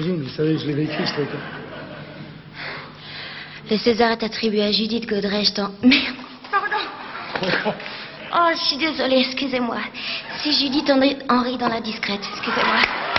[0.00, 1.28] Je vous savez, je l'ai vécu ce truc.
[3.70, 5.70] Le César est attribué à Judith Godrèche dans...
[5.82, 6.16] Merde,
[6.50, 7.74] pardon.
[8.34, 9.76] Oh, je suis désolée, excusez-moi.
[10.38, 10.90] C'est Judith
[11.28, 13.11] Henry dans la discrète, excusez-moi.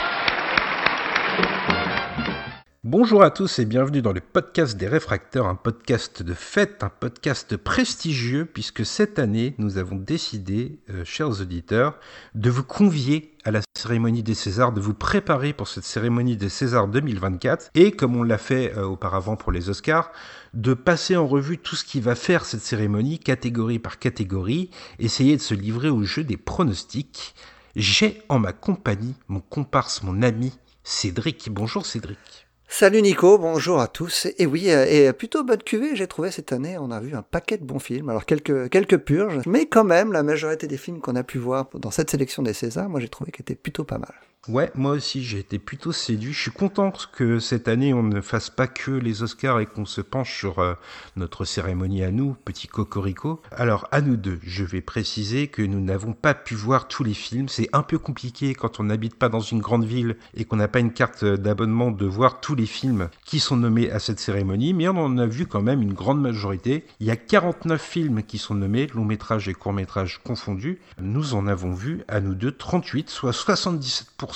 [2.96, 6.90] Bonjour à tous et bienvenue dans le podcast des réfracteurs, un podcast de fête, un
[6.90, 11.98] podcast prestigieux puisque cette année nous avons décidé, euh, chers auditeurs,
[12.36, 16.50] de vous convier à la cérémonie des Césars, de vous préparer pour cette cérémonie des
[16.50, 20.12] Césars 2024 et comme on l'a fait euh, auparavant pour les Oscars,
[20.54, 24.70] de passer en revue tout ce qui va faire cette cérémonie catégorie par catégorie,
[25.00, 27.34] essayer de se livrer au jeu des pronostics.
[27.76, 31.50] J'ai en ma compagnie mon comparse, mon ami Cédric.
[31.50, 32.43] Bonjour Cédric.
[32.76, 34.28] Salut Nico, bonjour à tous.
[34.40, 36.76] Et oui, euh, et plutôt bonne cuvée, j'ai trouvé cette année.
[36.80, 38.10] On a vu un paquet de bons films.
[38.10, 41.70] Alors quelques, quelques purges, mais quand même, la majorité des films qu'on a pu voir
[41.76, 44.16] dans cette sélection des Césars, moi j'ai trouvé qu'elle était plutôt pas mal.
[44.50, 46.34] Ouais, moi aussi j'ai été plutôt séduit.
[46.34, 49.86] Je suis content que cette année on ne fasse pas que les Oscars et qu'on
[49.86, 50.74] se penche sur euh,
[51.16, 53.42] notre cérémonie à nous, petit cocorico.
[53.52, 57.14] Alors à nous deux, je vais préciser que nous n'avons pas pu voir tous les
[57.14, 57.48] films.
[57.48, 60.68] C'est un peu compliqué quand on n'habite pas dans une grande ville et qu'on n'a
[60.68, 64.74] pas une carte d'abonnement de voir tous les films qui sont nommés à cette cérémonie,
[64.74, 66.84] mais on en a vu quand même une grande majorité.
[67.00, 70.82] Il y a 49 films qui sont nommés, long métrage et court métrage confondus.
[71.00, 74.33] Nous en avons vu à nous deux 38, soit 77%.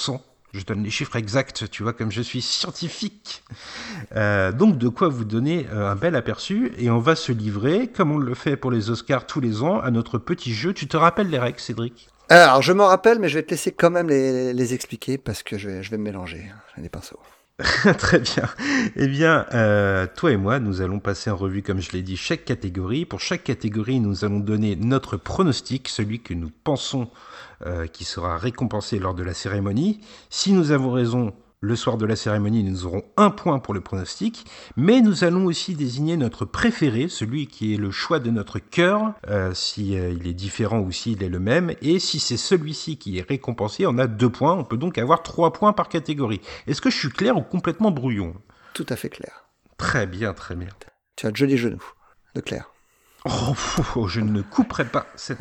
[0.53, 3.43] Je donne les chiffres exacts, tu vois, comme je suis scientifique.
[4.15, 6.71] Euh, donc, de quoi vous donner euh, un bel aperçu.
[6.77, 9.79] Et on va se livrer, comme on le fait pour les Oscars tous les ans,
[9.79, 10.73] à notre petit jeu.
[10.73, 12.09] Tu te rappelles les règles, Cédric?
[12.29, 15.57] Alors, je m'en rappelle, mais je vais te laisser quand même les, expliquer parce que
[15.57, 16.51] je vais, je vais me mélanger.
[16.75, 17.19] J'ai des pinceaux.
[17.97, 18.43] Très bien.
[18.95, 22.17] Eh bien, euh, toi et moi, nous allons passer en revue, comme je l'ai dit,
[22.17, 23.05] chaque catégorie.
[23.05, 27.09] Pour chaque catégorie, nous allons donner notre pronostic, celui que nous pensons
[27.65, 30.01] euh, qui sera récompensé lors de la cérémonie.
[30.29, 33.81] Si nous avons raison, le soir de la cérémonie, nous aurons un point pour le
[33.81, 34.45] pronostic,
[34.75, 39.13] mais nous allons aussi désigner notre préféré, celui qui est le choix de notre cœur,
[39.27, 43.17] euh, si euh, est différent ou s'il est le même, et si c'est celui-ci qui
[43.17, 46.41] est récompensé, on a deux points, on peut donc avoir trois points par catégorie.
[46.67, 48.35] Est-ce que je suis clair ou complètement brouillon?
[48.73, 49.45] Tout à fait clair.
[49.77, 50.69] Très bien, très bien.
[51.15, 51.83] Tu as de jolis genoux,
[52.35, 52.69] de clair.
[53.25, 55.39] Oh, je ne couperai pas cette...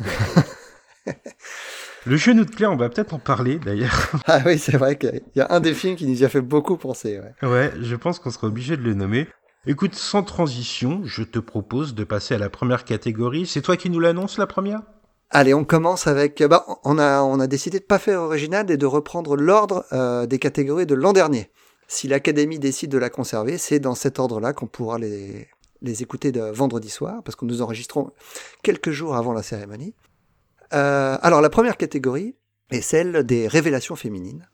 [2.07, 4.11] Le genou de Claire, on va peut-être en parler d'ailleurs.
[4.27, 6.39] Ah oui, c'est vrai qu'il y a un des films qui nous y a fait
[6.39, 7.19] beaucoup penser.
[7.41, 9.27] Ouais, ouais je pense qu'on sera obligé de le nommer.
[9.65, 13.45] Écoute, sans transition, je te propose de passer à la première catégorie.
[13.45, 14.83] C'est toi qui nous l'annonce, la première?
[15.31, 16.41] Allez, on commence avec.
[16.41, 20.25] Bah, on a on a décidé de pas faire original et de reprendre l'ordre euh,
[20.25, 21.51] des catégories de l'an dernier.
[21.89, 25.49] Si l'Académie décide de la conserver, c'est dans cet ordre-là qu'on pourra les
[25.81, 28.11] les écouter de vendredi soir, parce que nous enregistrons
[28.63, 29.93] quelques jours avant la cérémonie.
[30.73, 32.35] Euh, alors la première catégorie
[32.71, 34.47] est celle des révélations féminines.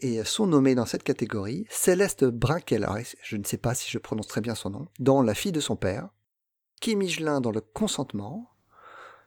[0.00, 4.26] Et sont nommées dans cette catégorie Céleste Brinkeller, je ne sais pas si je prononce
[4.26, 6.08] très bien son nom, dans La fille de son père,
[6.80, 8.50] Kim Michelin dans Le consentement,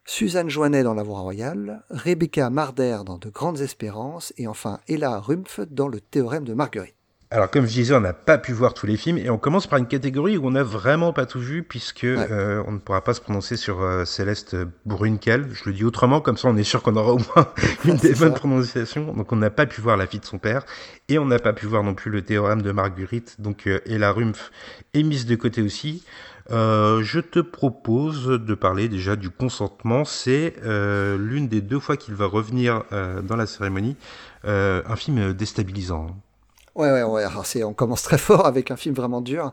[0.06, 5.20] Suzanne Joannet dans La voix royale, Rebecca Marder dans De grandes espérances, et enfin Ella
[5.20, 6.97] Rumpf dans Le théorème de Marguerite.
[7.30, 9.68] Alors comme je disais, on n'a pas pu voir tous les films et on commence
[9.68, 13.04] par une catégorie où on n'a vraiment pas tout vu puisque euh, on ne pourra
[13.04, 14.56] pas se prononcer sur euh, Céleste
[14.86, 15.46] Brunkel.
[15.52, 17.52] Je le dis autrement, comme ça on est sûr qu'on aura au moins
[17.86, 19.14] une des bonnes prononciations.
[19.14, 20.66] Donc on n'a pas pu voir la fille de son père
[21.10, 23.42] et on n'a pas pu voir non plus le théorème de Marguerite.
[23.42, 24.50] Donc euh, et la Rumpf
[24.94, 26.06] est mise de côté aussi.
[26.50, 30.06] je te propose de parler déjà du consentement.
[30.06, 33.98] C'est l'une des deux fois qu'il va revenir dans la cérémonie.
[34.46, 36.16] un film déstabilisant.
[36.78, 37.24] Ouais, ouais, ouais.
[37.24, 39.52] Alors, c'est, on commence très fort avec un film vraiment dur.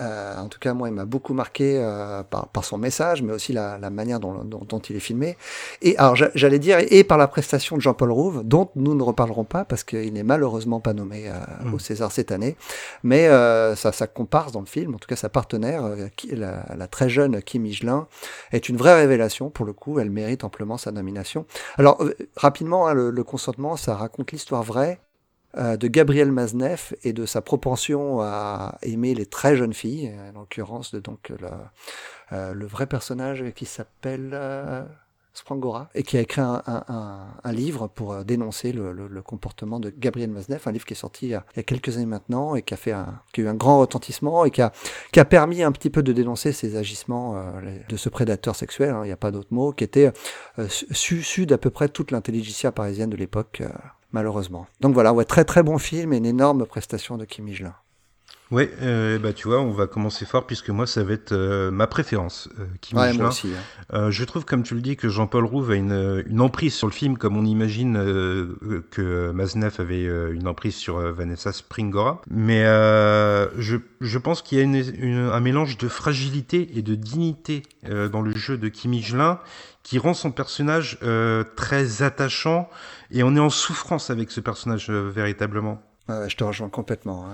[0.00, 3.32] Euh, en tout cas, moi, il m'a beaucoup marqué euh, par, par, son message, mais
[3.32, 5.36] aussi la, la manière dont, dont, dont, il est filmé.
[5.82, 9.44] Et alors, j'allais dire, et par la prestation de Jean-Paul Rouve, dont nous ne reparlerons
[9.44, 11.34] pas parce qu'il n'est malheureusement pas nommé euh,
[11.64, 11.74] mm.
[11.74, 12.56] au César cette année.
[13.04, 16.34] Mais euh, sa, sa comparse dans le film, en tout cas sa partenaire, euh, qui,
[16.34, 18.08] la, la, très jeune Kim Michelin,
[18.50, 19.48] est une vraie révélation.
[19.48, 21.46] Pour le coup, elle mérite amplement sa nomination.
[21.78, 22.02] Alors,
[22.34, 24.98] rapidement, hein, le, le consentement, ça raconte l'histoire vraie
[25.56, 30.40] euh, de Gabriel Maznev et de sa propension à aimer les très jeunes filles, en
[30.40, 31.48] l'occurrence de donc le,
[32.32, 34.82] euh, le vrai personnage qui s'appelle euh,
[35.32, 39.78] Sprangora et qui a écrit un, un, un livre pour dénoncer le, le, le, comportement
[39.78, 41.96] de Gabriel Maznev, un livre qui est sorti il y a, il y a quelques
[41.96, 44.60] années maintenant et qui a fait un, qui a eu un grand retentissement et qui
[44.62, 44.72] a,
[45.12, 47.40] qui a permis un petit peu de dénoncer ces agissements
[47.88, 50.12] de ce prédateur sexuel, hein, il n'y a pas d'autre mot, qui était
[50.68, 53.62] su, su d'à peu près toute l'intelligentsia parisienne de l'époque
[54.14, 54.66] malheureusement.
[54.80, 57.74] Donc voilà, ouais, très très bon film et une énorme prestation de Kim Michelin.
[58.54, 61.70] Ouais, euh, bah tu vois, on va commencer fort puisque moi ça va être euh,
[61.72, 62.48] ma préférence.
[62.60, 63.48] Euh, Kim Ouais, moi aussi.
[63.48, 63.60] hein.
[63.92, 66.86] Euh, je trouve, comme tu le dis, que Jean-Paul Rouve a une, une emprise sur
[66.86, 71.52] le film, comme on imagine euh, que Maznev avait euh, une emprise sur euh, Vanessa
[71.52, 72.22] Springora.
[72.30, 76.82] Mais euh, je, je pense qu'il y a une, une- un mélange de fragilité et
[76.82, 79.40] de dignité euh, dans le jeu de Kim Michelin
[79.82, 82.70] qui rend son personnage euh, très attachant
[83.10, 85.82] et on est en souffrance avec ce personnage euh, véritablement.
[86.08, 87.26] Je te rejoins complètement.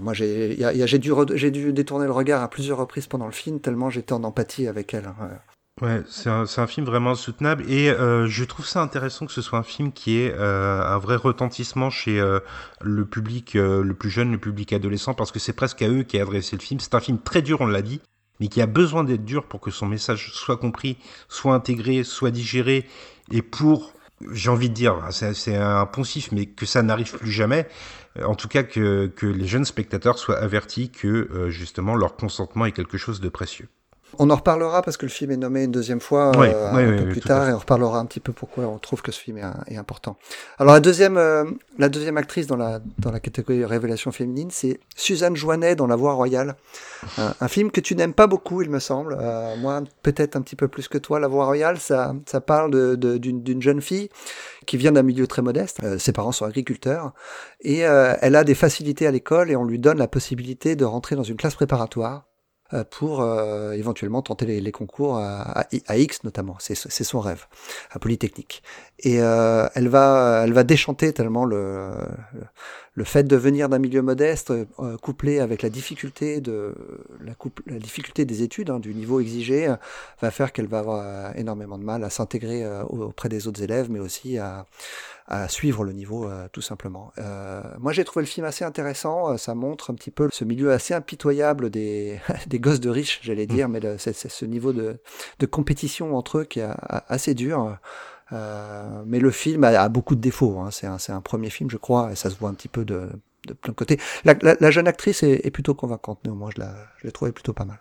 [0.00, 4.24] Moi, j'ai dû, détourner le regard à plusieurs reprises pendant le film, tellement j'étais en
[4.24, 5.06] empathie avec elle.
[5.06, 5.28] hein.
[5.82, 6.02] Ouais.
[6.08, 9.62] C'est un, film vraiment soutenable et euh, je trouve ça intéressant que ce soit un
[9.62, 12.40] film qui ait euh, un vrai retentissement chez euh,
[12.80, 16.22] le public le plus jeune, le public adolescent, parce que c'est presque à eux qu'est
[16.22, 16.80] adressé le film.
[16.80, 18.00] C'est un film très dur, on l'a dit,
[18.40, 20.96] mais qui a besoin d'être dur pour que son message soit compris,
[21.28, 22.86] soit intégré, soit digéré,
[23.30, 23.92] et pour,
[24.32, 27.68] j'ai envie de dire, c'est un poncif, mais que ça n'arrive plus jamais.
[28.18, 32.66] Euh, En tout cas, que, les jeunes spectateurs soient avertis que euh, justement leur consentement
[32.66, 33.68] est quelque chose de précieux.
[34.18, 36.82] On en reparlera parce que le film est nommé une deuxième fois Oui, euh, oui,
[36.84, 39.12] un oui, peu plus tard et on reparlera un petit peu pourquoi on trouve que
[39.12, 39.44] ce film est,
[39.74, 40.16] est important.
[40.58, 41.44] Alors la deuxième, euh,
[41.78, 45.96] la deuxième actrice dans la, dans la catégorie révélation féminine, c'est Suzanne Joannet dans La
[45.96, 46.56] Voix Royale.
[47.18, 49.16] Un, un film que tu n'aimes pas beaucoup, il me semble.
[49.20, 51.20] Euh, moi, peut-être un petit peu plus que toi.
[51.20, 54.08] La Voix Royale, ça, ça parle de- de- d'une jeune fille
[54.66, 55.80] qui vient d'un milieu très modeste.
[55.98, 57.12] Ses parents sont agriculteurs
[57.60, 61.16] et elle a des facilités à l'école et on lui donne la possibilité de rentrer
[61.16, 62.24] dans une classe préparatoire
[62.90, 66.56] pour euh, éventuellement tenter les, les concours à, à- à X notamment.
[66.58, 66.74] C'est
[67.04, 67.46] son rêve,
[67.90, 68.62] à Polytechnique.
[69.00, 71.90] Et euh, elle va elle va déchanter tellement le
[72.94, 76.74] le fait de venir d'un milieu modeste euh, couplé avec la difficulté de
[77.22, 79.76] la, couple- la difficulté des études hein, du niveau exigé euh,
[80.22, 83.62] va faire qu'elle va avoir euh, énormément de mal à s'intégrer euh, auprès des autres
[83.62, 84.64] élèves mais aussi à
[85.28, 87.12] à suivre le niveau euh, tout simplement.
[87.18, 90.44] Euh, moi j'ai trouvé le film assez intéressant, euh, ça montre un petit peu ce
[90.44, 94.44] milieu assez impitoyable des, des gosses de riches, j'allais dire, mais le- c'est c'est ce
[94.44, 95.00] niveau de,
[95.40, 97.76] de compétition entre eux qui est a- assez dur.
[98.32, 100.70] Euh, mais le film a, a beaucoup de défauts, hein.
[100.72, 102.84] c'est un, c'est un premier film je crois, et ça se voit un petit peu
[102.84, 103.08] de,
[103.46, 104.00] de plein de côtés.
[104.24, 107.32] La, la- la jeune actrice est, est plutôt convaincante, néanmoins je la- je l'ai trouvée
[107.32, 107.78] plutôt pas mal.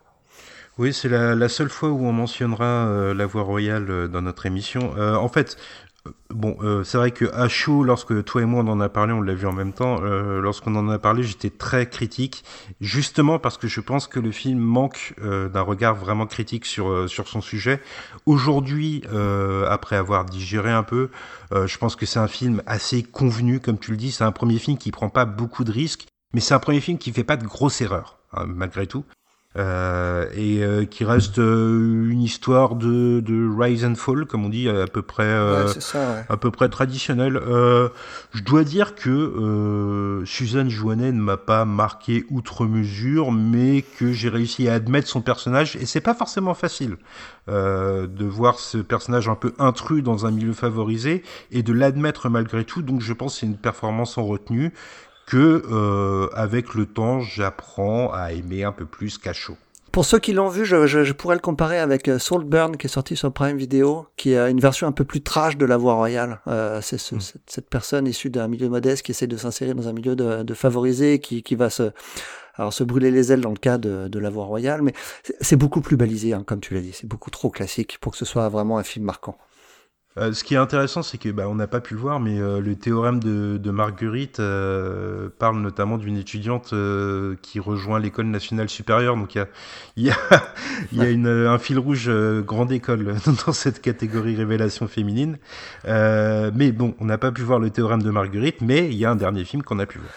[0.78, 4.22] Oui, c'est la, la seule fois où on mentionnera euh, la voix royale euh, dans
[4.22, 4.94] notre émission.
[4.98, 5.95] Euh, en fait, euh,
[6.30, 9.14] bon, euh, c'est vrai que à chaud, lorsque toi et moi on en a parlé,
[9.14, 10.02] on l'a vu en même temps.
[10.04, 12.44] euh, Lorsqu'on en a parlé, j'étais très critique,
[12.82, 17.08] justement parce que je pense que le film manque euh, d'un regard vraiment critique sur
[17.08, 17.82] son sujet.
[18.26, 19.04] Aujourd'hui,
[19.70, 21.10] après avoir digéré un peu,
[21.52, 24.12] je pense que c'est un film assez convenu, comme tu le dis.
[24.12, 26.98] C'est un premier film qui prend pas beaucoup de risques, mais c'est un premier film
[26.98, 29.06] qui fait pas de grosses erreurs, hein, malgré tout.
[29.58, 34.50] Euh, et euh, qui reste euh, une histoire de, de rise and fall, comme on
[34.50, 36.26] dit, à peu près, euh, ouais, c'est ça, ouais.
[36.28, 37.38] à peu près traditionnelle.
[37.38, 37.88] Euh,
[38.34, 44.12] je dois dire que euh, Suzanne Joannet ne m'a pas marqué outre mesure, mais que
[44.12, 46.98] j'ai réussi à admettre son personnage, et c'est pas forcément facile
[47.48, 52.28] euh, de voir ce personnage un peu intrus dans un milieu favorisé et de l'admettre
[52.30, 52.82] malgré tout.
[52.82, 54.74] Donc je pense que c'est une performance en retenue
[55.28, 59.58] que euh, avec le temps j'apprends à aimer un peu plus Cachot.
[59.92, 62.88] Pour ceux qui l'ont vu, je, je, je pourrais le comparer avec euh, Saltburn qui
[62.88, 65.78] est sorti sur Prime Video, qui est une version un peu plus trash de La
[65.78, 66.42] Voix Royale.
[66.48, 69.88] Euh, c'est ce, cette, cette personne issue d'un milieu modeste qui essaie de s'insérer dans
[69.88, 71.92] un milieu de, de favorisé, qui, qui va se,
[72.56, 74.92] alors se brûler les ailes dans le cas de, de La Voix Royale, mais
[75.24, 76.92] c'est- c'est beaucoup plus balisé, hein, comme tu l'as dit.
[76.94, 79.38] C'est beaucoup trop classique pour que ce soit vraiment un film marquant.
[80.18, 82.40] Euh, ce qui est intéressant, c'est que bah, on n'a pas pu le voir, mais
[82.40, 88.28] euh, le théorème de, de Marguerite euh, parle notamment d'une étudiante euh, qui rejoint l'école
[88.28, 89.18] nationale supérieure.
[89.18, 89.48] Donc il y a,
[89.98, 90.16] il y a,
[90.94, 95.38] y a une, un fil rouge euh, grande école dans cette catégorie révélation féminine.
[95.86, 99.04] Euh, mais bon, on n'a pas pu voir le théorème de Marguerite, mais il y
[99.04, 100.12] a un dernier film qu'on a pu voir.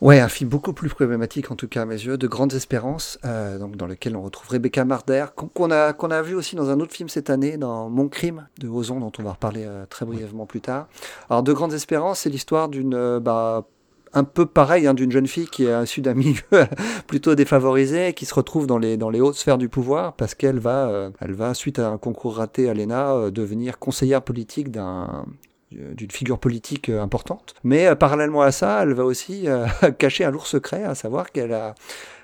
[0.00, 3.18] Ouais, un film beaucoup plus problématique en tout cas à mes yeux, de grandes espérances,
[3.24, 6.70] euh, donc dans lequel on retrouve Rebecca Marder, qu'on a qu'on a vu aussi dans
[6.70, 9.84] un autre film cette année, dans Mon crime de Ozon, dont on va reparler euh,
[9.84, 10.88] très brièvement plus tard.
[11.28, 13.66] Alors de grandes espérances, c'est l'histoire d'une euh, bah,
[14.12, 16.42] un peu pareil hein, d'une jeune fille qui est issue d'un milieu
[17.06, 20.34] plutôt défavorisé et qui se retrouve dans les dans les hautes sphères du pouvoir parce
[20.34, 24.22] qu'elle va euh, elle va suite à un concours raté à l'ENA euh, devenir conseillère
[24.22, 25.26] politique d'un
[25.70, 27.54] d'une figure politique euh, importante.
[27.62, 29.66] Mais euh, parallèlement à ça, elle va aussi euh,
[29.98, 31.74] cacher un lourd secret, à savoir qu'elle a,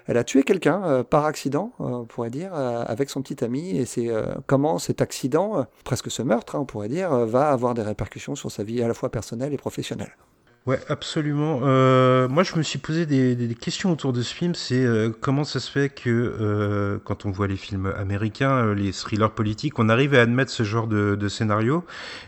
[0.06, 3.44] elle a tué quelqu'un euh, par accident, euh, on pourrait dire, euh, avec son petit
[3.44, 3.76] ami.
[3.76, 7.26] Et c'est euh, comment cet accident, euh, presque ce meurtre, hein, on pourrait dire, euh,
[7.26, 10.16] va avoir des répercussions sur sa vie à la fois personnelle et professionnelle.
[10.66, 11.61] Ouais, absolument.
[11.62, 14.56] Euh, moi, je me suis posé des, des- questions autour de ce film.
[14.56, 18.75] C'est euh, comment ça se fait que euh, quand on voit les films américains, euh,
[18.75, 21.85] les thrillers politiques, on arrive à admettre ce genre de, de scénario.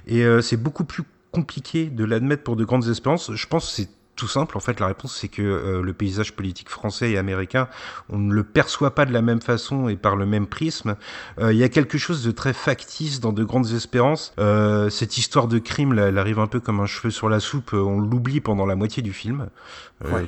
[0.07, 1.03] Et euh, c'est beaucoup plus
[1.33, 3.33] compliqué de l'admettre pour de grandes espérances.
[3.35, 4.57] Je pense que c'est tout simple.
[4.57, 7.69] En fait, la réponse, c'est que euh, le paysage politique français et américain,
[8.11, 10.97] on ne le perçoit pas de la même façon et par le même prisme.
[11.39, 14.35] Euh, il y a quelque chose de très factice dans De Grandes Espérances.
[14.39, 17.41] Euh, cette histoire de crime, là, elle arrive un peu comme un cheveu sur la
[17.41, 17.73] soupe.
[17.73, 19.49] On l'oublie pendant la moitié du film,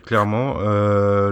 [0.05, 0.59] clairement.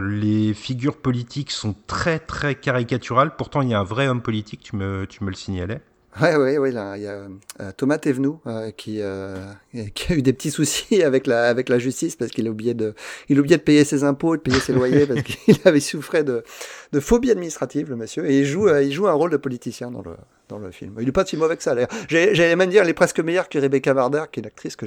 [0.01, 3.37] les figures politiques sont très, très caricaturales.
[3.37, 5.81] Pourtant, il y a un vrai homme politique, tu me, tu me le signalais.
[6.21, 7.29] Ouais, ouais, ouais, là, il y a
[7.61, 9.37] euh, Thomas Thévenoud euh, qui, euh,
[9.95, 12.75] qui a eu des petits soucis avec la, avec la justice parce qu'il a oublié
[12.75, 12.95] de,
[13.29, 16.25] il a oublié de payer ses impôts, de payer ses loyers parce qu'il avait souffert
[16.25, 16.43] de,
[16.93, 20.03] de phobie administrative, le monsieur, et il joue, il joue un rôle de politicien dans
[20.03, 20.17] le,
[20.49, 20.95] dans le film.
[20.99, 21.91] Il n'est pas si mauvais que ça, d'ailleurs.
[22.09, 24.87] J'allais même dire, il est presque meilleur que Rebecca Marder, qui est une actrice que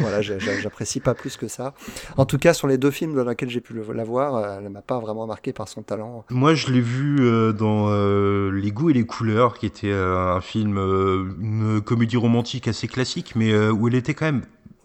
[0.00, 1.74] voilà, j'apprécie pas plus que ça.
[2.16, 4.82] En tout cas, sur les deux films dans lesquels j'ai pu la voir, elle m'a
[4.82, 6.24] pas vraiment marqué par son talent.
[6.30, 10.34] Moi, je l'ai vu euh, dans euh, Les goûts et les couleurs, qui était euh,
[10.34, 14.42] un film, une comédie romantique assez classique, mais où elle était quand même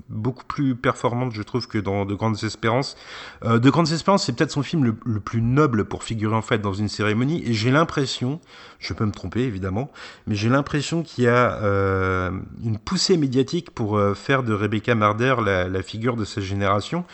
[0.10, 2.96] beaucoup plus performante, je trouve, que dans De Grandes Espérances.
[3.44, 6.60] Euh, de Grandes Espérances, c'est peut-être son film le, plus noble pour figurer en fait
[6.60, 8.40] dans une cérémonie, et j'ai l'impression,
[8.80, 9.92] je peux me tromper évidemment,
[10.26, 12.32] mais j'ai l'impression qu'il y a euh,
[12.64, 17.06] une poussée médiatique pour euh, faire de Rebecca Marder la, la, figure de sa génération.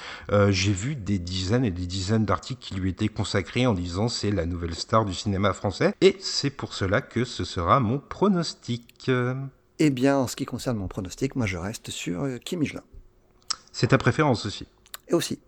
[0.50, 4.32] j'ai vu des dizaines et des dizaines d'articles qui lui étaient consacrés en disant c'est
[4.32, 9.10] la nouvelle star du cinéma français, et c'est pour cela que ce sera mon pronostic.
[9.80, 12.84] Eh bien, en ce qui concerne mon pronostic, moi je reste sur euh, Kim Michelin.
[13.72, 14.68] C'est ta préférence aussi
[15.08, 15.40] Et aussi.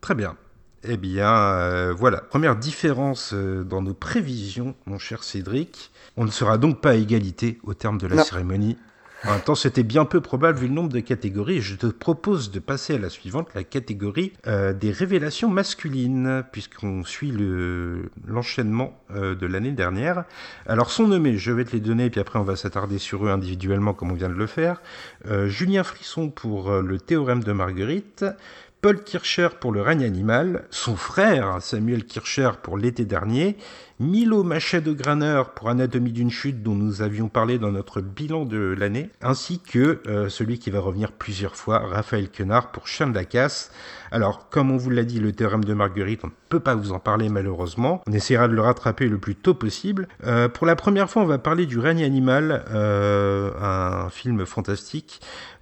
[0.00, 0.36] Très bien.
[0.84, 2.20] Eh bien, euh, voilà.
[2.20, 5.92] Première différence euh, dans nos prévisions, mon cher Cédric.
[6.16, 8.76] On ne sera donc pas à égalité au terme de la cérémonie.
[9.24, 11.60] En même temps, c'était bien peu probable vu le nombre de catégories.
[11.60, 17.04] Je te propose de passer à la suivante, la catégorie euh, des révélations masculines, puisqu'on
[17.04, 17.32] suit
[18.26, 20.24] l'enchaînement euh, de l'année dernière.
[20.66, 23.30] Alors, sont nommés, je vais te les donner, puis après on va s'attarder sur eux
[23.30, 24.82] individuellement comme on vient de le faire.
[25.26, 28.24] Euh, Julien Frisson pour le théorème de Marguerite,
[28.82, 33.56] Paul Kircher pour le règne animal, son frère Samuel Kircher pour l'été dernier,
[34.02, 38.44] Milo Machet de Graner pour Anatomie d'une chute dont nous avions parlé dans notre bilan
[38.44, 43.06] de l'année, ainsi que euh, celui qui va revenir plusieurs fois, Raphaël Quenard pour Chien
[43.06, 43.70] de la Casse.
[44.10, 46.92] Alors, comme on vous l'a dit, le théorème de Marguerite, on ne peut pas vous
[46.92, 48.02] en parler malheureusement.
[48.08, 50.08] On essaiera de le rattraper le plus tôt possible.
[50.26, 55.20] Euh, pour la première fois, on va parler du règne animal, euh, un film fantastique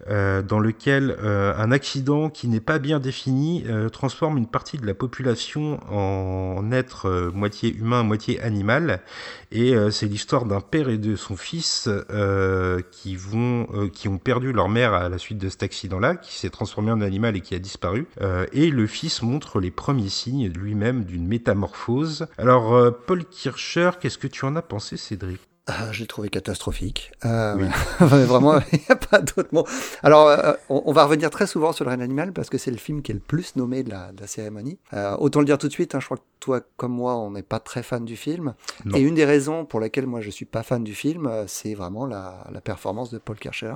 [0.09, 5.79] dans lequel un accident qui n'est pas bien défini transforme une partie de la population
[5.93, 9.01] en être moitié humain, moitié animal.
[9.53, 14.19] Et euh, c'est l'histoire d'un père et de son fils euh, qui, euh, qui ont
[14.19, 17.41] perdu leur mère à la suite de cet accident-là, qui s'est transformé en animal et
[17.41, 18.07] qui a disparu.
[18.53, 22.27] et le fils montre les premiers signes lui-même d'une métamorphose.
[22.39, 25.50] Alors, Paul Kircher, qu'est-ce que tu en as pensé, Cédric?
[25.71, 27.13] Ah, je l'ai trouvé catastrophique.
[27.25, 27.69] Euh,
[28.01, 29.67] vraiment, il n'y a pas d'autre mot.
[30.03, 32.77] Alors, euh, on, va revenir très souvent sur le règne animal parce que c'est le
[32.77, 34.79] film qui est le plus nommé de la, cérémonie.
[34.93, 37.31] Euh, autant le dire tout de suite, hein, je crois que toi comme moi, on
[37.31, 38.55] n'est pas très fan du film.
[38.95, 42.07] Et une des raisons pour lesquelles moi je suis pas fan du film, c'est vraiment
[42.07, 43.75] la, la performance de Paul Kircher.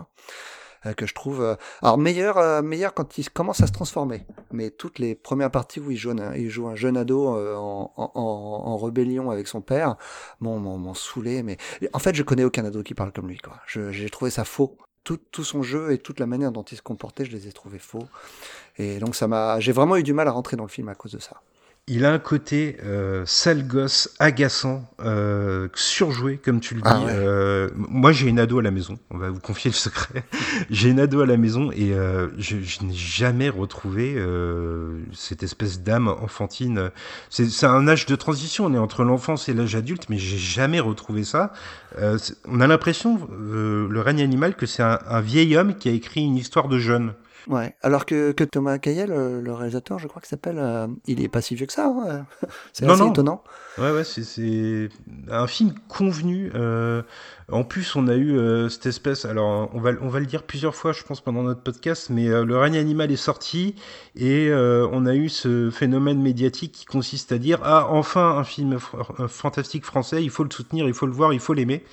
[0.86, 4.26] Euh, que je trouve euh, alors meilleur euh, meilleur quand il commence à se transformer.
[4.52, 7.92] Mais toutes les premières parties où il joue un, il joue un jeune ado en,
[7.96, 9.96] en, en, rébellion avec son père
[10.40, 11.42] bon m'en saoulé.
[11.42, 11.58] Mais
[11.92, 13.56] en fait je connais aucun ado qui parle comme lui quoi.
[13.66, 14.76] J'ai trouvé ça faux.
[15.02, 17.52] Tout, tout, son jeu et toute la manière dont il se comportait, je les ai
[17.52, 18.08] trouvés faux.
[18.78, 20.94] Et donc ça m'a, j'ai vraiment eu du mal à rentrer dans le film à
[20.94, 21.42] cause de ça
[21.86, 27.04] il a un côté euh, sale gosse, agaçant, euh, surjoué, comme tu le ah dis.
[27.10, 28.98] euh, moi, j'ai une ado à la maison.
[29.10, 30.24] On va vous confier le secret.
[30.70, 35.42] j'ai une ado à la maison et euh, je, je n'ai jamais retrouvé euh, cette
[35.42, 36.90] espèce d'âme enfantine.
[37.28, 38.64] C'est un âge de transition.
[38.64, 41.52] On est entre l'enfance et l'âge adulte, mais j'ai jamais retrouvé ça.
[41.98, 42.16] Euh,
[42.48, 46.22] on a l'impression, le règne animal, que c'est un, un vieil homme qui a écrit
[46.22, 47.12] une histoire de jeune.
[47.46, 51.28] Ouais, alors que, que Thomas Cayel, le, réalisateur, je crois que s'appelle, euh, il est
[51.28, 51.86] pas si vieux que ça.
[51.86, 52.26] Hein.
[52.72, 53.42] c'est assez étonnant.
[53.76, 54.88] Ouais, ouais, c'est
[55.28, 56.50] un film convenu.
[56.54, 57.02] Euh,
[57.52, 59.26] en plus, on a eu euh, cette espèce.
[59.26, 62.28] Alors, on va, on va le dire plusieurs fois, je pense, pendant notre podcast, mais
[62.28, 63.74] le règne animal est sorti
[64.16, 68.78] et on a eu ce phénomène médiatique qui consiste à dire ah enfin un film
[69.28, 71.84] fantastique français, il faut le soutenir, il faut le voir, il faut l'aimer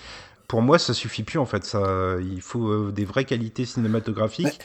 [0.47, 1.63] pour moi, ça suffit plus en fait.
[1.63, 4.59] Ça, il faut des vraies qualités cinématographiques.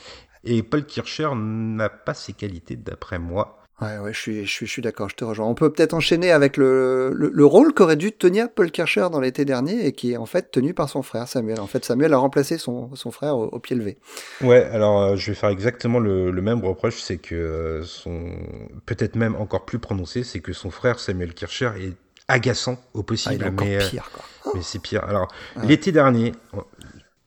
[0.47, 3.59] Et Paul Kircher n'a pas ces qualités, d'après moi.
[3.83, 5.47] Ouais, ouais, je suis, je suis, je suis d'accord, je te rejoins.
[5.47, 9.45] On peut peut-être enchaîner avec le, le, rôle qu'aurait dû tenir Paul Kircher dans l'été
[9.45, 11.61] dernier et qui est en fait tenu par son frère Samuel.
[11.61, 13.99] En fait, Samuel a remplacé son, son frère au, pied levé.
[14.41, 18.33] Ouais, alors euh, je vais faire exactement le, le même reproche, c'est que euh, son,
[18.87, 21.93] peut-être même encore plus prononcé, c'est que son frère Samuel Kircher est
[22.29, 23.45] agaçant au possible.
[23.47, 24.25] Ah, mais, euh, pire, quoi.
[24.55, 25.05] mais c'est pire.
[25.05, 25.29] Alors,
[25.65, 26.33] l'été dernier,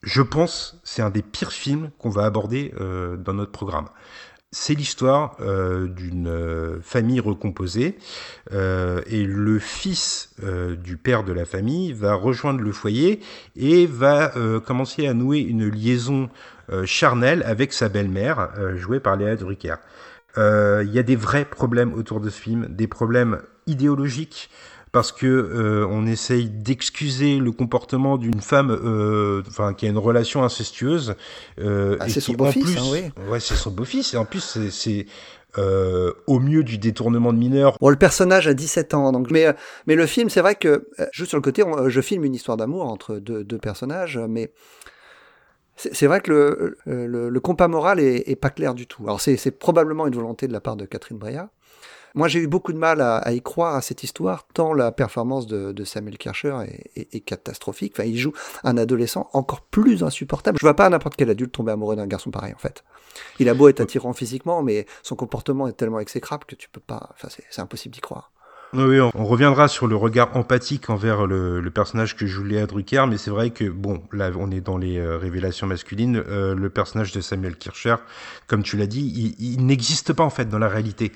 [0.03, 3.87] je pense c'est un des pires films qu'on va aborder euh, dans notre programme.
[4.51, 7.97] c'est l'histoire euh, d'une euh, famille recomposée
[8.51, 10.35] et le fils
[10.83, 13.19] du père de la famille va rejoindre le foyer
[13.55, 14.33] et va
[14.65, 16.29] commencer à nouer une liaison
[16.85, 19.75] charnelle avec sa belle-mère jouée par Léa Drucker.
[20.37, 24.49] Il y a des vrais problèmes autour de ce film, des problèmes idéologiques
[24.91, 29.97] parce que euh, on essaye d'excuser le comportement d'une femme, euh, enfin qui a une
[29.97, 31.15] relation incestueuse.
[31.59, 33.01] Euh, ah, c'est son beau-fils, hein, oui.
[33.29, 35.05] Ouais, c'est son beau-fils et en plus c'est
[35.57, 37.75] euh, au mieux du détournement de mineurs.
[37.79, 39.47] Bon, le personnage a 17 ans, donc, mais,
[39.87, 42.55] mais le film, c'est vrai que, juste sur le côté, on, je filme une histoire
[42.55, 44.51] d'amour entre deux, deux, personnages, mais
[45.75, 49.03] c'est vrai que le, le, le, compas moral est, est, pas clair du tout.
[49.05, 51.49] Alors, c'est probablement une volonté de la part de Catherine Breillat,
[52.15, 55.47] moi, j'ai eu beaucoup de mal à, y croire à cette histoire, tant la performance
[55.47, 56.55] de, Samuel Kircher
[56.95, 57.93] est, catastrophique.
[57.95, 60.57] Enfin, il joue un adolescent encore plus insupportable.
[60.59, 62.83] Je vois pas n'importe quel adulte tomber amoureux d'un garçon pareil, en fait.
[63.39, 66.81] Il a beau être attirant physiquement, mais son comportement est tellement exécrable que tu peux
[66.81, 67.09] pas.
[67.13, 68.31] Enfin, c'est impossible d'y croire.
[68.73, 73.05] Oui, on reviendra sur le regard empathique envers le, le personnage que joue Léa Drucker,
[73.09, 76.23] mais c'est vrai que, bon, là, on est dans les euh, révélations masculines.
[76.29, 77.95] Euh, le personnage de Samuel Kircher,
[78.45, 81.11] comme tu l'as dit, il, il n'existe pas en fait dans la réalité.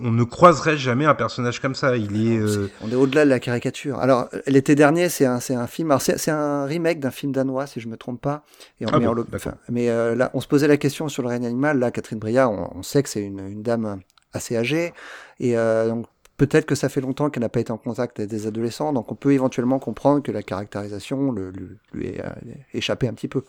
[0.00, 1.96] On ne croiserait jamais un personnage comme ça.
[1.96, 2.38] Il est.
[2.38, 2.70] Euh...
[2.80, 3.98] On est au-delà de la caricature.
[3.98, 5.90] Alors, l'été dernier, c'est un, un film.
[5.90, 8.44] Alors, c'est un remake d'un film danois, si je me trompe pas.
[8.80, 11.28] Et on ah bon, enfin, mais euh, là, on se posait la question sur le
[11.28, 11.80] règne animal.
[11.80, 14.00] Là, Catherine Breillat, on, on sait que c'est une, une, dame
[14.32, 14.92] assez âgée,
[15.40, 16.06] et donc
[16.38, 19.12] Peut-être que ça fait longtemps qu'elle n'a pas été en contact avec des adolescents, donc
[19.12, 22.30] on peut éventuellement comprendre que la caractérisation le, le, lui est euh,
[22.72, 23.42] échappé un petit peu.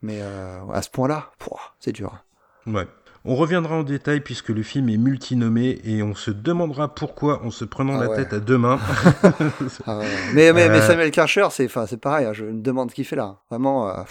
[0.00, 1.32] Mais euh, à ce point-là,
[1.80, 2.24] c'est dur.
[2.66, 2.86] Ouais.
[3.26, 7.50] On reviendra en détail puisque le film est multinommé et on se demandera pourquoi en
[7.50, 8.16] se prenant ah la ouais.
[8.16, 8.78] tête à deux mains.
[9.86, 10.06] ah ouais.
[10.34, 13.40] mais, mais, mais, Samuel Karcher, c'est pareil, hein, je me demande ce qu'il fait là.
[13.50, 13.88] Vraiment.
[13.88, 14.02] Euh,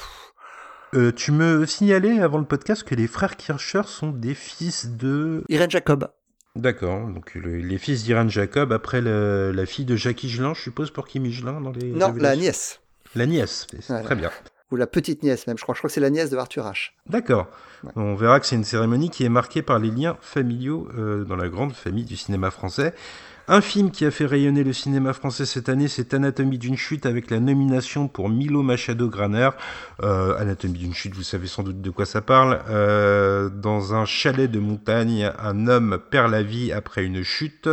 [0.95, 5.43] euh, tu me signalais avant le podcast que les frères Kircher sont des fils de...
[5.47, 6.09] Irène Jacob.
[6.55, 10.61] D'accord, donc le, les fils d'Irène Jacob, après le, la fille de Jackie Gelin, je
[10.61, 11.91] suppose, pour qui Michelin dans les.
[11.91, 12.79] Non, la nièce.
[13.15, 14.03] La nièce, voilà.
[14.03, 14.29] très bien.
[14.71, 16.65] Ou la petite nièce, même, je crois, je crois que c'est la nièce de Arthur
[16.65, 16.91] H.
[17.07, 17.47] D'accord.
[17.83, 17.91] Ouais.
[17.95, 21.35] On verra que c'est une cérémonie qui est marquée par les liens familiaux euh, dans
[21.35, 22.93] la grande famille du cinéma français.
[23.49, 27.05] Un film qui a fait rayonner le cinéma français cette année, c'est Anatomie d'une chute
[27.05, 29.49] avec la nomination pour Milo Machado Graner.
[30.01, 32.61] Euh, Anatomie d'une chute, vous savez sans doute de quoi ça parle.
[32.69, 37.67] Euh, dans un chalet de montagne, un homme perd la vie après une chute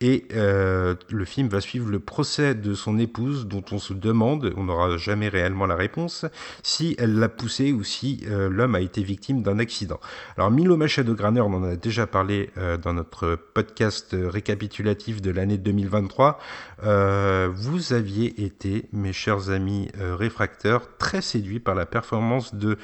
[0.00, 4.52] et euh, le film va suivre le procès de son épouse dont on se demande,
[4.56, 6.26] on n'aura jamais réellement la réponse,
[6.64, 10.00] si elle l'a poussé ou si l'homme a été victime d'un accident.
[10.36, 12.50] Alors Milo Machado Graner, on en a déjà parlé
[12.82, 16.38] dans notre podcast récapitulatif de l'année 2023,
[16.84, 22.78] euh, vous aviez été, mes chers amis euh, réfracteurs, très séduits par la performance de,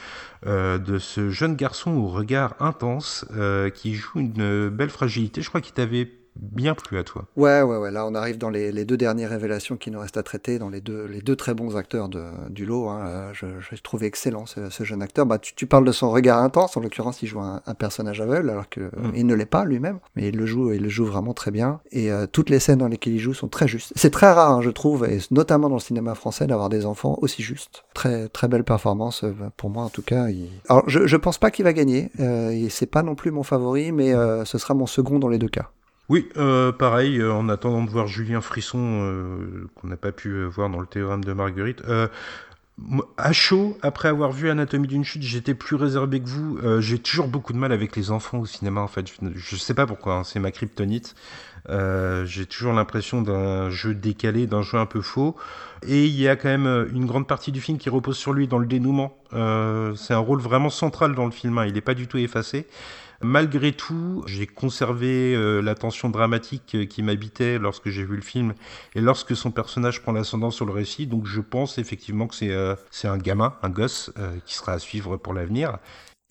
[0.47, 3.25] euh, de ce jeune garçon au regard intense
[3.75, 5.43] qui joue une belle fragilité.
[5.43, 7.27] Je crois qu'il t'avait bien plu à toi.
[7.37, 7.91] Ouais, ouais, ouais.
[7.91, 10.69] Là, on arrive dans les, les, deux dernières révélations qui nous restent à traiter, dans
[10.69, 12.89] les deux, les deux très bons acteurs de, du lot.
[12.89, 13.33] Hein.
[13.33, 15.27] Je, je trouve excellent ce, ce, jeune acteur.
[15.27, 16.77] Bah, tu, tu, parles de son regard intense.
[16.77, 19.13] En l'occurrence, il joue un, un personnage aveugle, alors que mm.
[19.15, 21.81] il ne l'est pas lui-même, mais il le joue, il le joue vraiment très bien.
[21.93, 23.93] Et euh, toutes les scènes dans lesquelles il joue sont très justes.
[23.97, 27.19] C'est très rare, hein, je trouve, et notamment dans le cinéma français, d'avoir des enfants
[27.21, 27.85] aussi justes.
[27.95, 30.29] Très, très belle performance euh, pour moi, en tout cas.
[30.29, 30.49] Il...
[30.69, 32.11] Alors, je, je pense pas qu'il va gagner.
[32.21, 35.39] Euh, c'est pas non plus mon favori, mais euh, ce sera mon second dans les
[35.39, 35.71] deux cas.
[36.11, 40.43] Oui, euh, pareil, euh, en attendant de voir Julien Frisson, euh, qu'on n'a pas pu
[40.43, 41.85] voir dans le théorème de Marguerite.
[43.17, 46.59] À chaud, après avoir vu Anatomie d'une chute, j'étais plus réservé que vous.
[46.81, 49.07] J'ai toujours beaucoup de mal avec les enfants au cinéma, en fait.
[49.07, 51.15] Je, je sais pas pourquoi, hein, c'est ma kryptonite.
[51.69, 55.37] j'ai toujours l'impression d'un jeu décalé, d'un jeu un peu faux.
[55.87, 58.49] Et il y a quand même une grande partie du film qui repose sur lui
[58.49, 59.15] dans le dénouement.
[59.31, 62.67] c'est un rôle vraiment central dans le film, hein, il n'est pas du tout effacé.
[63.23, 68.23] Malgré tout, j'ai conservé euh, la tension dramatique euh, qui m'habitait lorsque j'ai vu le
[68.23, 68.55] film
[68.95, 71.07] et lorsque son personnage prend l'ascendant sur le récit.
[71.07, 74.79] Donc je pense effectivement que c'est euh, un gamin, un gosse euh, qui sera à
[74.79, 75.79] suivre pour l'avenir.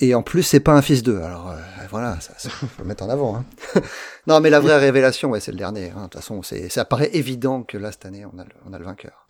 [0.01, 1.21] Et en plus, c'est pas un fils d'eux.
[1.21, 1.57] Alors euh,
[1.91, 3.35] voilà, ça, ça faut le mettre en avant.
[3.35, 3.81] Hein.
[4.27, 5.91] non, mais la vraie révélation, ouais, c'est le dernier.
[5.91, 6.03] Hein.
[6.03, 8.79] De toute façon, ça paraît évident que là, cette année, on a le, on a
[8.79, 9.27] le vainqueur.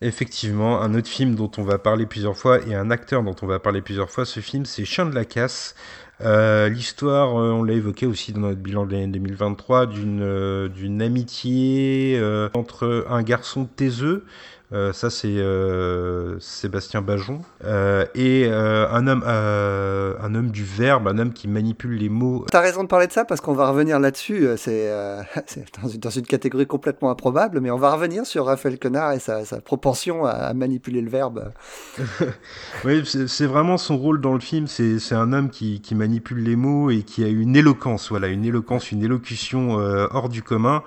[0.00, 3.46] Effectivement, un autre film dont on va parler plusieurs fois et un acteur dont on
[3.46, 5.76] va parler plusieurs fois, ce film, c'est Chien de la casse.
[6.24, 10.68] Euh, L'histoire, euh, on l'a évoqué aussi dans notre bilan de l'année 2023, d'une euh,
[10.68, 12.20] d'une amitié
[12.54, 14.24] entre un garçon taiseux
[14.72, 17.42] Euh, ça, c'est euh, Sébastien Bajon.
[17.64, 22.46] Euh, et un, homme, un homme du verbe, un homme qui manipule les mots.
[22.50, 24.46] Tu as raison de parler de ça parce qu'on va revenir là-dessus.
[24.56, 24.90] C'est
[25.82, 29.44] dans, dans, une catégorie complètement improbable, mais on va revenir sur Raphaël Quenard et sa,
[29.44, 31.52] sa propension à, manipuler le verbe.
[32.84, 34.66] oui, c'est vraiment son rôle dans le film.
[34.66, 38.44] C'est un homme qui, qui, manipule les mots et qui a une éloquence, voilà, une
[38.44, 40.82] éloquence, une élocution hors du commun.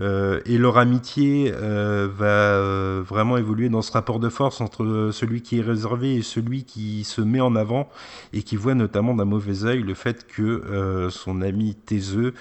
[0.00, 5.10] Euh, et leur amitié euh, va euh, vraiment évoluer dans ce rapport de force entre
[5.12, 7.88] celui qui est réservé et celui qui se met en avant
[8.32, 12.34] et qui voit notamment d'un mauvais œil le fait que son ami Théseux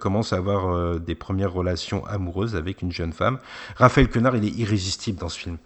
[0.00, 3.38] commence à avoir des premières relations amoureuses avec une jeune femme.
[3.76, 5.56] Raphaël Quenard, il est irrésistible dans ce film.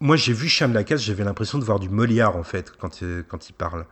[0.00, 2.72] Moi, j'ai vu Chien de la Casse, j'avais l'impression de voir du Molière en fait
[2.78, 3.86] quand, quand il parle.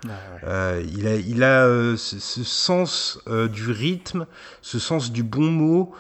[0.46, 4.26] Ah il a, il a ce, ce, sens du rythme,
[4.60, 5.94] ce sens du bon mot.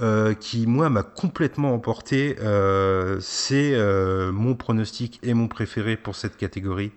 [0.00, 2.36] Euh, qui, moi, m'a complètement emporté.
[2.40, 6.92] Euh, c'est euh, mon pronostic et mon préféré pour cette catégorie.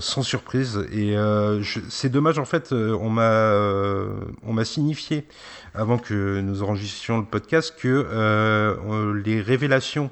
[0.00, 1.16] sans surprise et
[1.88, 3.54] c'est dommage en fait on m'a
[4.42, 5.26] on m'a signifié
[5.72, 8.04] avant que nous enregistrions le podcast que
[9.24, 10.10] les révélations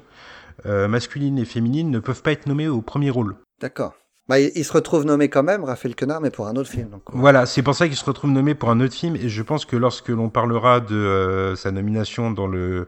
[0.65, 3.35] masculines et féminines ne peuvent pas être nommées au premier rôle.
[3.61, 3.93] D'accord.
[4.27, 6.89] Bah, il, se retrouve nommé quand même, Raphaël Quenard, mais pour un autre film.
[7.13, 9.63] Voilà, c'est pour ça qu'il se retrouve nommé pour un autre film, et je pense
[9.63, 12.87] que lorsque l'on parlera de euh, sa nomination dans le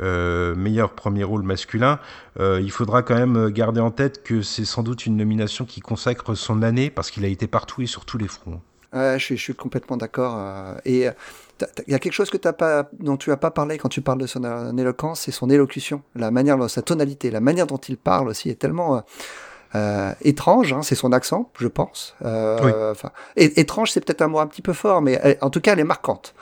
[0.00, 2.00] euh, meilleur premier rôle masculin,
[2.40, 5.80] euh, il faudra quand même garder en tête que c'est sans doute une nomination qui
[5.80, 8.60] consacre son année, parce qu'il a été partout et sur tous les fronts.
[8.92, 10.40] je, suis, je suis complètement d'accord.
[10.84, 11.06] et
[11.86, 14.00] il y a quelque chose que as pas, dont tu n'as pas parlé quand tu
[14.00, 17.96] parles de son éloquence, c'est son élocution, la manière, sa tonalité, la manière dont il
[17.96, 19.04] parle aussi est tellement
[19.74, 22.14] euh, étrange, hein, c'est son accent, je pense.
[22.24, 22.94] Euh,
[23.36, 25.84] étrange, c'est peut-être un mot un petit peu fort, mais en tout cas, elle est
[25.84, 26.34] marquante.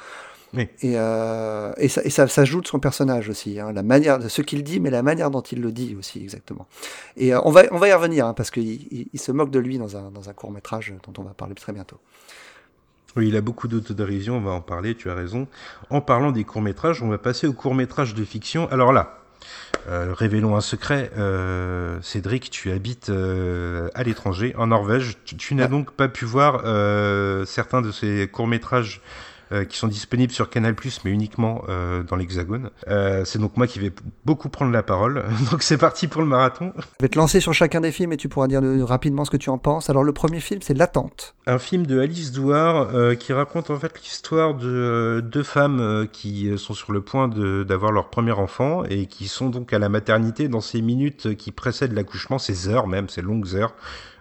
[0.56, 4.18] Et, euh, et, ça, et ça, ça, joue de son personnage aussi, hein, la manière
[4.18, 6.66] de ce qu'il dit, mais la manière dont il le dit aussi exactement.
[7.18, 9.76] Et on va on va y revenir hein, parce qu'il il, se moque de lui
[9.76, 11.98] dans un, dans un court métrage dont on va parler très bientôt.
[13.16, 15.48] Oui, il a beaucoup d'autodérision, on va en parler, tu as raison.
[15.90, 18.68] En parlant des courts métrages, on va passer aux courts métrages de fiction.
[18.70, 19.18] Alors là,
[19.88, 25.16] euh, révélons un secret, euh, Cédric, tu habites euh, à l'étranger, en Norvège.
[25.24, 26.62] Tu, n'as donc pas pu voir
[27.46, 29.00] certains de ces courts-métrages
[29.50, 32.70] euh, qui sont disponibles sur Canal+, mais uniquement euh, dans l'Hexagone.
[32.88, 33.92] Euh, c'est donc moi qui vais
[34.26, 35.24] beaucoup prendre la parole.
[35.50, 36.72] donc c'est parti pour le marathon.
[36.76, 39.38] Je vais te lancer sur chacun des films et tu pourras dire rapidement ce que
[39.38, 39.88] tu en penses.
[39.88, 41.34] Alors le premier film, c'est L'attente.
[41.46, 46.74] Un film de Alice Douard qui raconte en fait l'histoire de deux femmes qui sont
[46.74, 50.60] sur le point d'avoir leur premier enfant et qui sont donc à la maternité dans
[50.60, 53.74] ces minutes qui précèdent l'accouchement, ces heures même, ces longues heures.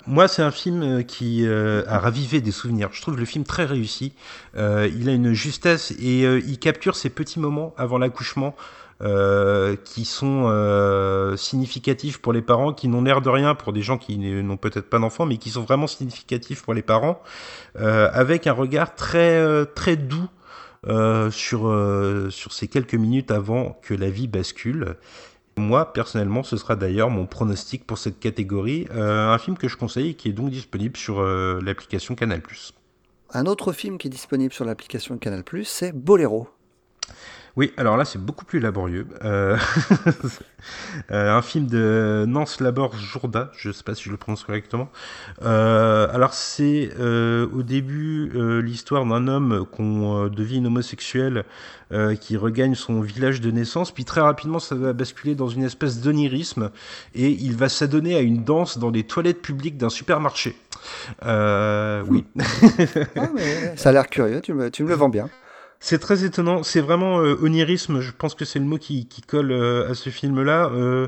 [0.07, 2.89] Moi, c'est un film euh, qui euh, a ravivé des souvenirs.
[2.93, 4.13] Je trouve le film très réussi.
[4.55, 8.55] Euh, il a une justesse et il capture ces petits moments avant l'accouchement
[9.85, 14.17] qui sont significatifs pour les parents, qui n'ont l'air de rien pour des gens qui
[14.17, 17.21] n'ont peut-être pas d'enfants, mais qui sont vraiment significatifs pour les parents,
[17.75, 20.27] avec un regard très très doux
[21.29, 24.95] sur sur ces quelques minutes avant que la vie bascule.
[25.57, 28.87] Moi, personnellement, ce sera d'ailleurs mon pronostic pour cette catégorie.
[28.91, 32.41] Euh, un film que je conseille et qui est donc disponible sur euh, l'application Canal+.
[33.33, 36.47] Un autre film qui est disponible sur l'application Canal+, c'est Boléro.
[37.57, 39.07] Oui, alors là, c'est beaucoup plus laborieux.
[39.25, 39.57] Euh,
[41.11, 44.43] euh, un film de Nance Labor Jourda, je ne sais pas si je le prononce
[44.43, 44.91] correctement.
[45.41, 48.29] Euh, alors, c'est au début
[48.61, 51.45] l'histoire d'un homme qu'on devine homosexuel
[52.21, 55.99] qui regagne son village de naissance, puis très rapidement, ça va basculer dans une espèce
[55.99, 56.69] d'onirisme
[57.15, 60.55] et il va s'adonner à une danse dans les toilettes publiques d'un supermarché.
[61.23, 61.25] oui.
[61.25, 62.03] Ah,
[63.77, 65.27] ça a l'air curieux, tu me, tu me le vends bien.
[65.79, 66.63] C'est très étonnant.
[66.63, 67.99] C'est vraiment euh, onirisme.
[67.99, 70.71] Je pense que c'est le mot qui, colle euh, à ce film-là.
[70.73, 71.07] Euh,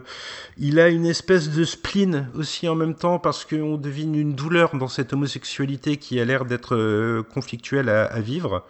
[0.57, 4.75] il a une espèce de spleen aussi en même temps parce qu'on devine une douleur
[4.75, 8.65] dans cette homosexualité qui a l'air d'être conflictuelle à, vivre.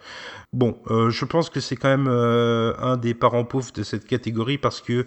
[0.52, 4.80] Bon, je pense que c'est quand même un des parents pauvres de cette catégorie parce
[4.80, 5.06] que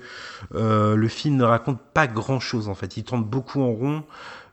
[0.51, 2.97] le film ne raconte pas grand-chose en fait.
[2.97, 4.03] Il tourne beaucoup en rond.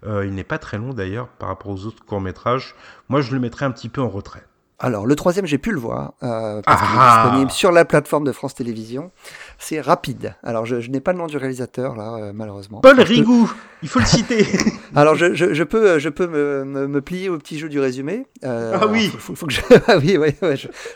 [0.06, 2.74] il n'est pas très long d'ailleurs par rapport aux autres courts métrages.
[3.08, 4.44] Moi, je le mettrais un petit peu en retrait.
[4.82, 7.22] Alors, le troisième, j'ai pu le voir, euh, parce qu'il est ah.
[7.22, 9.10] disponible sur la plateforme de France Télévisions.
[9.62, 10.34] C'est Rapide.
[10.42, 12.80] Alors, je, n'ai pas le nom du réalisateur, là, euh, malheureusement.
[12.80, 14.46] Paul Rigou Il faut le citer
[14.96, 18.26] Alors, je, je, peux, je peux me, me, plier au petit jeu du résumé.
[18.42, 19.60] Euh, ah oui faut, faut, que je...
[19.86, 20.18] Ah oui,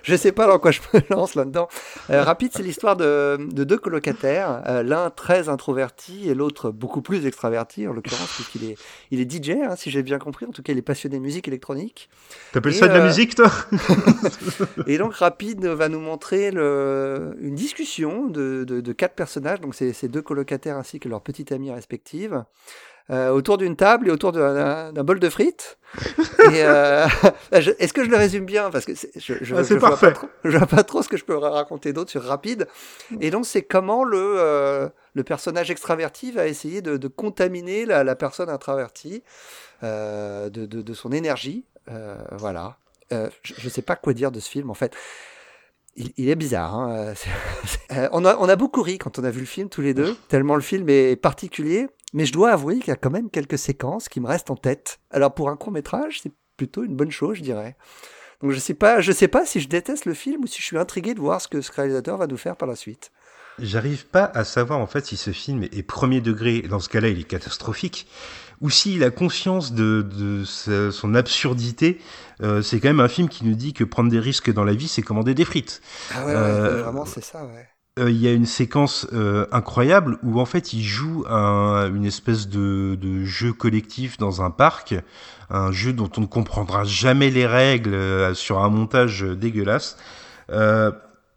[0.02, 1.68] je ne sais pas dans quoi je me lance là-dedans.
[2.08, 7.86] Rapide, c'est l'histoire de, de, deux colocataires, l'un très introverti et l'autre beaucoup plus extraverti,
[7.86, 8.76] en l'occurrence, puisqu'il est,
[9.10, 10.46] il est DJ, hein, si j'ai bien compris.
[10.46, 12.08] En tout cas, il est passionné de musique électronique.
[12.52, 13.50] T'appelles ça de la musique, toi?
[14.86, 19.74] Et donc Rapide va nous montrer le, une discussion de, de, de quatre personnages, donc
[19.74, 22.44] c'est ces deux colocataires ainsi que leurs petites amies respectives,
[23.10, 25.78] euh, autour d'une table et autour d'un bol de frites.
[26.48, 27.06] euh,
[27.52, 28.70] Est-ce que je le résume bien?
[28.70, 31.18] Parce que je, je, ah, je, vois pas trop, je vois pas trop ce que
[31.18, 32.66] je peux raconter d'autre sur Rapide.
[33.20, 38.04] Et donc c'est comment le, euh, le personnage extraverti va essayer de, de contaminer la,
[38.04, 39.22] la, personne introvertie
[39.82, 41.66] euh, de, de, de, son énergie.
[42.32, 42.78] Voilà.
[43.10, 44.96] Je ne sais pas quoi dire de ce film en fait.
[45.96, 46.74] Il, est bizarre.
[46.74, 47.14] Hein
[47.92, 49.94] euh, on, a, on a beaucoup ri quand on a vu le film tous les
[49.94, 51.86] deux, tellement le film est particulier.
[52.12, 54.56] Mais je dois avouer qu'il y a quand même quelques séquences qui me restent en
[54.56, 55.00] tête.
[55.10, 57.76] Alors pour un court métrage, c'est plutôt une bonne chose, je dirais.
[58.40, 58.76] Donc je sais
[59.12, 61.48] sais pas si je déteste le film ou si je suis intrigué de voir ce
[61.48, 63.10] que ce réalisateur va nous faire par la suite.
[63.58, 66.62] J'arrive pas à savoir en fait si ce film est premier degré.
[66.62, 68.08] Dans ce cas-là, il est catastrophique.
[68.64, 72.00] Ou s'il a conscience de, de sa, son absurdité.
[72.42, 74.72] Euh, c'est quand même un film qui nous dit que prendre des risques dans la
[74.72, 75.82] vie, c'est commander des frites.
[76.14, 79.06] Ah ouais, euh, vraiment, c'est ça, ouais il euh, y a une séquence
[79.52, 84.50] incroyable où en fait il joue un, une espèce de, de, jeu collectif dans un
[84.50, 84.96] parc,
[85.48, 89.96] un jeu dont on ne comprendra jamais les règles sur un montage dégueulasse.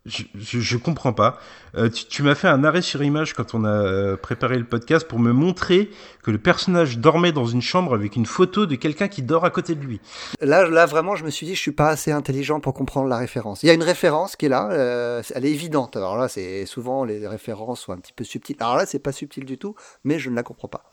[0.08, 1.38] Je, je, je, comprends pas.
[1.76, 5.06] Euh, tu, m'as fait un arrêt sur image quand on a euh, préparé le podcast
[5.06, 5.92] pour me montrer
[6.24, 9.50] que le personnage dormait dans une chambre avec une photo de quelqu'un qui dort à
[9.50, 10.00] côté de lui.
[10.40, 13.18] Là, là vraiment, je me suis dit, je suis pas assez intelligent pour comprendre la
[13.18, 13.64] référence.
[13.64, 15.98] Il y a une référence qui est là, euh, elle est évidente.
[15.98, 18.56] Alors là, c'est souvent les références sont un petit peu subtiles.
[18.62, 20.90] Alors là, c'est pas subtil du tout, mais je ne la comprends pas.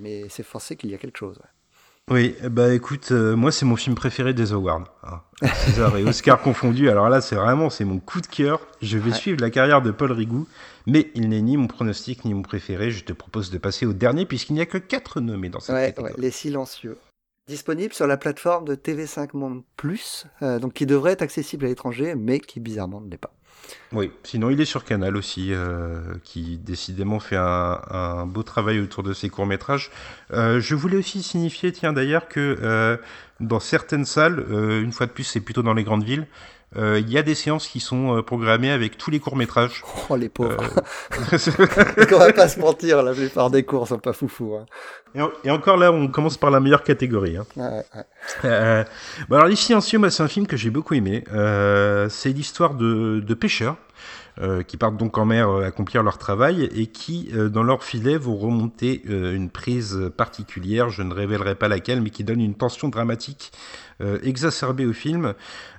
[0.00, 1.38] Mais, c'est forcé qu'il y a quelque chose.
[2.10, 4.84] Oui, bah écoute, euh, moi c'est mon film préféré des awards.
[5.02, 5.20] Hein.
[5.54, 6.88] César et Oscar confondus.
[6.88, 8.60] Alors là, c'est vraiment c'est mon coup de cœur.
[8.80, 9.16] Je vais ouais.
[9.16, 10.46] suivre la carrière de Paul Rigou,
[10.86, 12.90] mais il n'est ni mon pronostic ni mon préféré.
[12.90, 15.74] Je te propose de passer au dernier puisqu'il n'y a que quatre nommés dans cette
[15.74, 16.14] ouais, catégorie.
[16.14, 16.96] Ouais, les silencieux.
[17.46, 21.68] Disponible sur la plateforme de TV5 Monde Plus, euh, donc qui devrait être accessible à
[21.68, 23.32] l'étranger, mais qui bizarrement ne l'est pas.
[23.92, 28.80] Oui, sinon il est sur Canal aussi, euh, qui décidément fait un, un, beau travail
[28.80, 29.90] autour de ses courts-métrages.
[30.32, 32.98] Euh, je voulais aussi signifier, tiens d'ailleurs, que euh,
[33.40, 36.26] dans certaines salles, euh, une fois de plus c'est plutôt dans les grandes villes,
[36.76, 39.82] il y a des séances qui sont programmées avec tous les courts-métrages.
[40.10, 40.56] Oh les pauvres
[42.12, 44.54] On va pas se mentir, la plupart des cours sont pas foufou.
[44.54, 44.66] Hein.
[45.14, 47.36] Et, en, et, encore là, on commence par la meilleure catégorie.
[47.36, 47.46] Hein.
[47.56, 48.04] Ouais, ouais.
[48.44, 48.84] Euh,
[49.28, 51.24] bon alors Les Silencieux, c'est un film que j'ai beaucoup aimé.
[51.32, 53.84] Euh, c'est l'histoire de, de pêcheurs euh,
[54.66, 58.16] qui partent donc en mer euh, accomplir leur travail et qui, euh, dans leur filet,
[58.16, 62.54] vont remonter euh, une prise particulière, je ne révélerai pas laquelle, mais qui donne une
[62.54, 63.52] tension dramatique
[64.00, 65.34] euh, exacerbée au film.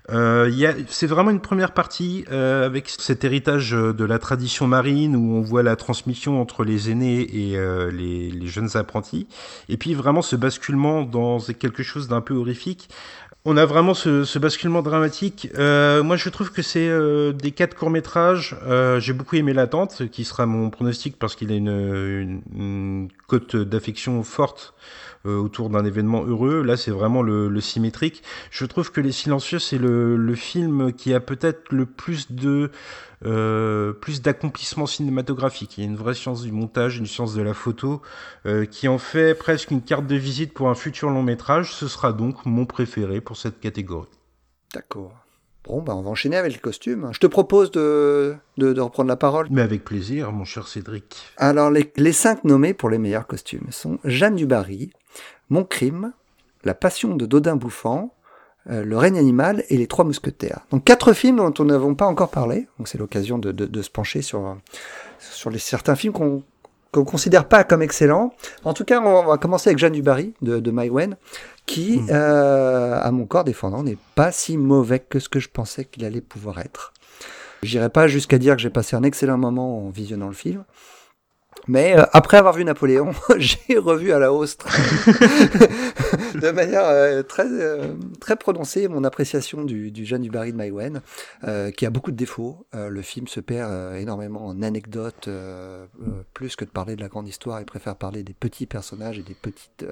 [0.09, 5.61] c'est vraiment une première partie avec cet héritage de la tradition marine où on voit
[5.61, 7.57] la transmission entre les aînés et
[7.91, 9.27] les jeunes apprentis.
[9.69, 12.89] Et puis vraiment ce basculement dans quelque chose d'un peu horrifique
[13.45, 15.47] on a vraiment ce, ce basculement dramatique.
[15.57, 18.55] Euh, moi, je trouve que c'est euh, des quatre courts métrages.
[18.67, 23.09] Euh, J'ai beaucoup aimé l'attente, qui sera mon pronostic parce qu'il a une, une, une
[23.27, 24.73] cote d'affection forte
[25.25, 26.63] euh, autour d'un événement heureux.
[26.63, 28.23] Là, c'est vraiment le, le, symétrique.
[28.51, 32.71] Je trouve que Les Silencieux, c'est le, le, film qui a peut-être le plus de
[33.25, 35.77] euh, plus d'accomplissement cinématographique.
[35.77, 38.01] Il y a une vraie science du montage, une science de la photo,
[38.45, 41.73] euh, qui en fait presque une carte de visite pour un futur long métrage.
[41.73, 44.07] Ce sera donc mon préféré pour cette catégorie.
[44.73, 45.13] D'accord.
[45.65, 47.09] Bon, bah on va enchaîner avec les costumes.
[47.11, 49.47] Je te propose de, de, de, reprendre la parole.
[49.51, 51.33] Mais avec plaisir, mon cher Cédric.
[51.37, 54.91] Alors, les, les cinq nommés pour les meilleurs costumes sont Jeanne Dubarry,
[55.49, 56.13] Mon crime,
[56.63, 58.15] La passion de Dodin Bouffant,
[58.69, 60.61] euh, Le règne animal et Les Trois Mousquetaires.
[60.71, 62.67] Donc quatre films dont on n'avons pas encore parlé.
[62.77, 64.57] Donc c'est l'occasion de, de, de, se pencher sur,
[65.19, 66.43] sur les, certains films qu'on
[66.91, 68.33] qu'on considère pas comme excellents.
[68.63, 70.73] En tout cas, on va commencer avec Jeanne Dubarry de, de
[71.65, 72.07] qui, mmh.
[72.09, 76.03] euh, à mon corps défendant, n'est pas si mauvais que ce que je pensais qu'il
[76.03, 76.93] allait pouvoir être.
[77.61, 80.63] J'irai pas jusqu'à dire que j'ai passé un excellent moment en visionnant le film.
[81.69, 84.57] Mais euh, après avoir vu Napoléon, j'ai revu à la hausse
[86.33, 90.57] de manière euh, très euh, très prononcée mon appréciation du, du Jeanne du Barry de
[90.57, 91.03] Maïwen,
[91.43, 92.65] euh, qui a beaucoup de défauts.
[92.73, 95.29] Euh, le film se perd énormément en anecdotes,
[96.33, 97.59] plus que de parler de la grande histoire.
[97.59, 99.85] Il préfère parler des petits personnages et des petites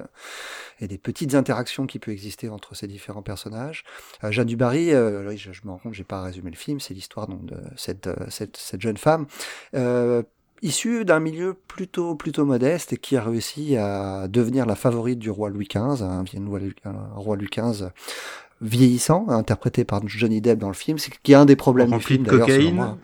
[0.80, 3.84] et des petites interactions qui peuvent exister entre ces différents personnages.
[4.30, 7.28] Jeanne du Barry, je, je me rends compte, j'ai pas résumé le film, c'est l'histoire
[7.28, 9.26] de cette, cette cette jeune femme
[10.62, 15.30] issu d'un milieu plutôt plutôt modeste et qui a réussi à devenir la favorite du
[15.30, 16.24] roi Louis XV, hein,
[16.84, 17.90] un roi Louis XV
[18.60, 22.00] vieillissant, interprété par Johnny Depp dans le film, c'est qui est un des problèmes du
[22.00, 22.74] film de cocaïne.
[22.74, 22.98] moi.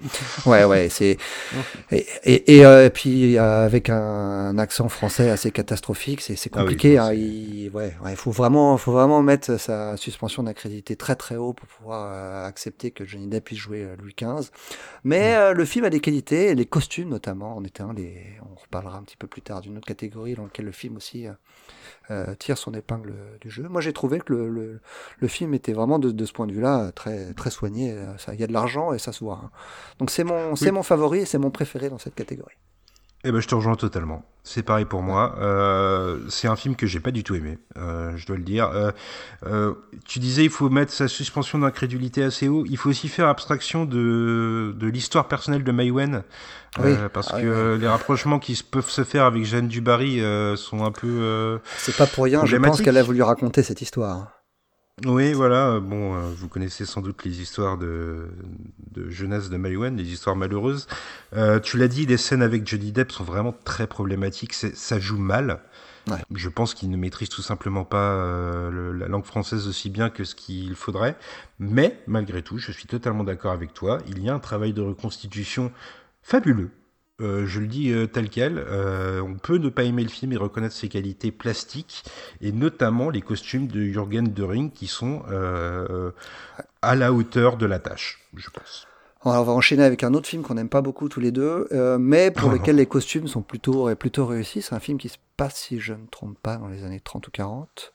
[0.46, 1.16] Ouais, ouais, c'est
[1.92, 6.50] et et, et, euh, puis euh, avec un, un accent français assez catastrophique, c'est c'est
[6.52, 6.98] Ah oui, compliqué.
[6.98, 7.18] hein, sais.
[7.18, 11.68] il, ouais, ouais, faut vraiment, faut vraiment mettre sa suspension d'incrédulité très très haut pour
[11.68, 14.50] pouvoir euh, accepter que Johnny Depp puisse jouer Louis XV.
[15.04, 17.92] Mais euh, le film a des qualités, les costumes notamment en étaient un.
[17.94, 18.16] Les,
[18.50, 21.26] on reparlera un petit peu plus tard d'une autre catégorie dans laquelle le film aussi.
[22.10, 23.66] Euh, tire son épingle du jeu.
[23.68, 24.80] Moi, j'ai trouvé que le, le,
[25.18, 27.92] le film était vraiment de, de ce point de vue-là euh, très très soigné.
[27.92, 29.40] Euh, ça- Il y a de l'argent et ça se voit.
[29.44, 29.50] hein.
[29.98, 32.54] Donc c'est mon c'est mon favori et c'est mon préféré dans cette catégorie.
[33.26, 34.22] Eh ben, je te rejoins totalement.
[34.46, 35.37] C'est pareil pour moi.
[35.40, 38.68] Euh, c'est un film que j'ai pas du tout aimé, euh, je dois le dire.
[38.74, 38.90] Euh,
[39.46, 39.72] euh,
[40.06, 42.64] tu disais il faut mettre sa suspension d'incrédulité assez haut.
[42.68, 46.22] Il faut aussi faire abstraction de, de l'histoire personnelle de Maïwen.
[46.78, 46.90] Oui.
[46.90, 50.56] Euh, parce Ah oui, que les rapprochements qui peuvent se faire avec Jeanne Dubarry euh,
[50.56, 51.06] sont un peu.
[51.08, 54.34] euh, C'est pas pour rien, je pense qu'elle a voulu raconter cette histoire.
[55.04, 55.70] Oui, voilà.
[55.72, 58.28] euh, Bon, euh, vous connaissez sans doute les histoires de,
[58.92, 60.87] de jeunesse de Maïwen, les histoires malheureuses.
[61.35, 64.52] Euh, tu l'as dit, les scènes avec Johnny Depp sont vraiment très problématiques.
[64.52, 65.61] C'est- Ça joue mal.
[66.09, 66.18] Ouais.
[66.33, 70.11] Je pense qu'il ne maîtrise tout simplement pas euh, le- la langue française aussi bien
[70.11, 71.16] que ce qu'il faudrait.
[71.59, 73.98] Mais malgré tout, je suis totalement d'accord avec toi.
[74.07, 75.72] Il y a un travail de reconstitution
[76.22, 76.70] fabuleux.
[77.20, 80.33] Euh, je le dis euh, tel quel, euh, on peut ne pas aimer le film
[80.33, 82.03] et reconnaître ses qualités plastiques,
[82.40, 85.22] et notamment les costumes de Jürgen Döring qui sont
[86.83, 88.88] à la hauteur de la tâche, je pense.
[89.24, 91.68] Alors, on va enchaîner avec un autre film qu'on n'aime pas beaucoup tous les deux,
[91.98, 92.55] mais pour non.
[92.59, 94.61] lequel les costumes sont plutôt, plutôt réussis.
[94.61, 97.00] C'est un film qui se passe, si je ne me trompe pas, dans les années
[97.00, 97.92] 30 ou 40,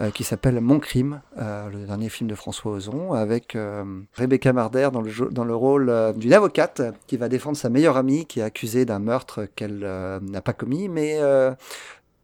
[0.00, 3.84] euh, qui s'appelle Mon crime, euh, le dernier film de François Ozon, avec euh,
[4.14, 7.68] Rebecca Marder dans le, jeu- dans le rôle euh, d'une avocate qui va défendre sa
[7.68, 11.52] meilleure amie qui est accusée d'un meurtre qu'elle euh, n'a pas commis, mais euh,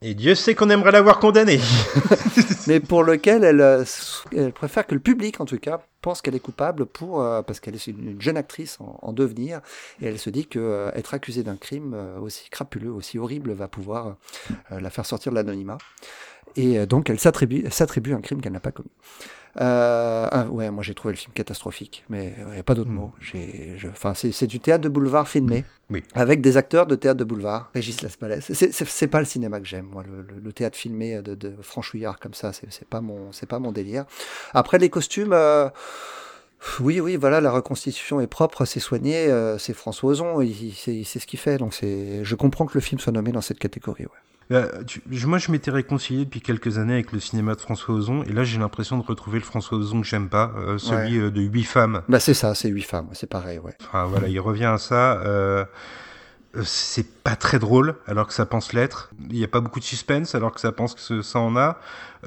[0.02, 1.58] Et Dieu sait qu'on aimerait l'avoir condamné.
[2.66, 3.84] mais pour lequel elle,
[4.36, 7.60] elle préfère que le public, en tout cas, pense qu'elle est coupable pour euh, parce
[7.60, 9.60] qu'elle est une une jeune actrice en, en devenir
[10.02, 13.52] et elle se dit que euh, être accusée d'un crime euh, aussi crapuleux, aussi horrible,
[13.52, 14.16] va pouvoir
[14.70, 15.78] euh, la faire sortir de l'anonymat.
[16.56, 17.64] Et euh, donc elle s'attribue,
[18.14, 18.90] un crime qu'elle n'a pas commis.
[19.60, 22.90] Euh, ah, ouais, moi j'ai trouvé le film catastrophique, mais il n'y a pas d'autre
[22.90, 22.94] Mm.
[22.94, 23.12] mot.
[23.20, 26.02] J'ai, je- enfin, c'est, c'est du théâtre de boulevard filmé, Oui.
[26.14, 27.70] avec des acteurs de théâtre de boulevard.
[27.72, 28.40] Régis Laspalais.
[28.40, 30.02] C'est, c'est, c'est- c'est pas le cinéma que j'aime, moi.
[30.02, 33.46] Le, le- le théâtre filmé de, de franchouillard comme ça, c'est, c'est pas mon, c'est
[33.46, 34.06] pas mon délire.
[34.54, 35.32] Après les costumes.
[35.32, 35.68] euh,
[36.80, 40.74] oui, oui, voilà, la reconstitution est propre, c'est soigné, euh, c'est François Ozon, il, il-
[40.74, 43.42] c'est, c'est ce qu'il fait, donc c'est, je comprends que le film soit nommé dans
[43.42, 44.04] cette catégorie.
[44.04, 44.10] Ouais.
[44.50, 48.44] Moi, je m'étais réconcilié depuis quelques années avec le cinéma de François Ozon, et là,
[48.44, 51.64] j'ai l'impression de retrouver le François Ozon que j'aime pas, euh, celui euh, de huit
[51.64, 52.02] femmes.
[52.08, 53.74] Bah c'est ça, c'est huit femmes, c'est pareil, ouais.
[53.88, 55.14] Enfin, voilà, il revient à ça.
[55.22, 55.64] euh,
[56.56, 59.10] euh, c'est pas très drôle, alors que ça pense l'être.
[59.28, 61.78] Il n'y a pas beaucoup de suspense, alors que ça pense que ça en a.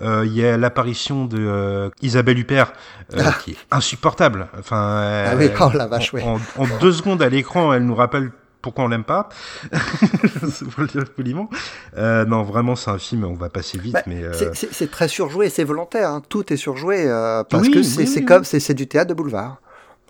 [0.01, 2.73] Euh, Il y a l'apparition de euh, Isabelle Huppert,
[3.13, 3.33] euh, Ah.
[3.41, 4.49] qui est insupportable.
[4.59, 6.23] Enfin, Ah oui, oh la vache, ouais.
[6.23, 9.29] en- en deux secondes à l'écran, elle nous rappelle pourquoi on l'aime pas.
[9.71, 11.49] Pour le dire poliment.
[11.97, 14.23] Euh, non, vraiment, c'est un film, on va passer vite, Bah, mais...
[14.23, 16.21] euh, c'est, très surjoué, c'est volontaire, hein.
[16.27, 19.57] tout est surjoué, euh, parce Oui, que c'est, oui, comme, c'est, du théâtre de boulevard.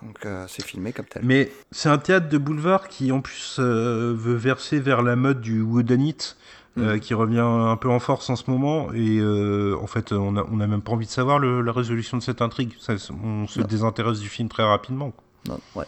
[0.02, 1.22] Donc euh, c'est filmé comme tel.
[1.24, 5.40] Mais c'est un théâtre de boulevard qui en plus euh, veut verser vers la mode
[5.40, 6.36] du wooden it,
[6.78, 7.00] euh, Mm.
[7.00, 8.92] qui revient un peu en force en ce moment.
[8.94, 12.16] Et en fait, on a, on a même pas envie de savoir le- la résolution
[12.16, 12.74] de cette intrigue.
[12.78, 12.92] Ça,
[13.24, 13.66] on se Non.
[13.66, 15.12] désintéresse du film très rapidement.
[15.48, 15.86] Non, ouais.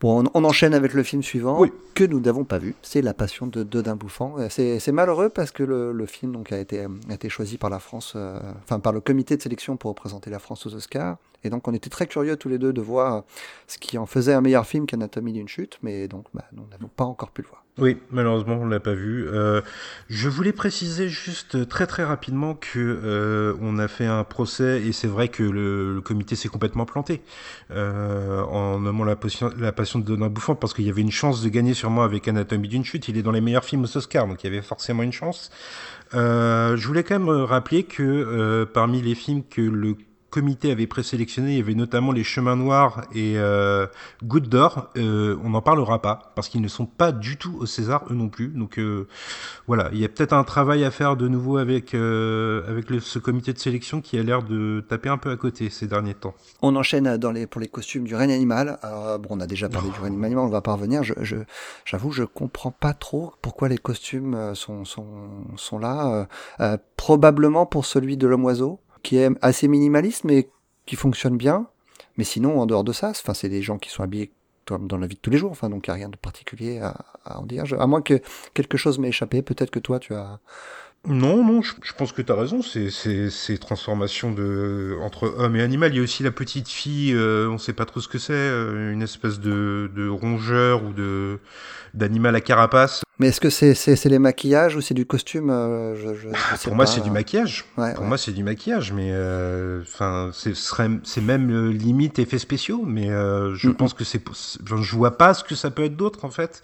[0.00, 1.72] Bon, on, on enchaîne avec le film suivant Oui.
[1.94, 2.74] que nous n'avons pas vu.
[2.82, 4.34] C'est La Passion de Dodin Bouffant.
[4.38, 7.70] Euh, C'est, malheureux parce que le, le film donc a été, a été choisi par
[7.70, 11.16] la France, euh, enfin par le comité de sélection pour représenter la France aux Oscars.
[11.46, 13.24] Et donc on était très curieux tous les deux de voir
[13.66, 16.88] ce qui en faisait un meilleur film qu'Anatomie d'une chute, mais donc bah, nous n'avons
[16.88, 17.60] pas encore pu le voir.
[17.76, 19.26] Oui, malheureusement, on l'a pas vu.
[19.28, 19.60] Euh,
[20.08, 24.92] je voulais préciser juste très très rapidement que euh, on a fait un procès et
[24.92, 27.20] c'est vrai que le, le comité s'est complètement planté
[27.72, 31.42] euh, en nommant la passion, la de Dodin Bouffant parce qu'il y avait une chance
[31.42, 33.08] de gagner sûrement avec Anatomie d'une chute.
[33.08, 35.50] Il est dans les meilleurs films aux Oscars, donc il y avait forcément une chance.
[36.14, 39.96] Euh, je voulais quand même rappeler que euh, parmi les films que le
[40.34, 43.86] comité avait présélectionné, il y avait notamment Les Chemins Noirs et euh,
[44.24, 44.90] Goutte d'Or.
[44.96, 48.14] Euh, on n'en parlera pas parce qu'ils ne sont pas du tout au César, eux
[48.14, 48.48] non plus.
[48.48, 49.06] Donc euh,
[49.68, 52.98] voilà, il y a peut-être un travail à faire de nouveau avec, euh, avec le-
[52.98, 56.14] ce comité de sélection qui a l'air de taper un peu à côté ces derniers
[56.14, 56.34] temps.
[56.62, 58.78] On enchaîne dans les, pour les costumes du règne animal.
[58.82, 61.04] Alors, bon, on a déjà parlé du règne animal, on va pas revenir.
[61.04, 61.36] Je, je,
[61.84, 65.06] j'avoue, je comprends pas trop pourquoi les costumes euh, sont, sont,
[65.56, 65.96] sont là.
[66.12, 66.24] Euh,
[66.60, 70.48] euh, probablement pour celui de l'homme oiseau, qui est assez minimaliste, mais
[70.86, 71.68] qui fonctionne bien.
[72.16, 74.32] Mais sinon, en dehors de ça, enfin, c'est des gens qui sont habillés
[74.66, 75.52] comme dans la vie de tous les jours.
[75.52, 76.96] Enfin, donc il n'y a rien de particulier à,
[77.38, 77.64] en dire.
[77.78, 78.20] À moins que
[78.54, 79.42] quelque chose m'ait échappé.
[79.42, 80.40] Peut-être que toi, tu as,
[81.06, 82.62] Non, non, je, pense que tu as raison.
[82.62, 85.92] C'est ces transformations de, entre homme et animal.
[85.92, 88.32] Il y a aussi la petite fille, euh, on sait pas trop ce que c'est,
[88.32, 91.38] euh, une espèce de, de rongeur ou de
[91.92, 93.02] d'animal à carapace.
[93.20, 96.86] Mais est-ce que c'est les maquillages ou c'est du costume euh, je, je, Pour moi,
[96.86, 97.64] c'est du maquillage.
[97.76, 99.12] pour moi, c'est du maquillage, mais
[99.82, 102.82] enfin, c'est même limite effets spéciaux.
[102.86, 104.22] Mais je pense que c'est,
[104.64, 106.62] je vois pas ce que ça peut être d'autre en fait.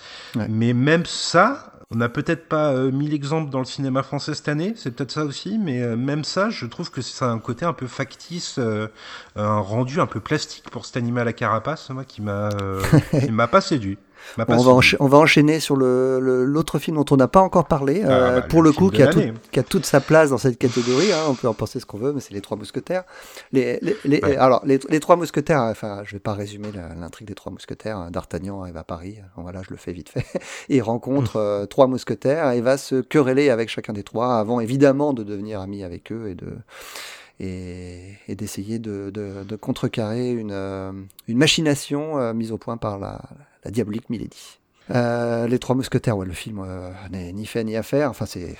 [0.48, 4.48] Mais même ça, on n'a peut-être pas euh, mille exemples dans le cinéma français cette
[4.48, 7.40] année, c'est peut-être ça aussi, mais euh, même ça, je trouve que ça a un
[7.40, 8.86] côté un peu factice, euh,
[9.34, 12.50] un rendu un peu plastique pour cet animal à carapace, moi, qui m'a,
[13.10, 13.98] qui m'a pas séduit
[14.38, 18.02] on, va on, va enchaîner sur l'autre le, film dont on n'a pas encore parlé,
[18.04, 20.38] ah, euh, bah, pour le, coup, qui a, tout, qui a, toute sa place dans
[20.38, 21.12] cette catégorie.
[21.12, 23.04] Hein, on peut en penser ce qu'on veut, mais c'est les Trois Mousquetaires.
[23.52, 26.68] Les, les, Alors, les, Trois Mousquetaires, enfin, je vais pas résumer
[26.98, 27.96] l'intrigue des Trois Mousquetaires.
[27.96, 28.10] Hein.
[28.10, 30.26] D'Artagnan arrive à Paris, voilà, je le fais vite fait.
[30.68, 35.12] il rencontre euh, trois mousquetaires et va se quereller avec chacun des trois, avant évidemment
[35.12, 36.56] de devenir ami avec eux et de
[37.42, 40.92] et, d'essayer de, de, contrecarrer une, euh,
[41.26, 43.22] une machination mise au point par la,
[43.64, 44.58] la diabolique Milady.
[44.90, 48.10] Euh, les Trois Mousquetaires, ouais, le film euh, n'est ni fait ni à faire.
[48.10, 48.56] Enfin, c'est.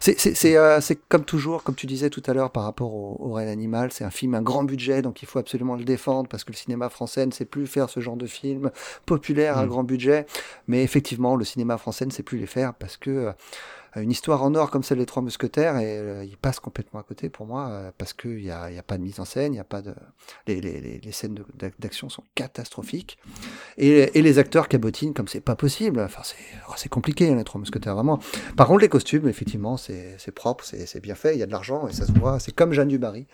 [0.00, 3.90] C'est euh, comme toujours, comme tu disais tout à l'heure par rapport au, au Animal,
[3.90, 6.56] c'est un film un grand budget, donc il faut absolument le défendre parce que le
[6.56, 8.70] cinéma français ne sait plus faire ce genre de film
[9.06, 9.68] populaire à mm.
[9.68, 10.26] grand budget.
[10.68, 13.32] Mais effectivement, le cinéma français ne sait plus les faire parce que
[13.96, 17.02] une histoire en or comme celle des Trois Mousquetaires, et euh, il passe complètement à
[17.02, 19.60] côté pour moi, euh, parce qu'il n'y a, pas de mise en scène, il y
[19.60, 19.94] a pas de...
[20.46, 21.38] les, les, les scènes
[21.78, 23.18] d'action sont catastrophiques,
[23.76, 26.36] et, et, les acteurs cabotinent comme c'est pas possible, enfin c'est
[26.68, 28.18] oh, compliqué hein, les Trois Mousquetaires, vraiment.
[28.56, 31.86] Par contre les costumes, effectivement, c'est propre, c'est bien fait, il y a de l'argent,
[31.86, 33.26] et ça se voit, c'est comme Jeanne Dubarry,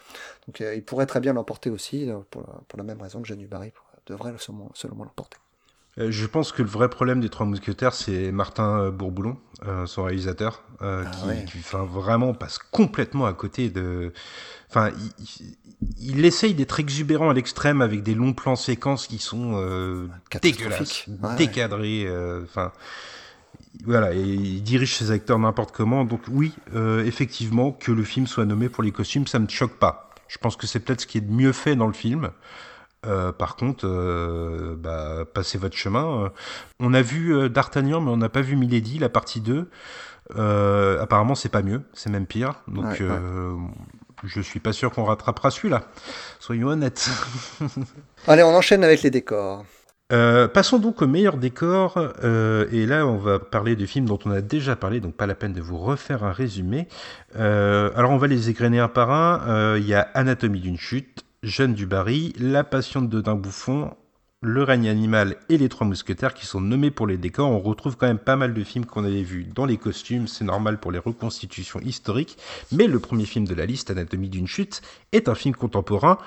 [0.46, 3.38] donc euh, il pourrait très bien l'emporter aussi, pour, pour, la même raison que Jeanne
[3.38, 3.72] Dubarry
[4.06, 5.38] devrait selon, selon moi l'emporter.
[5.99, 9.36] Euh, je pense que le vrai problème des Trois Mousquetaires, c'est Martin euh, Bourboulon,
[9.66, 11.03] euh, son réalisateur, ah
[11.47, 14.12] qui, vraiment passe complètement à côté de.
[14.68, 14.91] Enfin,
[16.01, 19.61] il, essaye d'être exubérant à l'extrême avec des longs plans séquences qui sont
[20.41, 22.09] dégueulasses, décadrés.
[22.45, 22.72] Enfin,
[23.84, 26.05] voilà, et il dirige ses acteurs n'importe comment.
[26.05, 26.53] Donc oui,
[27.05, 30.11] effectivement, que le film soit nommé pour les costumes, ça me choque pas.
[30.28, 32.30] Je pense que c'est peut-être ce qui est de mieux fait dans le film.
[33.07, 36.24] Euh, par contre, euh, bah, passez votre chemin.
[36.24, 36.28] Euh,
[36.80, 39.68] on a vu D'Artagnan, mais on n'a pas vu Milady, la partie 2.
[41.01, 42.55] apparemment, c'est pas mieux, c'est même pire.
[42.68, 43.03] Donc,
[44.22, 45.84] je suis pas sûr qu'on rattrapera celui-là.
[46.40, 47.09] Soyons honnêtes.
[48.26, 49.64] Allez, on enchaîne avec les décors.
[50.11, 54.42] passons donc au meilleur décor, et là on va parler de films dont on a
[54.42, 56.86] déjà parlé, donc pas la peine de vous refaire un résumé.
[57.34, 59.78] alors on va les égrener un par un.
[59.78, 63.95] Il y a Anatomie d'une chute, Jeanne du Barry, La Passion de Dodin Bouffon,
[64.43, 67.51] Le règne animal et Les Trois Mousquetaires qui sont nommés pour les décors.
[67.51, 70.45] On retrouve quand même pas mal de films qu'on avait vus dans les costumes, c'est
[70.45, 72.36] normal pour les reconstitutions historiques.
[72.72, 74.82] Mais le premier film de la liste, Anatomie d'une chute,
[75.12, 76.18] est un film contemporain.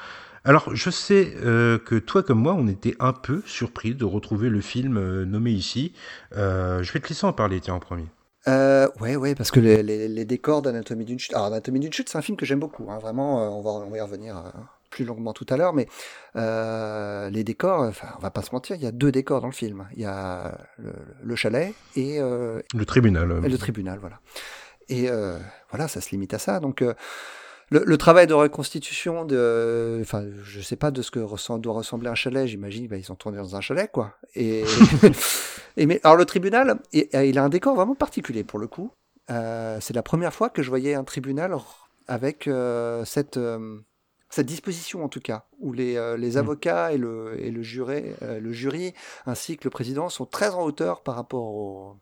[0.45, 4.49] Alors, je sais euh, que toi comme moi, on était un peu surpris de retrouver
[4.49, 5.93] le film euh, nommé ici.
[6.35, 8.07] Euh, je vais te laisser en parler, tiens, en premier.
[8.47, 11.35] Ouais, ouais, parce que les, décors d'Anatomie d'une chute.
[11.35, 12.89] Alors, Anatomie d'une chute, c'est un film que j'aime beaucoup.
[12.89, 14.35] Hein, vraiment, on va y revenir
[14.93, 15.87] plus longuement tout à l'heure, mais
[16.35, 19.47] euh, les décors, enfin, on va pas se mentir, il y a deux décors dans
[19.47, 19.87] le film.
[19.95, 20.55] Il y a
[21.23, 23.41] le, chalet et euh, le tribunal.
[23.43, 24.19] Et le tribunal, voilà.
[24.89, 25.39] Et euh,
[25.71, 26.59] voilà, ça se limite à ça.
[26.59, 26.83] Donc
[27.71, 32.15] le, travail de reconstitution de, enfin, je sais pas de ce que doit ressembler un
[32.15, 32.45] chalet.
[32.45, 34.13] J'imagine, bah, ils sont tournés dans un chalet, quoi.
[34.35, 34.63] Et,
[35.77, 38.91] et mais alors le tribunal, il a un décor vraiment particulier pour le coup.
[39.27, 41.57] c'est la première fois que je voyais un tribunal
[42.07, 42.47] avec
[43.05, 43.39] cette
[44.33, 46.37] cette disposition en tout cas, où les, euh, les mmh.
[46.37, 48.95] avocats et le, et le, juré, euh, le jury
[49.27, 51.95] ainsi que le président sont très en hauteur par rapport,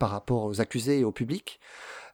[0.00, 1.60] par rapport aux accusés et au public.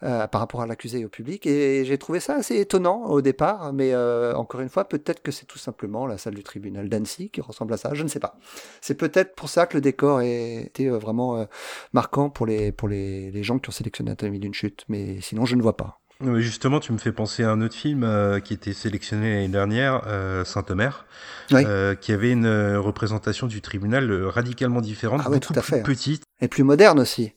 [0.03, 1.47] Euh, par rapport à l'accusé et au public.
[1.47, 3.97] Et j'ai trouvé ça assez étonnant au départ, mais
[4.35, 7.73] encore une fois, peut-être que c'est tout simplement la salle du tribunal d'Annecy qui ressemble
[7.73, 8.37] à ça, je ne sais pas.
[8.83, 11.47] C'est peut-être pour ça que le décor été vraiment
[11.95, 15.47] marquant pour, les, pour les, les gens qui ont sélectionné Anatomie d'une chute, mais sinon
[15.47, 16.04] je ne vois pas.
[16.21, 20.03] Justement, tu me fais penser à un autre film euh, qui était sélectionné l'année dernière,
[20.07, 21.05] euh, Saint-Omer,
[21.53, 25.83] euh, qui avait une représentation du tribunal radicalement différente, ah beaucoup tout à plus fait.
[25.83, 26.23] petite.
[26.41, 27.33] Et plus moderne aussi.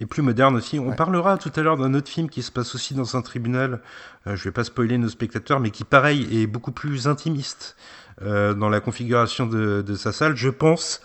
[0.00, 0.78] Et plus moderne aussi.
[0.78, 3.82] On parlera tout à l'heure d'un autre film qui se passe aussi dans un tribunal,
[4.24, 7.76] je vais pas spoiler nos spectateurs, mais qui pareil est beaucoup plus intimiste
[8.22, 10.36] dans la configuration de, de sa salle.
[10.36, 11.02] Je pense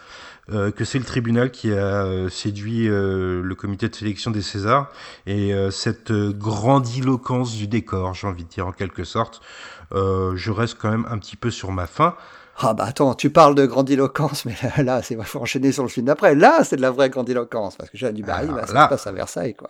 [0.51, 4.43] euh, que c'est le tribunal qui a euh, séduit euh, le comité de sélection des
[4.43, 4.91] Césars
[5.25, 9.41] et cette grandiloquence du décor, j'ai envie de dire en quelque sorte.
[9.91, 12.15] je reste quand même un petit peu sur ma faim.
[12.57, 16.05] Ah bah attends, tu parles de grandiloquence, mais là, c'est faut enchaîner sur le film
[16.05, 16.35] d'après.
[16.35, 19.07] Là, c'est de la vraie grandiloquence parce que j'ai du Barry, bah, ça se passe
[19.07, 19.69] à Versailles, quoi.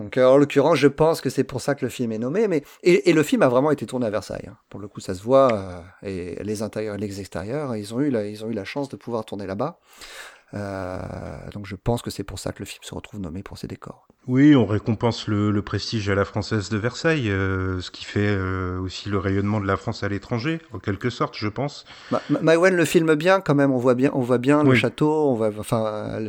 [0.00, 2.48] Donc, en l'occurrence, je pense que c'est pour ça que le film est nommé.
[2.48, 4.48] Mais et, le film a vraiment été tourné à Versailles.
[4.48, 4.56] Hein.
[4.70, 5.84] Pour le coup, ça se voit.
[6.02, 8.88] et les intérieurs et les extérieurs, ils ont eu la, ils ont eu la chance
[8.88, 9.78] de pouvoir tourner là-bas.
[10.54, 13.58] Euh, donc je pense que c'est pour ça que le film se retrouve nommé pour
[13.58, 14.06] ses décors.
[14.26, 18.78] Oui, on récompense le, prestige à la française de Versailles, euh, ce qui fait euh,
[18.78, 21.84] aussi le rayonnement de la France à l'étranger, en quelque sorte, je pense.
[22.10, 25.30] Ma Maïwen le filme bien quand même, on voit bien, on voit bien le château,
[25.30, 26.20] on voit, enfin,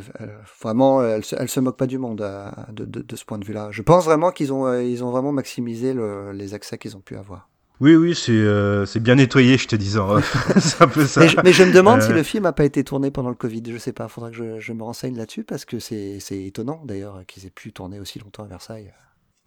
[0.61, 2.25] vraiment, elle, elle, se moque pas du monde
[2.71, 3.69] de, de, ce point de vue-là.
[3.71, 5.93] Je pense vraiment qu'ils ont, ils ont vraiment maximisé
[6.33, 7.50] les accès qu'ils ont pu avoir.
[7.81, 9.99] Oui, oui, c'est euh, bien nettoyé, je te disais.
[10.59, 11.21] c'est un peu ça.
[11.43, 12.13] Mais je, me demande si euh.
[12.13, 13.63] le film n'a pas été tourné pendant le Covid.
[13.67, 16.83] Je sais pas, il faudra que je, je me renseigne là-dessus parce que c'est étonnant
[16.85, 18.93] d'ailleurs qu'ils aient pu tourner aussi longtemps à Versailles.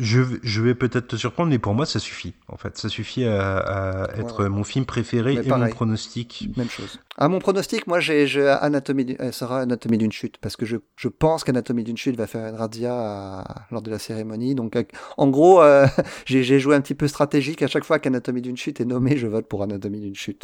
[0.00, 2.34] Je, je, vais peut-être te surprendre, mais pour moi, ça suffit.
[2.48, 6.48] En fait, ça suffit à, à être mon film préféré et mon pronostic.
[6.56, 6.98] Même chose.
[7.16, 11.06] Ah, mon pronostic, moi, j'ai Anatomie, euh, sera Anatomie d'une chute, parce que je, je
[11.06, 14.56] pense qu'Anatomie d'une chute va faire une razzia lors de la cérémonie.
[14.56, 14.82] Donc, euh,
[15.16, 15.86] en gros, euh,
[16.26, 17.62] j'ai joué un petit peu stratégique.
[17.62, 20.42] À chaque fois qu'Anatomie d'une chute est nommé, je vote pour Anatomie d'une chute.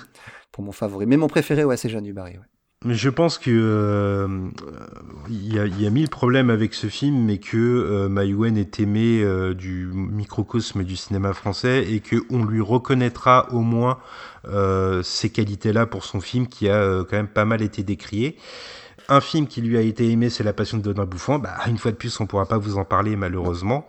[0.52, 1.06] pour mon favori.
[1.06, 2.04] Mais mon préféré, ouais, c'est Jeanne.
[2.04, 2.38] Ouais.
[2.88, 4.48] Je pense que euh,
[5.28, 9.20] il y, a, y, a, mille problèmes avec ce film, mais que euh, est aimé
[9.22, 13.98] euh, du microcosme du cinéma français et que on lui reconnaîtra au moins
[14.48, 18.38] euh, ces qualités-là pour son film qui a quand même pas mal été décrié.
[19.10, 21.38] Un film qui lui a été aimé, c'est La Passion de Donald Bouffant.
[21.38, 23.86] Bah, une fois de plus, on pourra pas vous en parler malheureusement.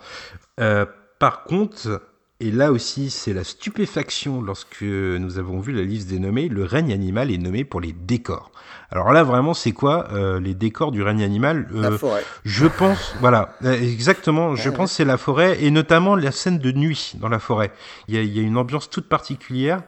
[0.57, 2.01] par contre,
[2.41, 6.49] et là aussi, c'est la stupéfaction lorsque nous avons vu la liste des nommés.
[6.49, 8.51] Le règne animal est nommé pour les décors.
[8.89, 12.25] Alors là, vraiment, c'est quoi euh, les décors du règne animal euh, La forêt.
[12.43, 14.55] Je pense, voilà, euh, exactement.
[14.55, 17.71] Je pense c'est la forêt et notamment la scène de nuit dans la forêt.
[18.07, 19.83] Il y a, il y a une ambiance toute particulière.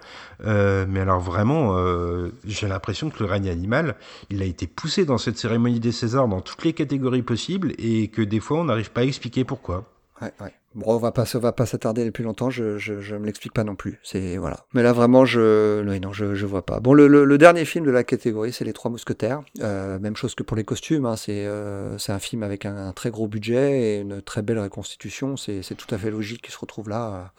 [0.46, 3.96] Euh, mais alors vraiment, euh, j'ai l'impression que le règne animal,
[4.30, 8.10] il a été poussé dans cette cérémonie des Césars dans toutes les catégories possibles et
[8.10, 9.86] que des fois on n'arrive pas à expliquer pourquoi.
[10.22, 10.54] Ouais, ouais.
[10.76, 12.50] Bon, on va pas, va pas s'attarder plus longtemps.
[12.50, 14.00] Je, je, je me l'explique pas non plus.
[14.04, 14.66] C'est voilà.
[14.74, 16.80] Mais là vraiment, je, non, je, je vois pas.
[16.80, 19.42] Bon, le, le, dernier film de la catégorie, c'est Les Trois Mousquetaires.
[19.62, 21.06] Euh, même chose que pour les costumes.
[21.06, 24.60] Hein, c'est, euh, c'est un film avec un, très gros budget et une très belle
[24.60, 25.38] reconstitution.
[25.38, 27.32] C'est, c'est tout à fait logique qu'il se retrouve là.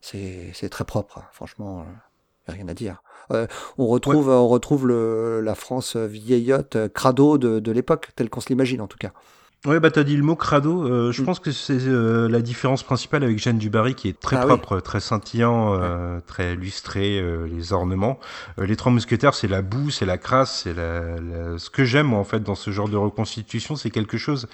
[0.00, 1.18] C'est, c'est très propre.
[1.18, 1.24] Hein.
[1.32, 1.84] Franchement,
[2.48, 3.02] a rien à dire.
[3.30, 8.30] Euh, on retrouve, on retrouve le, la France vieillotte, euh, crado de, de l'époque, telle
[8.30, 9.12] qu'on se l'imagine en tout cas.
[9.66, 10.84] Ouais, bah t'as dit le mot crado.
[10.84, 11.24] Euh, je mm.
[11.24, 14.78] pense que c'est euh, la différence principale avec Jeanne Dubarry qui est très ah propre,
[14.78, 18.20] très scintillant, euh, très lustré, les ornements.
[18.56, 22.22] les Trois Mousquetaires, c'est la boue, c'est la crasse, c'est la, ce que j'aime en
[22.22, 24.46] fait dans ce genre de reconstitution, c'est quelque chose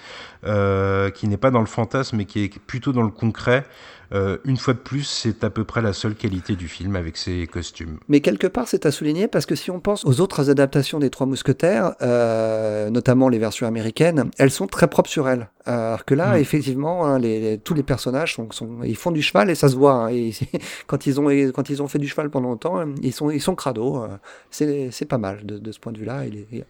[0.43, 3.65] qui n'est pas dans le fantasme, mais qui est plutôt dans le concret.
[4.13, 7.17] Euh, une fois de plus, c'est à peu près la seule qualité du film avec
[7.17, 7.97] ses costumes.
[8.07, 11.09] Mais quelque part, c'est à souligner parce que si on pense aux autres adaptations des
[11.09, 15.49] Trois Mousquetaires, euh, notamment les versions américaines, elles sont très propres sur elles.
[15.65, 16.39] Alors que là, mm.
[16.39, 19.75] effectivement, hein, les, tous les personnages sont, sont, ils font du cheval et ça se
[19.75, 19.93] voit.
[19.93, 20.31] Hein, et
[20.87, 23.55] quand ils ont quand ils ont fait du cheval pendant longtemps, ils sont ils sont
[23.55, 24.03] crado.
[24.03, 26.23] Euh, c'est pas mal de, de ce point de vue-là.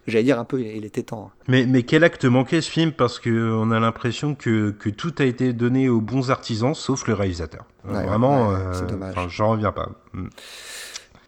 [0.07, 1.31] J'allais dire un peu, il était temps.
[1.47, 2.91] Mais mais quel acte manquait ce film?
[2.93, 7.07] Parce que on a l'impression que que tout a été donné aux bons artisans sauf
[7.07, 7.65] le réalisateur.
[7.83, 9.89] Vraiment, euh, j'en reviens pas.
[10.13, 10.27] Mm.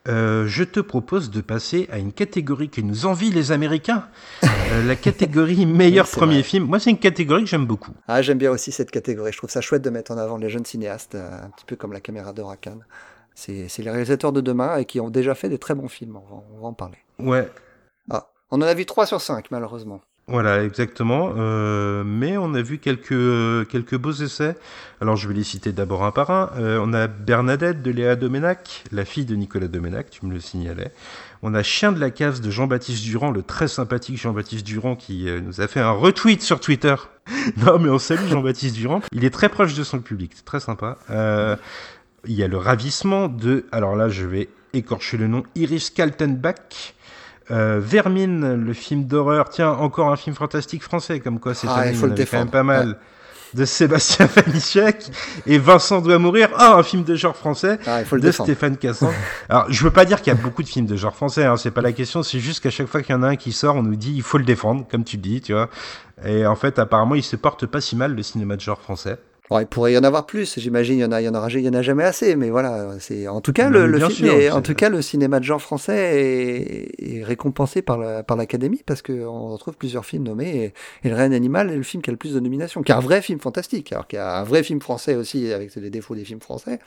[0.08, 4.08] Euh, je te propose de passer à une catégorie que nous envient les Américains,
[4.44, 6.66] euh, la catégorie meilleur premier film.
[6.66, 7.92] Moi, c'est une catégorie que j'aime beaucoup.
[8.08, 9.34] Ah, j'aime bien aussi cette catégorie.
[9.34, 11.92] Je trouve ça chouette de mettre en avant les jeunes cinéastes, un petit peu comme
[11.92, 12.80] la caméra de Rakan.
[13.36, 16.16] C'est les réalisateurs de demain et qui ont déjà fait des très bons films.
[16.16, 16.98] On va, en parler.
[17.20, 17.52] Ouais.
[18.10, 20.02] Ah, on en a vu 3 sur 5, malheureusement.
[20.30, 21.36] Voilà, exactement.
[21.38, 24.58] Euh, mais on a vu quelques quelques beaux essais.
[25.00, 26.52] Alors je vais les citer d'abord un par un.
[26.58, 30.42] Euh, on a Bernadette de Léa Domenac, la fille de Nicolas Domenac, tu me le
[30.42, 30.92] signalais.
[31.44, 35.30] On a Chien de la cave de Jean-Baptiste Durand, le très sympathique Jean-Baptiste Durand qui
[35.30, 36.96] euh, nous a fait un retweet sur Twitter.
[37.66, 39.04] non mais on salue Jean-Baptiste Durand.
[39.14, 40.98] Il est très proche de son public, c'est très sympa.
[41.10, 46.96] il y a le ravissement de, alors là je vais écorcher le nom, Iris Kaltenbach
[47.50, 51.94] euh, Vermine, le film d'horreur, tiens, encore un film fantastique français, comme quoi c'est ah,
[51.94, 52.98] faut le quand même pas mal.
[53.54, 55.10] De Sébastien Fanichek
[55.46, 56.50] et Vincent doit mourir.
[56.58, 59.10] Ah, un film de genre français ah, il faut le de Stéphane Cassan.
[59.50, 61.56] Alors, je veux pas dire qu'il y a beaucoup de films de genre français, hein,
[61.56, 62.24] c'est pas la question.
[62.24, 64.14] C'est juste qu'à chaque fois qu'il y en a un qui sort, on nous dit
[64.14, 65.70] il faut le défendre, comme tu dis, tu vois.
[66.26, 69.18] Et en fait, apparemment, il se porte pas si mal le cinéma de genre français
[69.52, 70.98] il pourrait y en avoir plus, j'imagine.
[70.98, 72.50] Il y en a, il y en aura, il y en a jamais assez, mais
[72.50, 72.98] voilà.
[73.00, 76.90] C'est en tout cas le, le film en tout cas le cinéma de genre français
[77.00, 80.74] est, récompensé par la, par l'Académie parce qu'on retrouve plusieurs films nommés
[81.04, 82.96] et, Le Reine Animal est le film qui a le plus de nominations, qui est
[82.96, 85.90] un vrai film fantastique, alors qu'il y a un vrai film français aussi avec les
[85.90, 86.80] défauts des films français,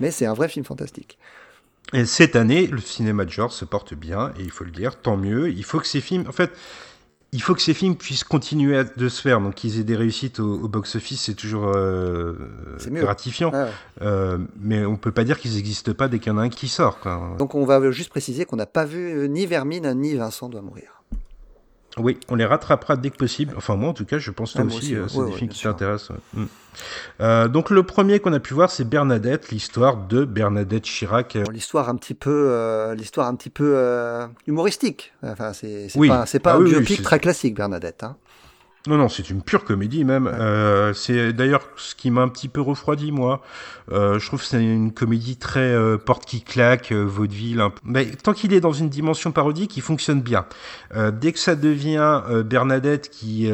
[0.00, 1.18] mais c'est un vrai film fantastique.
[1.92, 4.96] Et cette année, le cinéma de genre se porte bien et il faut le dire,
[5.00, 5.50] tant mieux.
[5.50, 6.50] Il faut que ces films, en fait
[7.34, 9.96] il faut que ces films puissent continuer à, de se faire, donc qu'ils aient des
[9.96, 12.34] réussites au, box-office, c'est toujours euh,
[12.90, 13.50] gratifiant.
[14.02, 16.48] Euh, mais on peut pas dire qu'ils n'existent pas dès qu'il y en a un
[16.48, 17.00] qui sort.
[17.00, 17.34] Quoi.
[17.38, 21.02] Donc on va juste préciser qu'on n'a pas vu ni Vermine ni Vincent doit mourir.
[21.96, 23.54] Oui, on les rattrapera dès que possible.
[23.56, 25.62] Enfin, moi, en tout cas, je pense que ah, aussi, euh, c'est des films qui
[25.62, 26.16] t'intéressent.
[26.32, 26.44] Mm.
[27.20, 31.38] Euh, donc, le premier qu'on a pu voir, c'est Bernadette, l'histoire de Bernadette Chirac.
[31.52, 33.78] L'histoire un petit peu, euh, l'histoire un petit peu
[34.46, 35.12] humoristique.
[35.22, 38.02] Enfin, c'est pas, c'est pas ah un biopic très classique, Bernadette.
[38.02, 38.16] Hein.
[38.86, 40.26] Non, non, c'est une pure comédie même.
[40.26, 43.40] Euh, c'est d'ailleurs ce qui m'a un petit peu refroidi, moi.
[43.90, 47.62] Euh, je trouve que c'est une comédie très euh, porte qui claque, euh, vaudeville.
[47.62, 47.72] Un.
[47.82, 50.44] Mais tant qu'il est dans une dimension parodique, il fonctionne bien.
[50.94, 53.48] Euh, dès que ça devient Bernadette qui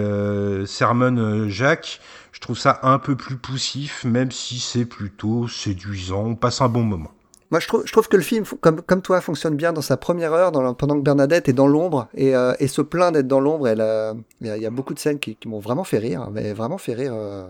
[0.66, 2.00] sermonne Jacques,
[2.32, 6.24] je trouve ça un peu plus poussif, même si c'est plutôt séduisant.
[6.24, 7.12] On passe un bon moment.
[7.50, 9.96] Moi, je trouve, je trouve que le film, comme, comme toi, fonctionne bien dans sa
[9.96, 13.26] première heure, dans pendant que Bernadette est dans l'ombre et, euh, et se plaint d'être
[13.26, 13.68] dans l'ombre.
[13.68, 16.78] Il y, y, a beaucoup de scènes qui, qui m'ont vraiment fait rire, mais vraiment
[16.78, 17.46] fait rire euh,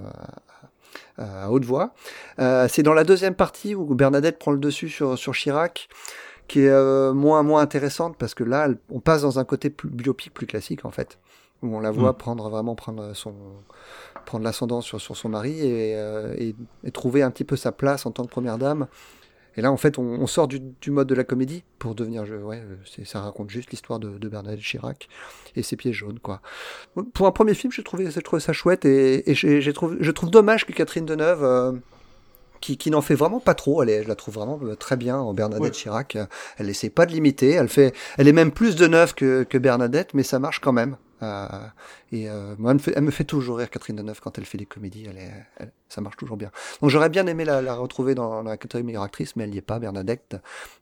[1.21, 1.93] à haute voix.
[2.39, 5.89] Euh, c'est dans la deuxième partie où Bernadette prend le dessus sur, sur Chirac,
[6.49, 9.89] qui est euh, moins moins intéressante parce que là, on passe dans un côté plus
[9.89, 11.19] biopic, plus classique en fait,
[11.63, 12.17] où on la voit mm.
[12.17, 13.35] prendre vraiment prendre son
[14.27, 17.73] prendre l'ascendant sur, sur son mari et, euh, et, et, trouver un petit peu sa
[17.73, 18.87] place en tant que première dame.
[19.57, 22.25] Et là, en fait, on, sort du, mode de la comédie pour devenir.
[22.45, 22.63] Ouais,
[23.05, 25.09] ça raconte juste l'histoire de, de, Bernadette Chirac
[25.57, 26.41] et ses pieds jaunes, quoi.
[27.15, 30.73] Pour un premier film, j'ai trouvé, trouvé ça chouette et, et je trouve dommage que
[30.73, 31.45] Catherine Deneuve.
[31.45, 31.73] Euh,
[32.61, 33.83] qui, qui n'en fait vraiment pas trop.
[33.83, 36.19] Elle est, je la trouve vraiment euh, très bien en Bernadette Chirac.
[36.59, 37.53] Elle essaie pas de l'imiter.
[37.53, 40.73] Elle fait, elle est même plus de neuf que, que Bernadette, mais ça marche quand
[40.73, 40.97] même.
[41.23, 41.47] Euh,
[42.13, 44.45] et euh, moi, elle me, fait, elle me, fait, toujours rire, Catherine Deneuve, quand elle
[44.45, 45.07] fait des comédies.
[45.09, 46.51] Elle est, ça marche toujours bien.
[46.81, 49.59] Donc j'aurais bien aimé la, la, retrouver dans la catégorie meilleure actrice, mais elle n'y
[49.59, 49.79] est pas.
[49.79, 50.37] Bernadette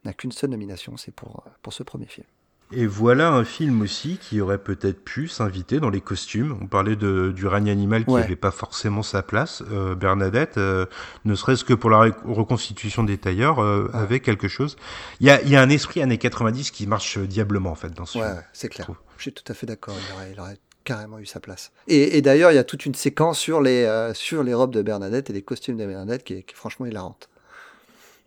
[0.05, 2.27] n'a qu'une seule nomination, c'est pour, pour ce premier film.
[2.71, 6.59] Et voilà un film aussi qui aurait peut-être pu s'inviter dans les costumes.
[6.61, 9.63] On parlait de, du règne animal qui n'avait pas forcément sa place.
[9.73, 10.85] Euh, Bernadette, euh,
[11.25, 14.77] ne serait-ce que pour la reconstitution des tailleurs, euh, avait quelque chose.
[15.21, 18.05] Il y a, y a, un esprit années 90 qui marche diablement en fait dans
[18.05, 18.43] ce ouais, film.
[18.53, 18.91] c'est clair.
[19.19, 19.95] Je suis tout à fait d'accord.
[20.09, 21.71] Il aurait, il aurait carrément eu sa place.
[21.87, 24.73] Et, et d'ailleurs, il y a toute une séquence sur les, euh, sur les robes
[24.73, 27.29] de Bernadette et les costumes de Bernadette qui est, qui est franchement hilarante.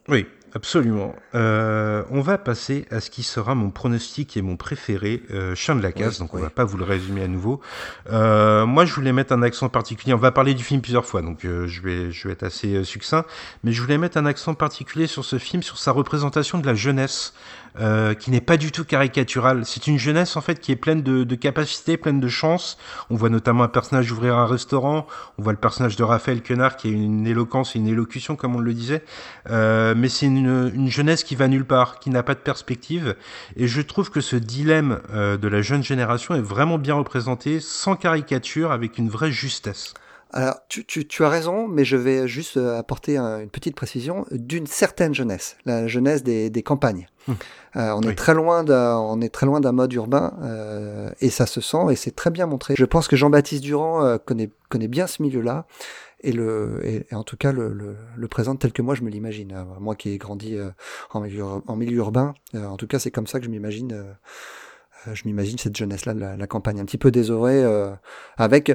[0.07, 1.15] Oui, absolument.
[1.35, 5.75] Euh, on va passer à ce qui sera mon pronostic et mon préféré, euh, Chien
[5.75, 6.19] de la casse.
[6.19, 7.61] donc on va pas vous le résumer à nouveau.
[8.11, 10.13] Euh, moi, je voulais mettre un accent particulier.
[10.13, 13.25] On va parler du film plusieurs fois, donc je vais je vais être assez succinct.
[13.63, 16.73] Mais je voulais mettre un accent particulier sur ce film, sur sa représentation de la
[16.73, 17.33] jeunesse.
[17.79, 19.65] Euh, qui n'est pas du tout caricatural.
[19.65, 22.77] C'est une jeunesse en fait qui est pleine de, de capacités, pleine de chance.
[23.09, 25.07] On voit notamment un personnage ouvrir un restaurant.
[25.37, 28.57] On voit le personnage de Raphaël Quenard qui a une éloquence et une élocution, comme
[28.57, 29.03] on le disait.
[29.49, 33.15] Euh, mais c'est une, une, jeunesse qui va nulle part, qui n'a pas de perspective.
[33.55, 37.61] Et je trouve que ce dilemme euh, de la jeune génération est vraiment bien représenté,
[37.61, 39.93] sans caricature, avec une vraie justesse.
[40.33, 43.75] Alors, tu, tu, tu, as raison, mais je vais juste euh, apporter un, une petite
[43.75, 47.07] précision d'une certaine jeunesse, la jeunesse des, des campagnes.
[47.27, 47.35] Hum.
[47.75, 48.09] Euh, on, oui.
[48.09, 51.91] est très loin on est très loin d'un mode urbain euh, et ça se sent
[51.91, 52.75] et c'est très bien montré.
[52.77, 55.65] Je pense que Jean-Baptiste Durand euh, connaît, connaît bien ce milieu-là
[56.21, 59.01] et, le, et, et, en tout cas le, le, le, présente tel que moi je
[59.03, 59.65] me l'imagine.
[59.79, 60.57] Moi qui ai grandi
[61.11, 63.93] en, milieu, en milieu urbain, euh, en tout cas c'est comme ça que je m'imagine
[63.93, 64.13] euh,
[65.13, 67.91] je m'imagine cette jeunesse-là de la, la, campagne, un petit peu désorée, euh,
[68.37, 68.71] avec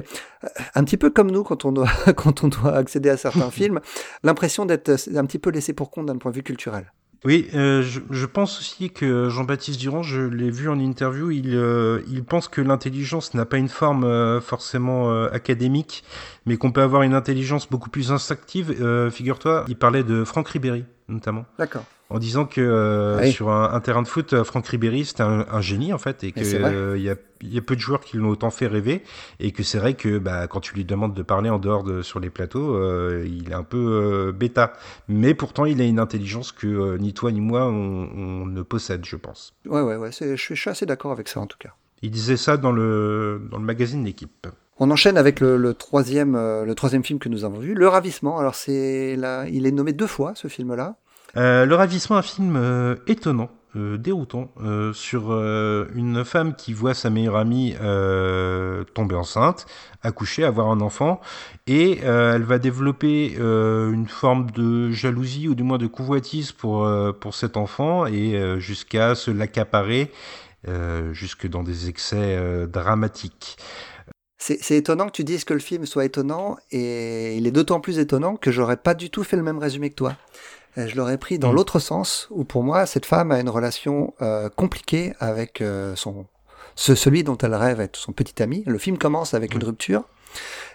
[0.75, 3.79] un petit peu comme nous quand on doit, quand on doit accéder à certains films,
[4.23, 6.91] l'impression d'être un petit peu laissé pour compte d'un point de vue culturel.
[7.25, 11.55] Oui, euh, je, je, pense aussi que Jean-Baptiste Durand, je l'ai vu en interview, il,
[11.55, 16.03] euh, il pense que l'intelligence n'a pas une forme euh, forcément académique,
[16.45, 18.75] mais qu'on peut avoir une intelligence beaucoup plus instinctive.
[19.11, 21.45] Figure-toi, il parlait de Franck Ribéry, notamment.
[21.57, 23.31] D'accord en disant que euh, oui.
[23.31, 26.31] sur un, un, terrain de foot, Franck Ribéry c'était un, un, génie en fait et
[26.31, 29.03] que il euh, y, a, y, a, peu de joueurs qui l'ont autant fait rêver
[29.39, 32.01] et que c'est vrai que bah, quand tu lui demandes de parler en dehors de
[32.01, 34.73] sur les plateaux, euh, il est un peu euh, bêta,
[35.07, 38.61] mais pourtant il a une intelligence que euh, ni toi ni moi on, on, ne
[38.61, 39.53] possède, je pense.
[39.65, 41.73] Ouais ouais ouais, je suis, assez d'accord avec ça en tout cas.
[42.01, 44.47] Il disait ça dans le dans le magazine L'équipe.
[44.79, 47.87] On enchaîne avec le, le troisième, euh, le troisième film que nous avons vu, Le
[47.87, 48.37] Ravissement.
[48.37, 50.97] Alors c'est là, il est nommé deux fois ce film-là.
[51.37, 54.51] Euh, le ravissement, un film euh, étonnant, euh, déroutant,
[54.93, 57.75] sur une femme qui voit sa meilleure amie
[58.95, 59.67] tomber enceinte,
[60.01, 61.21] accoucher, avoir un enfant,
[61.67, 67.35] et elle va développer une forme de jalousie ou du moins de convoitise pour, pour
[67.35, 70.11] cet enfant, et jusqu'à se l'accaparer,
[71.11, 73.57] jusque dans des excès dramatiques.
[74.39, 77.99] C'est étonnant que tu dises que le film soit étonnant, et il est d'autant plus
[77.99, 80.15] étonnant que j'aurais pas du tout fait le même résumé que toi.
[80.77, 81.55] Euh, je l'aurais pris dans mmh.
[81.55, 86.25] l'autre sens, où pour moi, cette femme a une relation euh, compliquée avec euh, son,
[86.75, 88.63] ce, celui dont elle rêve être son petit ami.
[88.67, 90.03] Le film commence avec une rupture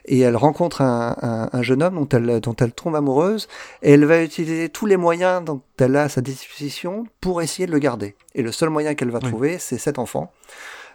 [0.06, 3.48] et elle rencontre un, un, jeune homme dont elle, dont elle tombe amoureuse
[3.82, 7.66] et elle va utiliser tous les moyens dont elle a à sa disposition pour essayer
[7.66, 8.16] de le garder.
[8.34, 10.32] Et le seul moyen qu'elle va trouver, c'est cet enfant.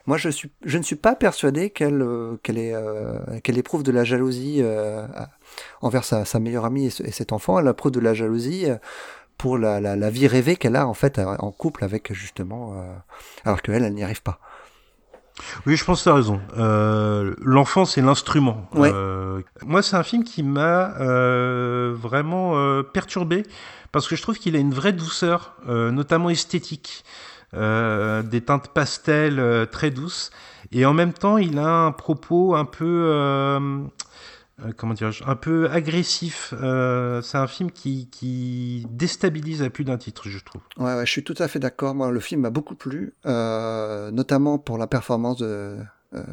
[0.08, 3.92] Moi, je, suis, je ne suis pas persuadé qu'elle euh, qu'elle euh, qu'elle éprouve de
[3.92, 5.06] la jalousie euh,
[5.82, 7.60] envers sa, sa, meilleure amie et, cet enfant.
[7.60, 8.66] Elle éprouve de la jalousie
[9.38, 12.76] pour la, la, la vie rêvée qu'elle a en fait en couple avec justement,
[13.46, 14.40] alors qu'elle, elle n'y arrive pas.
[15.66, 16.42] Oui, je pense que tu as raison.
[16.58, 18.68] Euh, L'enfant, c'est l'instrument.
[18.76, 23.44] Euh, moi, c'est un film qui m'a euh, vraiment euh, perturbé
[23.92, 27.06] parce que je trouve qu'il a une vraie douceur, euh, notamment esthétique,
[27.54, 30.32] euh, des teintes pastel très douces.
[30.72, 33.80] Et en même temps, il a un propos un peu euh,
[34.76, 36.54] comment dirais-je, un peu agressif.
[36.62, 40.62] Euh, c'est un film qui, qui, déstabilise à plus d'un titre, je trouve.
[40.78, 41.94] Ouais, ouais, je suis tout à fait d'accord.
[41.96, 45.78] Moi, le film m'a beaucoup plu, euh, notamment pour la performance de,
[46.16, 46.24] euh,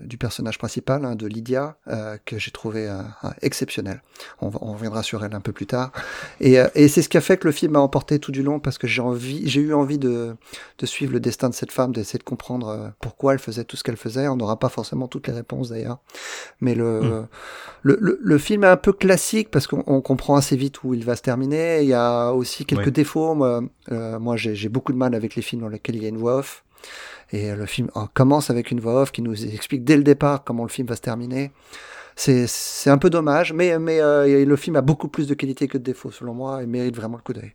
[0.00, 3.02] du personnage principal, hein, de Lydia, euh, que j'ai trouvé euh,
[3.42, 4.02] exceptionnel.
[4.40, 5.92] On, on, reviendra sur elle un peu plus tard.
[6.40, 8.58] Et, et c'est ce qui a fait que le film m'a emporté tout du long,
[8.58, 10.34] parce que j'ai envie, j'ai eu envie de,
[10.78, 13.84] de, suivre le destin de cette femme, d'essayer de comprendre pourquoi elle faisait tout ce
[13.84, 14.28] qu'elle faisait.
[14.28, 15.98] On n'aura pas forcément toutes les réponses d'ailleurs,
[16.62, 17.28] mais le, mm.
[17.82, 21.04] le, le, le, film est un peu classique parce qu'on comprend assez vite où il
[21.04, 21.82] va se terminer.
[21.82, 23.34] Il y a aussi quelques défauts.
[23.34, 26.16] Moi, moi j'ai beaucoup de mal avec les films dans lesquels il y a une
[26.16, 26.64] voix off.
[27.30, 30.62] Et le film commence avec une voix off qui nous explique dès le départ comment
[30.62, 31.52] le film va se terminer.
[32.16, 35.78] C'est un peu dommage, mais, mais euh, le film a beaucoup plus de qualité que
[35.78, 37.52] de défauts, selon moi, et mérite vraiment le coup d'œil.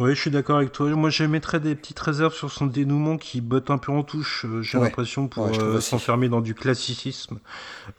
[0.00, 0.88] Oui, je suis d'accord avec toi.
[0.90, 4.44] Moi, j'émettrais des petites réserves sur son dénouement qui botte un peu en touche.
[4.44, 4.84] Euh, j'ai ouais.
[4.84, 7.40] l'impression pour ouais, euh, s'enfermer dans du classicisme.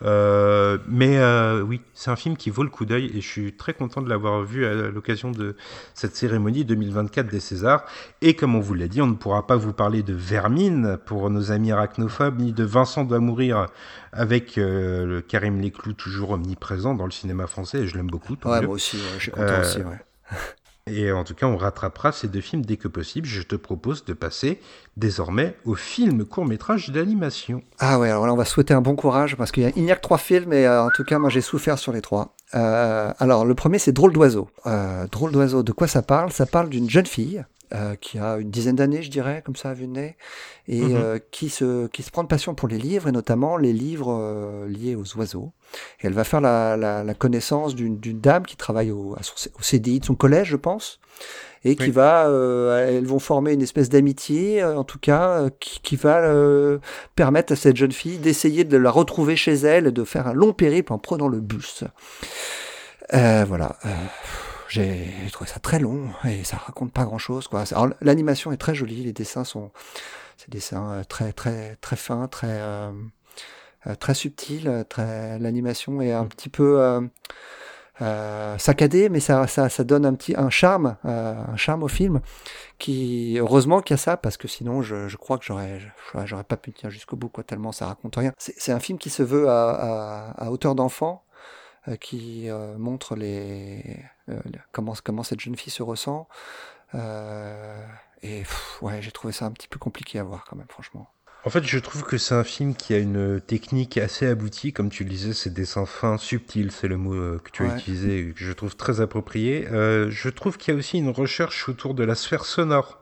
[0.02, 3.54] Euh, mais euh, oui, c'est un film qui vaut le coup d'œil et je suis
[3.54, 5.58] très content de l'avoir vu à l'occasion de
[5.94, 7.84] cette cérémonie 2024 des Césars.
[8.22, 11.30] Et comme on vous l'a dit, on ne pourra pas vous parler de Vermine pour
[11.30, 13.66] nos amis arachnophobes, ni de Vincent doit mourir
[14.14, 17.80] avec le Karim Leclou toujours omniprésent dans le cinéma français.
[17.80, 18.38] Et je l'aime beaucoup.
[18.46, 19.80] Ouais, moi aussi, je suis content aussi.
[20.88, 23.28] Et en tout cas, on rattrapera ces deux films dès que possible.
[23.28, 24.60] Je te propose de passer
[24.98, 27.62] désormais au film court-métrage d'animation.
[27.78, 29.96] Ah ouais, alors là, on va souhaiter un bon courage parce qu'il n'y a, a,
[29.96, 32.36] que trois films et euh, en tout cas, moi, j'ai souffert sur les trois.
[32.56, 34.50] Euh, alors, le premier, c'est Drôle d'oiseau.
[34.66, 36.32] Euh, Drôle d'oiseau, de quoi ça parle?
[36.32, 37.44] Ça parle d'une jeune fille
[37.76, 40.18] euh, qui a une dizaine d'années, je dirais, comme ça à vue de nez,
[40.68, 40.96] et mmh.
[40.96, 44.12] euh, qui, se, qui se prend de passion pour les livres, et notamment les livres
[44.12, 45.52] euh, liés aux oiseaux.
[46.02, 50.00] Et elle va faire la, la, la connaissance d'une dame qui travaille au, au CDI
[50.00, 51.00] de son collège, je pense,
[51.64, 51.92] et qui oui.
[51.92, 52.28] va,
[52.88, 56.28] elles vont former une espèce d'amitié, en tout cas, qui, qui va
[57.16, 60.34] permettre à cette jeune fille d'essayer de la retrouver chez elle, et de faire un
[60.34, 61.84] long périple en prenant le bus.
[63.12, 63.76] voilà
[64.70, 67.64] j'ai trouvé ça très long et ça raconte pas grand chose quoi.
[67.72, 69.72] Alors l'animation est très jolie, les dessins sont
[70.38, 72.92] c'est des dessins très très très fins, très euh,
[74.00, 77.02] très subtils, très l'animation est un petit peu euh,
[78.02, 81.90] euh, saccadé, mais ça, ça, ça donne un petit un charme, euh, un charme au
[81.90, 82.22] film.
[82.78, 85.80] Qui heureusement qu'il y a ça parce que sinon je, je crois que j'aurais
[86.24, 88.32] j'aurais pas pu tenir jusqu'au bout quoi tellement ça raconte rien.
[88.38, 91.29] C'est un film qui se veut à, à, à hauteur d'enfant euh,
[91.98, 94.40] qui euh, montre les, euh,
[94.72, 96.28] comment, comment cette jeune fille se ressent.
[96.94, 101.10] et pff, ouais, j'ai trouvé ça un petit peu compliqué à voir quand même, franchement.
[101.46, 104.90] En fait, je trouve que c'est un film qui a une technique assez aboutie, comme
[104.90, 107.76] tu le disais, c'est dessins fins, subtils, c'est le mot que tu as ouais.
[107.76, 109.66] utilisé et que je trouve très approprié.
[109.72, 113.00] Euh, je trouve qu'il y a aussi une recherche autour de la sphère sonore,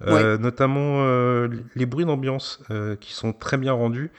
[0.00, 0.42] euh, ouais.
[0.42, 2.60] notamment euh, les bruits d'ambiance
[3.00, 4.10] qui sont très bien rendus.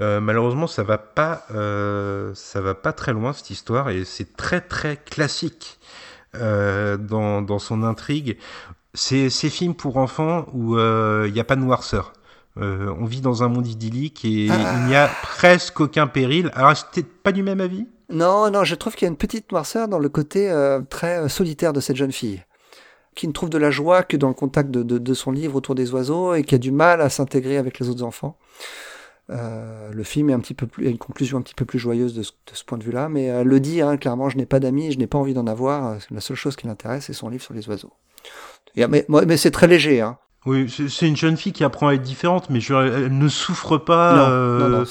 [0.00, 4.36] Euh, malheureusement, ça va pas, euh, ça va pas très loin cette histoire et c'est
[4.36, 5.78] très très classique
[6.36, 8.38] euh, dans, dans son intrigue.
[8.94, 12.12] C'est ces films pour enfants où il n'y a pas de noirceur.
[12.56, 14.74] On vit dans un monde idyllique et ah.
[14.76, 16.50] il n'y a presque aucun péril.
[16.54, 17.86] Alors, c'était pas du même avis?
[18.10, 20.52] Non, non, je trouve qu'il y a une petite noirceur dans le côté
[20.90, 22.42] très solitaire de cette jeune fille
[23.14, 25.56] qui ne trouve de la joie que dans le contact de, de, de son livre
[25.56, 28.36] autour des oiseaux et qui a du mal à s'intégrer avec les autres enfants.
[29.30, 31.78] Euh, le film est un petit peu plus, a une conclusion un petit peu plus
[31.78, 34.36] joyeuse de ce, de ce point de vue-là, mais elle le dit hein, clairement, je
[34.36, 35.98] n'ai pas d'amis, je n'ai pas envie d'en avoir.
[36.10, 37.92] La seule chose qui l'intéresse, c'est son livre sur les oiseaux.
[38.76, 40.00] Et, mais, mais c'est très léger.
[40.00, 40.18] Hein.
[40.46, 43.76] Oui, c'est une jeune fille qui apprend à être différente, mais je, elle ne souffre
[43.76, 44.84] pas non, euh, non, non,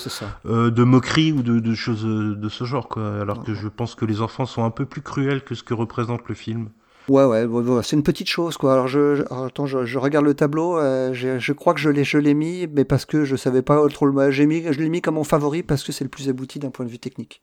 [0.45, 3.21] euh, de moquerie ou de, de, choses de ce genre, quoi.
[3.21, 5.73] Alors que je pense que les enfants sont un peu plus cruels que ce que
[5.73, 6.69] représente le film.
[7.09, 8.73] Ouais, ouais, ouais c'est une petite chose, quoi.
[8.73, 10.77] Alors, je, attends, je, je, regarde le tableau.
[10.77, 13.87] Euh, je crois que je l'ai, je l'ai mis, mais parce que je savais pas
[13.89, 14.31] trop le.
[14.31, 16.69] J'ai mis, je l'ai mis comme mon favori parce que c'est le plus abouti d'un
[16.69, 17.41] point de vue technique.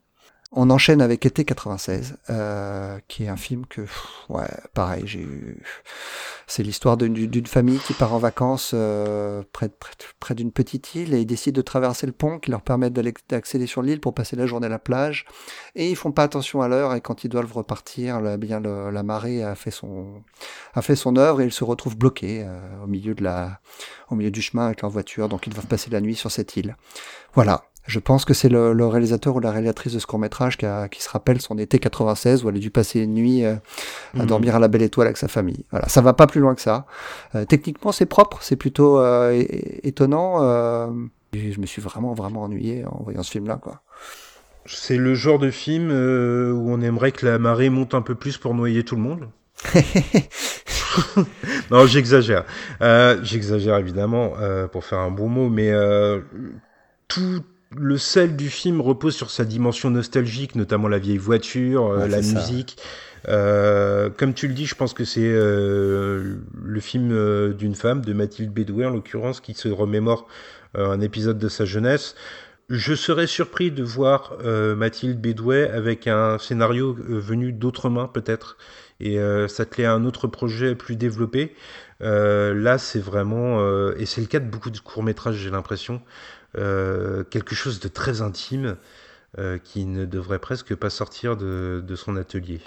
[0.53, 3.81] On enchaîne avec Été 96, euh, qui est un film que,
[4.29, 5.61] ouais, pareil, j'ai eu.
[6.47, 11.15] C'est l'histoire d'une famille qui part en vacances euh, près, près, près d'une petite île
[11.15, 14.37] et ils décident de traverser le pont qui leur permet d'accéder sur l'île pour passer
[14.37, 15.27] la journée à la plage.
[15.75, 19.03] Et ils font pas attention à l'heure et quand ils doivent repartir, là, bien la
[19.03, 20.23] marée a fait son
[20.75, 23.61] a fait son œuvre et ils se retrouvent bloqués euh, au milieu de la
[24.11, 25.29] au milieu du chemin avec leur voiture.
[25.29, 26.77] Donc ils doivent passer la nuit sur cette île.
[27.35, 27.65] Voilà.
[27.87, 31.03] Je pense que c'est le, réalisateur ou la réalisatrice de ce court métrage qui, qui,
[31.03, 33.55] se rappelle son été 96 où elle a dû passer une nuit euh,
[34.15, 34.27] à mhm.
[34.27, 35.65] dormir à la belle étoile avec sa famille.
[35.71, 36.87] Voilà, ça va pas plus loin que ça.
[37.35, 39.45] Euh, techniquement, c'est propre, c'est plutôt euh,
[39.83, 40.41] étonnant.
[41.33, 43.83] je me suis vraiment vraiment ennuyé en voyant ce film-là, quoi.
[44.69, 48.37] C'est le genre de film où on aimerait que la marée monte un peu plus
[48.37, 49.29] pour noyer tout le monde?
[51.71, 52.45] non, j'exagère.
[53.23, 54.33] j'exagère évidemment
[54.73, 55.73] pour faire un bon mot, mais
[57.07, 57.45] tout
[57.79, 62.21] le sel du film repose sur sa dimension nostalgique, notamment la vieille voiture, euh, la
[62.21, 62.77] musique.
[63.29, 68.13] Euh, comme tu le dis, je pense que c'est euh, le film d'une femme, de
[68.13, 70.29] Mathilde Bédoué en l'occurrence, qui se remémore
[70.75, 72.15] un épisode de sa jeunesse.
[72.69, 74.35] Je serais surpris de voir
[74.77, 78.59] Mathilde Bédouet avec un scénario venu d'autres mains peut-être
[79.01, 79.19] et
[79.49, 81.55] s'atteler à un autre projet plus développé.
[82.01, 83.61] là, c'est vraiment,
[83.95, 86.03] et c'est le cas de beaucoup de courts métrages, j'ai l'impression.
[86.57, 88.77] Euh, quelque chose de très intime
[89.39, 92.61] euh, qui ne devrait presque pas sortir de, son atelier.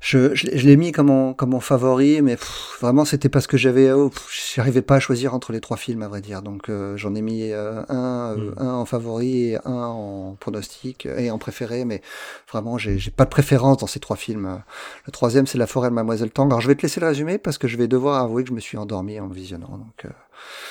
[0.00, 2.36] Je, je, l'ai mis comme mon, comme mon favori, mais
[2.80, 4.12] vraiment c'était parce que j'avais, oh,
[4.54, 6.42] j'arrivais pas à choisir entre les trois films à vrai dire.
[6.42, 7.84] Donc euh, j'en ai mis un,
[8.36, 8.54] hmm.
[8.58, 12.00] un en favori et un en pronostic et en préféré, mais
[12.50, 14.62] vraiment j'ai, j'ai pas de préférence dans ces trois films.
[15.06, 16.46] Le troisième c'est La Forêt de Mademoiselle Tang.
[16.48, 18.54] Alors je vais te laisser le résumer parce que je vais devoir avouer que je
[18.54, 19.78] me suis endormi en le visionnant.
[19.78, 20.06] Donc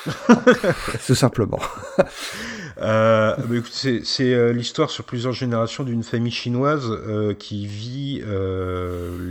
[1.06, 1.60] tout simplement.
[2.80, 8.22] Euh, bah, c'est euh, l'histoire sur plusieurs générations d'une famille chinoise euh, qui vit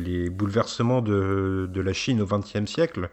[0.04, 3.10] les bouleversements de, de, la Chine au XXe siècle.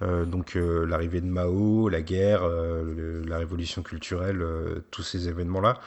[0.00, 2.42] donc l'arrivée de Mao, la guerre,
[3.26, 4.44] la révolution culturelle,
[4.90, 5.78] tous ces événements-là.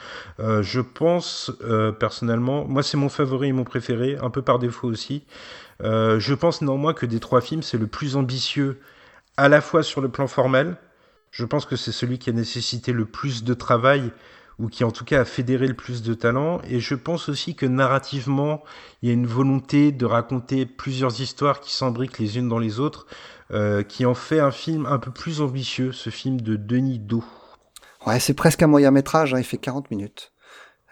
[0.62, 1.52] je pense
[2.00, 5.26] personnellement, moi c'est mon favori et mon préféré, un peu par défaut aussi.
[5.82, 8.80] je pense néanmoins que des trois films, c'est le plus ambitieux
[9.40, 10.76] à la fois sur le plan formel,
[11.32, 14.12] je pense que c'est celui qui a nécessité le plus de travail
[14.60, 16.60] ou qui en tout cas a fédéré le plus de talent.
[16.68, 18.62] Et je pense aussi que narrativement,
[19.02, 22.82] il y a une volonté de raconter plusieurs histoires qui s'embriquent les unes dans les
[22.82, 23.08] autres,
[23.52, 27.24] euh, qui en fait un film un peu plus ambitieux, ce film de Denis Do.
[28.06, 30.34] Ouais, c'est presque un moyen métrage, hein, il fait 40 minutes.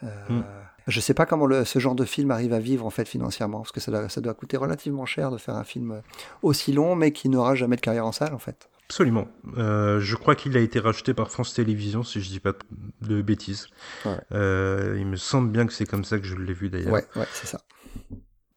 [0.04, 0.43] Euh, hmm.
[0.88, 3.72] Je sais pas comment ce genre de film arrive à vivre en fait financièrement, parce
[3.72, 6.02] que ça doit, ça doit coûter relativement cher de faire un film
[6.42, 8.70] aussi long, mais qui n'aura jamais de carrière en salle en fait.
[8.88, 9.28] Absolument.
[9.58, 12.54] Euh, je crois qu'il a été racheté par France Télévisions, si je dis pas
[13.02, 13.68] de bêtises.
[14.32, 16.94] Euh, il me semble bien que c'est comme ça que je l'ai vu d'ailleurs.
[16.94, 17.60] Ouais, ouais c'est ça.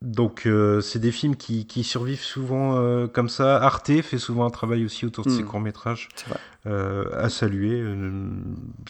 [0.03, 3.57] Donc euh, c'est des films qui, qui survivent souvent comme ça.
[3.57, 5.47] Arte fait souvent un travail aussi autour de ses hmm.
[5.47, 6.09] courts métrages
[6.65, 7.85] à saluer.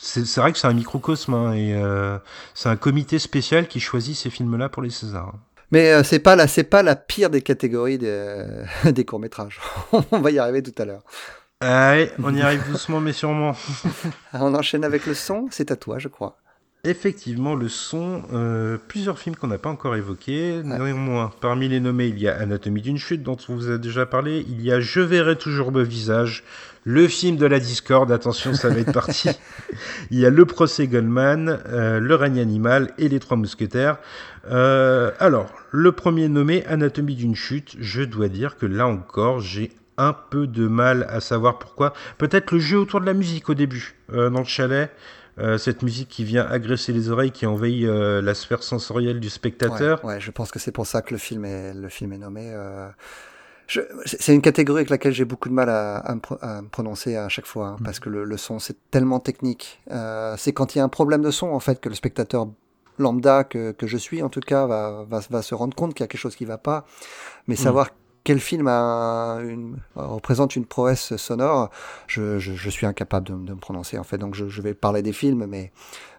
[0.01, 1.75] C'est vrai que c'est un microcosme hein, et
[2.55, 5.35] c'est un comité spécial qui choisit ces films-là pour les Césars.
[5.73, 8.45] Mais c'est pas la c'est pas la pire des catégories des,
[8.85, 9.61] des courts métrages.
[10.13, 11.03] On va y arriver tout à l'heure.
[11.63, 13.55] Allez, on y arrive doucement mais sûrement.
[14.33, 16.40] on enchaîne avec le son, c'est à toi je crois.
[16.83, 20.63] Effectivement, le son, euh, plusieurs films qu'on n'a pas encore évoqués.
[20.65, 24.07] Néanmoins, parmi les nommés, il y a Anatomie d'une chute, dont on vous a déjà
[24.07, 24.47] parlé.
[24.49, 26.43] Il y a Je verrai toujours beau visage,
[26.85, 28.11] le film de la discorde.
[28.11, 29.29] Attention, ça va être parti.
[30.11, 33.99] il y a Le procès Goldman, euh, Le règne animal et Les trois mousquetaires.
[34.51, 39.71] Euh, alors, le premier nommé, Anatomie d'une chute, je dois dire que là encore, j'ai
[39.99, 41.93] un peu de mal à savoir pourquoi.
[42.17, 44.91] Peut-être le jeu autour de la musique au début, dans le chalet.
[45.41, 49.31] Euh, cette musique qui vient agresser les oreilles, qui envahit euh, la sphère sensorielle du
[49.31, 50.05] spectateur.
[50.05, 52.51] Ouais, je pense que c'est pour ça que le film est, le film est nommé.
[52.53, 52.89] Euh...
[54.05, 57.47] C'est une catégorie avec laquelle j'ai beaucoup de mal à, à, me, prononcer à chaque
[57.47, 57.85] fois, hein, mm.
[57.85, 59.81] parce que le, le son c'est tellement technique.
[59.93, 62.49] Euh, c'est quand il y a un problème de son en fait que le spectateur
[62.99, 66.03] lambda que, que je suis en tout cas va, va, va se rendre compte qu'il
[66.03, 66.85] y a quelque chose qui va pas.
[67.47, 67.59] Mais mm.
[67.59, 67.91] savoir
[68.25, 71.71] quel film a une, représente une prouesse sonore,
[72.07, 74.19] je, je, je suis incapable de, de, me prononcer en fait.
[74.19, 75.73] Donc je, je, vais parler des films, mais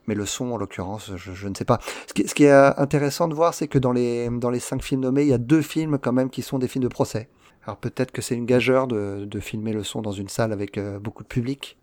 [0.07, 1.79] mais le son en l'occurrence, je, ne sais pas.
[2.07, 4.83] Ce qui, ce qui est intéressant de voir, c'est que dans les dans les cinq
[4.83, 7.29] films nommés, il y a deux films quand même qui sont des films de procès.
[7.65, 10.77] Alors peut-être que c'est une gageure de, de filmer le son dans une salle avec
[10.77, 11.77] euh, beaucoup de public,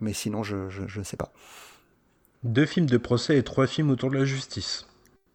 [0.00, 1.32] mais sinon je je ne sais pas.
[2.42, 4.86] Deux films de procès et trois films autour de la justice.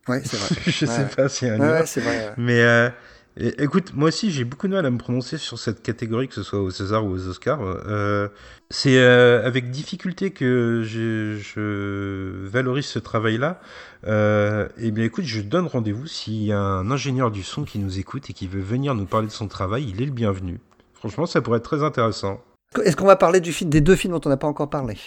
[0.07, 0.61] Ouais, c'est vrai.
[0.65, 0.91] je ouais.
[0.91, 1.59] sais pas si un.
[1.59, 2.33] Ouais, c'est vrai.
[2.37, 2.89] Mais euh,
[3.39, 6.43] écoute, moi aussi j'ai beaucoup de mal à me prononcer sur cette catégorie, que ce
[6.43, 7.61] soit au César ou aux Oscars.
[7.61, 8.27] Euh,
[8.69, 13.59] c'est euh, avec difficulté que je, je valorise ce travail-là.
[14.05, 17.79] Euh, et bien écoute, je donne rendez-vous s'il y a un ingénieur du son qui
[17.79, 20.59] nous écoute et qui veut venir nous parler de son travail, il est le bienvenu.
[20.93, 22.41] Franchement, ça pourrait être très intéressant.
[22.83, 24.97] Est-ce qu'on va parler du film, des deux films dont on n'a pas encore parlé?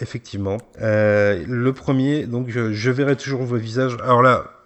[0.00, 0.56] Effectivement.
[0.80, 3.96] Euh, le premier, donc je, je, verrai toujours vos visages.
[4.02, 4.59] Alors là.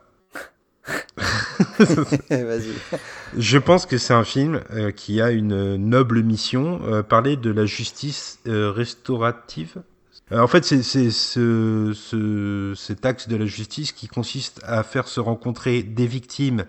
[3.37, 7.51] Je pense que c'est un film euh, qui a une noble mission, euh, parler de
[7.51, 9.83] la justice euh, restaurative.
[10.31, 15.21] En fait, c'est ce, ce, cet axe de la justice qui consiste à faire se
[15.21, 16.65] rencontrer des victimes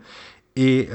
[0.58, 0.90] et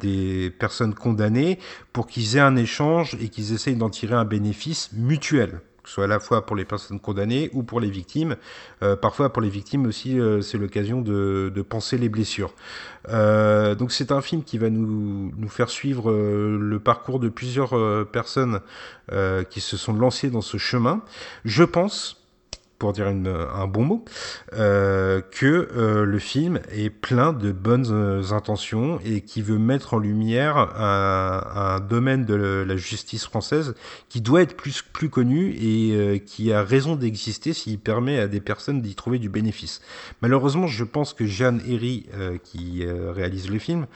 [0.00, 1.58] des personnes condamnées
[1.92, 5.60] pour qu'ils aient un échange et qu'ils essayent d'en tirer un bénéfice mutuel
[5.90, 8.36] ce soit à la fois pour les personnes condamnées ou pour les victimes.
[8.82, 12.54] Euh, parfois pour les victimes aussi, euh, c'est l'occasion de, penser les blessures.
[13.08, 17.74] Euh, donc c'est un film qui va nous, faire suivre le parcours de plusieurs
[18.10, 18.60] personnes
[19.50, 21.02] qui se sont lancées dans ce chemin.
[21.44, 22.19] Je pense,
[22.80, 24.04] pour dire un bon mot,
[24.54, 29.92] euh, que euh, le film est plein de bonnes euh, intentions et qui veut mettre
[29.92, 33.74] en lumière un, domaine de la justice française
[34.08, 38.40] qui doit être plus, plus connu et qui a raison d'exister s'il permet à des
[38.40, 39.82] personnes d'y trouver du bénéfice.
[40.22, 42.06] Malheureusement, je pense que Jeanne Herry,
[42.44, 43.86] qui réalise le film,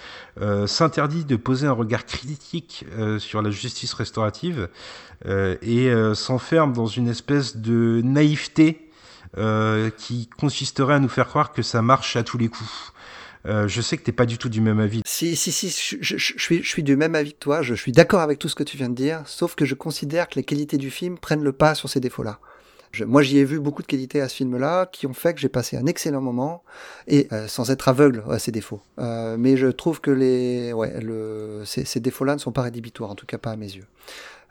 [0.67, 2.85] s'interdit de poser un regard critique
[3.19, 4.69] sur la justice restaurative
[5.25, 8.85] et euh, s'enferme dans une espèce de naïveté
[9.37, 12.93] euh, qui consisterait à nous faire croire que ça marche à tous les coups.
[13.47, 15.03] Euh, je sais que t'es pas du tout du même avis.
[15.05, 15.69] Si, si, si,
[16.01, 17.61] je, suis, du même avis que toi.
[17.61, 20.29] Je suis d'accord avec tout ce que tu viens de dire, sauf que je considère
[20.29, 22.39] que les qualités du film prennent le pas sur ces défauts-là.
[23.05, 25.49] Moi, j'y ai vu beaucoup de qualités à ce film-là qui ont fait que j'ai
[25.49, 26.63] passé un excellent moment
[27.09, 28.81] et euh, sans être aveugle à ces défauts.
[29.01, 30.95] Euh, mais je trouve que les, ouais,
[31.65, 33.87] ces, ces défauts-là ne sont pas rédhibitoires, en tout cas pas à mes yeux.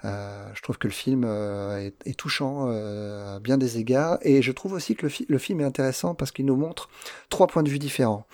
[0.06, 4.18] Euh, je trouve que le film euh, est, est, touchant euh, à bien des égards
[4.22, 6.90] et je trouve aussi que le, fi le film est intéressant parce qu'il nous montre
[7.30, 8.26] trois points de vue différents.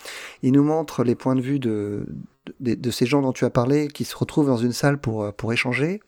[0.41, 2.07] Il nous montre les points de vue de,
[2.59, 5.31] de, de, ces gens dont tu as parlé qui se retrouvent dans une salle pour,
[5.33, 6.01] pour échanger.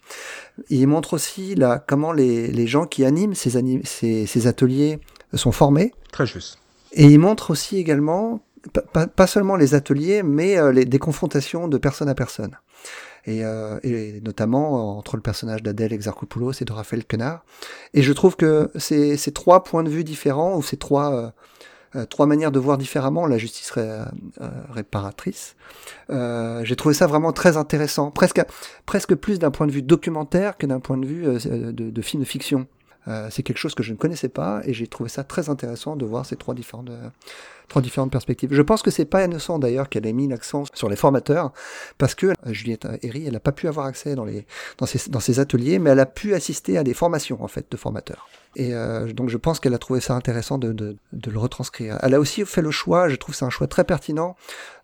[0.70, 5.00] Il montre aussi là, comment les, les gens qui animent ces, anim ces, ces ateliers
[5.34, 5.94] sont formés.
[6.12, 6.58] Très juste.
[6.94, 8.44] Et il montre aussi également
[8.94, 12.58] pas, pas seulement les ateliers, mais les, des confrontations de personne à personne
[13.26, 17.44] et, euh, et notamment entre le personnage d'Adèle Exarchopoulos et de Raphaël Quenard.
[17.94, 21.30] Et je trouve que ces, ces trois points de vue différents, ou ces trois, euh,
[21.96, 24.06] euh, trois manières de voir différemment la justice ré, euh,
[24.72, 25.56] réparatrice,
[26.10, 28.42] euh, j'ai trouvé ça vraiment très intéressant, presque,
[28.86, 32.26] presque plus d'un point de vue documentaire que d'un point de vue de, de film
[32.26, 32.68] fiction.
[33.08, 35.96] Euh, c'est quelque chose que je ne connaissais pas et j'ai trouvé ça très intéressant
[35.96, 37.10] de voir ces trois différentes, euh,
[37.68, 38.54] trois différentes perspectives.
[38.54, 41.52] Je pense que c'est pas innocent d'ailleurs qu'elle ait mis l'accent sur les formateurs
[41.98, 44.46] parce que euh, Juliette Herry, elle n'a pas pu avoir accès dans, les,
[44.78, 47.66] dans, ses, dans ses ateliers, mais elle a pu assister à des formations en fait
[47.72, 48.28] de formateurs.
[48.56, 51.98] Et euh, donc je pense qu'elle a trouvé ça intéressant de, de, de, le retranscrire.
[52.02, 54.36] Elle a aussi fait le choix, je trouve c'est un choix très pertinent,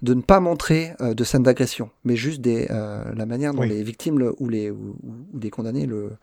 [0.02, 3.64] de ne pas montrer euh, de scènes d'agression, mais juste des, euh, la manière dont
[3.64, 3.70] oui.
[3.70, 6.14] les victimes le, ou, les, ou, ou, des condamnés le,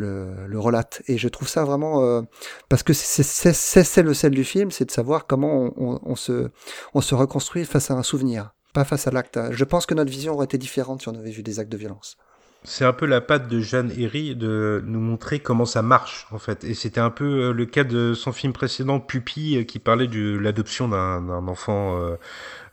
[0.00, 1.02] le, relatent.
[1.06, 2.02] Et je trouve ça vraiment...
[2.02, 2.22] Euh,
[2.68, 6.50] parce que c'est le sel du film, c'est de savoir comment on, se,
[6.94, 9.38] on se reconstruit face à un souvenir, pas face à l'acte.
[9.50, 11.76] Je pense que notre vision aurait été différente si on avait vu des actes de
[11.76, 12.16] violence.
[12.62, 16.38] C'est un peu la patte de Jeanne Herry de nous montrer comment ça marche, en
[16.38, 16.62] fait.
[16.64, 20.86] Et c'était un peu le cas de son film précédent, Pupille, qui parlait de l'adoption
[20.86, 22.16] d'un enfant euh, euh,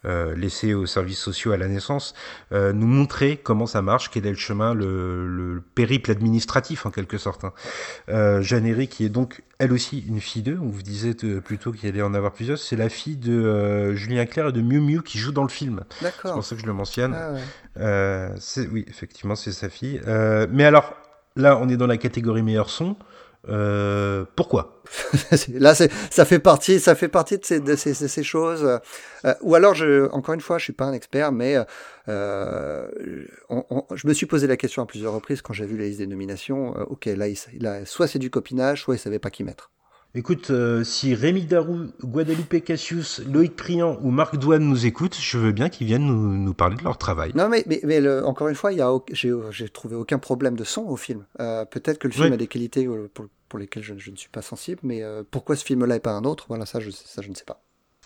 [0.03, 2.13] laissés aux services sociaux à la naissance,
[2.51, 6.91] euh, nous montrer comment ça marche, quel est le chemin, le, le périple administratif en
[6.91, 7.43] quelque sorte.
[7.43, 7.53] Hein.
[8.09, 11.71] Euh, Jeanne Herry, qui est donc elle aussi une fille d'eux, on vous disait plutôt
[11.71, 14.79] qu'il allait en avoir plusieurs, c'est la fille de euh, Julien Clerc et de Miu
[14.79, 15.83] Miu qui joue dans le film.
[15.99, 17.15] C'est pour ça que je le mentionne.
[17.15, 17.41] Ah ouais.
[17.79, 18.29] Euh,
[18.71, 20.01] oui, effectivement, c'est sa fille.
[20.51, 20.95] mais alors,
[21.35, 22.95] là, on est dans la catégorie meilleur son.
[23.49, 24.81] Euh, pourquoi
[25.53, 28.79] Là, ça fait partie, ça fait partie de ces, de ces, ces choses.
[29.25, 31.57] Euh, ou alors, je, encore une fois, je suis pas un expert, mais
[32.07, 32.87] euh,
[33.49, 36.07] je me suis posé la question à plusieurs reprises quand j'ai vu la liste des
[36.07, 36.77] nominations.
[36.77, 39.71] Euh, ok, là, il, a, soit c'est du copinage, soit il savait pas qui mettre.
[40.15, 45.37] Écoute, euh, si Rémi Darou, Guadalupe Cassius, Loïc Priant ou Marc Douane nous écoutent, je
[45.37, 47.31] veux bien qu'ils viennent nous, nous, parler de leur travail.
[47.35, 48.71] Non, mais, mais, mais le, encore une fois,
[49.11, 51.25] j'ai trouvé aucun problème de son au film.
[51.39, 52.33] Euh, Peut-être que le film oui.
[52.33, 55.55] a des qualités pour, pour lesquelles je, je, ne suis pas sensible, mais euh, pourquoi
[55.55, 56.45] ce film-là et pas un autre?
[56.47, 57.61] Voilà, ça je, ça, je ne sais pas.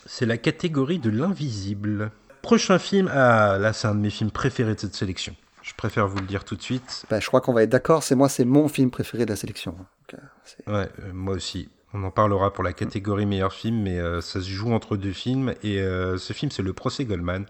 [0.05, 2.11] C'est la catégorie de l'invisible.
[2.41, 5.35] Prochain film, ah là, c'est un de mes films préférés de cette sélection.
[5.61, 7.05] Je préfère vous le dire tout de suite.
[7.09, 9.35] Bah, je crois qu'on va être d'accord, c'est moi, c'est mon film préféré de la
[9.35, 9.75] sélection.
[9.77, 10.19] Donc,
[10.67, 11.69] ouais, moi aussi.
[11.93, 15.11] On en parlera pour la catégorie meilleur film, mais euh, ça se joue entre deux
[15.11, 15.53] films.
[15.61, 17.45] Et euh, ce film, c'est Le procès Goldman.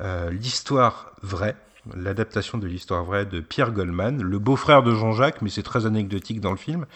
[0.00, 1.54] Euh, l'histoire vraie,
[1.94, 6.40] l'adaptation de l'histoire vraie de Pierre Goldman, le beau-frère de Jean-Jacques, mais c'est très anecdotique
[6.40, 6.86] dans le film.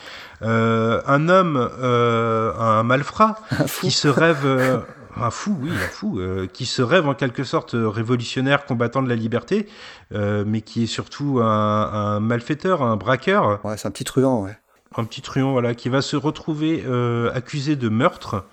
[0.40, 3.36] un homme, un malfrat,
[3.80, 4.84] qui se rêve...
[5.20, 6.20] Un fou, oui, un fou,
[6.52, 9.68] qui se rêve en quelque sorte révolutionnaire, combattant de la liberté,
[10.12, 13.64] mais qui est surtout un, malfaiteur, un braqueur.
[13.64, 14.56] Ouais, c'est un petit truand, ouais.
[14.96, 16.84] Un petit truand, voilà, qui va se retrouver
[17.34, 18.46] accusé de meurtre.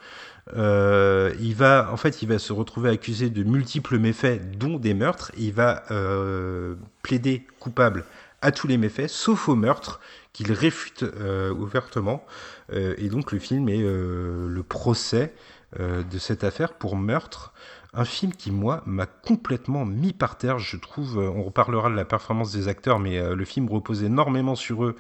[0.54, 5.32] il va, en fait, il va se retrouver accusé de multiples méfaits, dont des meurtres.
[5.38, 5.84] Il va
[7.02, 8.04] plaider coupable
[8.42, 10.02] à tous les méfaits, sauf au meurtre,
[10.34, 11.06] qu'il réfute
[11.58, 12.26] ouvertement.
[12.74, 15.34] et donc le film est le procès
[15.80, 17.52] euh, de cette affaire pour meurtre.
[17.94, 21.20] Un film qui, moi, m'a complètement mis par terre, je trouve.
[21.20, 24.86] Euh, on reparlera de la performance des acteurs, mais euh, le film repose énormément sur
[24.86, 24.96] eux.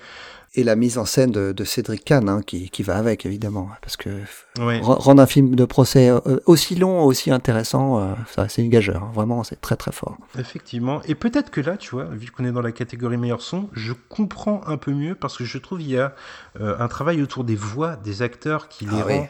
[0.55, 3.69] Et la mise en scène de, Cédric Kahn, hein, qui, va avec, évidemment.
[3.81, 4.09] Parce que
[4.57, 6.11] rendre un film de procès
[6.45, 9.03] aussi long, aussi intéressant, ça, c'est une gageure.
[9.03, 9.11] Hein.
[9.13, 10.17] Vraiment, c'est très, très fort.
[10.39, 11.01] Effectivement.
[11.03, 13.93] Et peut-être que là, tu vois, vu qu'on est dans la catégorie meilleur son, je
[14.09, 16.13] comprends un peu mieux, parce que je trouve qu'il y a
[16.59, 19.27] un travail autour des voix des acteurs qui les ah rend...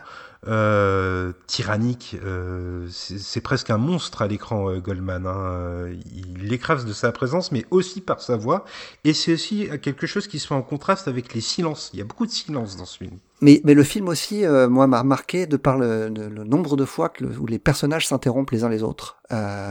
[0.48, 2.18] Euh, tyrannique.
[2.24, 5.26] Euh, c'est presque un monstre à l'écran, euh, Goldman.
[5.26, 5.88] Hein.
[6.14, 8.64] Il écrase de sa présence, mais aussi par sa voix.
[9.04, 11.90] Et c'est aussi quelque chose qui se fait en contraste avec les silences.
[11.94, 13.18] Il y a beaucoup de silence dans ce film.
[13.42, 17.26] Mais, mais le film aussi, moi, m'a remarqué de par le, nombre de fois que
[17.26, 19.18] où les personnages s'interrompent les uns les autres.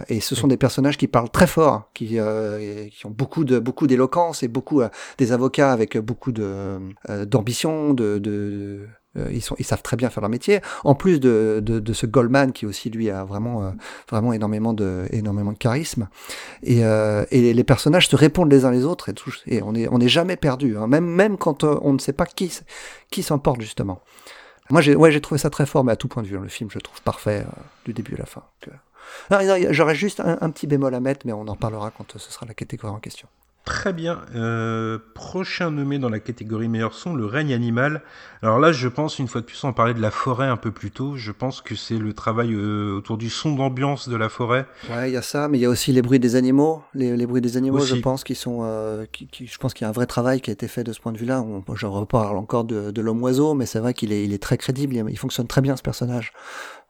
[0.09, 2.19] et ce sont des personnages qui parlent très fort, qui,
[2.91, 4.83] qui ont beaucoup de beaucoup d'éloquence et beaucoup
[5.19, 6.79] des avocats avec beaucoup de
[7.25, 8.87] d'ambition, de, de
[9.31, 10.61] ils, sont, ils savent très bien faire leur métier.
[10.85, 13.71] En plus de, de, de ce Goldman qui aussi lui a vraiment, euh,
[14.11, 16.09] vraiment énormément de, énormément de charisme.
[16.63, 19.73] Et, euh, et les personnages se répondent les uns les autres et, tout, et on
[19.73, 20.87] n'est on est jamais perdu, hein.
[20.87, 22.53] même, même quand on ne sait pas qui,
[23.11, 24.01] qui s'emporte justement.
[24.71, 26.39] Moi, j'ai ouais, trouvé ça très fort, mais à tout point de vue.
[26.39, 27.45] Hein, le film, je le trouve parfait
[27.85, 28.43] du début à la fin.
[29.71, 32.55] J'aurais juste un, petit bémol à mettre, mais on en parlera quand ce sera la
[32.55, 33.29] catégorie en question.
[33.65, 34.21] Très bien.
[34.35, 38.03] Euh, prochain nommé dans la catégorie meilleur son, le règne animal.
[38.43, 40.71] Alors là, je pense, une fois de plus, on parlait de la forêt un peu
[40.71, 41.17] plus tôt.
[41.17, 44.67] Je pense que c'est le travail euh, autour du son d'ambiance de la forêt.
[44.91, 46.83] Ouais, il y a ça, mais il y a aussi les bruits des animaux.
[46.93, 49.89] Les, bruits des animaux, je pense, qui sont, euh, qui, je pense qu'il y a
[49.89, 51.43] un vrai travail qui a été fait de ce point de vue-là.
[51.75, 54.59] Je reparle encore de, de l'homme oiseau, mais c'est vrai qu'il est, il est très
[54.59, 54.95] crédible.
[54.95, 56.35] Il, fonctionne très bien ce personnage.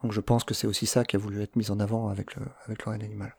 [0.03, 2.35] Donc je pense que c'est aussi ça qui a voulu être mis en avant avec
[2.35, 3.33] le, avec le règne animal.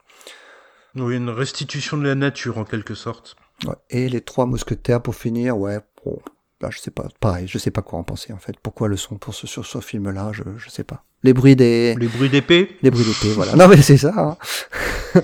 [0.96, 3.36] Oui, une restitution de la nature en quelque sorte.
[3.90, 6.20] Et les trois mousquetaires pour finir, ouais, bon,
[6.62, 8.56] bah, je sais pas, pareil, je sais pas quoi en penser en fait.
[8.62, 11.04] Pourquoi le son pour ce, sur ce film-là, je, je sais pas.
[11.24, 11.96] Les bruits des.
[11.96, 13.56] Les bruits d'épée Les bruits d'épée, voilà.
[13.56, 14.14] Non mais c'est ça.
[14.16, 14.38] Hein.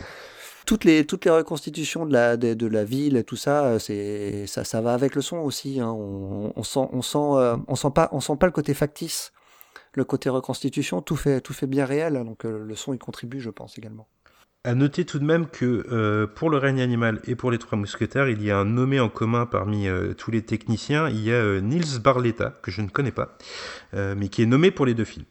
[0.66, 4.64] toutes les toutes les reconstitutions de la de, de la ville, tout ça, c'est ça
[4.64, 5.80] ça va avec le son aussi.
[5.80, 5.92] Hein.
[5.92, 9.32] On, on, sent on sent euh, on sent pas on sent pas le côté factice,
[9.94, 12.14] le côté reconstitution, tout fait tout fait bien réel.
[12.26, 14.08] Donc euh, le son y contribue, je pense également.
[14.64, 17.80] À noter tout de même que euh, pour le règne animal et pour les trois
[17.80, 21.10] mousquetaires, il y a un nommé en commun parmi euh, tous les techniciens.
[21.10, 23.38] Il y a euh, Nils Barletta, que je ne connais pas,
[23.94, 25.26] mais qui est nommé pour les deux films.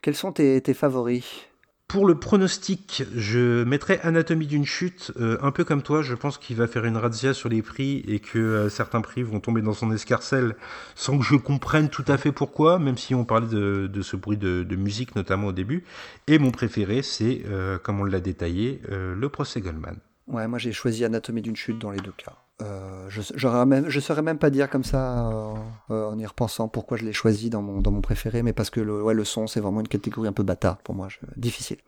[0.00, 1.51] Quels sont tes favoris?
[1.92, 6.38] Pour le pronostic, je mettrais Anatomie d'une chute, euh, un peu comme toi, je pense
[6.38, 9.60] qu'il va faire une razzia sur les prix et que euh, certains prix vont tomber
[9.60, 10.56] dans son escarcelle
[10.94, 14.38] sans que je comprenne tout à fait pourquoi, même si on parlait de, ce bruit
[14.38, 15.84] de, musique notamment au début.
[16.28, 19.98] Et mon préféré, c'est, euh, comme on l'a détaillé, le procès Goldman.
[20.28, 22.41] Ouais, moi j'ai choisi Anatomie d'une chute dans les deux cas.
[22.60, 25.54] Euh, je même, je saurais même pas dire comme ça euh,
[25.90, 28.70] euh, en y repensant pourquoi je l'ai choisi dans mon, dans mon préféré, mais parce
[28.70, 31.78] que le, ouais, le son c'est vraiment une catégorie un peu bâtard pour moi, difficile.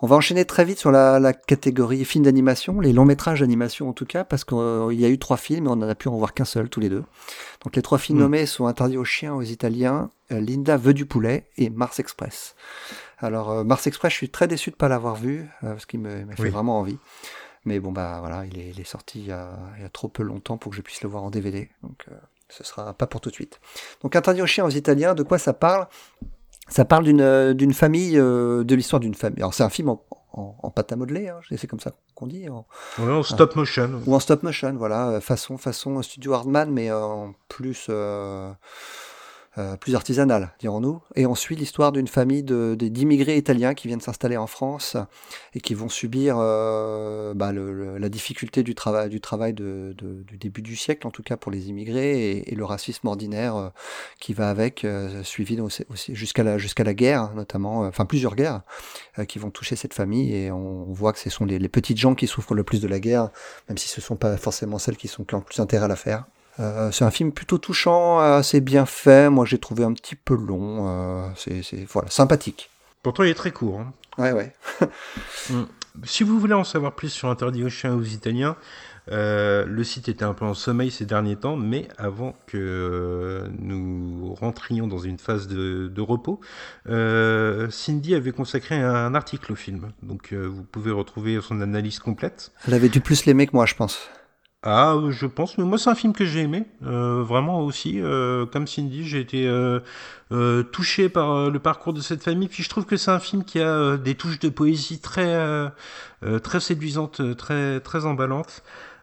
[0.00, 3.88] On va enchaîner très vite sur la, la catégorie film d'animation, les longs métrages d'animation
[3.88, 4.58] en tout cas, parce qu'il
[4.92, 6.80] y a eu trois films et on en a pu en voir qu'un seul tous
[6.80, 7.04] les deux.
[7.64, 8.22] Donc les trois films hmm.
[8.22, 12.54] nommés sont Interdits aux chiens aux Italiens, Linda veut du poulet et Mars Express.
[13.18, 16.48] Alors Mars Express, je suis très déçu de pas l'avoir vu parce qu'il m'a fait
[16.48, 16.98] vraiment envie.
[17.64, 19.50] Mais bon, bah voilà, il est, sorti il y, a,
[19.92, 21.68] trop peu longtemps pour que je puisse le voir en DVD.
[21.82, 22.14] Donc euh,
[22.48, 23.60] ce sera pas pour tout de suite.
[24.02, 25.86] Donc Interdit aux chiens aux Italiens, de quoi ça parle?
[26.68, 29.40] Ça parle d'une euh, famille, euh, de l'histoire d'une famille.
[29.40, 29.90] Alors c'est un film
[30.32, 32.48] en, pâte à modeler, hein, c'est comme ça qu'on dit.
[32.48, 32.66] En,
[32.98, 34.00] en stop motion.
[34.06, 37.90] Ou en stop motion, voilà, façon, façon studio Hardman, mais en plus
[39.58, 41.02] euh, plus artisanale, dirons-nous.
[41.16, 44.96] Et on suit l'histoire d'une famille d'immigrés italiens qui viennent s'installer en France
[45.54, 50.76] et qui vont subir euh, bah, la difficulté du travail, du, travail du début du
[50.76, 53.68] siècle, en tout cas pour les immigrés, et, le racisme ordinaire euh,
[54.20, 54.86] qui va avec,
[55.24, 55.84] suivi aussi,
[56.14, 58.62] jusqu'à la, jusqu'à la guerre, notamment, enfin plusieurs guerres
[59.26, 60.32] qui vont toucher cette famille.
[60.32, 62.86] Et on, voit que ce sont les, les, petites gens qui souffrent le plus de
[62.86, 63.30] la guerre,
[63.68, 65.86] même si ce ne sont pas forcément celles qui, sont, qui ont le plus intérêt
[65.86, 66.24] à la faire.
[66.58, 69.30] Euh, c'est un film plutôt touchant, assez bien fait.
[69.30, 70.88] Moi, j'ai trouvé un petit peu long.
[70.88, 72.70] Euh, c'est voilà, sympathique.
[73.02, 73.80] Pourtant, il est très court.
[73.80, 73.92] Hein.
[74.18, 74.52] Ouais, ouais.
[75.50, 75.64] Mm.
[76.04, 78.56] si vous voulez en savoir plus sur Interdit aux chiens aux Italiens,
[79.10, 84.34] Euh, le site était un peu en sommeil ces derniers temps, mais avant que nous
[84.34, 86.40] rentrions dans une phase de, repos,
[86.86, 89.90] Cindy avait consacré un article au film.
[90.02, 92.52] Donc vous pouvez retrouver son analyse complète.
[92.68, 94.08] Elle avait dû plus l'aimer que moi, je pense.
[94.62, 97.98] Ah, je pense, mais moi c'est un film que j'ai aimé, euh, vraiment aussi.
[97.98, 102.48] Euh, comme Cindy, j'ai été euh, touché par le parcours de cette famille.
[102.48, 105.72] Puis je trouve que c'est un film qui a des touches de poésie très,
[106.42, 108.62] très séduisantes, très, très emballantes.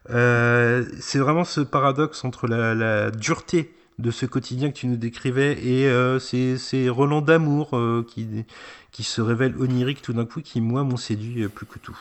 [0.10, 5.54] c'est vraiment ce paradoxe entre la, la, dureté de ce quotidien que tu nous décrivais
[5.54, 5.90] et
[6.20, 7.72] ces, ces relents d'amour
[8.08, 8.46] qui,
[8.92, 11.98] qui se révèlent oniriques tout d'un coup, qui moi m'ont séduit plus que tout.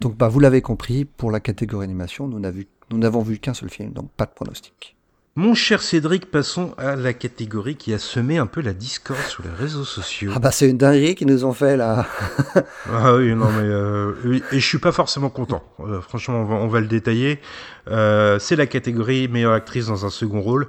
[0.00, 3.92] Donc bah, vous l'avez compris, pour la catégorie animation, nous n'avons vu qu'un seul film,
[3.92, 4.94] donc pas de pronostic.
[5.36, 9.42] Mon cher Cédric, passons à la catégorie qui a semé un peu la discorde sur
[9.42, 10.30] les réseaux sociaux.
[10.32, 12.06] Ah bah c'est une dinguerie qu'ils nous ont fait là.
[12.92, 15.64] ah oui, non mais euh, et je suis pas forcément content.
[15.80, 17.40] Euh, franchement, on va, le détailler.
[17.88, 20.68] Euh, c'est la catégorie meilleure actrice dans un second rôle.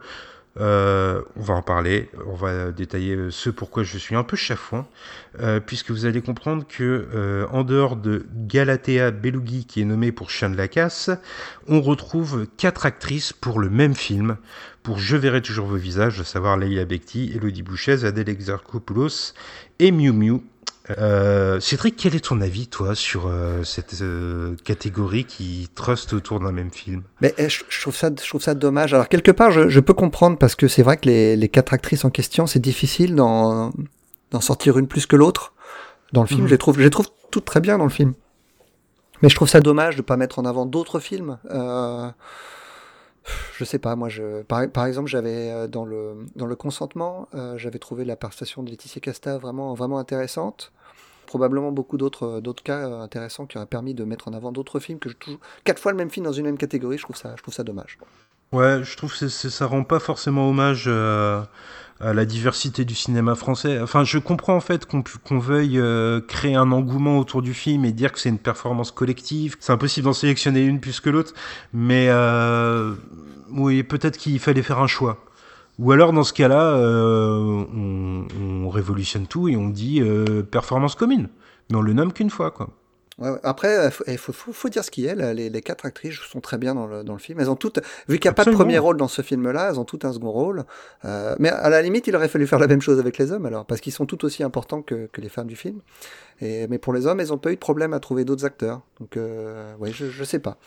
[0.58, 4.88] Euh, on va en parler, on va détailler ce pourquoi je suis un peu chafouin,
[5.42, 10.14] euh, puisque vous allez comprendre que euh, en dehors de Galatea Belugi qui est nommée
[10.14, 11.10] pour Chien de la Casse,
[11.68, 14.38] on retrouve quatre actrices pour le même film,
[14.82, 19.34] pour Je verrai toujours vos visages, à savoir Leila Bekti, Elodie Bouchez, Adèle Exarchopoulos
[19.80, 20.42] et Miu Miu.
[20.98, 26.40] Euh, Cédric, quel est ton avis, toi, sur euh, cette euh, catégorie qui truste autour
[26.40, 27.04] d'un même film?
[27.22, 28.94] Mais eh, je, trouve ça, je trouve ça dommage.
[28.94, 32.10] Alors quelque part, je, peux comprendre parce que c'est vrai que les, quatre actrices en
[32.10, 33.72] question, c'est difficile d'en
[34.40, 35.54] sortir une plus que l'autre
[36.14, 36.42] dans le film.
[36.42, 36.48] Mhm.
[36.48, 38.14] Je les trouve, je les trouve toutes très bien dans le film.
[39.22, 41.38] Mais je trouve ça dommage de pas mettre en avant d'autres films.
[41.50, 42.10] Euh,
[43.58, 48.06] je sais pas, moi, je, par, exemple, j'avais dans le dans le consentement, j'avais trouvé
[48.06, 50.72] la prestation de Laetitia Casta vraiment vraiment intéressante
[51.26, 54.80] probablement beaucoup d'autres euh, cas euh, intéressants qui auraient permis de mettre en avant d'autres
[54.80, 56.98] films que je trouve quatre fois le même film dans une même catégorie.
[56.98, 57.98] Je trouve ça, je trouve ça dommage.
[58.52, 61.44] Ouais, je trouve que ça rend pas forcément hommage euh,
[62.00, 63.80] à la diversité du cinéma français.
[63.82, 65.82] Enfin, je comprends en fait qu'on veuille
[66.28, 69.56] créer un engouement autour du film et dire que c'est une performance collective.
[69.60, 71.34] C'est impossible d'en sélectionner une plus que l'autre,
[71.74, 72.10] mais
[73.52, 75.26] oui, peut-être qu'il fallait faire un choix.
[75.78, 81.30] Ou alors, dans ce cas-là, euh, on, révolutionne tout et on dit euh, performance commune.
[81.70, 82.70] Mais on le nomme qu'une fois, quoi.
[83.44, 85.16] Après, il faut, faut, dire ce qui est.
[85.16, 87.40] Les, les, quatre actrices sont très bien dans le, dans le film.
[87.40, 87.80] Elles ont toutes,
[88.10, 90.12] vu qu'il n'y a pas de premier rôle dans ce film-là, elles ont toutes un
[90.12, 90.66] second rôle.
[91.06, 93.46] Euh, mais à la limite, il aurait fallu faire la même chose avec les hommes,
[93.46, 95.80] alors, parce qu'ils sont tout aussi importants que, que, les femmes du film.
[96.42, 98.82] Et, mais pour les hommes, elles n'ont pas eu de problème à trouver d'autres acteurs.
[99.00, 100.58] Donc, euh, oui, je ne sais pas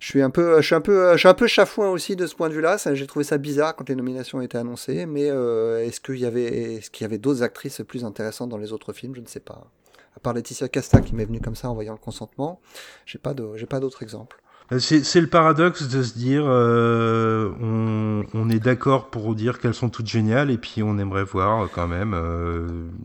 [0.00, 2.26] je suis un peu, je suis un peu, je suis un peu chafouin aussi de
[2.26, 2.78] ce point de vue-là.
[2.94, 6.76] J'ai trouvé ça bizarre quand les nominations étaient annoncées, mais euh, est-ce qu'il y avait,
[6.76, 9.14] est-ce qu'il y avait d'autres actrices plus intéressantes dans les autres films?
[9.14, 9.70] Je ne sais pas.
[10.16, 12.60] À part Laetitia Casta qui m'est venue comme ça en voyant le consentement,
[13.06, 14.40] j'ai pas d'autres exemples.
[14.72, 19.74] Euh, c'est le paradoxe de se dire, euh, on, on, est d'accord pour dire qu'elles
[19.74, 22.14] sont toutes géniales, et puis on aimerait voir quand même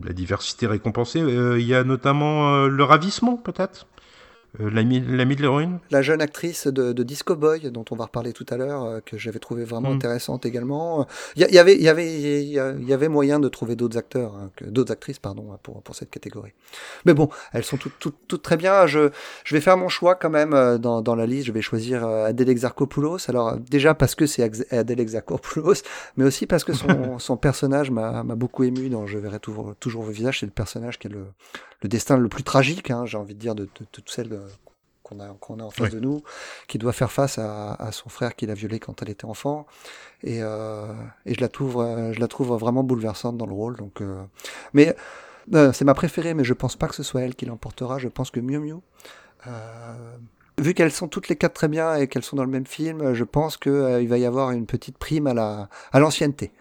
[0.04, 1.20] la diversité récompensée.
[1.20, 3.88] Il y a notamment le ravissement, peut-être?
[4.60, 8.46] Euh, l'ami de l'héroïne La jeune actrice de, Disco Boy, dont on va reparler tout
[8.50, 9.96] à l'heure, euh, que j'avais trouvé vraiment mm.
[9.96, 11.08] intéressante également.
[11.36, 12.60] Il y, avait, y, avait, y,
[12.94, 16.54] avait moyen de trouver d'autres acteurs, hein, d'autres actrices, pardon, pour, pour cette catégorie.
[17.06, 18.88] Mais bon, elles sont toutes, toutes, toutes très bien.
[18.88, 19.10] Je,
[19.44, 21.48] je vais faire mon choix quand même euh, dans, dans la liste.
[21.48, 23.30] Je vais choisir Adèle Exarchopoulos.
[23.30, 25.84] Alors, déjà parce que c'est Adèle Exarchopoulos,
[26.18, 30.04] mais aussi parce que son, son personnage m'a beaucoup ému dans Je verrai toujours, toujours
[30.04, 30.40] vos visages.
[30.40, 31.26] C'est le personnage qui est le,
[31.86, 34.48] le destin le plus tragique, hein, j'ai envie de dire, de, toutes celles euh,
[35.04, 36.24] qu'on a, qu'on a en face de nous,
[36.68, 39.68] qui doit faire face à, son frère qui l'a violée quand elle était enfant.
[40.24, 40.92] Et, euh,
[41.28, 43.76] et je, la trouve, euh, je la trouve vraiment bouleversante dans le rôle.
[43.78, 44.02] Donc,
[44.74, 44.96] mais
[45.74, 48.00] c'est ma préférée, mais je pense pas que ce soit elle qui l'emportera.
[48.00, 48.78] Je pense que Miu Miu,
[50.58, 53.14] vu qu'elles sont toutes les quatre très bien et qu'elles sont dans le même film,
[53.14, 56.52] je pense qu'il va y avoir une petite prime à la à l'ancienneté.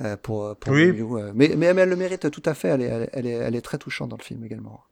[0.00, 0.88] Euh, pour, pour oui.
[1.00, 1.32] Euh.
[1.34, 2.68] mais, mais, elle le mérite tout à fait.
[2.68, 4.82] Elle est, elle est, elle est très touchante dans le film également.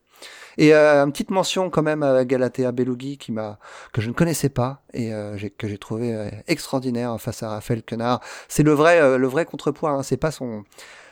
[0.59, 3.59] Et euh, une petite mention quand même à Galatea Belugi qui m'a
[3.93, 8.21] que je ne connaissais pas et euh, que j'ai trouvé extraordinaire face à Raphaël Quenard.
[8.49, 9.91] C'est le vrai le vrai contrepoids.
[9.91, 10.03] Hein.
[10.03, 10.65] C'est pas son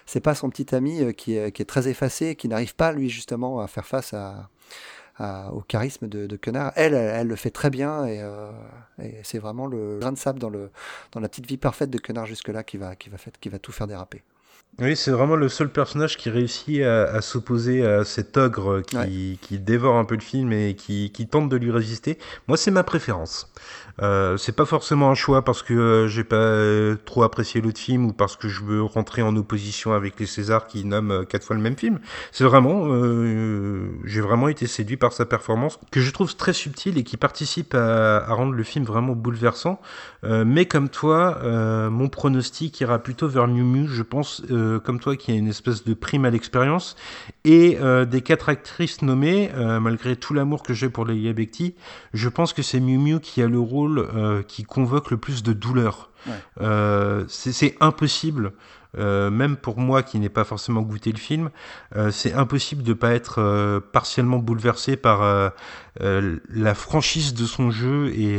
[0.07, 3.09] c'est pas son petit ami qui est, qui est très effacé, qui n'arrive pas lui
[3.09, 4.51] justement à faire face à
[5.53, 6.73] au charisme de, de Quenard.
[6.77, 8.51] Elle, elle, le fait très bien et, euh,
[9.03, 10.71] et c'est vraiment le grain de sable dans, le,
[11.13, 13.73] dans la petite vie parfaite de Quenard jusque-là qui va, qui, va qui va tout
[13.73, 14.23] faire déraper.
[14.79, 19.59] Oui, c'est vraiment le seul personnage qui réussit à, s'opposer à cet ogre qui, qui,
[19.59, 22.19] dévore un peu le film et qui, qui tente de lui résister.
[22.49, 23.53] Moi, c'est ma préférence.
[24.03, 27.79] Euh, c'est pas forcément un choix parce que euh, j'ai pas euh, trop apprécié l'autre
[27.79, 31.45] film ou parce que je veux rentrer en opposition avec les Césars qui nomment quatre
[31.45, 32.01] fois le même film.
[32.33, 32.89] C'est vraiment,
[34.05, 37.75] j'ai vraiment été séduit par sa performance que je trouve très subtile et qui participe
[37.75, 39.81] à, à rendre le film vraiment bouleversant.
[40.23, 41.39] mais comme toi,
[41.91, 43.89] mon pronostic ira plutôt vers Miu Miu.
[43.89, 44.43] Je pense,
[44.85, 46.97] comme toi, qu'il y a une espèce de prime à l'expérience
[47.45, 47.79] et
[48.09, 49.51] des quatre actrices nommées,
[49.81, 51.75] malgré tout l'amour que j'ai pour Leia Bekti,
[52.13, 55.43] je pense que c'est Miu Miu qui a le rôle euh, qui convoque le plus
[55.43, 56.11] de douleur.
[56.61, 58.53] Euh, c'est impossible
[58.99, 61.51] euh, même pour moi qui n'ai pas forcément goûté le film,
[61.97, 65.21] euh, c'est impossible de pas être euh, partiellement bouleversé par
[66.01, 68.39] la franchise de son jeu et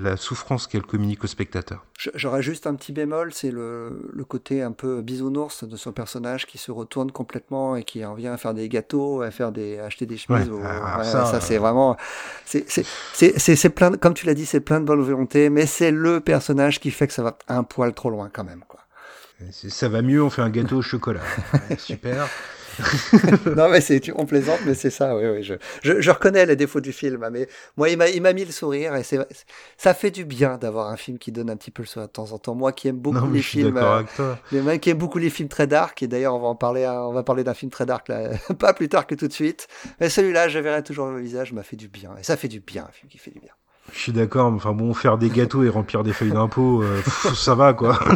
[0.00, 1.84] la souffrance qu'elle communique au spectateur.
[2.14, 6.46] J'aurais juste un petit bémol, c'est le, le, côté un peu bisounours de son personnage
[6.46, 9.78] qui se retourne complètement et qui en vient à faire des gâteaux, à faire des,
[9.78, 10.50] acheter des chemises.
[10.64, 11.96] Ah, ça, c'est vraiment,
[12.44, 16.80] c'est plein, comme tu l'as dit, c'est plein de bonne volonté, mais c'est le personnage
[16.80, 18.80] qui fait que ça va un poil trop loin quand même, quoi.
[19.50, 21.22] Ça va mieux, on fait un gâteau au chocolat.
[21.78, 22.28] super.
[23.56, 25.42] non, mais c'est, on plaisante, mais c'est ça, oui, oui.
[25.42, 25.54] Je,
[26.00, 28.52] je, reconnais les défauts du film, hein, mais moi, il m'a, il m'a mis le
[28.52, 29.18] sourire et c'est,
[29.76, 32.12] ça fait du bien d'avoir un film qui donne un petit peu le sourire de
[32.12, 32.54] temps en temps.
[32.54, 36.02] Moi qui aime beaucoup les films, euh, les qui aiment beaucoup les films très dark,
[36.02, 38.30] et d'ailleurs, on va en parler, hein, on va parler d'un film très dark là,
[38.58, 39.68] pas plus tard que tout de suite.
[40.00, 42.10] Mais celui-là, je verrai toujours le visage, m'a fait du bien.
[42.18, 43.52] Et ça fait du bien, un film qui fait du bien.
[43.92, 47.00] Je suis d'accord, enfin bon, faire des gâteaux et remplir des feuilles d'impôt, euh,
[47.34, 47.98] ça va quoi.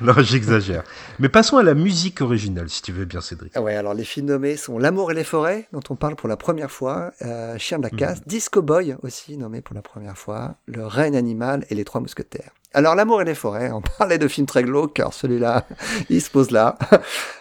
[0.00, 0.84] non, j'exagère.
[1.18, 3.52] Mais passons à la musique originale, si tu veux bien, Cédric.
[3.54, 6.28] Ah ouais, alors les films nommés sont L'amour et les forêts, dont on parle pour
[6.28, 8.24] la première fois, euh, Chien de la casse, mm.
[8.26, 12.52] Disco Boy aussi nommé pour la première fois, Le règne animal et Les Trois Mousquetaires.
[12.72, 15.66] Alors, L'amour et les forêts, on parlait de films très glauques, car celui-là,
[16.10, 16.78] il se pose là.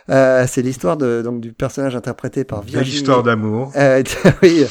[0.10, 2.96] Euh, c'est l'histoire de, donc, du personnage interprété par Virginie.
[2.96, 3.72] L'histoire d'amour.
[3.76, 4.02] Euh,
[4.42, 4.66] oui.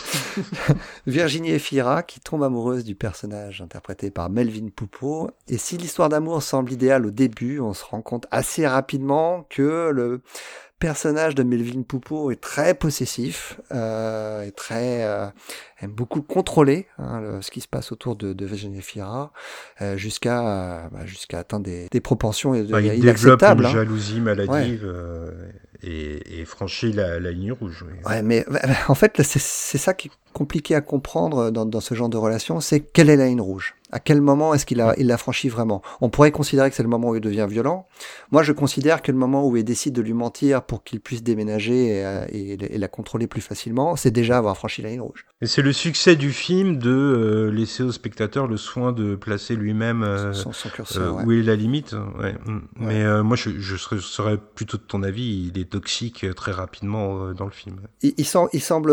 [1.06, 5.30] Virginie Efira, qui tombe amoureuse du personnage interprété par Melvin Poupeau.
[5.46, 9.90] Et si l'histoire d'amour semble idéale au début, on se rend compte assez rapidement que
[9.94, 10.22] le
[10.78, 15.26] personnage de Melvin Poupeau est très possessif, euh, est très euh,
[15.80, 19.32] aime beaucoup contrôler hein, ce qui se passe autour de, de Virginie Fira,
[19.80, 23.70] euh, jusqu'à euh, bah, jusqu'à atteindre des, des proportions bah, il développe une hein.
[23.70, 25.50] jalousie maladive euh,
[25.82, 27.84] et, et, franchit la, la ligne rouge.
[28.06, 28.44] Ouais, mais
[28.88, 32.60] en fait c'est ça qui est compliqué à comprendre dans, dans ce genre de relation,
[32.60, 33.74] c'est quelle est la ligne rouge?
[33.90, 35.80] À quel moment est-ce qu'il a, il l'a franchi vraiment?
[36.02, 37.86] On pourrait considérer que c'est le moment où il devient violent.
[38.30, 41.22] Moi, je considère que le moment où il décide de lui mentir pour qu'il puisse
[41.22, 45.24] déménager et, et, la contrôler plus facilement, c'est déjà avoir franchi la ligne rouge.
[45.40, 49.56] Et c'est le succès du film de euh, laisser au spectateur le soin de placer
[49.56, 51.94] lui-même euh, son, curseur, euh, où est la limite.
[52.18, 52.34] Ouais.
[52.44, 52.60] Mm.
[52.76, 55.48] Mais moi, je, je serais, plutôt de ton avis.
[55.48, 57.80] Il est toxique très rapidement dans le film.
[58.02, 58.92] Il, semble, semble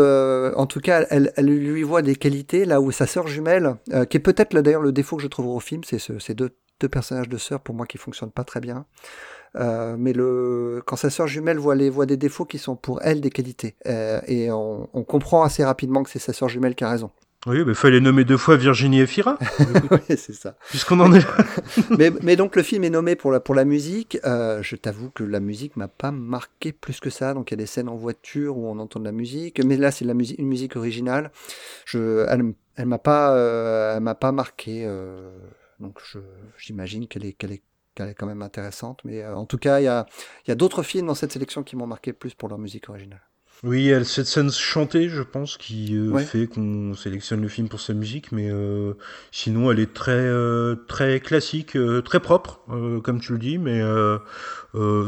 [0.56, 3.76] en tout cas, elle, lui voit des qualités là où sa sœur jumelle,
[4.10, 6.50] qui est peut-être d'ailleurs le défaut que je trouve au film, c'est ce, ces deux,
[6.90, 8.86] personnages de sœurs pour moi qui fonctionnent pas très bien.
[9.56, 10.12] Euh, mais
[10.84, 13.76] quand sa sœur jumelle voit, les, voit des défauts qui sont pour elle des qualités.
[13.86, 17.10] Euh, et on, on, comprend assez rapidement que c'est sa sœur jumelle qui a raison.
[17.46, 19.38] Oui, mais fallait nommer deux fois Virginie et Fira.
[19.90, 20.56] oui, c'est ça.
[20.68, 21.44] Puisqu'on en est là.
[21.98, 24.18] mais, mais, donc le film est nommé pour la, pour la musique.
[24.24, 27.34] Euh, je t'avoue que la musique m'a pas marqué plus que ça.
[27.34, 29.64] Donc il y a des scènes en voiture où on entend de la musique.
[29.64, 31.30] Mais là, c'est la musique, une musique originale.
[31.84, 34.84] Je, elle, elle m'a pas, euh, elle m'a pas marqué.
[34.84, 35.30] Euh,
[35.78, 36.00] donc
[36.58, 37.62] j'imagine qu'elle est, qu'elle est
[37.96, 39.00] qu'elle est quand même intéressante.
[39.04, 40.06] Mais euh, en tout cas, il y a,
[40.46, 43.25] y a d'autres films dans cette sélection qui m'ont marqué plus pour leur musique originale.
[43.64, 47.94] Oui, cette scène chantée, je pense, qui euh, fait qu'on sélectionne le film pour sa
[47.94, 48.92] musique, mais euh,
[49.32, 52.60] sinon elle est très euh, très classique, très propre,
[53.02, 53.80] comme tu le dis, mais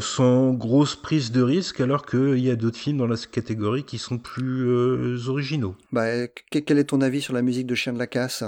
[0.01, 3.99] sans grosse prise de risque, alors qu'il y a d'autres films dans la catégorie qui
[3.99, 5.77] sont plus originaux.
[5.93, 8.45] Bah, quel est ton avis sur la musique de Chien de la Casse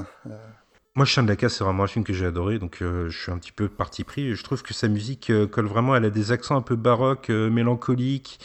[0.97, 3.17] moi, Chien de la Casse, c'est vraiment un film que j'ai adoré, donc euh, je
[3.17, 4.35] suis un petit peu parti pris.
[4.35, 7.31] Je trouve que sa musique euh, colle vraiment, elle a des accents un peu baroques,
[7.31, 8.41] euh, mélancoliques.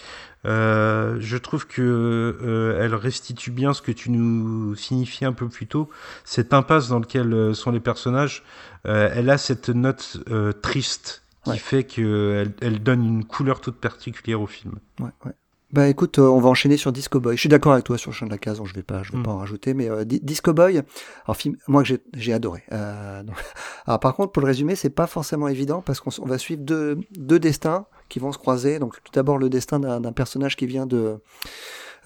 [0.45, 5.89] Je trouve que elle restitue bien ce que tu nous signifies un peu plus tôt,
[6.23, 8.43] cette impasse dans laquelle sont les personnages.
[8.83, 10.17] elle a cette note
[10.61, 14.75] triste qui fait qu'elle elle donne une couleur toute particulière au film.
[14.99, 15.33] Ouais, ouais.
[15.75, 17.35] Bah écoute, euh, on va enchaîner sur Disco Boy.
[17.35, 19.03] Je suis d'accord avec toi sur le champ de la case, donc je vais pas,
[19.03, 19.23] je vais mm.
[19.23, 20.81] pas en rajouter, mais euh, Disco Boy,
[21.25, 22.63] alors film, moi que j'ai adoré.
[22.71, 23.35] Euh, donc...
[23.85, 26.99] alors par contre, pour le résumer, c'est pas forcément évident parce qu'on va suivre deux,
[27.17, 28.79] deux destins qui vont se croiser.
[28.79, 31.19] Donc tout d'abord le destin d'un personnage qui vient de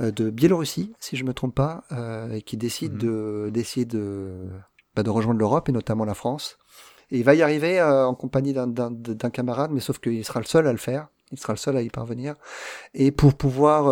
[0.01, 2.97] euh, de Biélorussie, si je me trompe pas, euh, et qui décide mm.
[2.97, 4.47] de décide de,
[4.95, 6.57] bah, de rejoindre l'Europe et notamment la France.
[7.11, 10.67] Et il va y arriver en compagnie d'un camarade, mais sauf qu'il sera le seul
[10.67, 11.07] à le faire.
[11.31, 12.35] Il sera le seul à y parvenir.
[12.93, 13.87] Et pour pouvoir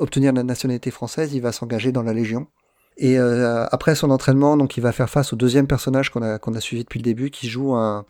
[0.00, 2.48] obtenir la nationalité française, il va s'engager dans la Légion.
[2.98, 6.38] Et euh, après son entraînement, donc il va faire face au deuxième personnage qu'on a
[6.38, 8.06] qu'on a suivi depuis le début, qui joue un,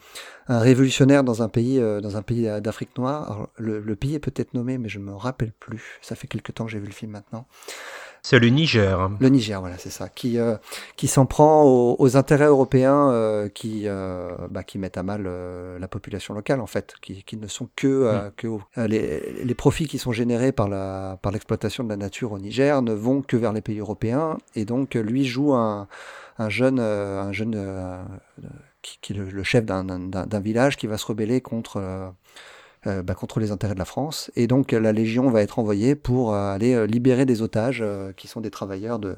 [0.48, 3.48] révolutionnaire dans un pays euh, pays d'Afrique noire.
[3.56, 5.98] Le, le, pays est peut-être nommé, mais je me rappelle plus.
[6.02, 7.46] Ça fait quelque temps que j'ai vu le film maintenant.
[8.28, 9.08] C'est le Niger.
[9.20, 10.56] Le Niger, voilà, c'est ça, qui euh,
[10.96, 15.30] qui s'en prend aux, intérêts européens, euh, qui euh, bah, qui mettent à mal
[15.78, 18.32] la population locale en fait, qui, qui ne sont que mm.
[18.36, 18.48] que
[18.88, 22.82] les, les profits qui sont générés par la par l'exploitation de la nature au Niger
[22.82, 25.86] ne vont que vers les pays européens et donc lui joue un
[26.38, 27.54] un jeune un jeune
[28.82, 32.12] qui, qui, est le, le chef d'un village qui va se rebeller contre
[32.86, 34.30] euh, bah, contre les intérêts de la France.
[34.36, 37.84] Et donc la Légion va être envoyée pour euh, aller euh, libérer des otages
[38.16, 39.16] qui sont des travailleurs, de,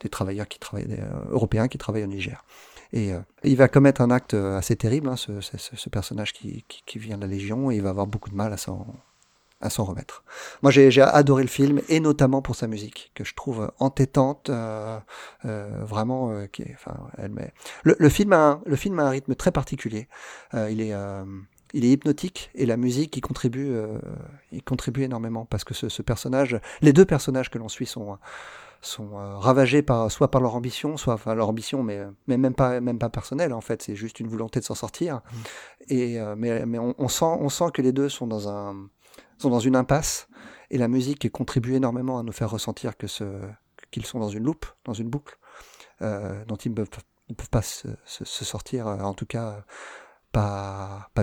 [0.00, 1.00] des travailleurs qui travaillent,
[1.30, 2.44] européens qui travaillent au Niger.
[2.92, 3.12] Et
[3.44, 6.64] il va commettre un acte assez terrible, hein, ce, personnage qui,
[6.96, 10.24] vient de la Légion, et il va avoir beaucoup de mal à s'en remettre.
[10.62, 14.98] Moi, j'ai adoré le film et notamment pour sa musique que je trouve entêtante, euh,
[15.44, 16.32] euh, vraiment.
[16.32, 17.52] Euh, qui est, enfin, elle met...
[17.84, 20.08] le, film a le film a un rythme très particulier.
[20.52, 20.94] il est
[21.72, 23.98] il est hypnotique et la musique il contribue, euh,
[24.52, 28.18] il contribue énormément parce que ce, ce personnage, les deux personnages que l'on suit sont
[28.82, 32.54] sont euh, ravagés par soit par leur ambition, soit enfin leur ambition, mais mais même
[32.54, 35.16] pas même pas personnelle en fait, c'est juste une volonté de s'en sortir.
[35.16, 35.36] Mmh.
[35.88, 38.88] Et euh, mais mais on, on, sent on sent que les deux sont dans un
[39.38, 40.28] sont dans une impasse
[40.70, 43.24] et la musique contribue énormément à nous faire ressentir que ce
[43.90, 45.36] qu'ils sont dans une loupe, dans une boucle
[46.00, 46.88] dont ils ne peuvent,
[47.50, 49.62] pas se, se, se sortir, en tout cas
[50.32, 51.22] pas pas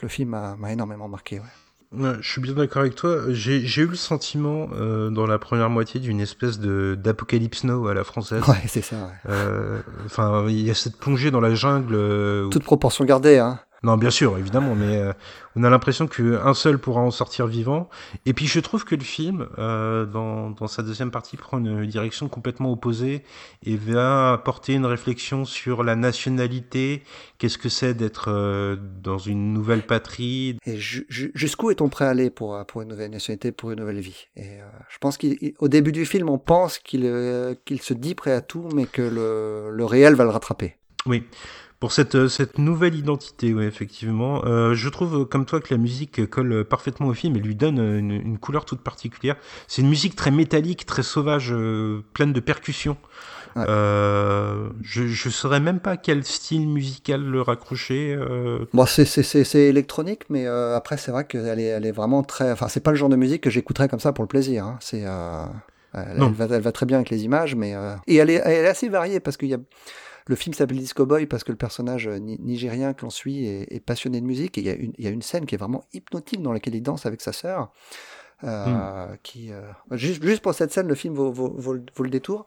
[0.00, 1.40] le film m'a énormément marqué.
[1.40, 2.12] Ouais.
[2.20, 3.18] je suis bien d'accord avec toi.
[3.28, 7.94] J'ai eu le sentiment euh, dans la première moitié d'une espèce de d'apocalypse now à
[7.94, 8.42] la française.
[8.48, 9.10] Ouais, c'est ça.
[9.28, 11.94] Euh, enfin, il y a cette plongée dans la jungle.
[11.94, 13.60] Euh, Toute proportion gardée, hein.
[13.84, 15.12] Non, bien sûr, évidemment, mais euh,
[15.56, 17.90] on a l'impression qu'un seul pourra en sortir vivant.
[18.26, 21.84] Et puis je trouve que le film, euh, dans, dans, sa deuxième partie, prend une
[21.86, 23.24] direction complètement opposée
[23.64, 27.02] et va apporter une réflexion sur la nationalité,
[27.38, 30.58] qu'est-ce que c'est d'être euh, dans une nouvelle patrie?
[30.64, 34.28] Et jusqu'où est-on prêt à aller pour, pour une nouvelle nationalité, pour une nouvelle vie?
[34.36, 34.58] Et
[34.90, 37.02] je pense qu'au début du film, on pense qu'il
[37.64, 40.76] qu'il se dit prêt à tout, mais que le, le réel va le rattraper.
[41.04, 41.24] Oui
[41.82, 44.44] pour cette, euh, cette nouvelle identité, oui, effectivement.
[44.44, 47.80] Euh, je trouve, comme toi, que la musique colle parfaitement au film et lui donne
[47.80, 49.34] une, une couleur toute particulière.
[49.66, 52.96] C'est une musique très métallique, très sauvage, euh, pleine de percussions.
[53.56, 53.64] Ouais.
[53.68, 58.14] Euh, je ne saurais même pas quel style musical le raccrocher.
[58.16, 58.60] Euh...
[58.72, 62.52] Bon, c'est électronique, mais euh, après, c'est vrai qu'elle est, elle est vraiment très.
[62.52, 64.64] Enfin, c'est pas le genre de musique que j'écouterais comme ça pour le plaisir.
[64.66, 64.78] Hein.
[64.80, 65.00] C'est.
[65.00, 67.74] Elle, elle, va, elle va très bien avec les images, mais.
[68.06, 69.58] Et elle est, elle est assez variée parce qu'il y a.
[70.26, 73.72] Le film s'appelle Disco Boy parce que le personnage euh, nigérien que l'on suit est,
[73.74, 75.54] est, passionné de musique et il y, a une, il y, a une, scène qui
[75.54, 77.72] est vraiment hypnotique dans laquelle il danse avec sa sœur.
[78.44, 79.18] Euh, mm.
[79.22, 79.62] qui, euh,
[79.92, 82.46] juste, juste, pour cette scène, le film vaut, vaut, vaut, vaut le détour.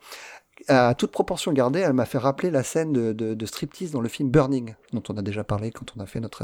[0.67, 3.99] À toute proportion gardée, elle m'a fait rappeler la scène de, de, de, striptease dans
[3.99, 6.43] le film Burning, dont on a déjà parlé quand on a fait notre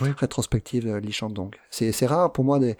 [0.00, 0.10] oui.
[0.16, 1.54] rétrospective Lee Shandong.
[1.70, 2.76] C'est rare pour moi des,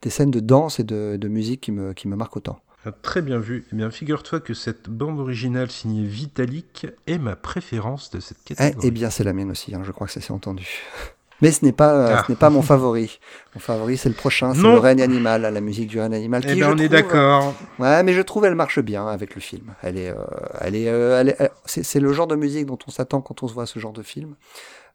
[0.00, 2.60] des, scènes de danse et de, de musique qui me, qui me marquent autant.
[3.02, 3.64] Très bien vu.
[3.72, 8.76] Eh bien, figure-toi que cette bande originale signée Vitalik est ma préférence de cette catégorie.
[8.82, 9.74] Eh, eh bien, c'est la mienne aussi.
[9.74, 10.66] Hein, je crois que ça s'est entendu.
[11.42, 12.24] Mais ce n'est pas, ah.
[12.24, 13.18] ce n'est pas mon favori.
[13.54, 16.42] Mon favori, c'est le prochain, c'est le règne animal, la musique du règne animal.
[16.46, 17.52] Eh bien, on est d'accord.
[17.80, 19.74] Ouais, mais je trouve elle marche bien avec le film.
[19.82, 20.22] Elle est, euh,
[20.60, 23.48] elle est, euh, elle est c'est, le genre de musique dont on s'attend quand on
[23.48, 24.36] se voit ce genre de film.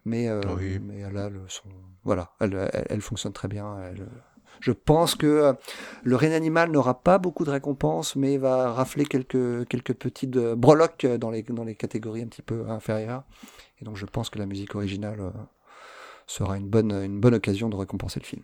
[0.05, 0.80] Mais, euh, oui.
[0.81, 1.68] mais elle a le son,
[2.05, 3.76] voilà, elle, elle, elle fonctionne très bien.
[3.84, 4.07] Elle,
[4.59, 5.53] je pense que euh,
[6.03, 10.55] le règne animal n'aura pas beaucoup de récompenses, mais va rafler quelques, quelques petites euh,
[10.55, 13.23] breloques dans les, dans les catégories un petit peu inférieures.
[13.81, 15.31] Et donc je pense que la musique originale euh,
[16.25, 18.43] sera une bonne, une bonne occasion de récompenser le film.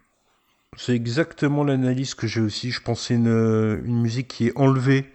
[0.78, 2.72] C'est exactement l'analyse que j'ai aussi.
[2.72, 5.12] Je pensais une, une musique qui est enlevée,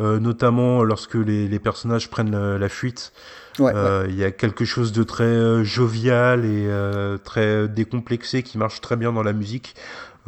[0.00, 3.12] euh, notamment lorsque les, les, personnages prennent la, la fuite.
[3.58, 4.12] Il ouais, euh, ouais.
[4.14, 9.12] y a quelque chose de très jovial et euh, très décomplexé qui marche très bien
[9.12, 9.74] dans la musique.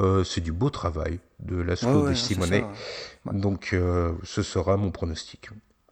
[0.01, 2.65] Euh, c'est du beau travail de Laszlo ouais, de Simonet.
[3.25, 3.35] Ouais.
[3.35, 5.51] Donc, euh, ce sera mon pronostic.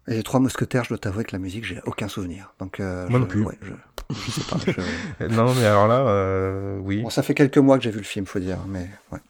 [0.09, 2.53] Et les trois mousquetaires, je dois t'avouer que la musique, j'ai aucun souvenir.
[2.59, 3.45] Donc, euh, Moi je, non plus.
[3.45, 3.73] Ouais, je,
[4.15, 4.57] je sais pas,
[5.21, 5.27] je...
[5.35, 7.03] non, mais alors là, oui.
[7.03, 9.21] Bon, ça fait quelques mois que j'ai vu le film, faut dire, mais ouais.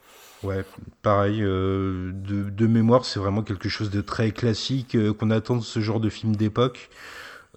[0.42, 0.64] Ouais,
[1.02, 5.56] pareil, euh, de, de, mémoire, c'est vraiment quelque chose de très classique euh, qu'on attend
[5.56, 6.90] de ce genre de film d'époque,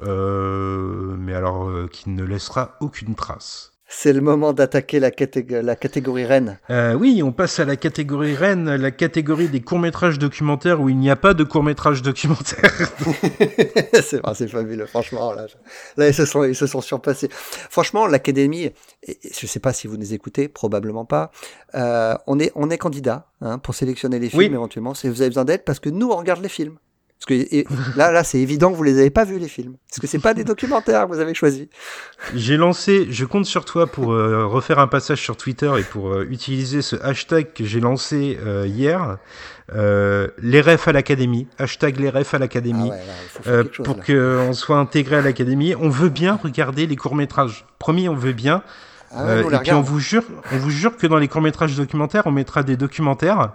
[0.04, 3.74] euh, mais alors qui ne laissera aucune trace.
[3.88, 5.12] C'est le moment d'attaquer la,
[5.62, 6.58] la, catégorie reine.
[6.72, 10.98] Euh, oui, on passe à la catégorie reine, la catégorie des courts-métrages documentaires où il
[10.98, 12.92] n'y a pas de courts-métrages documentaires.
[14.02, 15.34] c'est fabuleux, franchement.
[15.34, 15.46] Là,
[15.98, 17.30] là, ils, se sont, ils se sont surpassés.
[17.32, 18.72] Franchement, l'Académie,
[19.08, 21.32] je ne sais pas si vous nous écoutez, probablement pas,
[21.76, 25.30] euh, on, est, on est candidat hein, pour sélectionner les films éventuellement, si vous avez
[25.30, 26.78] besoin d'aide, parce que nous, on regarde les films.
[27.20, 30.00] Parce que là, là, c'est évident que vous les avez pas vus les films, parce
[30.00, 31.68] que c'est pas des documentaires que vous avez choisis.
[32.36, 36.12] J'ai lancé, je compte sur toi pour euh, refaire un passage sur Twitter et pour
[36.12, 39.18] euh, utiliser ce hashtag que j'ai lancé euh, hier,
[39.74, 42.92] les refs à l'académie, hashtag les refs à l'académie,
[43.48, 45.74] ah pour qu'on soit intégré à l'académie.
[45.76, 47.66] On veut bien regarder les courts métrages.
[47.80, 48.62] Promis, on veut bien.
[49.12, 52.24] Ah et puis on vous jure, on vous jure que dans les courts métrages documentaires,
[52.26, 53.54] on mettra des documentaires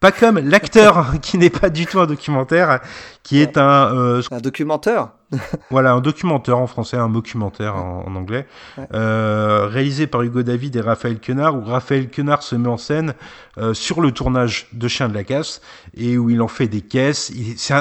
[0.00, 2.80] pas comme l'acteur qui n'est pas du tout un documentaire,
[3.22, 3.94] qui est un...
[3.94, 5.10] Euh, un documentaire
[5.70, 8.46] Voilà, un documentaire en français, un documentaire en, anglais,
[8.94, 13.14] euh, réalisé par Hugo David et Raphaël Quenard, où Raphaël Quenard se met en scène
[13.58, 15.60] euh, sur le tournage de Chien de la Casse,
[15.96, 17.32] et où il en fait des caisses.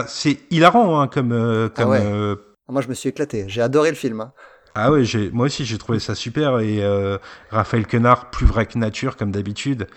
[0.08, 1.32] C'est hilarant hein, comme...
[1.32, 3.46] Euh, comme ah Moi, je me suis éclaté.
[3.48, 4.22] J'ai adoré le film.
[4.22, 4.32] Hein.
[4.76, 7.18] Ah ouais, moi aussi j'ai trouvé ça super et euh,
[7.50, 9.88] Raphaël Quenard plus vrai que nature comme d'habitude.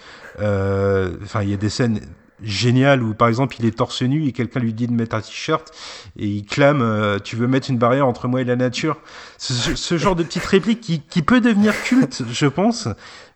[0.41, 2.01] Euh, enfin, il y a des scènes
[2.43, 5.21] géniales où par exemple il est torse nu et quelqu'un lui dit de mettre un
[5.21, 5.71] t-shirt
[6.19, 8.99] et il clame euh, tu veux mettre une barrière entre moi et la nature.
[9.39, 12.89] Ce, genre de petite réplique qui, qui peut devenir culte, je pense,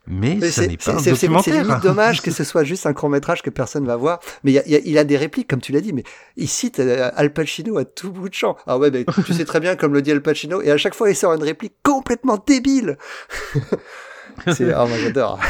[0.06, 1.66] mais, ce n'est pas un documentaire.
[1.66, 4.20] C'est dommage que ce soit juste un court métrage que personne va voir.
[4.44, 6.04] Mais il y a, il a des répliques, comme tu l'as dit, mais
[6.36, 8.56] il cite euh, Al Pacino à tout bout de champ.
[8.66, 10.94] Ah ouais, mais tu sais très bien comme le dit Al Pacino, et à chaque
[10.94, 12.98] fois il sort une réplique complètement débile.
[14.46, 15.40] c'est, oh, moi j'adore.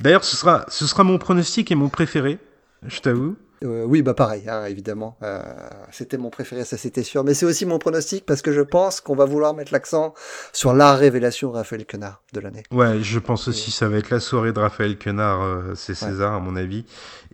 [0.00, 2.38] D'ailleurs, ce sera, ce sera mon pronostic et mon préféré,
[2.86, 3.36] je t'avoue.
[3.64, 5.16] Euh, oui, bah pareil, hein, évidemment.
[5.22, 5.42] Euh,
[5.90, 7.24] c'était mon préféré, ça c'était sûr.
[7.24, 10.14] Mais c'est aussi mon pronostic parce que je pense qu'on va vouloir mettre l'accent
[10.52, 12.62] sur la révélation Raphaël Quenard de l'année.
[12.70, 16.34] Ouais, je pense aussi ça va être la soirée de Raphaël Quenard, euh, c'est César
[16.34, 16.84] à mon avis.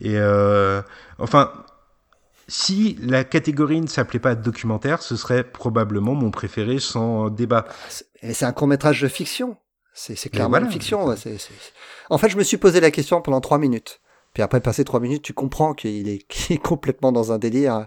[0.01, 0.18] Et
[1.18, 1.52] enfin,
[2.48, 7.66] si la catégorie ne s'appelait pas documentaire, ce serait probablement mon préféré sans débat.
[8.22, 9.56] C'est un court métrage de fiction.
[9.92, 11.06] C'est clairement une fiction.
[12.10, 14.01] En fait, je me suis posé la question pendant trois minutes.
[14.35, 17.86] Puis après, passer trois minutes, tu comprends qu'il est, est, complètement dans un délire.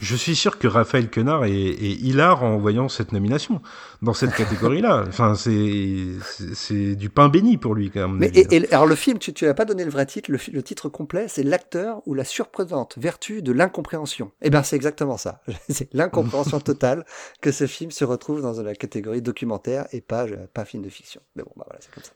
[0.00, 3.62] Je suis sûr que Raphaël Quenard est, est hilar en voyant cette nomination
[4.02, 5.04] dans cette catégorie-là.
[5.08, 8.18] enfin, c'est du pain béni pour lui, quand même.
[8.18, 10.32] Mais et, alors le film, tu n'as pas donné le vrai titre.
[10.32, 14.32] Le, titre complet, c'est l'acteur ou la surprenante vertu de l'incompréhension.
[14.42, 15.42] Eh bien, c'est exactement ça.
[15.68, 17.04] c'est l'incompréhension totale
[17.40, 21.20] que ce film se retrouve dans la catégorie documentaire et pas pas film de fiction.
[21.36, 22.12] Mais bon, bah voilà, c'est comme ça.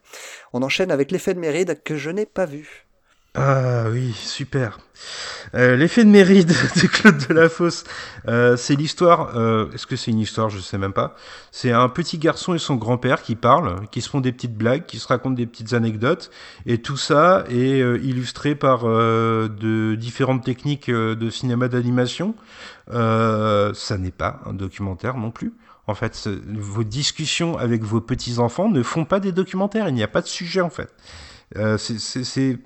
[0.52, 2.87] On enchaîne avec l'effet de Méride que je n'ai pas vu.
[3.34, 4.78] Ah oui, super.
[5.54, 7.84] Euh, L'effet de mérite de Claude Delafosse,
[8.26, 11.14] euh, c'est l'histoire, euh, est-ce que c'est une histoire, je sais même pas.
[11.52, 14.86] C'est un petit garçon et son grand-père qui parlent, qui se font des petites blagues,
[14.86, 16.30] qui se racontent des petites anecdotes,
[16.66, 22.34] et tout ça est euh, illustré par de différentes techniques de cinéma d'animation.
[22.90, 25.52] ça n'est pas un documentaire non plus.
[25.86, 30.08] En fait, vos discussions avec vos petits-enfants ne font pas des documentaires, il n'y a
[30.08, 30.92] pas de sujet en fait.
[31.78, 32.58] c'est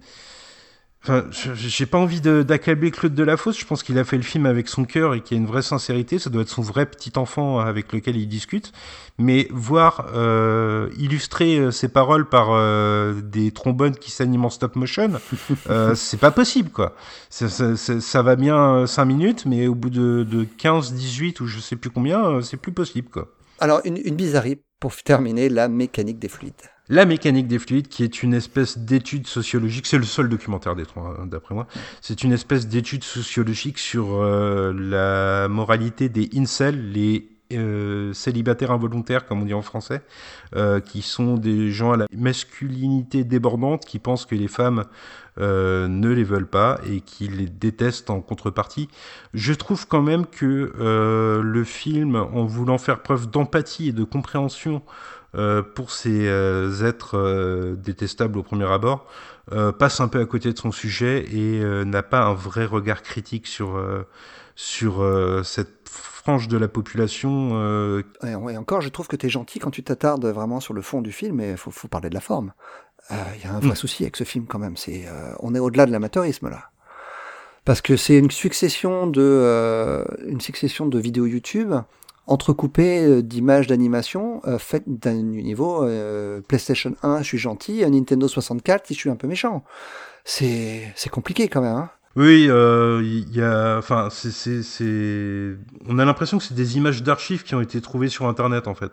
[1.05, 3.59] Enfin, j'ai pas envie d'accabler Claude Delafosse.
[3.59, 5.49] Je pense qu'il a fait le film avec son cœur et qu'il y a une
[5.49, 6.21] vraie sincérité.
[6.21, 8.73] Ça doit être son vrai petit enfant avec lequel il discute.
[9.19, 14.77] Mais voir euh, illustrer euh, ses paroles par euh, des trombones qui s'animent en stop
[14.77, 15.11] motion,
[15.71, 16.95] euh, c'est pas possible, quoi.
[17.31, 21.47] Ça, ça, ça, va bien 5 minutes, mais au bout de, de 15, 18 ou
[21.47, 23.29] je sais plus combien, c'est plus possible, quoi.
[23.59, 26.55] Alors, une, une bizarrerie pour terminer, la mécanique des fluides.
[26.93, 30.85] La mécanique des fluides, qui est une espèce d'étude sociologique, c'est le seul documentaire des
[30.85, 31.67] trois, hein, d'après moi.
[32.03, 39.25] C'est une espèce d'étude sociologique sur euh, la moralité des incels, les euh, célibataires involontaires,
[39.25, 40.03] comme on dit en français,
[40.55, 44.85] euh, qui sont des gens à la masculinité débordante, qui pensent que les femmes
[45.39, 48.89] ne les veulent pas et qui les détestent en contrepartie.
[49.33, 50.71] Je trouve quand même que
[51.43, 54.83] le film, en voulant faire preuve d'empathie et de compréhension
[55.35, 59.07] euh, pour ces euh, êtres euh, détestables au premier abord,
[59.79, 63.49] passe un peu à côté de son sujet et n'a pas un vrai regard critique
[63.49, 63.77] sur,
[64.55, 65.05] sur
[65.45, 68.01] cette frange de la population.
[68.25, 71.03] Et, encore, je trouve que tu es gentil quand tu t'attardes vraiment sur le fond
[71.03, 72.53] du film, mais il faut, faut, parler de la forme.
[73.11, 73.77] Il y a un vrai mm.
[73.77, 74.77] souci avec ce film quand même.
[74.77, 75.07] C'est,
[75.41, 76.71] on est au-delà de l'amateurisme là
[77.65, 81.75] parce que c'est une succession de une succession de vidéos YouTube
[82.27, 88.29] entrecoupé euh, d'images d'animation euh, faites d'un niveau euh, PlayStation 1, je suis gentil, Nintendo
[88.29, 89.65] 64, je suis un peu méchant.
[90.25, 91.75] C'est compliqué quand même.
[91.75, 94.63] Hein Oui, euh, y a, enfin, c'est,
[95.89, 98.75] on a l'impression que c'est des images d'archives qui ont été trouvées sur Internet, en
[98.75, 98.93] fait.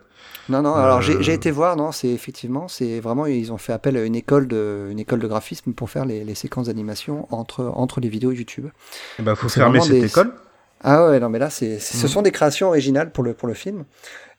[0.49, 0.73] Non, non.
[0.73, 4.03] Alors j'ai, j'ai été voir, non, c'est effectivement, c'est vraiment, ils ont fait appel à
[4.03, 7.99] une école de, une école de graphisme pour faire les, les séquences d'animation entre entre
[7.99, 8.65] les vidéos YouTube.
[9.19, 10.05] Il bah, faut fermer cette des...
[10.05, 10.33] école.
[10.81, 13.53] Ah ouais, non, mais là, c'est, ce sont des créations originales pour le pour le
[13.53, 13.85] film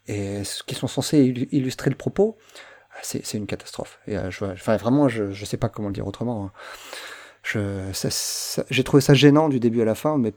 [0.08, 2.36] et qui sont censés illustrer le propos.
[3.02, 3.98] C'est, c'est une catastrophe.
[4.06, 6.46] Et je, enfin, vraiment, je, je sais pas comment le dire autrement.
[6.46, 6.52] Hein.
[8.70, 10.34] J'ai trouvé ça gênant du début à la fin, mais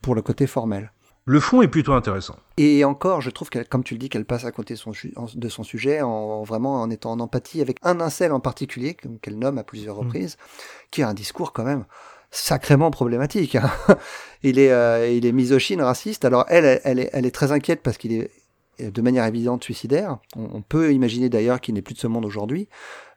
[0.00, 0.92] pour le côté formel.
[1.28, 2.36] Le fond est plutôt intéressant.
[2.56, 5.64] Et encore, je trouve qu'elle, comme tu le dis, qu'elle passe à côté de son
[5.64, 9.64] sujet en vraiment en étant en empathie avec un incel en particulier, qu'elle nomme à
[9.64, 10.06] plusieurs mmh.
[10.06, 10.36] reprises,
[10.92, 11.84] qui a un discours quand même
[12.36, 13.56] sacrément problématique.
[13.56, 13.70] Hein.
[14.42, 15.32] il, est, euh, il est
[15.80, 16.24] raciste.
[16.24, 18.30] Alors elle, elle, est, elle est très inquiète parce qu'il est
[18.78, 20.18] de manière évidente suicidaire.
[20.36, 22.68] On, peut imaginer d'ailleurs qu'il n'est plus de ce monde aujourd'hui.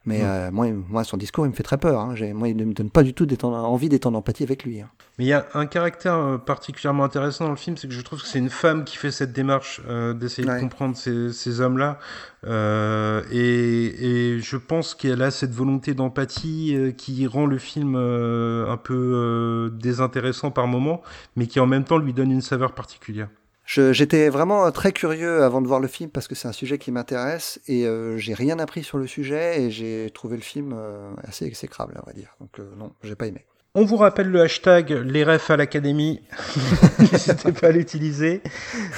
[0.06, 0.24] Mais mm.
[0.24, 2.00] euh, moi, moi, son discours, il me fait très peur.
[2.00, 2.14] Hein.
[2.32, 4.80] Moi, il ne me donne pas du tout envie d'être en empathie avec lui.
[4.80, 4.88] Hein.
[5.18, 8.00] Mais il y a un caractère euh, particulièrement intéressant dans le film, c'est que je
[8.00, 11.60] trouve que c'est une femme qui fait cette démarche euh, d'essayer de comprendre ces, ces
[11.60, 11.98] hommes-là.
[12.46, 19.70] Et, et, je pense qu'elle a cette volonté d'empathie qui rend le film un peu
[19.74, 21.02] désintéressant par moment,
[21.36, 23.28] mais qui en même temps lui donne une saveur particulière.
[23.72, 26.90] J'étais vraiment très curieux avant de voir le film parce que c'est un sujet qui
[26.90, 31.12] m'intéresse et euh, j'ai rien appris sur le sujet et j'ai trouvé le film euh,
[31.22, 32.34] assez exécrable, on va dire.
[32.40, 33.46] Donc euh, non, j'ai pas aimé.
[33.76, 36.20] On vous rappelle le hashtag les refs à l'académie.
[36.98, 38.42] N'hésitez pas à l'utiliser.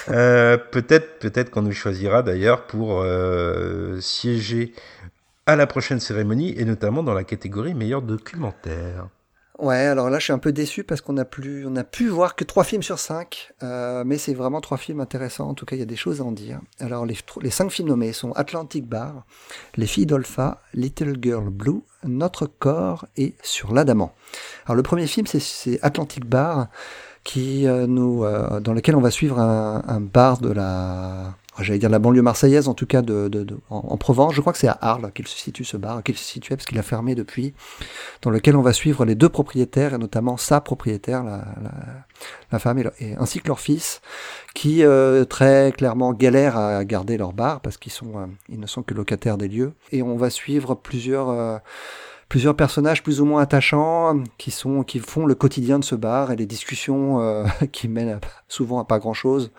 [0.07, 3.05] peut-être, peut-être qu'on nous choisira d'ailleurs pour
[4.01, 4.73] siéger
[5.45, 9.09] à la prochaine cérémonie et notamment dans la catégorie meilleur documentaire.
[9.63, 12.35] Ouais, alors là, je suis un peu déçu parce qu'on a plus, on pu voir
[12.35, 15.49] que trois films sur cinq, euh, mais c'est vraiment trois films intéressants.
[15.51, 16.59] En tout cas, il y a des choses à en dire.
[16.81, 17.15] Alors, les,
[17.51, 19.25] cinq films nommés sont Atlantic Bar,
[19.77, 24.13] Les filles d'Olpha, Little Girl Blue, Notre corps et Sur l'Adamant.
[24.67, 26.67] Alors, le premier film, c'est Atlantic Bar,
[27.23, 31.91] qui euh, nous, euh, dans lequel on va suivre un bar de la j'allais dire
[31.91, 34.35] la banlieue marseillaise, en tout cas de, de, de en, Provence.
[34.35, 36.67] Je crois que c'est à Arles qu'il se situe ce bar, qu'il se situait parce
[36.67, 37.53] qu'il a fermé depuis,
[38.23, 41.73] dans lequel on va suivre les deux propriétaires et notamment sa propriétaire, la, la,
[42.51, 44.01] la femme et, ainsi que leur fils,
[44.55, 48.67] qui euh, très clairement galèrent à garder leur bar parce qu'ils sont, euh, ils ne
[48.67, 49.73] sont que locataires des lieux.
[49.91, 51.59] Et on va suivre plusieurs euh,
[52.31, 56.33] plusieurs personnages plus ou moins attachants qui sont qui font le quotidien de ce bar
[56.33, 59.53] et les discussions qui mènent souvent à pas grand chose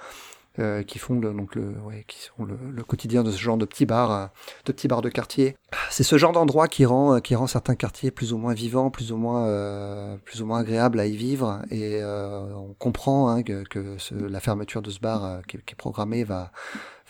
[0.60, 3.58] euh, qui font le, donc le, ouais, qui sont le, le, quotidien de ce genre
[3.58, 4.26] de petits bars, euh,
[4.66, 5.56] de petits bars de quartier.
[5.90, 8.92] C'est ce genre d'endroit qui rend, euh, qui rend certains quartiers plus ou moins vivants,
[8.92, 11.62] plus ou moins, euh, plus ou moins agréables à y vivre.
[11.72, 15.74] Et euh, on comprend hein, que, que ce, la fermeture de ce bar qui, qui,
[15.74, 16.52] est programmée va,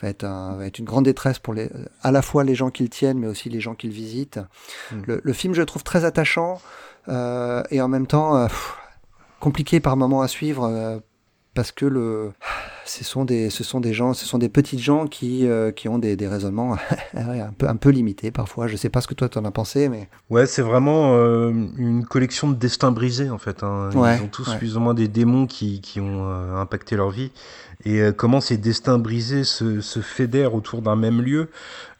[0.00, 1.68] va être, un, va être une grande détresse pour les,
[2.02, 4.40] à la fois les gens qui le tiennent, mais aussi les gens qui le visitent.
[4.90, 5.02] Mmh.
[5.06, 6.60] Le, le, film, je le trouve très attachant
[7.06, 8.48] et en même temps
[9.38, 11.02] compliqué par moments à suivre
[11.54, 12.32] parce que le,
[12.84, 15.88] ce sont des, ce sont des gens, ce sont des petites gens qui, euh, qui
[15.88, 16.76] ont des, des raisonnements
[17.14, 18.66] un peu, un peu limités parfois.
[18.66, 22.04] Je sais pas ce que toi t'en as pensé, mais ouais, c'est vraiment euh, une
[22.04, 23.62] collection de destins brisés en fait.
[23.62, 23.90] Hein.
[23.92, 24.58] Ils ont tous ouais.
[24.58, 27.30] plus ou moins des démons qui, qui ont euh, impacté leur vie
[27.84, 31.48] et euh, comment ces destins brisés se, se fédèrent autour d'un même lieu.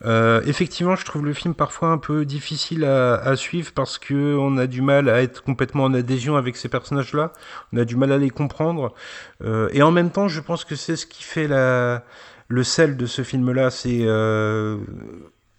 [0.05, 4.37] Euh, effectivement, je trouve le film parfois un peu difficile à, à, suivre parce que
[4.37, 7.33] on a du mal à être complètement en adhésion avec ces personnages-là.
[7.73, 8.95] On a du mal à les comprendre.
[9.43, 12.05] Euh, et en même temps, je pense que c'est ce qui fait la,
[12.49, 13.71] le sel de ce film-là.
[13.71, 14.79] C'est euh,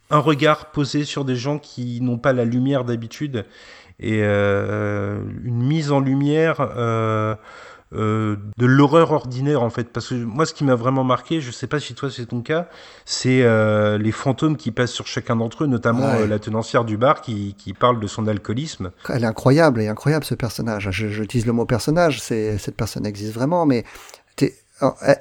[0.09, 3.45] un regard posé sur des gens qui n'ont pas la lumière d'habitude
[3.99, 6.57] et euh, une mise en lumière
[7.93, 9.85] euh, de l'horreur ordinaire en fait.
[9.85, 12.41] Parce que moi, ce qui m'a vraiment marqué, je sais pas si toi c'est ton
[12.41, 12.67] cas,
[13.05, 16.21] c'est euh, les fantômes qui passent sur chacun d'entre eux, notamment ouais.
[16.21, 18.91] euh, la tenancière du bar qui, qui, parle de son alcoolisme.
[19.09, 20.89] Elle est incroyable, elle est incroyable ce personnage.
[20.91, 23.85] Je, j'utilise le mot personnage, c'est cette personne existe vraiment, mais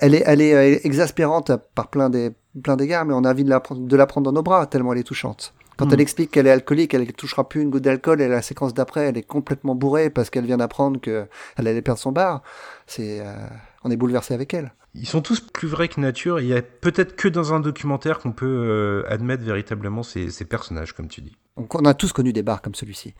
[0.01, 2.33] elle est, elle est exaspérante par plein des
[2.63, 4.93] plein d'égards, mais on a envie de la, de la prendre dans nos bras tellement
[4.93, 5.53] elle est touchante.
[5.77, 5.93] Quand mmh.
[5.93, 8.75] elle explique qu'elle est alcoolique, elle ne touchera plus une goutte d'alcool et la séquence
[8.75, 12.43] d'après, elle est complètement bourrée parce qu'elle vient d'apprendre qu'elle allait perdre son bar.
[12.87, 13.35] C'est, euh,
[13.83, 14.73] on est bouleversé avec elle.
[14.95, 16.39] Ils sont tous plus vrais que nature.
[16.39, 20.45] Il y a peut-être que dans un documentaire qu'on peut euh, admettre véritablement ces, ces,
[20.45, 21.37] personnages, comme tu dis.
[21.57, 23.15] Donc on a tous connu des bars comme celui-ci.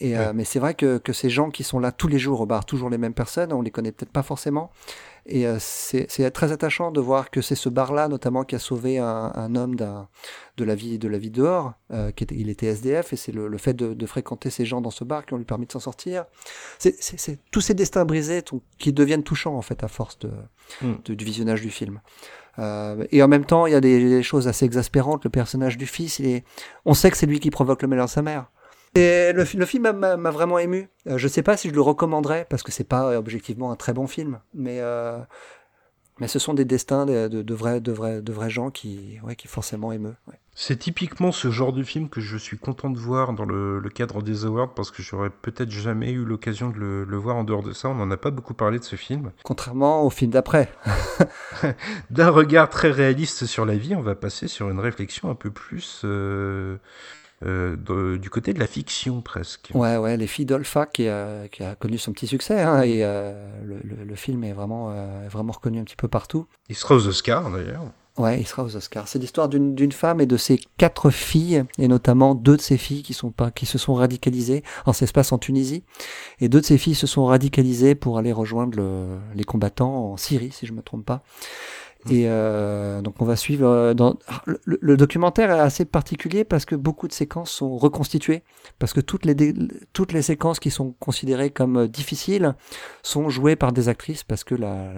[0.00, 0.18] Et ouais.
[0.18, 2.46] euh, mais c'est vrai que, que ces gens qui sont là tous les jours au
[2.46, 4.70] bar, toujours les mêmes personnes, on les connaît peut-être pas forcément.
[5.30, 8.98] Et euh, c'est très attachant de voir que c'est ce bar-là, notamment, qui a sauvé
[8.98, 11.74] un, un homme de la vie de la vie dehors.
[11.92, 14.64] Euh, qui était, il était SDF, et c'est le, le, fait de, de, fréquenter ces
[14.64, 16.24] gens dans ce bar qui ont lui permis de s'en sortir.
[16.78, 18.42] C'est tous ces destins brisés
[18.78, 20.30] qui deviennent touchants en fait à force de,
[20.80, 20.94] mm.
[21.04, 22.00] de du visionnage du film.
[22.58, 25.24] Euh, et en même temps, il y a des, des, choses assez exaspérantes.
[25.24, 26.44] Le personnage du fils, il est,
[26.84, 28.50] on sait que c'est lui qui provoque le malheur de sa mère.
[28.94, 30.88] Et le, le film m'a vraiment ému.
[31.06, 33.92] je ne sais pas si je le recommanderais parce que c'est pas objectivement un très
[33.92, 34.80] bon film, mais
[36.20, 39.36] mais ce sont des destins de, de, vrais, de, vrais, de vrais gens qui, ouais,
[39.36, 40.14] qui forcément émeut.
[40.54, 44.22] C'est typiquement ce genre de film que je suis content de voir dans le, cadre
[44.22, 46.78] des awards parce que j'aurais peut-être jamais eu l'occasion de
[47.08, 47.88] le, voir en dehors de ça.
[47.88, 49.30] On n'en a pas beaucoup parlé de ce film.
[49.44, 50.72] Contrairement au film d'après.
[52.10, 55.50] D'un regard très réaliste sur la vie, on va passer sur une réflexion un peu
[55.50, 56.78] plus euh,
[57.44, 59.70] euh, du côté de la fiction presque.
[59.74, 63.04] Ouais, ouais, Les filles d'Olpha qui a, qui a connu son petit succès hein, et
[63.04, 63.32] euh,
[63.64, 66.46] le, le, film est vraiment, euh, vraiment reconnu un petit peu partout.
[66.68, 67.84] Il sera aux Oscars d'ailleurs.
[68.16, 69.06] Ouais, il sera aux Oscars.
[69.06, 73.04] C'est l'histoire d'une femme et de ses quatre filles, et notamment deux de ses filles
[73.04, 74.64] qui, sont pas, qui se sont radicalisées.
[74.86, 75.84] en ça se passe en Tunisie.
[76.40, 80.16] Et deux de ses filles se sont radicalisées pour aller rejoindre le, les combattants en
[80.16, 81.22] Syrie, si je me trompe pas.
[82.10, 83.66] Et euh, donc on va suivre.
[83.66, 84.18] Euh, dans...
[84.64, 88.42] Le, documentaire est assez particulier parce que beaucoup de séquences sont reconstituées,
[88.78, 89.36] parce que toutes les
[89.92, 92.54] toutes les séquences qui sont considérées comme euh, difficiles
[93.02, 94.92] sont jouées par des actrices parce que la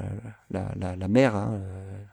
[0.50, 1.60] la, la, la mère, hein,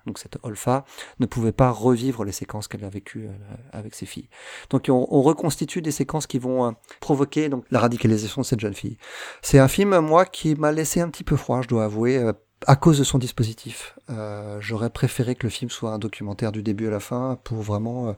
[0.06, 0.86] donc cette Olfa,
[1.20, 3.28] ne pouvait pas revivre les séquences qu'elle a vécues
[3.72, 4.30] avec ses filles.
[4.70, 8.76] Donc on, on, reconstitue des séquences qui vont provoquer donc la radicalisation de cette jeune
[8.76, 8.98] fille.
[9.42, 12.32] C'est un film moi qui m'a laissé un petit peu froid, je dois avouer
[12.66, 13.96] à cause de son dispositif.
[14.10, 17.62] Euh, J'aurais préféré que le film soit un documentaire du début à la fin pour
[17.62, 18.14] vraiment euh,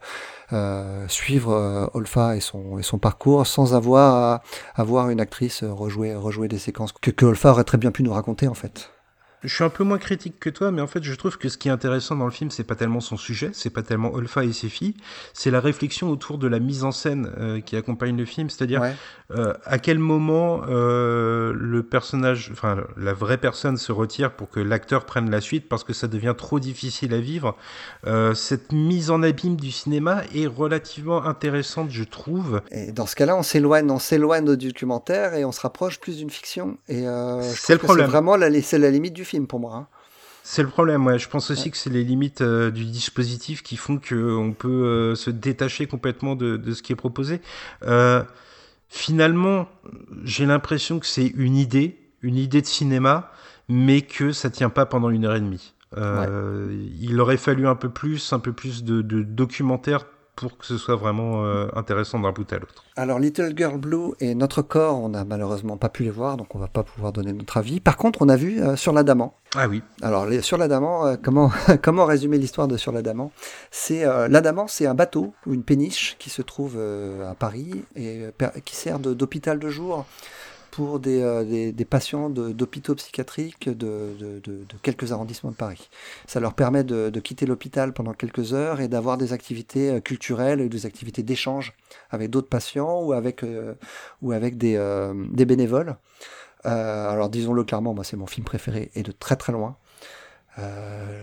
[0.53, 4.41] euh suivre euh, Olfa et son, et son parcours sans avoir
[4.75, 8.13] à une actrice rejouer, rejouer des séquences que, que Olfa aurait très bien pu nous
[8.13, 8.91] raconter en fait.
[9.43, 11.57] Je suis un peu moins critique que toi, mais en fait, je trouve que ce
[11.57, 14.43] qui est intéressant dans le film, c'est pas tellement son sujet, c'est pas tellement Olfa
[14.43, 14.95] et ses filles,
[15.33, 18.83] c'est la réflexion autour de la mise en scène euh, qui accompagne le film, c'est-à-dire
[19.31, 24.59] euh, à quel moment euh, le personnage, enfin la vraie personne se retire pour que
[24.59, 27.55] l'acteur prenne la suite parce que ça devient trop difficile à vivre.
[28.33, 32.61] cette mise en abîme du cinéma est relativement intéressante, je trouve.
[32.71, 36.17] Et dans ce cas-là, on s'éloigne, on s'éloigne du documentaire et on se rapproche plus
[36.17, 36.77] d'une fiction.
[36.89, 37.05] Et
[37.41, 38.07] c'est le problème.
[38.07, 39.75] C'est vraiment la, la limite du film pour moi.
[39.75, 39.87] Hein.
[40.43, 41.19] C'est le problème, ouais.
[41.19, 45.15] Je pense aussi que c'est les limites euh, du dispositif qui font qu'on peut euh,
[45.15, 47.39] se détacher complètement de, ce qui est proposé.
[47.83, 48.23] Euh,
[48.87, 49.69] finalement,
[50.23, 53.31] j'ai l'impression que c'est une idée, une idée de cinéma,
[53.67, 55.73] mais que ça tient pas pendant une heure et demie.
[55.95, 60.05] Il aurait fallu un peu plus, un peu plus de, de documentaire
[60.39, 62.85] pour que ce soit vraiment euh, intéressant d'un bout à l'autre.
[62.95, 66.55] Alors Little Girl Blue et Notre Corps, on n'a malheureusement pas pu les voir, donc
[66.55, 67.81] on va pas pouvoir donner notre avis.
[67.81, 69.35] Par contre, on a vu euh, Sur l'Adamant.
[69.55, 69.83] Ah oui.
[70.01, 71.51] Alors les, Sur l'Adamant, euh, comment,
[71.83, 73.33] comment résumer l'histoire de Sur l'Adamant?
[73.69, 78.27] C'est L'Adamant, c'est un bateau ou une péniche qui se trouve à Paris et
[78.63, 80.05] qui sert d'hôpital de jour
[80.71, 84.41] pour des, euh, patients d'hôpitaux psychiatriques de,
[84.81, 85.89] quelques arrondissements de Paris.
[86.27, 90.61] Ça leur permet de, quitter l'hôpital pendant quelques heures et d'avoir des activités euh, culturelles
[90.61, 91.73] et des activités d'échange
[92.11, 93.73] avec d'autres patients ou avec, euh,
[94.21, 94.79] ou avec des,
[95.31, 95.95] des bénévoles.
[96.63, 99.75] alors disons-le clairement, moi c'est mon film préféré et de très très loin.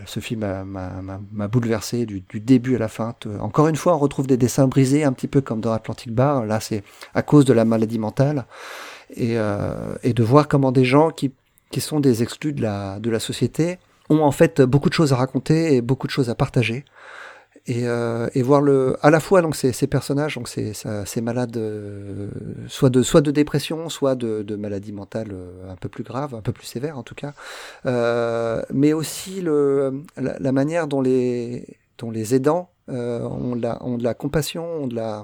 [0.05, 3.15] ce film m'a bouleversé du, du, début à la fin.
[3.39, 6.45] Encore une fois, on retrouve des dessins brisés, un petit peu comme dans Atlantic Bar.
[6.45, 6.83] Là, c'est
[7.13, 8.45] à cause de la maladie mentale
[9.15, 11.31] et, euh, et de voir comment des gens qui,
[11.71, 13.79] qui sont des exclus de la, de la société
[14.09, 16.85] ont en fait beaucoup de choses à raconter et beaucoup de choses à partager.
[17.69, 21.19] Et, euh, et, voir le à la fois donc ces, ces personnages donc ces, ces
[21.19, 22.29] malades euh,
[22.69, 26.33] soit de soit de dépression soit de, de maladie mentale euh, un peu plus grave
[26.33, 27.33] un peu plus sévère en tout cas
[27.85, 31.67] euh, mais aussi le la, la, manière dont les
[31.97, 35.23] dont les aidants ont de la ont de la compassion ont de la euh,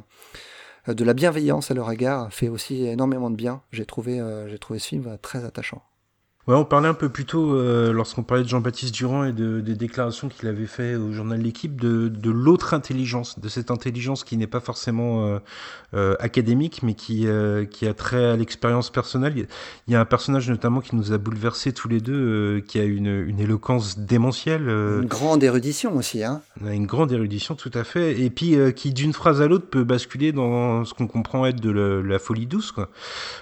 [0.87, 3.61] de la bienveillance à leur égard fait aussi énormément de bien.
[3.71, 5.81] J'ai trouvé, euh, j'ai trouvé ce film très attachant.
[6.45, 9.61] Ouais, on parlait un peu plus tôt, euh, lorsqu'on parlait de Jean-Baptiste Durand et de,
[9.61, 14.25] des déclarations qu'il avait fait au journal L'équipe, de, de l'autre intelligence, de cette intelligence
[14.25, 15.39] qui n'est pas forcément euh,
[15.93, 17.27] euh, académique, mais qui,
[17.71, 19.47] qui a trait à l'expérience personnelle.
[19.87, 22.83] Il y a un personnage notamment qui nous a bouleversés tous les deux, qui a
[22.83, 24.67] une, une éloquence démentielle.
[24.67, 26.25] une grande érudition aussi.
[26.25, 26.41] Hein.
[26.65, 28.19] Une grande érudition, tout à fait.
[28.19, 31.71] Et puis qui, d'une phrase à l'autre, peut basculer dans ce qu'on comprend être de
[31.71, 32.73] la, la, folie douce.
[32.73, 32.89] Quoi.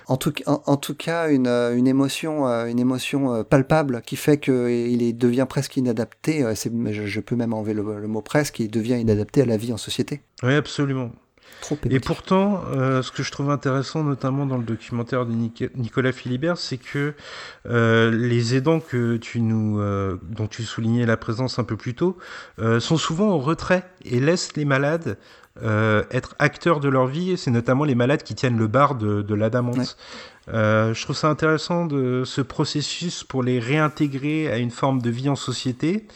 [0.08, 2.48] En, tout, en, en tout cas, une, une émotion...
[2.72, 7.36] Une émotion émotion euh, palpable qui fait qu'il devient presque inadapté, euh, je, je peux
[7.36, 10.22] même enlever le, mot presque, il devient inadapté à la vie en société.
[10.44, 11.12] Oui, absolument.
[11.62, 15.34] Trop et pourtant, euh, ce que je trouve intéressant, notamment dans le documentaire de
[15.76, 17.14] Nicolas Philibert, c'est que
[17.68, 21.94] euh, les aidants que tu nous, euh, dont tu soulignais la présence un peu plus
[21.94, 22.18] tôt,
[22.80, 25.18] sont souvent en retrait et laissent les malades
[25.64, 27.38] être acteurs de leur vie.
[27.38, 29.98] C'est notamment les malades qui tiennent le bar de, de l'adamante.
[30.50, 35.10] Euh, je trouve ça intéressant de ce processus pour les réintégrer à une forme de
[35.10, 36.08] vie en société.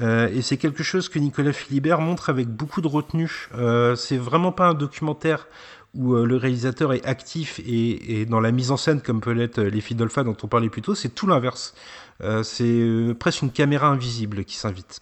[0.00, 3.48] Euh, et c'est quelque chose que Nicolas Philibert montre avec beaucoup de retenue.
[3.56, 5.48] Euh, c'est vraiment pas un documentaire
[5.94, 9.80] où le réalisateur est actif et, dans la mise en scène, comme peut l'être Les
[9.80, 11.74] filles d'Olpha dont on parlait plus tôt, c'est tout l'inverse.
[12.44, 15.00] c'est presque une caméra invisible qui s'invite.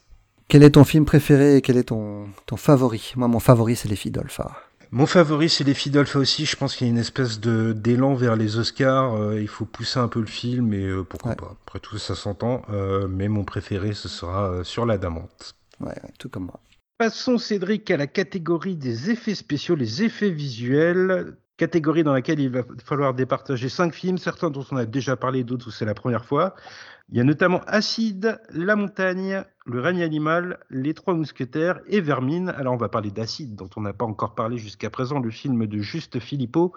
[0.49, 3.13] Quel est ton film préféré et quel est ton, ton favori?
[3.17, 4.57] Moi, mon favori, c'est Les filles d'Olpha.
[4.91, 6.47] Mon favori, c'est les Fidolfa aussi.
[6.47, 9.15] Je pense qu'il y a une espèce de d'élan vers les Oscars.
[9.15, 11.55] Euh, il faut pousser un peu le film, et euh, pourquoi pas.
[11.67, 12.63] Après tout, ça s'entend.
[12.71, 15.55] Euh, mais mon préféré, ce sera sur la Damante.
[15.81, 16.61] Ouais, tout comme moi.
[16.97, 21.37] Passons, Cédric, à la catégorie des effets spéciaux, les effets visuels.
[21.59, 25.45] Catégorie dans laquelle il va falloir départager cinq films, certains dont on a déjà parlé,
[25.45, 26.55] d'autres où c'est la première fois.
[27.11, 32.51] Il y a notamment Acide, La Montagne, Le règne animal, Les Trois Mousquetaires et Vermine.
[32.51, 35.67] Alors on va parler d'Acide, dont on n'a pas encore parlé jusqu'à présent, le film
[35.67, 36.75] de Juste Philippot.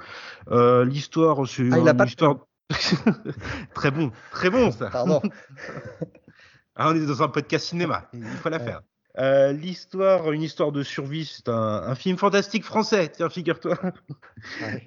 [0.49, 2.47] Euh, l'histoire, c'est ah, il a pas histoire...
[3.73, 4.89] très bon, très bon ça.
[4.89, 5.21] Pardon.
[6.73, 8.81] Ah, on est dans un podcast cinéma, il faut la faire.
[9.17, 13.77] Euh, l'histoire, une histoire de survie, c'est un, film fantastique français, tiens, figure-toi.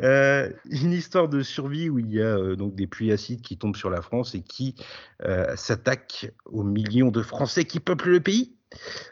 [0.03, 3.57] Euh, une histoire de survie où il y a euh, donc des pluies acides qui
[3.57, 4.75] tombent sur la France et qui
[5.55, 8.57] s'attaquent aux millions de Français qui peuplent le pays.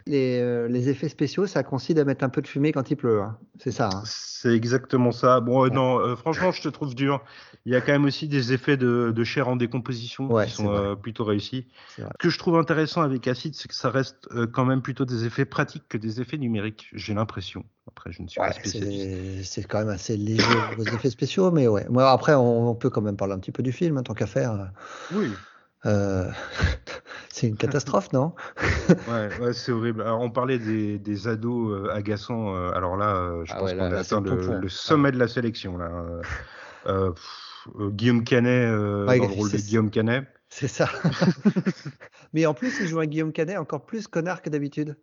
[0.07, 3.39] Les, effets spéciaux, ça consiste à mettre un peu de fumée quand il pleut, hein.
[3.59, 3.89] c'est ça.
[3.93, 4.03] Hein.
[4.05, 5.41] C'est exactement ça.
[5.41, 7.23] Bon, non, franchement, je te trouve dur.
[7.65, 10.97] Il y a quand même aussi des effets de, chair en décomposition qui sont euh,
[10.97, 11.67] plutôt réussis.
[11.97, 15.05] Ce que je trouve intéressant avec Acid, c'est que ça reste euh, quand même plutôt
[15.05, 17.65] des effets pratiques que des effets numériques, j'ai l'impression.
[17.87, 19.53] Après, je ne suis pas spécialiste.
[19.53, 20.45] C'est quand même assez léger
[20.79, 21.87] aux effets spéciaux, mais ouais.
[21.89, 24.27] Moi, après, on, peut quand même parler un petit peu du film, hein, tant qu'à
[24.27, 24.71] faire.
[25.13, 25.31] Oui.
[25.85, 26.31] Euh,
[27.29, 28.35] c'est une catastrophe, non?
[29.09, 30.03] Ouais, c'est horrible.
[30.03, 32.55] Alors, on parlait des, ados agaçants.
[32.73, 35.79] alors là, je ah pense qu'on a atteint le, sommet de la sélection.
[35.79, 35.91] Là.
[36.87, 37.13] Euh,
[37.91, 40.25] Guillaume Canet euh, dans le rôle de Guillaume Canet.
[40.49, 40.89] C'est ça.
[42.33, 44.97] Mais en plus, il joue un Guillaume Canet encore plus connard que d'habitude.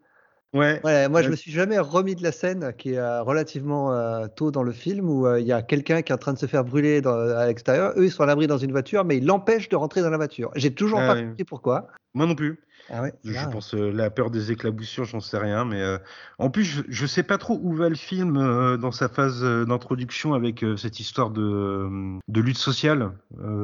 [0.53, 0.79] Ouais.
[1.09, 4.63] moi, je me suis jamais remis de la scène qui est euh, relativement tôt dans
[4.63, 7.05] le film où il y a quelqu'un qui est en train de se faire brûler
[7.05, 7.93] à l'extérieur.
[7.97, 10.17] Eux, ils sont à l'abri dans une voiture, mais ils l'empêchent de rentrer dans la
[10.17, 10.51] voiture.
[10.55, 11.87] J'ai toujours ah pas compris pourquoi.
[12.13, 12.59] Moi non plus.
[12.91, 15.99] Ah je pense euh, la peur des éclaboussures, j'en sais rien, mais euh,
[16.39, 19.43] en plus je, ne sais pas trop où va le film euh, dans sa phase
[19.43, 21.87] d'introduction avec cette histoire de,
[22.27, 23.11] de lutte sociale,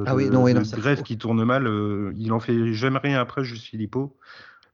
[0.06, 1.68] ah oui, non, de, grève qui tourne mal.
[2.18, 4.16] il en fait jamais rien après, je suis lipo.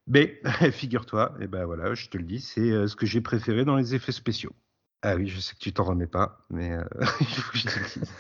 [0.08, 0.42] Mais
[0.72, 3.76] figure-toi, et eh ben voilà, je te le dis, c'est ce que j'ai préféré dans
[3.76, 4.54] les effets spéciaux.
[5.04, 6.78] Ah oui, je sais que tu t'en remets pas, mais
[7.22, 8.12] il faut que je te dise.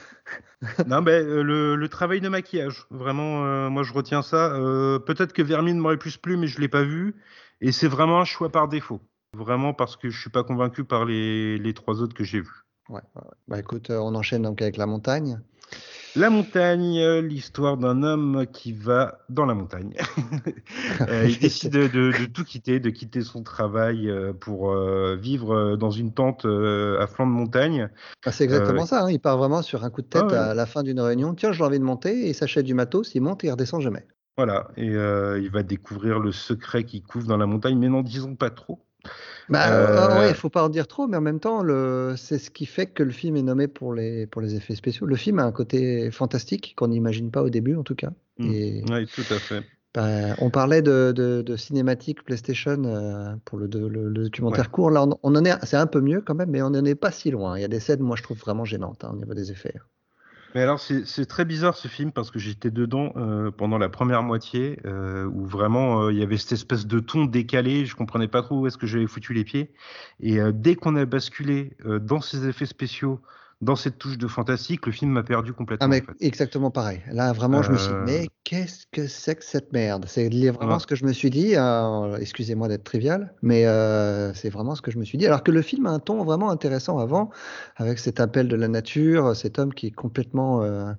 [0.87, 4.53] non, mais euh, le, travail de maquillage, vraiment, euh, moi je retiens ça.
[4.53, 7.15] Euh, peut-être que Vermine m'aurait plus plu, mais je l'ai pas vu.
[7.61, 9.01] Et c'est vraiment un choix par défaut.
[9.35, 12.65] Vraiment parce que je suis pas convaincu par les, les trois autres que j'ai vus.
[12.89, 13.01] Ouais,
[13.47, 15.39] Bah écoute, on enchaîne donc avec la montagne.
[16.17, 19.95] La montagne, l'histoire d'un homme qui va dans la montagne.
[21.09, 25.89] Euh, il décide de, tout quitter, de quitter son travail euh, pour euh, vivre dans
[25.89, 27.89] une tente à flanc de montagne.
[28.25, 29.11] Ah, c'est exactement ça, hein.
[29.11, 31.33] il part vraiment sur un coup de tête à la fin d'une réunion.
[31.33, 33.81] Tiens, j'ai envie de monter, et il s'achète du matos, il monte et il redescend
[33.81, 34.05] jamais.
[34.37, 38.35] Voilà, et il va découvrir le secret qui couvre dans la montagne, mais n'en disons
[38.35, 38.85] pas trop.
[39.51, 41.61] Bah, euh, il faut pas en dire trop, mais en même temps,
[42.15, 45.05] c'est ce qui fait que le film est nommé pour les, pour les effets spéciaux.
[45.05, 48.11] Le film a un côté fantastique qu'on n'imagine pas au début, en tout cas.
[48.37, 48.49] Mmh.
[48.89, 49.63] Oui, tout à fait.
[49.93, 54.89] Bah, on parlait de, de, cinématique PlayStation euh, pour le, le, documentaire court.
[54.89, 57.11] Là, on, en est, c'est un peu mieux quand même, mais on n'en est pas
[57.11, 57.57] si loin.
[57.57, 59.75] Il y a des scènes, moi, je trouve vraiment gênantes hein, au niveau des effets.
[60.53, 64.21] Mais alors, c'est très bizarre ce film parce que j'étais dedans euh, pendant la première
[64.21, 67.85] moitié euh, où vraiment euh, il y avait cette espèce de ton décalé.
[67.85, 69.71] Je comprenais pas trop où est-ce que j'avais foutu les pieds.
[70.19, 73.21] Et dès qu'on a basculé dans ces effets spéciaux,
[73.61, 75.85] dans cette touche de fantastique, le film m'a perdu complètement.
[75.85, 77.01] Ah, mais exactement pareil.
[77.11, 80.05] Là, vraiment, je me suis dit, mais qu'est-ce que c'est que cette merde?
[80.07, 81.55] C'est vraiment ce que je me suis dit.
[82.19, 83.63] Excusez-moi d'être trivial, mais
[84.33, 85.27] c'est vraiment ce que je me suis dit.
[85.27, 87.29] Alors que le film a un ton vraiment intéressant avant,
[87.75, 90.91] avec cet appel de la nature, cet homme qui est complètement euh,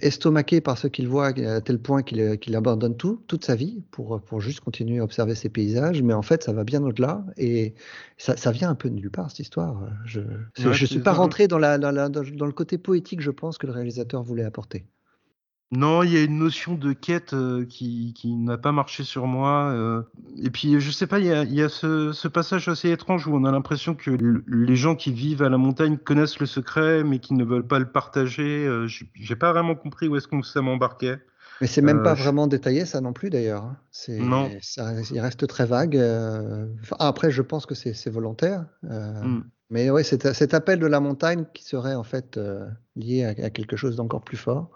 [0.00, 3.82] estomaqué par ce qu'il voit à tel point qu'il euh, abandonne tout, toute sa vie
[3.90, 6.02] pour, pour juste continuer à observer ces paysages.
[6.02, 7.74] Mais en fait, ça va bien au-delà et
[8.16, 9.88] ça, ça, vient un peu de nulle part, cette histoire.
[10.04, 13.66] Je ne suis pas rentré dans, la, dans, dans, le côté poétique, je pense, que
[13.66, 14.86] le réalisateur voulait apporter.
[15.72, 19.26] Non, il y a une notion de quête euh, qui, qui n'a pas marché sur
[19.26, 19.72] moi.
[19.72, 20.02] Euh.
[20.40, 23.26] et puis, je sais pas, il y a, y a ce, ce, passage assez étrange
[23.26, 24.10] où on a l'impression que
[24.46, 27.80] les gens qui vivent à la montagne connaissent le secret, mais qui ne veulent pas
[27.80, 28.64] le partager.
[28.64, 31.18] Euh, J'ai pas vraiment compris où est-ce qu'on ça m'embarquait.
[31.60, 33.64] Mais c'est même pas vraiment détaillé, ça non plus d'ailleurs.
[33.64, 33.76] Hein.
[34.08, 34.50] Non.
[34.60, 35.98] Ça, il reste très vague.
[36.98, 38.66] après, je pense que c'est volontaire.
[38.82, 39.40] Mm.
[39.70, 42.38] Mais ouais, c'est cet appel de la montagne qui serait en fait
[42.94, 44.70] lié à, à quelque chose d'encore plus fort.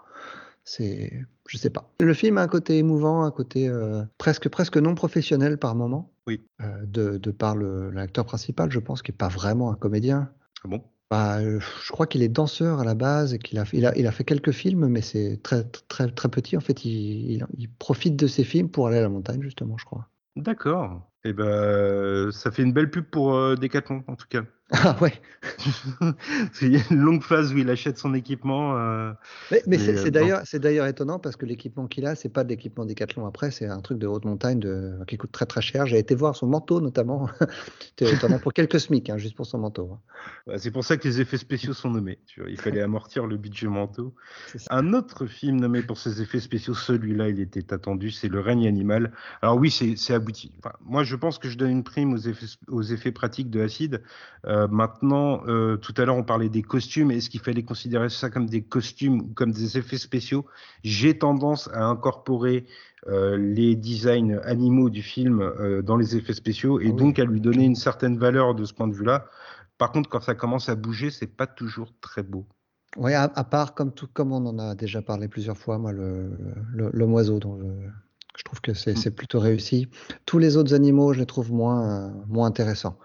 [0.63, 1.11] C'est,
[1.47, 1.91] je sais pas.
[1.99, 6.13] Le film a un côté émouvant, un côté euh, presque presque non professionnel par moment.
[6.27, 6.41] Oui.
[6.61, 10.31] Euh, de, de, par l'acteur principal, je pense, qui est pas vraiment un comédien.
[10.63, 10.83] Ah bon?
[11.09, 13.97] Bah, euh, je crois qu'il est danseur à la base et qu'il a, il a,
[13.97, 16.55] il a fait quelques films, mais c'est très, très, très petit.
[16.55, 19.77] En fait, il, il- il profite de ses films pour aller à la montagne, justement,
[19.77, 20.07] je crois.
[20.37, 21.09] D'accord.
[21.25, 24.43] Et ben, ça fait une belle pub pour euh, Decathlon, en tout cas.
[24.83, 25.13] Ah ouais.
[26.61, 28.77] Il y a une longue phase où il achète son équipement.
[28.77, 29.11] euh,
[29.51, 32.15] Mais, mais Mais, c'est euh, c'est d'ailleurs, c'est d'ailleurs étonnant parce que l'équipement qu'il a,
[32.15, 33.25] c'est pas de l'équipement Decathlon.
[33.25, 35.87] Après, c'est un truc de haute montagne de, qui coûte très très cher.
[35.87, 37.27] J'ai été voir son manteau notamment.
[37.79, 39.91] C'était étonnant pour quelques SMIC, hein, juste pour son manteau.
[39.93, 39.99] hein.
[40.47, 42.19] bah, c'est pour ça que les effets spéciaux sont nommés.
[42.27, 44.15] Tu vois, il fallait amortir le budget manteau.
[44.69, 48.67] Un autre film nommé pour ses effets spéciaux, celui-là, il était attendu, c'est Le règne
[48.67, 49.11] animal.
[49.41, 50.53] Alors oui, c'est c'est abouti.
[50.59, 53.59] Enfin, moi, je pense que je donne une prime aux effets, aux effets pratiques de
[53.61, 54.01] Acide.
[54.45, 57.11] Euh, maintenant, euh, tout à l'heure, on parlait des costumes.
[57.11, 60.45] Est-ce qu'il fallait considérer ça comme des costumes ou comme des effets spéciaux?
[60.83, 62.65] J'ai tendance à incorporer
[63.07, 66.95] euh, les designs animaux du film euh, dans les effets spéciaux et Ah oui.
[66.97, 69.25] donc à lui donner une certaine valeur de ce point de vue-là.
[69.77, 72.45] Par contre, quand ça commence à bouger, c'est pas toujours très beau.
[72.97, 75.91] Ouais, à, à part comme tout, comme on en a déjà parlé plusieurs fois, moi
[75.93, 76.31] le
[76.73, 77.89] le- l'homme oiseau, dont je,
[78.37, 79.87] je trouve que c'est c'est plutôt réussi.
[80.25, 82.97] Tous les autres animaux, je les trouve moins euh, moins intéressants.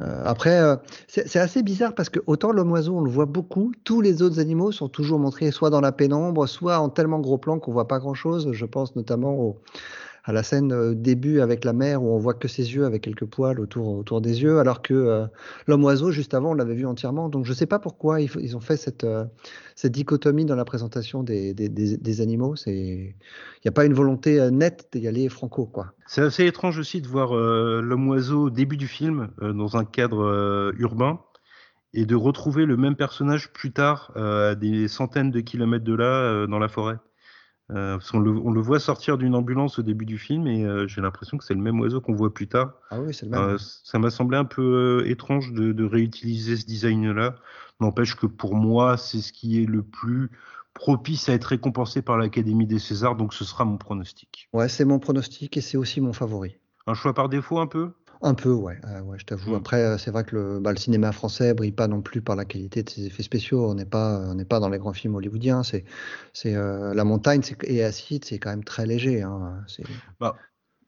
[0.00, 0.76] Euh, après, euh,
[1.08, 4.40] c'est assez bizarre parce que autant l'homme oiseau, on le voit beaucoup, tous les autres
[4.40, 7.88] animaux sont toujours montrés soit dans la pénombre, soit en tellement gros plan qu'on voit
[7.88, 8.50] pas grand-chose.
[8.52, 9.58] Je pense notamment au,
[10.30, 13.02] à la scène euh, début avec la mère où on voit que ses yeux avec
[13.02, 15.26] quelques poils autour, des yeux, alors que euh,
[15.66, 17.28] l'homme oiseau, juste avant, on l'avait vu entièrement.
[17.28, 19.24] Donc je sais pas pourquoi ils, ont fait cette, euh,
[19.74, 22.54] cette dichotomie dans la présentation des, animaux.
[22.66, 23.12] Il
[23.64, 25.92] n'y a pas une volonté nette d'y aller franco, quoi.
[26.06, 30.72] C'est assez étrange aussi de voir l'homme oiseau au début du film dans un cadre
[30.78, 31.20] urbain
[31.92, 36.46] et de retrouver le même personnage plus tard à des centaines de kilomètres de là
[36.46, 36.98] dans la forêt.
[37.74, 40.64] Euh, parce qu'on le, on le voit sortir d'une ambulance au début du film et
[40.64, 42.72] euh, j'ai l'impression que c'est le même oiseau qu'on voit plus tard.
[42.90, 43.40] Ah oui, c'est le même.
[43.40, 47.36] Euh, ça m'a semblé un peu étrange de, de réutiliser ce design-là.
[47.80, 50.30] N'empêche que pour moi, c'est ce qui est le plus
[50.74, 54.48] propice à être récompensé par l'Académie des Césars, donc ce sera mon pronostic.
[54.52, 56.56] Ouais, c'est mon pronostic et c'est aussi mon favori.
[56.86, 57.90] Un choix par défaut un peu?
[58.22, 59.52] Un peu, ouais, euh, ouais je t'avoue.
[59.52, 59.56] Mm.
[59.56, 62.36] Après, euh, c'est vrai que le, bah, le cinéma français brille pas non plus par
[62.36, 63.70] la qualité de ses effets spéciaux.
[63.70, 65.62] On n'est pas, on n'est pas dans les grands films hollywoodiens.
[65.62, 65.84] C'est,
[66.34, 69.22] c'est euh, la montagne c'est- et acide, c'est quand même très léger.
[69.22, 69.64] Hein.
[69.66, 69.84] C'est-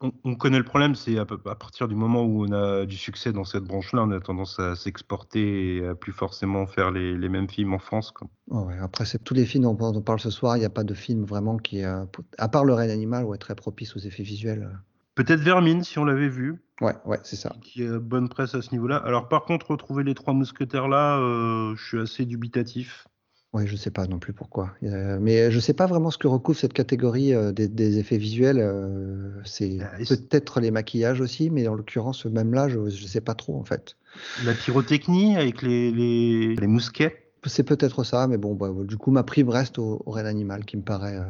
[0.01, 3.31] on, on connaît le problème, c'est à, partir du moment où on a du succès
[3.31, 7.29] dans cette branche-là, on a tendance à s'exporter et à plus forcément faire les, les
[7.29, 8.11] mêmes films en France.
[8.11, 8.27] quoi.
[8.49, 8.77] Ouais, ouais.
[8.79, 10.57] Après, c'est tous les films dont on parle ce soir.
[10.57, 12.05] Il n'y a pas de film vraiment qui, euh,
[12.37, 14.69] à part le règne animal, ouais, très propice aux effets visuels.
[15.15, 17.55] Peut-être Vermine, si on l'avait vu, Ouais, ouais, c'est ça.
[17.61, 18.97] qui a bonne presse à ce niveau-là.
[18.97, 23.07] Alors par contre, retrouver les trois mousquetaires là, euh, je suis assez dubitatif.
[23.53, 24.71] Ouais, je sais pas non plus pourquoi.
[24.81, 28.17] Euh, mais je sais pas vraiment ce que recouvre cette catégorie euh, des, des effets
[28.17, 28.57] visuels.
[28.59, 33.05] euh, c'est Ah, c'est- peut-être les maquillages aussi, mais en l'occurrence, même là, je, je
[33.05, 33.95] sais pas trop en fait.
[34.43, 37.31] La pyrotechnie avec les, les, les mousquets.
[37.45, 40.65] C'est peut-être ça, mais bon, bah, du coup, ma prime reste au, au Reine Animal,
[40.65, 41.23] qui me paraît, euh,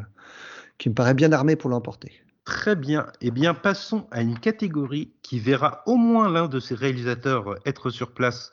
[0.78, 2.23] qui me paraît bien armé pour l'emporter.
[2.46, 3.08] Très bien.
[3.22, 7.56] Eh bien, passons à une catégorie qui verra au moins l'un de ses réalisateurs euh,
[7.66, 8.52] être sur place,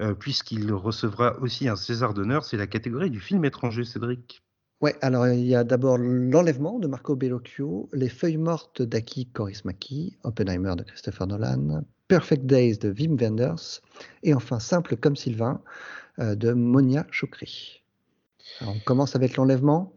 [0.00, 2.44] euh, puisqu'il recevra aussi un César d'honneur.
[2.44, 4.42] C'est la catégorie du film étranger, Cédric.
[4.80, 10.16] Ouais, alors il y a d'abord L'Enlèvement de Marco Bellocchio, Les Feuilles Mortes d'Aki Kaurismäki,
[10.24, 13.80] Oppenheimer de Christopher Nolan, Perfect Days de Wim Wenders,
[14.22, 15.62] et enfin Simple comme Sylvain
[16.18, 17.82] euh, de Monia Chokri.
[18.60, 19.92] On commence avec L'Enlèvement.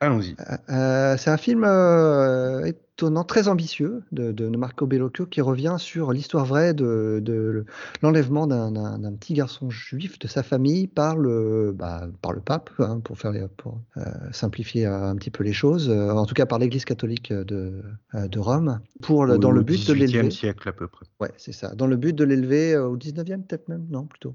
[0.00, 0.36] Allons-y.
[0.70, 6.12] Euh, c'est un film euh, étonnant, très ambitieux de, de Marco Bellocchio qui revient sur
[6.12, 7.64] l'histoire vraie de, de
[8.02, 8.72] l'enlèvement d'un-
[9.16, 13.30] petit garçon juif de sa famille par le, bah, par le pape, hein, pour, faire
[13.32, 14.02] les- pour euh,
[14.32, 17.82] simplifier euh, un petit peu les choses, euh, en tout cas par l'Église catholique de,
[18.14, 20.30] euh, de Rome, pour le- dans Au le but de 18e l'élever.
[20.30, 21.06] siècle à peu près.
[21.20, 21.74] Ouais, c'est ça.
[21.74, 24.34] Dans le but de l'élever euh, au 19e peut-être même, non plutôt.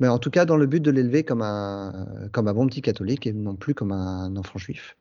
[0.00, 2.82] Mais en tout cas, dans le but de l'élever comme un, comme un bon petit
[2.82, 4.96] catholique et non plus comme un enfant juif.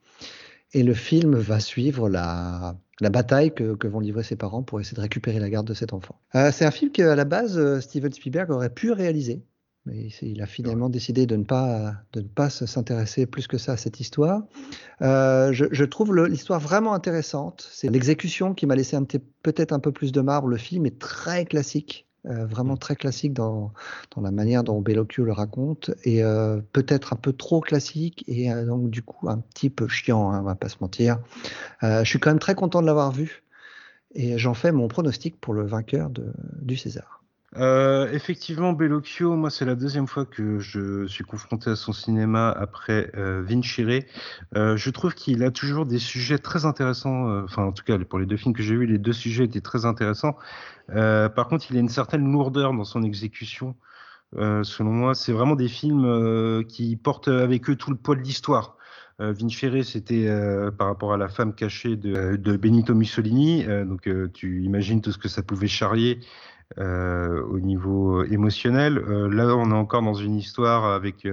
[0.73, 4.81] Et le film va suivre la, la bataille que, que vont livrer ses parents pour
[4.81, 6.19] essayer de récupérer la garde de cet enfant.
[6.35, 9.43] Euh, c'est un film qu'à la base, euh, Steven Spielberg aurait pu réaliser.
[9.85, 13.59] Mais il- a finalement décidé de ne pas, de ne pas se- s'intéresser plus que
[13.59, 14.41] ça à cette histoire.
[15.03, 17.69] Euh, je, je trouve l'histoire vraiment intéressante.
[17.71, 18.97] C'est l'exécution qui m'a laissé
[19.43, 20.47] peut-être un peu plus de marbre.
[20.47, 23.71] Le film est très classique, euh, vraiment très classique dans,
[24.15, 28.51] dans la manière dont Bellocchio le raconte, et euh, peut-être un peu trop classique, et
[28.51, 31.19] euh, donc du coup un petit peu chiant, hein, on va pas se mentir.
[31.81, 33.43] Je suis quand même très content de l'avoir vu,
[34.13, 37.24] et j'en fais mon pronostic pour le vainqueur de, du César.
[37.57, 42.49] Euh, effectivement, Bellocchio, moi, c'est la deuxième fois que je suis confronté à son cinéma
[42.51, 44.03] après euh, Vincere.
[44.55, 47.29] Euh, je trouve qu'il a toujours des sujets très intéressants.
[47.29, 49.45] euh, Enfin, en tout cas, pour les deux films que j'ai vus, les deux sujets
[49.45, 50.35] étaient très intéressants.
[50.89, 53.75] Euh, par contre, il a une certaine lourdeur dans son exécution.
[54.33, 58.77] selon moi, c'est vraiment des films qui portent avec eux tout le poids de l'histoire.
[59.21, 60.27] Euh, Ferré, c'était
[60.77, 63.65] par rapport à la femme cachée de, de Benito Mussolini.
[63.85, 66.19] donc, tu imagines tout ce que ça pouvait charrier
[66.77, 68.95] au niveau émotionnel.
[68.95, 71.25] là, on est encore dans une histoire avec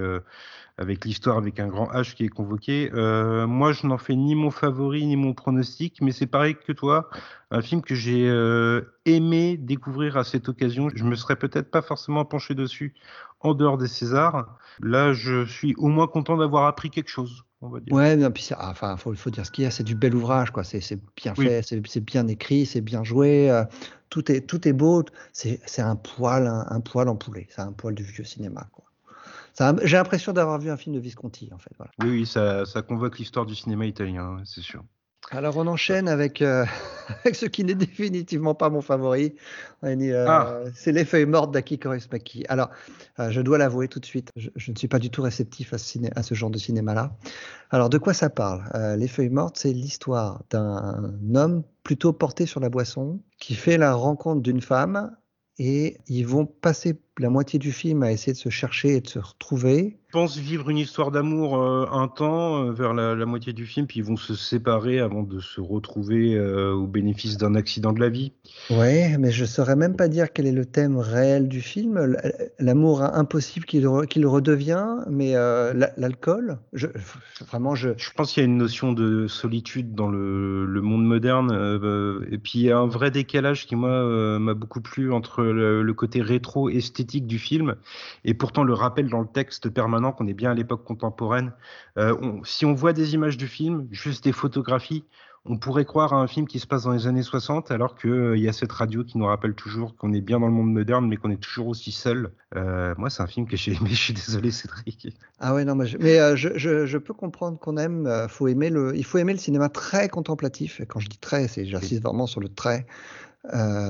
[0.77, 2.89] avec l'histoire avec un grand H qui est convoqué.
[2.93, 6.71] Euh, moi, je n'en fais ni mon favori ni mon pronostic, mais c'est pareil que
[6.71, 7.09] toi,
[7.51, 10.89] un film que j'ai euh, aimé découvrir à cette occasion.
[10.93, 12.95] Je me serais peut-être pas forcément penché dessus
[13.39, 14.57] en dehors des Césars.
[14.81, 17.43] Là, je suis au moins content d'avoir appris quelque chose.
[17.63, 17.93] On va dire.
[17.93, 20.51] Ouais, mais puis enfin, faut, faut dire ce qu'il y a, c'est du bel ouvrage,
[20.51, 20.63] quoi.
[20.63, 23.63] C'est bien fait, c'est bien écrit, c'est bien joué, euh,
[24.09, 25.03] tout est tout est beau.
[25.31, 28.83] C'est un poil, un, un poil en poulet, c'est un poil du vieux cinéma, quoi.
[29.83, 31.71] J'ai l'impression d'avoir vu un film de Visconti, en fait.
[31.99, 34.83] Oui, oui, ça, convoque l'histoire du cinéma italien, c'est sûr.
[35.31, 36.65] Alors on enchaîne avec, euh,
[37.23, 39.35] avec ce qui n'est définitivement pas mon favori.
[39.83, 40.59] Euh, ah.
[40.75, 42.45] C'est Les feuilles mortes d'Aki Kaurismäki.
[42.49, 42.69] Alors
[43.19, 45.77] euh, je dois l'avouer tout de suite, je, ne suis pas du tout réceptif à
[45.77, 47.15] ce, à ce genre de cinéma-là.
[47.71, 48.63] Alors de quoi ça parle?
[48.97, 53.93] Les feuilles mortes, c'est l'histoire d'un homme plutôt porté sur la boisson qui fait la
[53.93, 55.15] rencontre d'une femme
[55.57, 59.07] et ils vont passer la moitié du film à essayer de se chercher et de
[59.07, 59.97] se retrouver.
[60.13, 63.87] Je pense vivre une histoire d'amour euh, un temps euh, vers la, moitié du film,
[63.87, 67.99] puis ils vont se séparer avant de se retrouver euh, au bénéfice d'un accident de
[67.99, 68.31] la vie.
[68.69, 72.15] Ouais, mais je saurais même pas dire quel est le thème réel du film.
[72.59, 75.33] L'amour impossible qu'il redevient, mais
[75.97, 76.59] l'alcool.
[76.73, 76.85] Je,
[77.47, 77.89] vraiment, je.
[77.97, 82.37] Je pense qu'il y a une notion de solitude dans le, le monde moderne, et
[82.37, 85.93] puis il y a un vrai décalage qui moi m'a beaucoup plu entre le, le
[85.95, 86.69] côté rétro
[87.03, 87.75] esthétique du film,
[88.23, 91.51] et pourtant le rappel dans le texte permanent qu'on est bien à l'époque contemporaine.
[91.97, 95.03] Euh, si on voit des images du film, juste des photographies,
[95.45, 98.09] on pourrait croire à un film qui se passe dans les années 60, alors qu'il
[98.09, 100.71] euh, y a cette radio qui nous rappelle toujours qu'on est bien dans le monde
[100.71, 102.31] moderne, mais qu'on est toujours aussi seul.
[102.55, 103.89] Euh, moi, c'est un film que j'ai aimé.
[103.89, 105.09] Je suis désolé, Cédric.
[105.41, 108.09] Ah ouais, non, mais je, mais, je, je, peux comprendre qu'on aime.
[108.29, 110.79] faut aimer le, il faut aimer le cinéma très contemplatif.
[110.79, 112.85] Et quand je dis très, c'est j'insiste vraiment sur le très.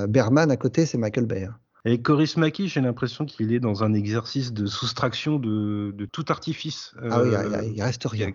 [0.07, 1.43] Berman à côté, c'est Michael Bay.
[1.43, 1.55] Hein.
[1.85, 6.23] Et Coris Maki, j'ai l'impression qu'il est dans un exercice de soustraction de, de tout
[6.29, 6.95] artifice.
[7.11, 7.29] ah oui,
[7.73, 8.31] il, reste rien.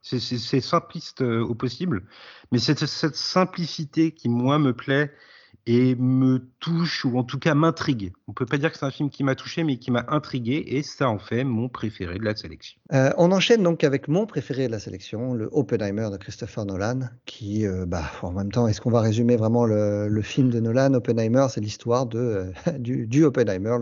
[0.00, 2.04] C'est simpliste euh, au possible,
[2.52, 5.12] mais c'est cette simplicité qui, moi, me plaît
[5.68, 8.12] et me touche ou en tout cas m'intrigue.
[8.26, 10.64] On peut pas dire que c'est un film qui m'a touché, mais qui m'a intrigué
[10.66, 12.80] et ça en fait mon préféré de la sélection.
[12.94, 17.00] Euh, on enchaîne donc avec mon préféré de la sélection, le Oppenheimer de Christopher Nolan,
[17.26, 20.94] qui, euh, bah, en même temps, est-ce qu'on va résumer vraiment le, film de Nolan?
[20.94, 23.76] Oppenheimer, c'est l'histoire euh, du, Oppenheimer,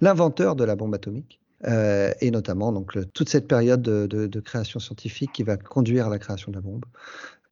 [0.00, 1.40] l'inventeur de la bombe atomique.
[1.66, 6.18] et notamment donc toute cette période de, de, création scientifique qui va conduire à la
[6.18, 6.84] création de la bombe.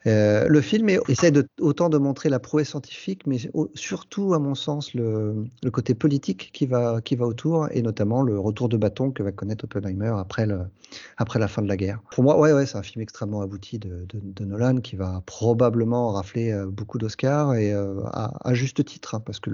[0.06, 3.38] Euh, le film essaie autant de montrer la prouesse scientifique, mais
[3.74, 8.76] surtout, à mon sens, le, côté politique qui va, autour, et notamment le retour de
[8.76, 12.00] bâton que va connaître Oppenheimer après, la fin de la guerre.
[12.12, 16.52] Pour moi, ouais, ouais, c'est un film extrêmement abouti de, Nolan qui va probablement rafler
[16.52, 19.50] euh, beaucoup d'Oscars, et euh, à, juste titre, hein, parce que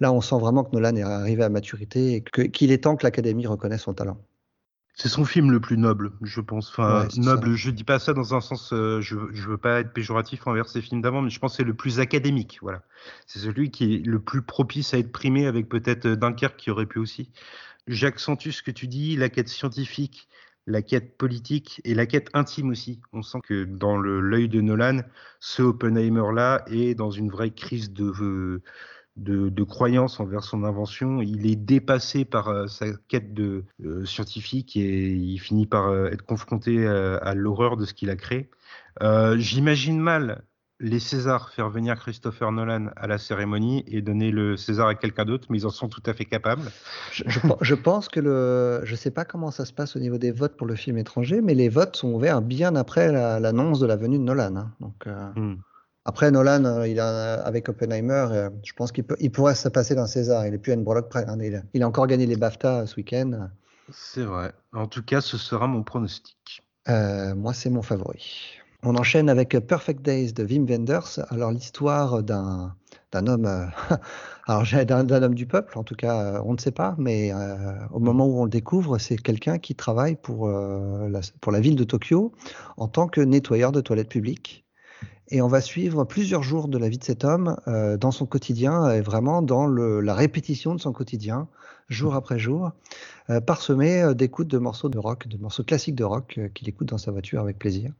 [0.00, 3.04] là, on sent vraiment que Nolan est arrivé à maturité et qu'il est temps que
[3.04, 4.18] l'Académie reconnaisse son talent.
[4.96, 6.68] C'est son film le plus noble, je pense.
[6.70, 9.92] Enfin, noble, je dis pas ça dans un sens, euh, je, je veux pas être
[9.92, 12.82] péjoratif envers ses films d'avant, mais je pense que c'est le plus académique, voilà.
[13.26, 16.86] C'est celui qui est le plus propice à être primé avec peut-être Dunkerque qui aurait
[16.86, 17.32] pu aussi.
[17.88, 20.28] J'accentue ce que tu dis, la quête scientifique,
[20.66, 23.00] la quête politique et la quête intime aussi.
[23.12, 25.00] On sent que dans l'œil de Nolan,
[25.40, 28.62] ce Oppenheimer-là est dans une vraie crise de,
[29.16, 31.22] de, croyance envers son invention.
[31.22, 36.10] Il est dépassé par euh, sa quête de euh, scientifique et il finit par euh,
[36.10, 38.50] être confronté à l'horreur de ce qu'il a créé.
[39.36, 40.42] J'imagine mal
[40.80, 45.24] les Césars faire venir Christopher Nolan à la cérémonie et donner le César à quelqu'un
[45.24, 46.70] d'autre, mais ils en sont tout à fait capables.
[47.12, 50.56] Je, pense que le, je sais pas comment ça se passe au niveau des votes
[50.56, 54.18] pour le film étranger, mais les votes sont ouverts bien après l'annonce de la venue
[54.18, 54.56] de Nolan.
[54.56, 54.72] Hein.
[54.80, 55.54] Donc, hmm.
[56.06, 59.94] Après, Nolan, euh, il a, avec Oppenheimer, euh, je pense qu'il il pourrait se passer
[59.94, 60.46] d'un César.
[60.46, 61.24] Il est plus à une breloque près.
[61.26, 61.38] Hein.
[61.72, 63.48] Il, a encore gagné les BAFTA ce week-end.
[63.90, 64.52] C'est vrai.
[64.74, 66.62] En tout cas, ce sera mon pronostic.
[66.90, 68.58] Euh, moi, c'est mon favori.
[68.82, 71.20] On enchaîne avec Perfect Days de Wim Wenders.
[71.30, 72.74] Alors, l'histoire d'un,
[73.12, 73.70] d'un homme,
[74.46, 77.32] alors d'un, d'un homme du peuple, en tout cas, on ne sait pas, mais
[77.92, 81.76] au moment où on le découvre, c'est quelqu'un qui travaille pour, la, pour la ville
[81.76, 82.32] de Tokyo
[82.76, 84.63] en tant que nettoyeur de toilettes publiques.
[85.28, 88.26] Et on va suivre plusieurs jours de la vie de cet homme euh, dans son
[88.26, 91.48] quotidien, et vraiment dans le, la répétition de son quotidien,
[91.88, 92.72] jour après jour,
[93.46, 96.98] parsemé euh, d'écoutes de morceaux de rock, de morceaux classiques de rock qu'il écoute dans
[96.98, 97.92] sa voiture avec plaisir.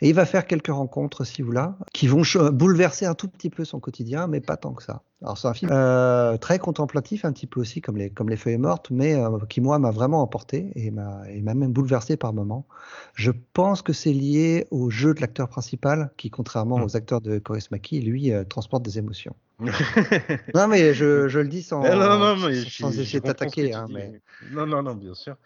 [0.00, 2.22] Et il va faire quelques rencontres ci ou là qui vont
[2.52, 5.02] bouleverser un tout petit peu son quotidien, mais pas tant que ça.
[5.22, 8.36] Alors c'est un film euh, très contemplatif, un petit peu aussi comme les, comme les
[8.36, 12.66] feuilles mortes, mais euh, qui moi m'a vraiment emporté et m'a même bouleversé par moments.
[13.14, 16.84] Je pense que c'est lié au jeu de l'acteur principal qui, contrairement hmm.
[16.84, 19.34] aux acteurs de Coris Maki, lui euh, transporte des émotions.
[20.54, 23.72] non mais je, je, le dis sans, sans, essayer de t'attaquer.
[23.72, 24.20] Hein, mais...
[24.52, 25.36] Non, non, non, bien sûr.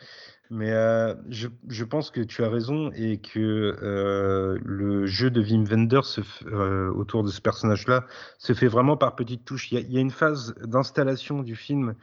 [0.51, 5.41] Mais euh, je, je, pense que tu as raison et que euh, le jeu de
[5.41, 8.05] Wim Wenders euh, autour de ce personnage-là
[8.39, 9.71] se fait vraiment par petites touches.
[9.71, 11.95] Il y a, une phase d'installation du film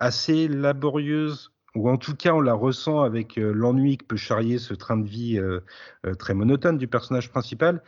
[0.00, 4.74] assez laborieuse, ou en tout cas on la ressent avec l'ennui que peut charrier ce
[4.74, 5.40] train de vie
[6.18, 7.80] très monotone du personnage principal,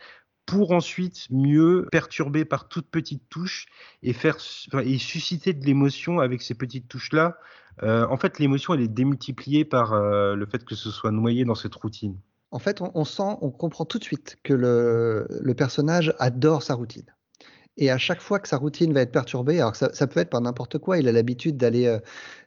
[0.49, 3.67] pour ensuite mieux perturber par toutes petites touches
[4.01, 4.37] et faire
[4.83, 7.37] et susciter de l'émotion avec ces petites touches là
[7.83, 11.45] euh, en fait, l'émotion, elle est démultipliée par euh, le fait que ce soit noyé
[11.45, 12.17] dans cette routine.
[12.51, 17.05] En fait, on, sent, on comprend tout de suite que le, personnage adore sa routine.
[17.77, 20.41] Et à chaque fois que sa routine va être perturbée, alors ça, peut être par
[20.41, 21.99] n'importe quoi, il a l'habitude d'aller euh,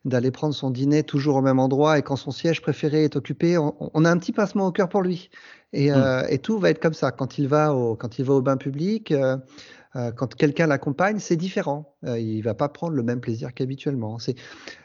[0.05, 3.57] d'aller prendre son dîner toujours au même endroit et quand son siège préféré est occupé,
[3.57, 5.31] on, a un petit pincement au cœur pour lui.
[5.73, 6.25] Et, mmh.
[6.29, 7.13] et, tout va être comme ça.
[7.13, 9.15] Quand il va au, quand il va au bain public,
[9.95, 11.95] euh, quand quelqu'un l'accompagne, c'est différent.
[12.05, 14.19] Euh, il va pas prendre le même plaisir qu'habituellement.
[14.19, 14.35] C'est,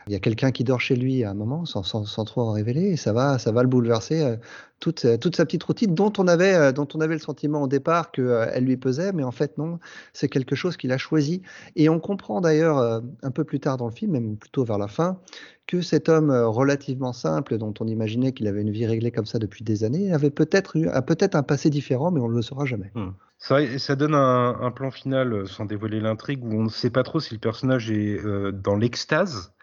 [0.08, 2.90] il y a quelqu'un qui dort chez lui à un moment, sans, trop en révéler,
[2.90, 4.36] et ça va, ça va le bouleverser euh,
[4.80, 9.14] toute, toute sa petite routine dont on avait, le sentiment au départ qu'elle lui pesait,
[9.14, 9.80] mais en fait non,
[10.14, 11.42] c'est quelque chose qu'il a choisi.
[11.76, 14.88] Et on comprend d'ailleurs un peu plus tard dans le film, même plutôt vers la
[14.88, 15.20] fin,
[15.66, 19.40] que cet homme relativement simple, dont on imaginait qu'il avait une vie réglée comme ça
[19.40, 22.66] depuis des années, avait peut-être a peut-être un passé différent, mais on ne le saura
[22.66, 22.92] jamais.
[22.94, 23.14] Hmm.
[23.40, 27.04] Ça, ça donne un, plan final, euh, sans dévoiler l'intrigue, où on ne sait pas
[27.04, 29.54] trop si le personnage est euh, dans l'extase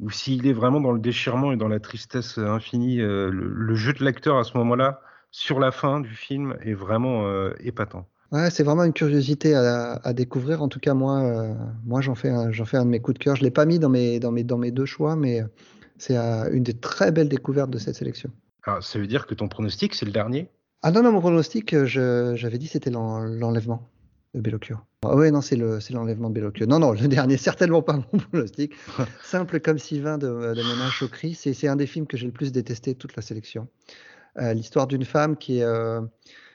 [0.00, 3.00] ou s'il est vraiment dans le déchirement et dans la tristesse infinie.
[3.00, 5.00] Euh, le, jeu de l'acteur à ce moment-là,
[5.30, 7.28] sur la fin du film, est vraiment
[7.58, 8.06] épatant.
[8.30, 10.62] Ouais, c'est vraiment une curiosité à, découvrir.
[10.62, 13.34] En tout cas, moi, moi j'en fais, un, fais un de mes coups de cœur.
[13.34, 15.42] Je ne l'ai pas mis dans mes, dans, mes, dans mes deux choix, mais
[15.98, 18.30] c'est une des très belles découvertes de cette sélection.
[18.80, 20.50] Ça veut dire que ton pronostic, c'est le dernier?
[20.86, 23.88] Ah non, non, mon pronostic, euh, j'avais dit c'était l'enlèvement
[24.34, 24.76] de Bellocchio.
[25.02, 26.66] Ah oui, non, c'est l'enlèvement de Bellocchio.
[26.66, 28.74] Non, non, le dernier, certainement pas mon pronostic.
[29.24, 32.52] Simple comme Sylvain de, de Mona Chokri, c'est un des films que j'ai le plus
[32.52, 33.66] détesté toute la sélection.
[34.36, 36.02] Euh, l'histoire d'une femme qui est, euh,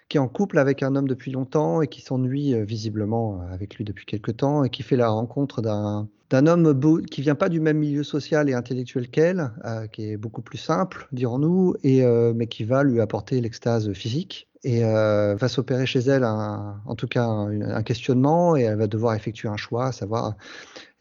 [0.10, 3.84] qui est en couple avec un homme depuis longtemps et qui s'ennuie visiblement avec lui
[3.84, 7.50] depuis quelque temps et qui fait la rencontre d'un d'un homme beau, qui vient pas
[7.50, 12.04] du même milieu social et intellectuel qu'elle, euh, qui est beaucoup plus simple, dirons-nous, et
[12.06, 16.82] euh, mais qui va lui apporter l'extase physique et euh, va s'opérer chez elle un,
[16.86, 20.36] en tout cas un, questionnement et elle va devoir effectuer un choix, à savoir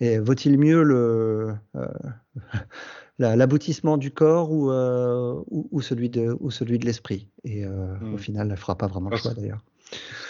[0.00, 1.55] vaut-il mieux le
[3.18, 4.70] l'aboutissement du corps ou,
[5.50, 7.28] ou, celui de ou celui de l'esprit?
[7.42, 8.18] Et au hmm.
[8.18, 9.64] final elle fera pas vraiment le choix d'ailleurs.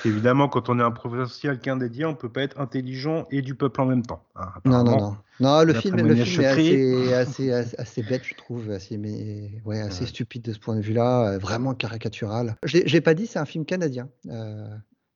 [0.04, 3.80] Évidemment, quand on est un provincial dédié, on peut pas être intelligent et du peuple
[3.80, 4.22] en même temps.
[4.36, 5.16] Hein, non, non, non.
[5.40, 6.46] Non, le film, le film est
[7.14, 10.80] assez, assez, assez, bête, je trouve, assez, mais, ouais, assez stupide de ce point de
[10.80, 12.56] vue-là, euh, vraiment caricatural.
[12.64, 14.08] J'ai pas dit, c'est un film canadien.
[14.28, 14.68] Euh,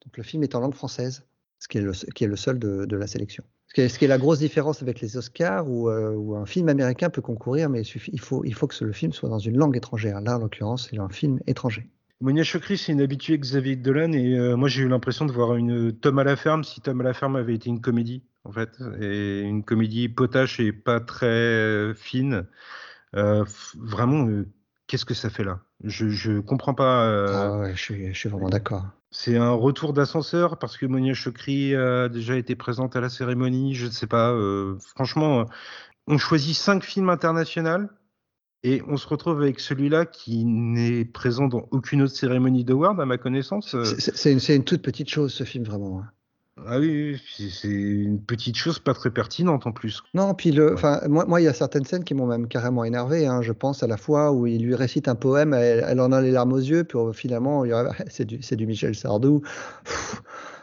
[0.05, 1.24] donc le film est en langue française,
[1.59, 3.44] ce qui est le, qui est le seul de, de la sélection.
[3.69, 6.36] Ce qui, est, ce qui, est, la grosse différence avec les Oscars, où, euh, où,
[6.36, 9.12] un film américain peut concourir, mais il, suffit, il, faut, il faut que le film
[9.12, 10.20] soit dans une langue étrangère.
[10.20, 11.89] Là, en l'occurrence, c'est un film étranger.
[12.23, 15.57] Monia Chokri, c'est une habituée Xavier Dolan et euh, moi j'ai eu l'impression de voir
[15.57, 18.53] une Tom à la ferme si Tom à la ferme avait été une comédie en
[18.53, 18.70] fait
[19.01, 22.47] et une comédie potache et pas très euh, fine.
[23.16, 23.44] Euh,
[23.77, 24.28] vraiment,
[24.86, 25.62] qu'est-ce que ça fait là?
[25.82, 27.27] Je, je comprends pas.
[27.28, 28.86] Ah ouais, je suis, je suis vraiment d'accord.
[29.11, 33.74] C'est un retour d'ascenseur parce que Monia Chokri a déjà été présente à la cérémonie.
[33.74, 34.32] Je ne sais pas.
[34.94, 35.47] franchement,
[36.07, 37.89] on choisit cinq films internationaux
[38.64, 43.06] et on se retrouve avec celui-là qui n'est présent dans aucune autre cérémonie d'award, à
[43.06, 43.76] ma connaissance.
[43.98, 46.01] C'est une, toute petite chose, ce film, vraiment.
[46.01, 46.10] Hein.
[46.66, 50.02] Ah oui, c'est une petite chose pas très pertinente en plus.
[50.14, 53.26] Non, puis le, enfin, moi, il y a certaines scènes qui m'ont même carrément énervé.
[53.26, 53.43] Hein.
[53.43, 56.30] Je pense à la fois où il lui récite un poème, elle, en a les
[56.30, 57.64] larmes aux yeux, puis finalement,
[58.09, 59.43] c'est du, du, Michel Sardou.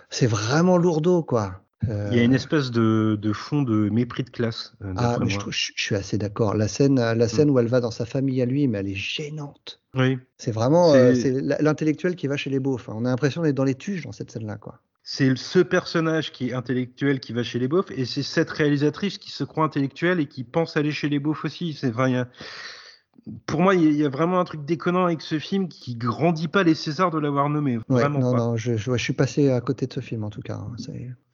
[0.09, 1.61] C'est vraiment lourdeau, quoi.
[1.87, 4.73] Il y a une espèce de, de fond de mépris de classe.
[4.83, 6.53] Euh, ah, mais je, je, suis assez d'accord.
[6.53, 7.27] La scène, la mm.
[7.29, 9.79] scène où elle va dans sa famille à lui, mais elle est gênante.
[9.95, 10.17] Oui.
[10.37, 11.13] C'est vraiment euh,
[11.59, 12.89] l'intellectuel qui va chez les beaufs.
[12.89, 14.81] On a l'impression d'être dans les tuches dans cette scène-là, quoi.
[15.03, 19.17] C'est ce personnage qui est intellectuel qui va chez les beaufs, et c'est cette réalisatrice
[19.17, 21.73] qui se croit intellectuelle et qui pense aller chez les beaufs aussi.
[21.73, 22.27] C'est enfin,
[23.45, 26.63] pour moi, il y, a vraiment un truc déconnant avec ce film qui grandit pas
[26.63, 27.79] les Césars de l'avoir nommé.
[27.87, 30.55] Vraiment non, non, je, je, suis passé à côté de ce film en tout cas.
[30.55, 30.75] Hein,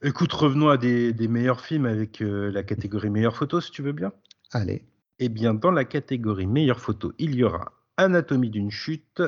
[0.02, 3.92] Écoute, revenons à des, meilleurs films avec euh, la catégorie meilleure photo, si tu veux
[3.92, 4.12] bien.
[4.52, 4.84] Allez.
[5.20, 9.22] Eh bien, dans la catégorie meilleure photo, il y aura Anatomie d'une chute,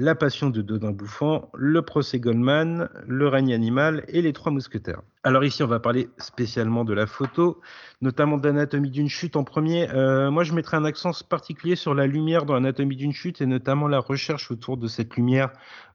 [0.00, 5.02] La Passion de Dodin Bouffant, Le Procès Goldman, Le règne animal et Les Trois Mousquetaires.
[5.24, 7.60] Alors ici, on va parler spécialement de la photo,
[8.00, 9.90] notamment d'Anatomie d'une chute en premier.
[9.90, 13.46] Euh, moi, je mettrai un accent particulier sur la lumière dans Anatomie d'une chute et
[13.46, 15.50] notamment la recherche autour de cette lumière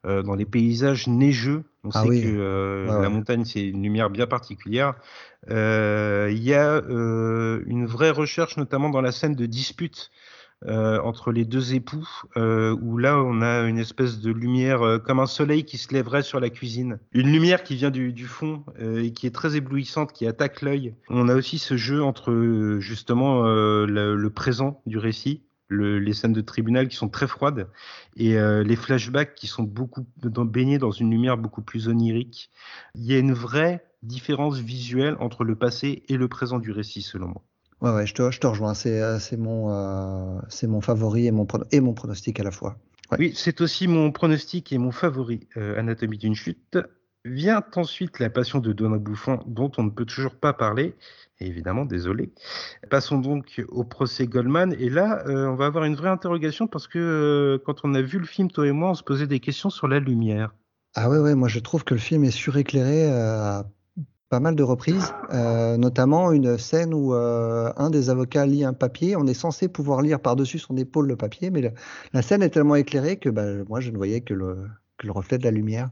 [0.06, 1.64] euh, dans les paysages neigeux.
[1.86, 4.96] On ah sait que euh, la montagne, c'est une lumière bien particulière.
[5.48, 10.12] Il y a une vraie recherche, notamment dans la scène de dispute
[10.65, 12.07] euh, entre les deux époux,
[12.38, 15.94] euh, où là on a une espèce de lumière euh, comme un soleil qui se
[15.94, 16.99] lèverait sur la cuisine.
[17.11, 20.94] Une lumière qui vient du, du fond et qui est très éblouissante, qui attaque l'œil.
[21.10, 26.34] On a aussi ce jeu entre justement le, le, présent du récit, le, les scènes
[26.34, 27.68] de tribunal qui sont très froides
[28.15, 32.49] et les flashbacks qui sont beaucoup baignés dans une lumière beaucoup plus onirique.
[32.95, 37.02] Il y a une vraie différence visuelle entre le passé et le présent du récit
[37.02, 37.44] selon moi.
[37.84, 38.73] Ouais, ouais, je te, je te rejoins.
[38.73, 42.51] C'est, euh, c'est mon, euh, c'est mon favori et mon, et mon pronostic à la
[42.51, 42.77] fois.
[43.19, 45.49] Oui, c'est aussi mon pronostic et mon favori.
[45.57, 46.77] Euh, Anatomie d'une chute.
[47.26, 50.95] Vient ensuite La Passion de Donna Bouffon, dont on ne peut toujours pas parler.
[51.39, 52.34] Et évidemment, désolé.
[52.89, 54.73] Passons donc au procès Goldman.
[54.80, 58.26] Et là, on va avoir une vraie interrogation parce que quand on a vu le
[58.26, 60.53] film, toi et moi, on se posait des questions sur la lumière.
[60.95, 63.65] Ah ouais, ouais, moi je trouve que le film est suréclairé à
[64.34, 68.73] pas mal de reprises, euh, notamment une scène où euh, un des avocats lit un
[68.73, 69.15] papier.
[69.15, 71.72] On est censé pouvoir lire par-dessus son épaule le papier, mais
[72.14, 74.57] la scène est tellement éclairée que bah, moi, je ne voyais que le,
[75.06, 75.90] le reflet de la lumière.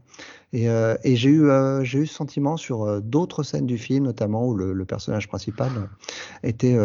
[0.54, 4.46] Et, euh, j'ai eu, euh, eu ce sentiment sur euh, d'autres scènes du film, notamment
[4.46, 5.70] où le, personnage principal
[6.42, 6.76] était,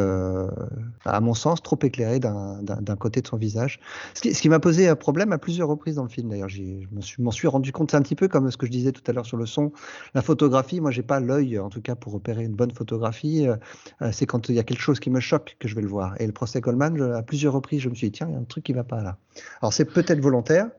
[1.03, 3.79] à mon sens, trop éclairé d'un, côté de son visage.
[4.13, 6.29] Ce qui, m'a posé un problème à plusieurs reprises dans le film.
[6.29, 7.91] D'ailleurs, je m'en suis, suis rendu compte.
[7.91, 9.73] C'est un petit peu comme ce que je disais tout à l'heure sur le son.
[10.13, 13.47] La photographie, moi, j'ai pas l'œil, en tout cas, pour repérer une bonne photographie.
[14.11, 16.13] c'est quand il y a quelque chose qui me choque que je vais le voir.
[16.21, 18.39] Et le procès Goldman, à plusieurs reprises, je me suis dit, tiens, il y a
[18.39, 19.17] un truc qui va pas là.
[19.61, 20.69] Alors, c'est peut-être volontaire.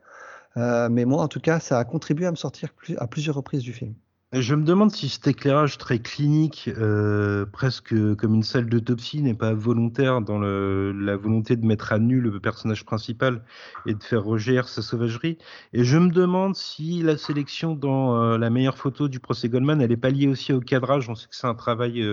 [0.57, 3.61] Euh, mais moi, en tout cas, ça a contribué à me sortir à plusieurs reprises
[3.61, 3.93] du film.
[4.31, 9.33] Je me demande si cet éclairage très clinique, euh, presque comme une salle d'autopsie, n'est
[9.33, 13.43] pas volontaire dans le, la volonté de mettre à nu le personnage principal
[13.87, 15.39] et de faire rejaillir sa sauvagerie.
[15.73, 19.81] Et je me demande si la sélection dans euh, la meilleure photo du procès Goldman,
[19.81, 21.09] elle n'est pas liée aussi au cadrage.
[21.09, 22.07] On sait que c'est un travail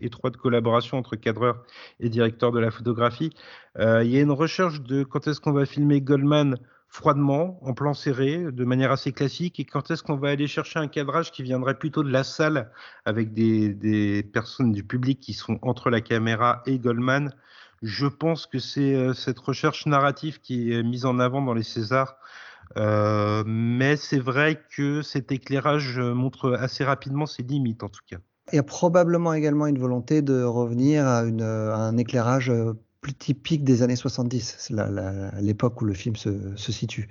[0.00, 1.62] étroit de collaboration entre cadreur
[2.00, 3.30] et directeur de la photographie.
[3.78, 6.56] Il y a une recherche de quand est-ce qu'on va filmer Goldman
[6.88, 10.78] froidement, en plan serré, de manière assez classique, et quand est-ce qu'on va aller chercher
[10.78, 12.70] un cadrage qui viendrait plutôt de la salle,
[13.04, 17.32] avec des, personnes du public qui sont entre la caméra et Goldman?
[17.82, 21.62] Je pense que c'est euh, cette recherche narrative qui est mise en avant dans les
[21.62, 22.16] Césars.
[22.76, 28.18] Euh, mais c'est vrai que cet éclairage montre assez rapidement ses limites, en tout cas.
[28.52, 32.52] Il y a probablement également une volonté de revenir à un éclairage
[33.00, 34.74] plus typique des années 70, c'est
[35.40, 37.08] l'époque où le film se, situe.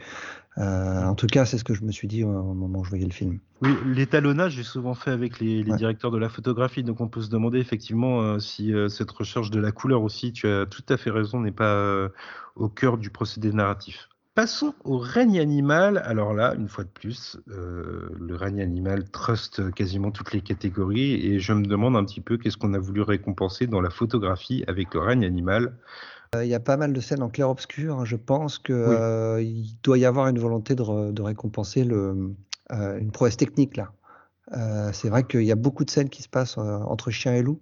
[0.57, 2.89] Euh, en tout cas, c'est ce que je me suis dit au, moment où je
[2.89, 3.39] voyais le film.
[3.61, 7.30] Oui, l'étalonnage est souvent fait avec les, directeurs de la photographie, donc on peut se
[7.30, 10.97] demander effectivement euh, si euh, cette recherche de la couleur aussi, tu as tout à
[10.97, 12.09] fait raison, n'est pas
[12.55, 14.09] au cœur du procédé narratif.
[14.38, 15.97] Passons au règne animal.
[16.05, 21.14] Alors là, une fois de plus, euh, le règne animal truste quasiment toutes les catégories
[21.26, 24.64] et je me demande un petit peu qu'est-ce qu'on a voulu récompenser dans la photographie
[24.68, 25.73] avec le règne animal.
[26.35, 28.05] Euh, il y a pas mal de scènes en clair-obscur.
[28.05, 29.43] Je pense qu'il euh,
[29.81, 32.35] doit y avoir une volonté de, récompenser le,
[32.69, 33.91] une prouesse technique là.
[34.93, 37.59] c'est vrai qu'il y a beaucoup de scènes qui se passent entre chien et loup.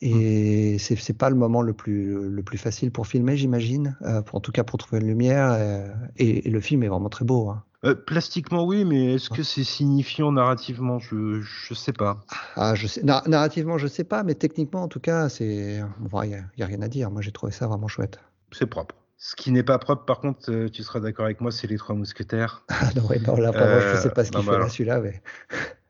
[0.00, 3.96] Et c'est c'est pas le moment le plus le plus facile pour filmer, j'imagine.
[4.02, 5.52] Euh, en tout cas pour trouver une lumière.
[5.52, 7.48] Euh, et, le film est vraiment très beau.
[7.48, 7.62] Hein.
[7.84, 10.98] Euh, plastiquement oui, mais est-ce que c'est signifiant narrativement?
[10.98, 12.18] Je je sais pas.
[12.56, 15.80] Ah je sais narrativement je sais pas, mais techniquement en tout cas c'est
[16.24, 17.10] il y, a rien à dire.
[17.10, 18.18] Moi j'ai trouvé ça vraiment chouette.
[18.52, 18.94] C'est propre.
[19.16, 21.94] Ce qui n'est pas propre, par contre, tu seras d'accord avec moi, c'est les trois
[21.94, 22.62] mousquetaires.
[22.68, 25.22] Ah non, ouais, non là, vraiment, je sais pas ce qu'il fait là, celui-là, mais.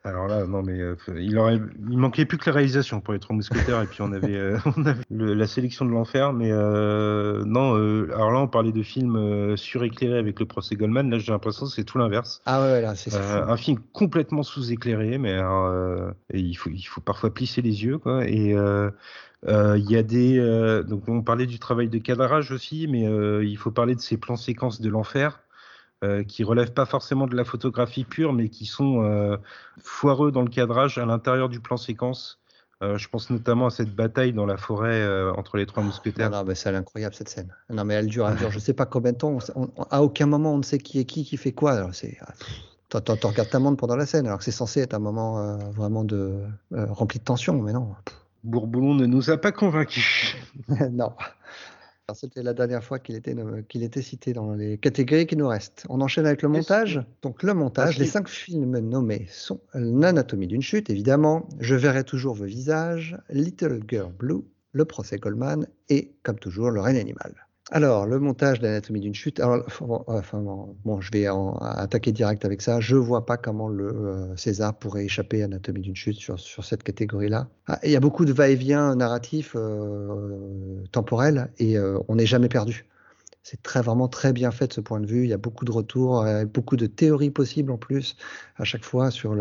[0.07, 1.59] Alors là, non, mais euh, il aurait,
[1.89, 4.59] il manquait plus que la réalisation pour les trois mousquetaires, et puis on avait, euh,
[4.77, 7.73] on avait la sélection de l'enfer, mais euh, non.
[8.13, 11.09] alors là, on parlait de films suréclairés avec le procès Goldman.
[11.11, 12.43] Là, j'ai l'impression que c'est tout l'inverse.
[12.45, 15.41] Ah ouais, là, c'est un film complètement sous-éclairé, mais
[16.35, 18.29] il faut, il faut parfois plisser les yeux, quoi.
[18.29, 23.05] Et il y a des, donc on parlait du travail de cadrage aussi, mais
[23.43, 25.41] il faut parler de ces plans séquences de l'enfer.
[26.03, 29.37] Euh, qui relèvent pas forcément de la photographie pure, mais qui sont euh,
[29.83, 32.41] foireux dans le cadrage à l'intérieur du plan séquence.
[32.83, 36.31] Euh, je pense notamment à cette bataille dans la forêt entre les trois mousquetaires.
[36.31, 37.55] Non, mais c'est incroyable cette scène.
[37.71, 39.39] Non, mais elle dure, elle dure je sais pas combien de temps.
[39.91, 41.89] à aucun moment on ne sait qui est qui, qui fait quoi.
[41.93, 42.07] Tu
[42.91, 46.35] regardes ta montre pendant la scène, alors que c'est censé être un moment vraiment de
[46.73, 47.95] rempli de tension, mais non.
[48.43, 50.37] Bourboulon ne nous a pas convaincus.
[50.91, 51.13] non.
[52.13, 53.35] C'était la dernière fois qu'il était,
[53.69, 55.87] qu'il était cité dans les catégories qui nous restent.
[55.89, 57.03] On enchaîne avec le montage.
[57.23, 62.35] Donc le montage, les cinq films nommés sont L'anatomie d'une chute, évidemment, Je verrai toujours
[62.35, 67.44] vos visages, Little Girl Blue, Le procès Goldman et, comme toujours, Le règne animal.
[67.71, 69.41] Alors, le montage d'Anatomie d'une chute.
[69.41, 69.65] Alors,
[70.85, 71.27] bon, je vais
[71.63, 72.79] attaquer direct avec ça.
[72.81, 76.83] Je vois pas comment le euh, César pourrait échapper à Anatomie d'une chute sur, cette
[76.83, 77.49] catégorie-là.
[77.67, 82.51] Ah, il y a beaucoup de va-et-vient narratif euh, temporel et euh, on n'est jamais
[82.51, 82.85] perdu.
[83.43, 85.25] C'est très vraiment très bien fait de ce point de vue.
[85.25, 88.17] Il y a beaucoup de retours, beaucoup de théories possibles en plus
[88.57, 89.35] à chaque fois sur,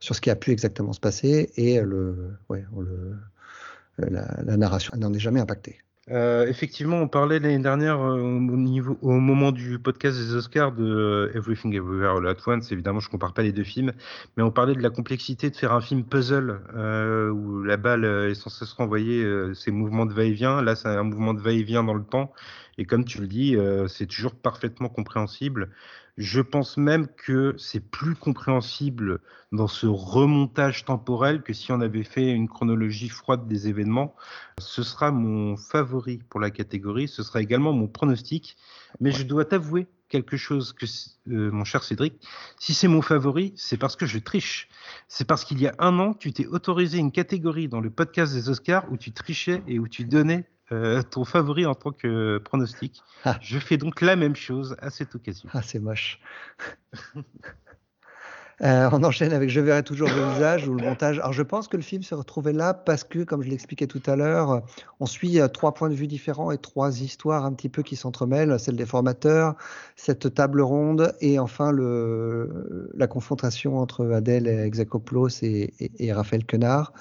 [0.00, 1.80] ce qui a pu exactement se passer et
[3.98, 5.78] la narration n'en est jamais impactée.
[6.10, 10.72] Euh, effectivement, on parlait l'année dernière euh, au, niveau, au moment du podcast des Oscars
[10.72, 12.72] de euh, Everything Everywhere All At Once.
[12.72, 13.92] Évidemment, je compare pas les deux films,
[14.36, 16.60] mais on parlait de la complexité de faire un film puzzle
[17.32, 19.24] où la balle est censée se renvoyer
[19.54, 20.60] ses mouvements de va-et-vient.
[20.60, 22.32] Là, c'est un mouvement de va-et-vient dans le temps,
[22.78, 23.56] et comme tu le dis,
[23.88, 25.70] c'est toujours parfaitement compréhensible.
[26.18, 29.20] Je pense même que c'est plus compréhensible
[29.50, 34.14] dans ce remontage temporel que si on avait fait une chronologie froide des événements.
[34.58, 38.58] Ce sera mon favori pour la catégorie, ce sera également mon pronostic,
[39.00, 40.84] mais je dois t'avouer quelque chose que
[41.30, 42.22] euh, mon cher Cédric,
[42.58, 44.68] si c'est mon favori, c'est parce que je triche.
[45.08, 48.34] C'est parce qu'il y a un an, tu t'es autorisé une catégorie dans le podcast
[48.34, 52.38] des Oscars où tu trichais et où tu donnais euh, ton favori en tant que
[52.38, 53.02] pronostic.
[53.24, 53.38] Ah.
[53.40, 55.48] Je fais donc la même chose à cette occasion.
[55.52, 56.20] Ah, c'est moche.
[58.62, 61.18] Euh, on enchaîne avec Je verrai toujours le visage ou le montage.
[61.18, 64.02] Alors je pense que le film se retrouvait là parce que, comme je l'expliquais tout
[64.06, 64.62] à l'heure,
[65.00, 67.96] on suit euh, trois points de vue différents et trois histoires un petit peu qui
[67.96, 69.56] s'entremêlent, celle des formateurs,
[69.96, 76.92] cette table ronde et enfin la confrontation entre Adèle Exakopoulos et, et, Raphaël Quenard.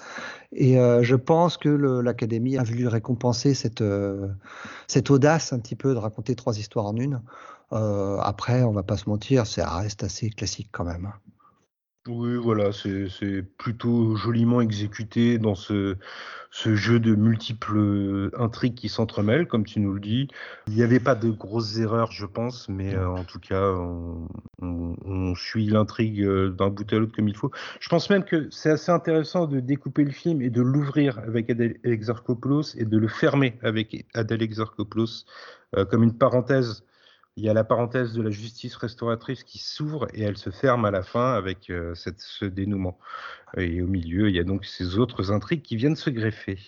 [0.53, 3.83] Et euh, je pense que l'Académie a voulu récompenser cette,
[4.88, 7.21] cette audace un petit peu de raconter trois histoires en une.
[7.71, 11.11] après, on va pas se mentir, ça reste assez classique quand même.
[12.07, 15.98] Oui, voilà, c'est plutôt joliment exécuté dans ce,
[16.49, 20.28] ce jeu de multiples intrigues qui s'entremêlent, comme tu nous le dis.
[20.65, 24.28] Il n'y avait pas de grosses erreurs, je pense, mais euh, en tout cas, on,
[24.61, 27.52] on, suit l'intrigue euh, d'un bout à l'autre comme il faut.
[27.80, 31.52] Je pense même que c'est assez intéressant de découper le film et de l'ouvrir avec
[31.52, 35.26] Adèle Exarchopoulos et de le fermer avec Adèle Exarchopoulos
[35.78, 36.84] euh, comme une parenthèse
[37.37, 40.85] il y a la parenthèse de la justice restauratrice qui s'ouvre et elle se ferme
[40.85, 42.97] à la fin avec euh, ce dénouement.
[43.57, 46.59] Et au milieu, il y a donc ces autres intrigues qui viennent se greffer.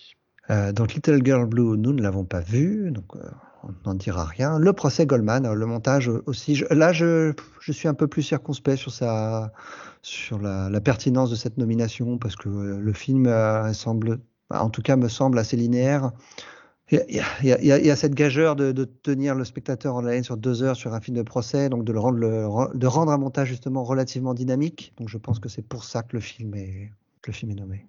[0.49, 3.30] Euh, donc Little Girl Blue, nous ne l'avons pas vu, donc euh,
[3.64, 4.57] on n'en dira rien.
[4.57, 6.64] Le procès Goldman, le montage aussi.
[6.69, 7.34] là, je,
[7.69, 8.77] suis un peu plus circonspect
[10.02, 13.30] sur la, la pertinence de cette nomination parce que le film
[13.73, 14.19] semble,
[14.49, 16.11] en tout cas, me semble assez linéaire.
[16.92, 17.00] Il
[17.44, 21.02] y, a, cette gageure de, tenir le spectateur en haleine sur deux heures sur un
[21.02, 24.94] film de procès, donc de, le rendre, un montage justement relativement dynamique.
[24.98, 26.92] Donc je pense que c'est pour ça que le film est,
[27.26, 27.88] le film est nommé.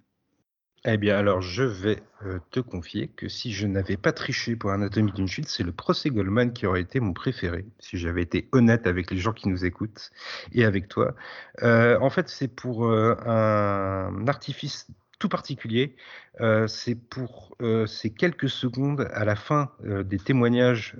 [0.86, 4.70] Eh bien, alors je vais euh, te confier que si je n'avais pas triché pour
[4.70, 8.48] Anatomie d'une chute, c'est le procès Goldman qui aurait été mon préféré, si j'avais été
[8.52, 10.10] honnête avec les gens qui nous écoutent
[10.52, 11.14] et avec toi.
[11.62, 14.86] Euh, en fait, c'est pour euh, un artifice
[15.24, 15.96] tout particulier.
[16.42, 20.96] Euh, c'est pour euh, ces quelques secondes à la fin euh, des témoignages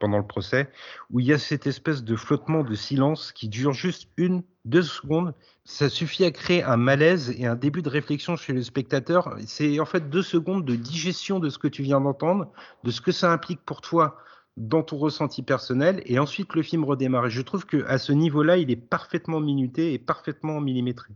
[0.00, 0.68] pendant le procès
[1.10, 4.82] où il y a cette espèce de flottement de silence qui dure juste une, deux
[4.82, 5.32] secondes.
[5.64, 9.36] Ça suffit à créer un malaise et un début de réflexion chez le spectateur.
[9.46, 12.50] C'est en fait deux secondes de digestion de ce que tu viens d'entendre,
[12.82, 14.18] de ce que ça implique pour toi
[14.56, 17.30] dans ton ressenti personnel et ensuite le film redémarre.
[17.30, 21.14] Je trouve que à ce niveau-là, il est parfaitement minuté et parfaitement millimétré.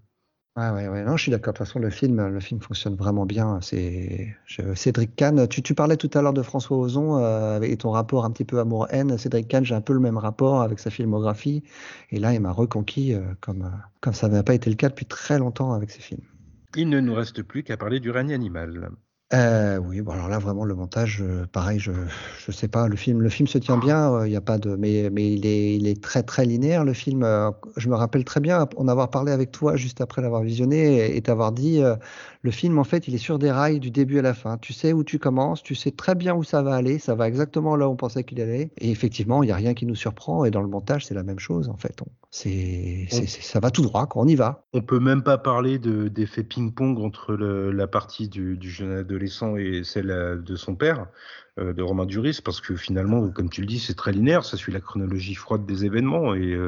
[0.56, 1.04] Ouais, ouais, ouais.
[1.04, 1.52] Non, je suis d'accord.
[1.52, 3.60] De toute façon, le film, le film fonctionne vraiment bien.
[3.60, 4.34] C'est
[4.74, 5.46] Cédric Kahn.
[5.48, 8.46] Tu, tu parlais tout à l'heure de François Ozon euh, et ton rapport un petit
[8.46, 9.18] peu amour-haine.
[9.18, 11.62] Cédric Kahn, j'ai un peu le même rapport avec sa filmographie.
[12.10, 14.88] Et là, il m'a reconquis euh, comme, euh, comme ça n'a pas été le cas
[14.88, 16.24] depuis très longtemps avec ses films.
[16.74, 18.88] Il ne nous reste plus qu'à parler du règne animal.
[19.34, 21.90] Euh, oui, bon alors là vraiment le montage, euh, pareil, je
[22.38, 24.76] je sais pas, le film le film se tient bien, euh, il a pas de
[24.76, 27.26] mais il est il est très très linéaire le film.
[27.76, 31.22] Je me rappelle très bien en avoir parlé avec toi juste après l'avoir visionné et,
[31.22, 31.80] t'avoir dit
[32.42, 34.58] le film en fait il est sur des rails du début à la fin.
[34.58, 37.26] Tu sais où tu commences, tu sais très bien où ça va aller, ça va
[37.26, 38.70] exactement là où on pensait qu'il allait.
[38.78, 41.24] Et effectivement il y a rien qui nous surprend et dans le montage c'est la
[41.24, 42.00] même chose en fait.
[42.30, 44.22] C'est ça va tout droit, quoi.
[44.22, 44.64] on y va.
[44.72, 49.56] On peut même pas parler d'effet ping-pong entre le, la partie du, du de adolescent
[49.56, 51.06] et celle de son père,
[51.56, 54.72] de Romain Duris, parce que finalement, comme tu le dis, c'est très linéaire, ça suit
[54.72, 56.58] la chronologie froide des événements et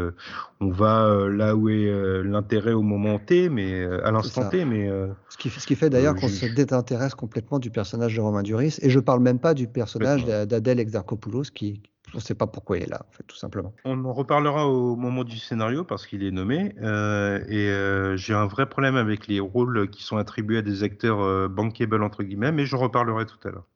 [0.61, 1.91] on va là où est
[2.23, 4.89] l'intérêt au moment T, mais à l'instant T, mais
[5.29, 8.79] ce qui, ce qui fait d'ailleurs qu'on se désintéresse complètement du personnage de Romain Duris,
[8.81, 11.83] et je parle même pas du personnage d'Adèle Exarchopoulos qui
[12.15, 13.73] on ne sait pas pourquoi il est là, tout simplement.
[13.85, 16.75] On en reparlera au moment du scénario parce qu'il est nommé.
[16.81, 20.83] Euh, et euh, j'ai un vrai problème avec les rôles qui sont attribués à des
[20.83, 23.67] acteurs euh, bankable, entre guillemets, mais je reparlerai tout à l'heure.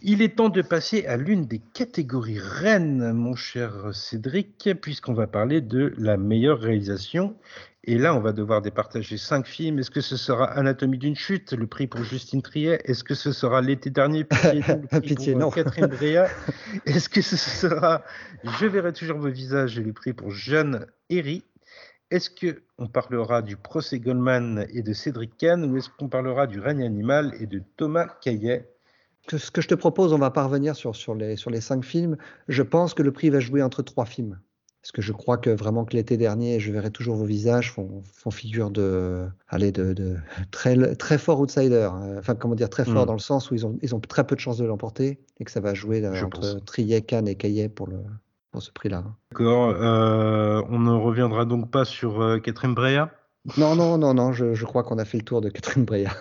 [0.00, 5.26] Il est temps de passer à l'une des catégories reines, mon cher Cédric, puisqu'on va
[5.26, 7.34] parler de la meilleure réalisation.
[7.82, 9.80] Et là, on va devoir départager cinq films.
[9.80, 12.80] Est-ce que ce sera Anatomie d'une chute, le prix pour Justine Triet?
[12.84, 16.28] Est-ce que ce sera L'été dernier, Pitié, le prix pour Catherine Brea?
[16.86, 18.04] Est-ce que ce sera
[18.44, 21.42] Je verrai toujours vos visages, le prix pour Jeanne Herry?
[22.12, 26.60] Est-ce qu'on parlera du procès Goldman et de Cédric Kahn ou est-ce qu'on parlera du
[26.60, 28.68] règne animal et de Thomas Caillet?
[29.36, 32.16] Ce que je te propose, on va parvenir sur, sur, les, sur les cinq films.
[32.48, 34.38] Je pense que le prix va jouer entre trois films.
[34.82, 38.02] Parce que je crois que vraiment que l'été dernier, je verrai toujours vos visages font,
[38.04, 40.16] font figure de, allez, de, de,
[40.50, 41.88] très, très fort outsider.
[41.92, 42.16] Hein.
[42.18, 43.06] Enfin, comment dire, très fort mm.
[43.06, 45.44] dans le sens où ils ont, ils ont très peu de chances de l'emporter et
[45.44, 47.98] que ça va jouer euh, entre Trier, Cannes et Caillet pour, le,
[48.52, 49.04] pour ce prix-là.
[49.32, 49.70] D'accord.
[49.70, 53.10] Euh, on ne reviendra donc pas sur euh, Catherine Breillat?
[53.56, 56.16] Non, non, non, non, je, je crois qu'on a fait le tour de Catherine Breillat.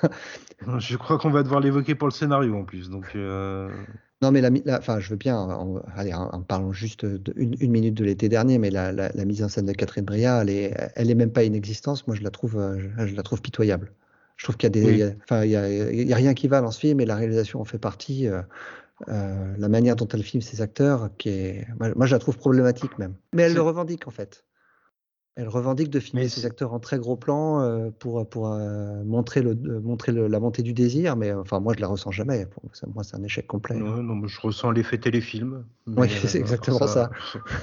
[0.80, 2.90] je crois qu'on va devoir l'évoquer pour le scénario en plus.
[2.90, 3.16] Donc,
[4.24, 4.50] non, mais la,
[4.80, 8.58] enfin, je veux bien, en, allez, en, parlant juste d'une une minute de l'été dernier,
[8.58, 11.44] mais la, la, mise en scène de Catherine Bria, elle est, elle est même pas
[11.44, 12.08] inexistence.
[12.08, 13.92] Moi, je la trouve, euh, je, la trouve pitoyable.
[14.36, 16.48] Je trouve qu'il y a des, enfin, il y a, il y a, rien qui
[16.48, 18.28] va dans ce film, et la réalisation en fait partie.
[18.28, 18.42] Euh,
[19.10, 22.98] euh, la manière dont elle filme ses acteurs, qui est, moi, je la trouve problématique
[22.98, 23.14] même.
[23.34, 24.44] Mais elle le revendique en fait.
[25.40, 29.44] Elle revendique de filmer ses acteurs en très gros plan euh, pour, pour euh, montrer,
[29.44, 32.48] le, montrer la montée du désir, mais enfin moi je la ressens jamais.
[32.48, 33.76] Pour moi c'est un échec complet.
[33.76, 35.64] Non, non, je ressens l'effet téléfilm.
[35.86, 37.12] Oui, c'est euh, exactement ça.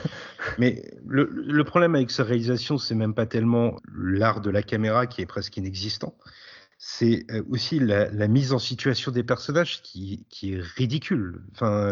[0.58, 5.08] mais le, le, problème avec sa réalisation, c'est même pas tellement l'art de la caméra
[5.08, 6.14] qui est presque inexistant
[6.86, 11.42] c'est aussi la, la, mise en situation des personnages qui, qui est ridicule.
[11.52, 11.90] Enfin,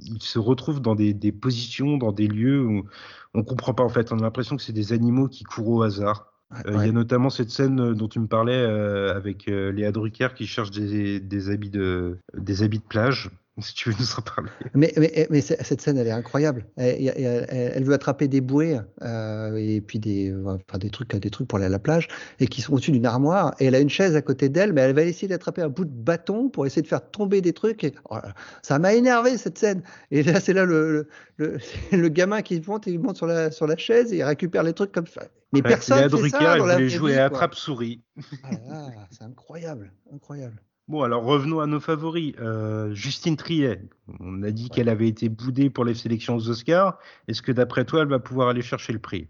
[0.00, 2.86] ils se retrouvent dans des, des, positions, dans des lieux où
[3.34, 4.12] on comprend pas en fait.
[4.12, 6.32] On a l'impression que c'est des animaux qui courent au hasard.
[6.66, 10.70] Il y a notamment cette scène dont tu me parlais avec Léa Drucker qui cherche
[10.70, 13.30] des, des, habits de, des habits de plage.
[13.60, 14.50] si tu veux nous en parler.
[14.74, 16.66] Mais, mais, mais cette scène, elle est incroyable.
[16.76, 21.58] Elle, veut attraper des bouées euh, et puis des, enfin, des, trucs, des trucs pour
[21.58, 22.08] aller à la plage
[22.40, 23.54] et qui sont au-dessus d'une armoire.
[23.60, 25.84] Et elle a une chaise à côté d'elle, mais elle va essayer d'attraper un bout
[25.84, 27.84] de bâton pour essayer de faire tomber des trucs.
[27.84, 28.16] Et, oh
[28.62, 29.82] ça m'a énervé cette scène.
[30.10, 31.58] Et là, c'est là le, le,
[31.92, 34.72] le, gamin qui monte, il monte sur la, sur la chaise et il récupère les
[34.72, 35.22] trucs comme ça.
[35.52, 38.02] Mais personne ne fait ça dans jouer à attrape-souris.
[38.42, 40.60] Ah c'est incroyable, incroyable.
[40.86, 42.34] Bon, alors revenons à nos favoris.
[42.40, 43.80] Euh, Justine Triet,
[44.20, 46.98] on a dit qu'elle avait été boudée pour les sélections aux Oscars.
[47.26, 49.28] Est-ce que d'après toi, elle va pouvoir aller chercher le prix?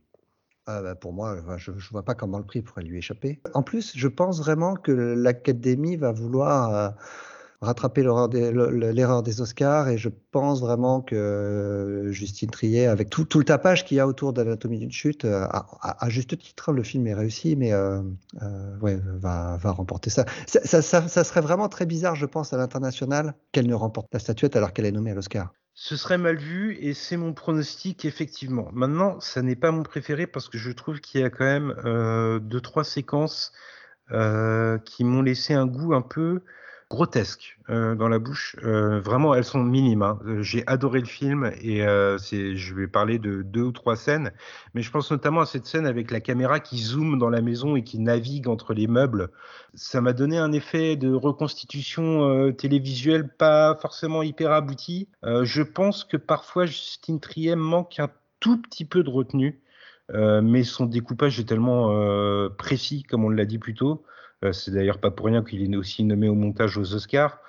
[0.66, 3.40] Ah bah pour moi, je ne vois pas comment le prix pourrait lui échapper.
[3.52, 6.88] En plus, je pense vraiment que l'Académie va vouloir euh,
[7.64, 13.44] rattraper l'erreur des, Oscars et je pense vraiment que euh, Justine Trier, avec tout, le
[13.44, 17.14] tapage qu'il y a autour d'Anatomie d'une chute, euh, à, juste titre, le film est
[17.14, 18.00] réussi, mais euh,
[18.40, 20.24] va, remporter ça.
[20.46, 24.72] Ça, serait vraiment très bizarre, je pense, à l'international qu'elle ne remporte la statuette alors
[24.72, 25.52] qu'elle est nommée à l'Oscar.
[25.76, 28.68] Ce serait mal vu et c'est mon pronostic effectivement.
[28.72, 32.40] Maintenant, ça n'est pas mon préféré parce que je trouve qu'il y a quand même
[32.40, 33.52] deux trois séquences
[34.08, 36.42] qui m'ont laissé un goût un peu
[36.94, 38.56] grotesques euh, dans la bouche.
[38.62, 40.02] Euh, vraiment, elles sont minimes.
[40.02, 40.20] Hein.
[40.26, 44.30] Euh, j'ai adoré le film et je vais parler de deux ou trois scènes,
[44.74, 47.74] mais je pense notamment à cette scène avec la caméra qui zoome dans la maison
[47.76, 49.30] et qui navigue entre les meubles.
[49.74, 55.08] Ça m'a donné un effet de reconstitution télévisuelle pas forcément hyper abouti.
[55.22, 58.08] je pense que parfois Justine Trier manque un
[58.40, 59.60] tout petit peu de retenue.
[60.12, 61.90] mais son découpage est tellement
[62.56, 64.04] précis, comme on l'a dit plus tôt,
[64.52, 67.40] c'est d'ailleurs pas pour rien qu'il est aussi nommé au montage aux Oscars.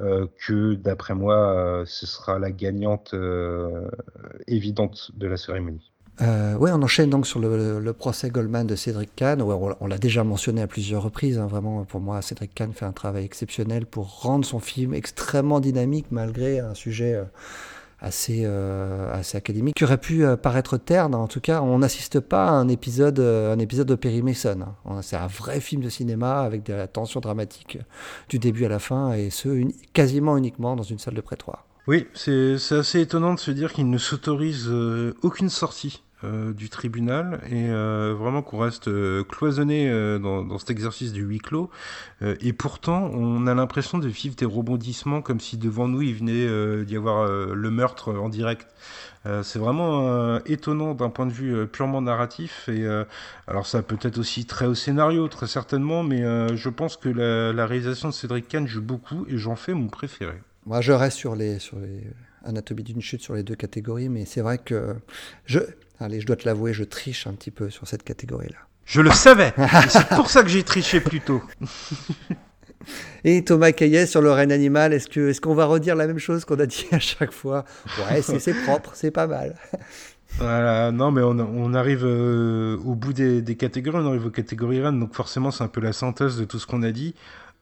[0.00, 3.14] Euh, que d'après moi, euh, ce sera la gagnante
[4.48, 5.92] évidente de la cérémonie.
[6.20, 9.40] oui, on enchaîne donc sur le, procès Goldman de Cédric Kahn.
[9.40, 11.38] on, l'a déjà mentionné à plusieurs reprises.
[11.38, 15.60] Hein, vraiment, pour moi, Cédric Kahn fait un travail exceptionnel pour rendre son film extrêmement
[15.60, 17.22] dynamique malgré un sujet
[18.04, 21.14] assez, euh, assez académique, qui aurait pu euh, paraître terne.
[21.14, 24.60] En tout cas, on n'assiste pas à un épisode, euh, de Perry Mason.
[24.86, 25.02] Hein.
[25.02, 27.78] C'est un vrai film de cinéma avec de la tension dramatique
[28.28, 31.66] du début à la fin, et ce, quasiment uniquement dans une salle de prétoire.
[31.86, 34.70] Oui, c'est assez étonnant de se dire qu'il ne s'autorise
[35.22, 36.03] aucune sortie
[36.54, 38.90] du tribunal et vraiment qu'on reste
[39.26, 41.70] cloisonné dans, cet exercice du huis clos.
[42.22, 46.84] et pourtant, on a l'impression de vivre des rebondissements comme si devant nous il venait
[46.84, 48.66] d'y avoir le meurtre en direct.
[49.26, 52.68] Euh, c'est vraiment euh, étonnant d'un point de vue euh, purement narratif.
[52.68, 52.86] Et
[53.46, 56.22] alors ça peut être aussi très au scénario, très certainement, mais
[56.56, 60.34] je pense que la, réalisation de Cédric Kahn joue beaucoup et j'en fais mon préféré.
[60.66, 62.04] Moi, je reste sur les sur les
[62.44, 64.94] Anatomie d'une chute sur les deux catégories, mais c'est vrai que
[65.46, 65.60] je,
[66.00, 68.58] allez, je dois te l'avouer, je triche un petit peu sur cette catégorie-là.
[68.84, 69.52] Je le savais.
[69.88, 71.42] c'est pour ça que j'ai triché plus tôt.
[73.24, 76.18] Et Thomas Caillet sur le règne animal, est-ce qu'on est qu'on va redire la même
[76.18, 77.64] chose qu'on a dit à chaque fois?
[78.10, 79.56] Ouais, c'est propre, c'est pas mal.
[80.38, 84.98] Voilà, non, mais on, arrive euh, au bout des, catégories, on arrive aux catégories reines,
[84.98, 87.14] donc forcément c'est un peu la synthèse de tout ce qu'on a dit.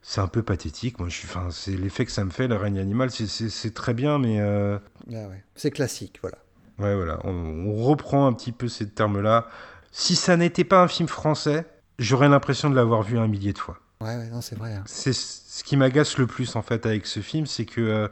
[0.02, 2.56] C'est un peu pathétique, moi je suis, enfin, c'est l'effet que ça me fait, le
[2.56, 4.40] règne animal, c'est très bien, mais.
[4.40, 5.44] Euh, ah ouais.
[5.54, 6.38] C'est classique, voilà.
[6.78, 9.46] Ouais, voilà, on, on reprend un petit peu ces termes-là.
[9.92, 11.66] Si ça n'était pas un film français,
[11.98, 13.78] j'aurais l'impression de l'avoir vu un millier de fois.
[14.00, 14.74] Ouais, non, c'est vrai.
[14.74, 14.82] Hein.
[14.86, 18.08] C'est ce qui m'agace le plus en fait avec ce film, c'est que euh,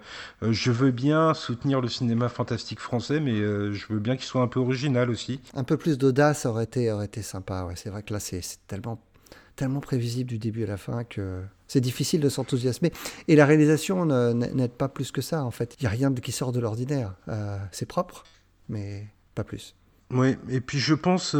[0.52, 4.42] je veux bien soutenir le cinéma fantastique français, mais euh, je veux bien qu'il soit
[4.42, 5.40] un peu original aussi.
[5.54, 7.64] Un peu plus d'audace aurait été, aurait été sympa.
[7.64, 7.74] Ouais.
[7.76, 9.02] C'est vrai que là, c'est tellement,
[9.56, 12.92] tellement prévisible du début à la fin que c'est difficile de s'enthousiasmer.
[13.28, 15.76] Et la réalisation n'aide pas plus que ça en fait.
[15.78, 17.14] Il n'y a rien qui sort de l'ordinaire.
[17.70, 18.24] c'est propre,
[18.68, 19.74] mais pas plus.
[20.10, 21.36] Oui, et puis je pense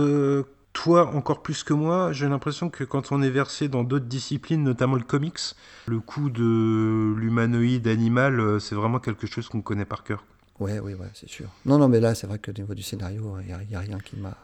[0.72, 4.62] toi encore plus que moi, j'ai l'impression que quand on est versé dans d'autres disciplines,
[4.62, 5.38] notamment le comics,
[5.86, 10.24] le coup de l'humanoïde animal, euh, c'est vraiment quelque chose qu'on connaît par cœur.
[10.58, 11.46] Oui, oui, ouais, c'est sûr.
[11.64, 13.98] Non, non, mais là, c'est vrai que au niveau du scénario, il n'y a, rien
[13.98, 14.36] qui m'a.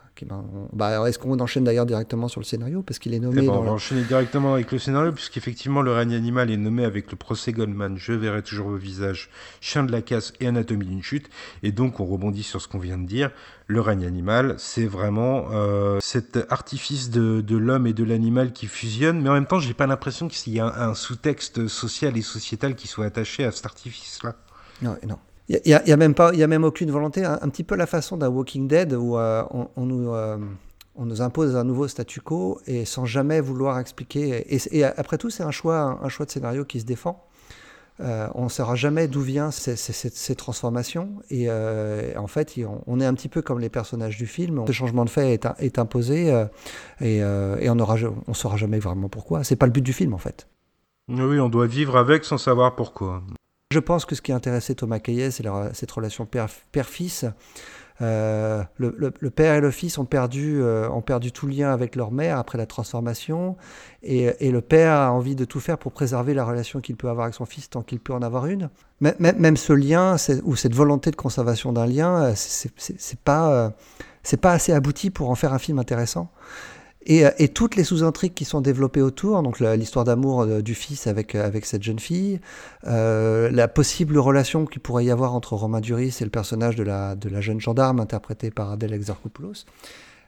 [0.72, 3.43] Bah, Est-ce qu'on enchaîne d'ailleurs directement sur le scénario Parce qu'il est nommé.
[3.43, 6.84] Eh ben, on va enchaîner directement avec le scénario, puisqu'effectivement, le règne animal est nommé
[6.84, 9.30] avec le procès Goldman, Je verrai toujours vos visages,
[9.60, 11.28] Chien de la casse et Anatomie d'une chute.
[11.62, 13.30] Et donc, on rebondit sur ce qu'on vient de dire.
[13.66, 18.66] Le règne animal, c'est vraiment euh, cet artifice de, de l'homme et de l'animal qui
[18.66, 22.16] fusionne, mais en même temps, j'ai pas l'impression qu'il y a un, un sous-texte social
[22.16, 24.36] et sociétal qui soit attaché à cet artifice-là.
[24.82, 25.18] Non, non.
[25.48, 27.77] Il n'y a, a, même pas, il y a même aucune volonté, un, petit peu
[27.77, 29.44] la façon d'un Walking Dead où euh,
[29.77, 30.39] on, nous, euh,
[30.97, 34.44] on nous impose un nouveau statu quo et sans jamais vouloir expliquer.
[34.52, 37.24] Et, après tout, c'est un choix, un choix de scénario qui se défend.
[38.01, 41.10] Euh, on ne saura jamais d'où viennent ces, ces, transformations.
[41.31, 42.56] Et en fait,
[42.86, 44.64] on, est un petit peu comme les personnages du film.
[44.66, 46.27] Ce changement de fait est, imposé
[47.01, 49.44] et, on ne saura jamais vraiment pourquoi.
[49.44, 50.48] C'est pas le but du film, en fait.
[51.09, 53.23] Oui, on doit vivre avec sans savoir pourquoi.
[53.72, 57.24] Je pense que ce qui a intéressé Thomas Caillet, c'est cette relation père-fils.
[58.01, 62.12] Euh, le, père et le fils ont perdu, euh, ont perdu tout lien avec leur
[62.12, 63.56] mère après la transformation,
[64.05, 67.24] et, le père a envie de tout faire pour préserver la relation qu'il peut avoir
[67.24, 68.70] avec son fils tant qu'il peut en avoir une.
[69.01, 70.14] Même, même ce lien,
[70.44, 73.74] ou cette volonté de conservation d'un lien, euh, c'est pas,
[74.22, 76.30] c'est pas assez abouti pour en faire un film intéressant.
[77.08, 81.06] Euh, et, toutes les sous-intrigues qui sont développées autour, donc l'histoire d'amour euh, du fils
[81.06, 82.40] avec, euh, avec cette jeune fille,
[82.84, 87.40] la possible relation qu'il pourrait y avoir entre Romain Duris et le personnage de la
[87.40, 89.64] jeune gendarme interprétée par Adèle Exarchopoulos,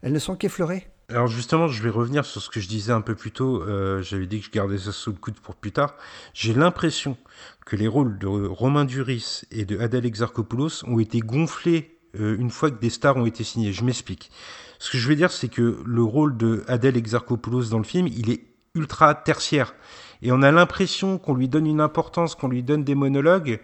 [0.03, 0.89] elles ne sont qu'effleurées.
[1.11, 3.65] Alors justement, je vais revenir sur ce que je disais un peu plus tôt.
[4.03, 5.95] J'avais dit que je gardais ça sous le coude pour plus tard.
[6.35, 7.17] J'ai l'impression
[7.65, 12.71] que les rôles de Romain Duris et de Adèle Exarchopoulos ont été gonflés une fois
[12.71, 13.73] que des stars ont été signés.
[13.73, 14.31] Je m'explique.
[14.79, 18.07] Ce que je veux dire, c'est que le rôle de Adèle Exarchopoulos dans le film,
[18.07, 18.45] il est
[18.75, 19.75] ultra tertiaire.
[20.23, 23.61] Et on a l'impression qu'on lui donne une importance, qu'on lui donne des monologues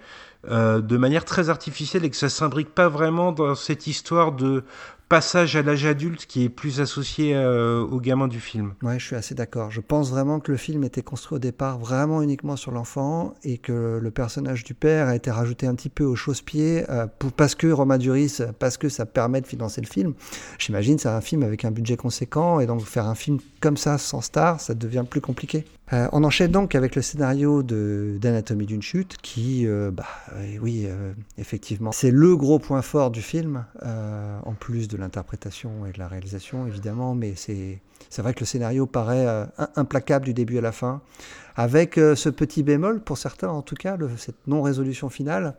[0.49, 4.65] euh, de manière très artificielle et que ça s'imbrique pas vraiment dans cette histoire de
[5.09, 8.75] passage à l'âge adulte qui est plus associé euh, aux gamins du film.
[8.83, 9.71] Ouais, je suis assez d'accord.
[9.71, 13.59] Je pense vraiment que le film était construit au départ vraiment uniquement sur l'enfant et
[13.59, 17.07] que le personnage du père a été rajouté un petit peu au chausse-pied euh,
[17.37, 20.15] parce que Romain Duris, parce que ça permet de financer le film.
[20.59, 23.99] J'imagine c'est un film avec un budget conséquent et donc faire un film comme ça
[23.99, 25.65] sans star, ça devient plus compliqué.
[25.93, 30.07] Euh, on enchaîne donc avec le scénario d'Anatomie d'une chute qui, bah
[30.61, 30.89] oui,
[31.37, 36.09] effectivement, c'est le gros point fort du film en plus de l'interprétation et de la
[36.09, 37.35] réalisation, évidemment, mais
[38.15, 39.45] c'est vrai que le scénario paraît euh,
[39.77, 41.03] implacable du début à la fin,
[41.57, 45.57] avec euh, ce petit bémol, pour certains en tout cas, cette non-résolution finale,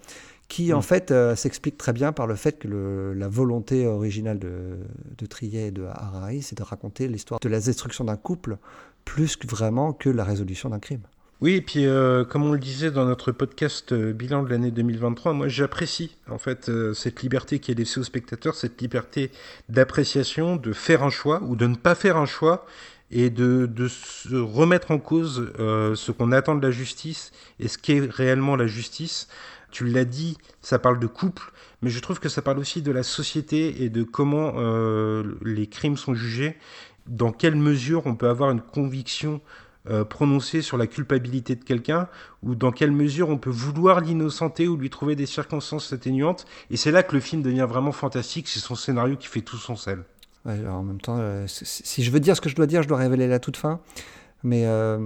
[0.47, 0.83] qui en mm.
[0.83, 4.77] fait euh, s'explique très bien par le fait que la volonté originale de,
[5.17, 8.57] de Trier et de Harari, c'est de raconter l'histoire de la destruction d'un couple,
[9.06, 11.03] plus vraiment que la résolution d'un crime.
[11.42, 14.72] Oui, et puis euh, comme on le disait dans notre podcast euh, bilan de l'année
[14.72, 19.32] 2023, moi j'apprécie en fait euh, cette liberté qui est laissée aux spectateurs, cette liberté
[19.67, 22.66] d'appréciation, de faire un choix ou de ne pas faire un choix,
[23.11, 28.00] et de, se remettre en cause ce qu'on attend de la justice et ce qu'est
[28.00, 29.27] réellement la justice.
[29.69, 31.51] Tu l'as dit, ça parle de couple,
[31.84, 34.53] mais je trouve que ça parle aussi de la société et de comment
[35.43, 36.58] les crimes sont jugés,
[37.08, 39.42] dans quelle mesure on peut avoir une conviction
[39.90, 42.08] euh, prononcée sur la culpabilité de quelqu'un,
[42.42, 46.45] ou dans quelle mesure on peut vouloir l'innocenter ou lui trouver des circonstances atténuantes.
[46.72, 49.58] Et c'est là que le film devient vraiment fantastique, c'est son scénario qui fait tout
[49.58, 50.03] son sel.
[50.48, 52.98] En même temps, euh, si- je veux dire ce que je dois dire, je dois
[52.98, 53.80] révéler la toute fin.
[54.43, 55.00] Mais euh,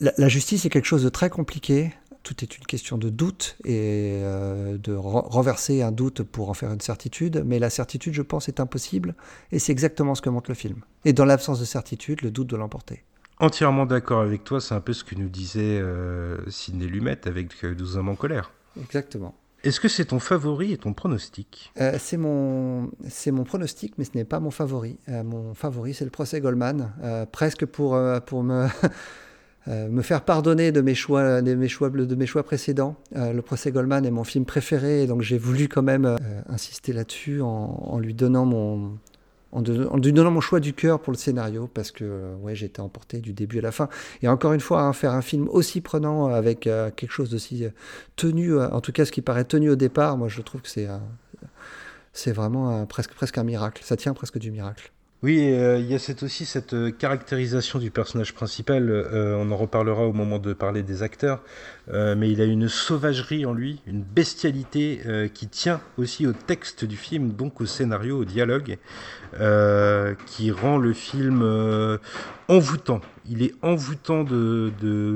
[0.00, 1.92] la justice est quelque chose de très compliqué.
[2.26, 6.54] Tout est une question de doute et euh, de ren- renverser un doute pour en
[6.54, 7.44] faire une certitude.
[7.46, 9.14] Mais la certitude, je pense, est impossible.
[9.52, 10.80] Et c'est exactement ce que montre le film.
[11.04, 13.04] Et dans l'absence de certitude, le doute doit l'emporter.
[13.38, 17.62] Entièrement d'accord avec toi, c'est un peu ce que nous disait euh, Sidney Lumet avec
[17.62, 18.50] euh, 12 hommes en colère.
[18.80, 19.36] Exactement.
[19.62, 21.72] Est-ce que c'est ton favori et ton pronostic?
[21.80, 22.90] Euh, c'est mon,
[23.28, 24.98] mon pronostic, mais ce n'est pas mon favori.
[25.08, 28.66] Euh, mon favori, c'est le procès Goldman, euh, presque pour, euh, pour me,
[29.68, 32.94] euh, me faire pardonner de mes choix, de mes choix, de mes choix précédents.
[33.16, 36.16] Euh, le procès Goldman est mon film préféré, donc j'ai voulu quand même euh,
[36.48, 38.96] insister là-dessus en, lui donnant mon,
[39.50, 43.18] en, lui donnant mon choix du cœur pour le scénario, parce que ouais, été emporté
[43.18, 43.88] du début à la fin.
[44.22, 47.64] Et encore une fois, hein, faire un film aussi prenant avec quelque chose d'aussi
[48.14, 50.88] tenu, en tout cas ce qui paraît tenu au départ, moi je trouve que c'est
[52.12, 53.82] c'est vraiment presque, presque un miracle.
[53.84, 54.90] Ça tient presque du miracle.
[55.22, 59.56] Oui, euh, il y a aussi cette euh, caractérisation du personnage principal, euh, on en
[59.56, 61.42] reparlera au moment de parler des acteurs,
[61.92, 65.00] mais il a une sauvagerie en lui, une bestialité
[65.32, 68.78] qui tient aussi au texte du film, donc au scénario, au dialogue,
[70.26, 71.98] qui rend le film
[72.48, 73.00] envoûtant.
[73.30, 74.72] Il est envoûtant de,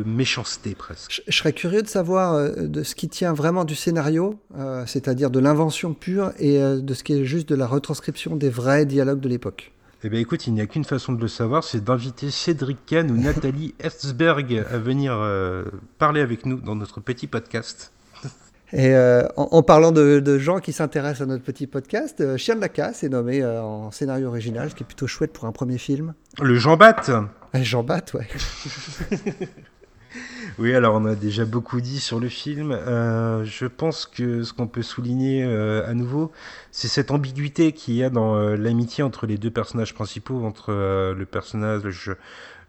[0.07, 1.23] méchanceté presque.
[1.27, 4.39] Je, serais curieux de savoir de ce qui tient vraiment du scénario,
[4.87, 8.87] c'est-à-dire de l'invention pure, et de ce qui est juste de la retranscription des vrais
[8.87, 9.73] dialogues de l'époque.
[10.03, 13.11] Eh bien écoute, il n'y a qu'une façon de le savoir, c'est d'inviter Cédric Kahn
[13.11, 15.65] ou Nathalie Herzberg à venir euh,
[15.99, 17.93] parler avec nous dans notre petit podcast.
[18.73, 22.37] Et euh, en, en parlant de, de gens qui s'intéressent à notre petit podcast, euh,
[22.37, 25.33] Chien de la casse est nommé euh, en scénario original, ce qui est plutôt chouette
[25.33, 26.15] pour un premier film.
[26.41, 27.23] Le Jean Euh,
[27.55, 28.29] Jean Batte, ouais.
[30.59, 32.73] Oui, alors on a déjà beaucoup dit sur le film.
[32.73, 36.33] Euh, je pense que ce qu'on peut souligner euh, à nouveau,
[36.71, 40.73] c'est cette ambiguïté qu'il y a dans euh, l'amitié entre les deux personnages principaux, entre
[40.73, 42.11] le personnage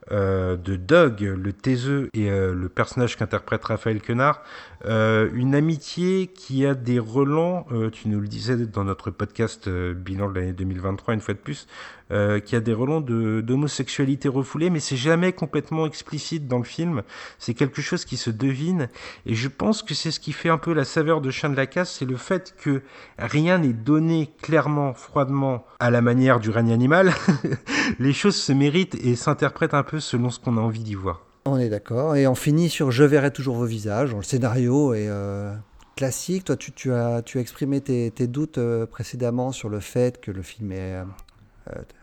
[0.10, 4.42] de Doug, le taiseux, et le personnage qu'interprète Raphaël Quenard.
[4.84, 10.40] Une amitié qui a des relents, tu nous le disais dans notre podcast bilan de
[10.40, 11.68] l'année 2023, une fois de plus,
[12.12, 17.04] euh, qui a des relents d'homosexualité refoulée, mais c'est jamais complètement explicite dans le film.
[17.40, 18.90] C'est quelque chose qui se devine,
[19.26, 21.56] et je pense que c'est ce qui fait un peu la saveur de Chien de
[21.56, 22.82] la Casse, c'est le fait que
[23.18, 27.14] rien n'est donné clairement, froidement, à la manière du règne animal.
[28.00, 31.26] Les choses se méritent et s'interprètent un peu selon ce qu'on a envie d'y voir.
[31.46, 32.16] On est d'accord.
[32.16, 34.14] Et on finit sur Je verrai toujours vos visages.
[34.14, 35.54] Le scénario est euh,
[35.96, 36.46] classique.
[36.46, 40.30] Toi, tu, as, tu as exprimé tes, tes doutes euh, précédemment sur le fait que
[40.30, 41.02] le film est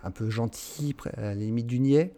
[0.04, 2.14] un peu gentil, à la limite du niais.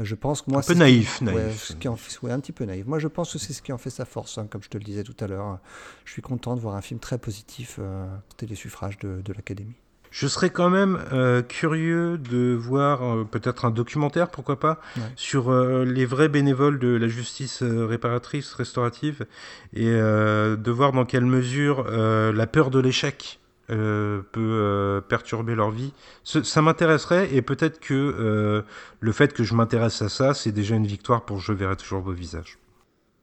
[0.00, 1.62] Euh, je pense que moi, Un peu naïf, Ouais, naïf.
[1.62, 2.86] ce qui en fait- ouais, un petit peu naïf.
[2.86, 4.78] Moi, je pense que c'est ce qui en fait sa force, hein, comme je te
[4.78, 5.58] le disais tout à l'heure.
[6.04, 8.06] Je suis content de voir un film très positif, euh,
[8.36, 9.74] télésuffrage de, de l'Académie.
[10.10, 15.02] Je serais quand même euh, curieux de voir euh, peut-être un documentaire, pourquoi pas, Ouais.
[15.16, 19.26] sur euh, les vrais bénévoles de la justice euh, réparatrice, restaurative,
[19.72, 23.40] et euh, de voir dans quelle mesure euh, la peur de l'échec
[23.70, 25.92] euh, peut euh, perturber leur vie.
[26.22, 28.62] Ça m'intéresserait, et peut-être que euh,
[29.00, 32.00] le fait que je m'intéresse à ça, c'est déjà une victoire pour Je verrai toujours
[32.00, 32.58] vos visages.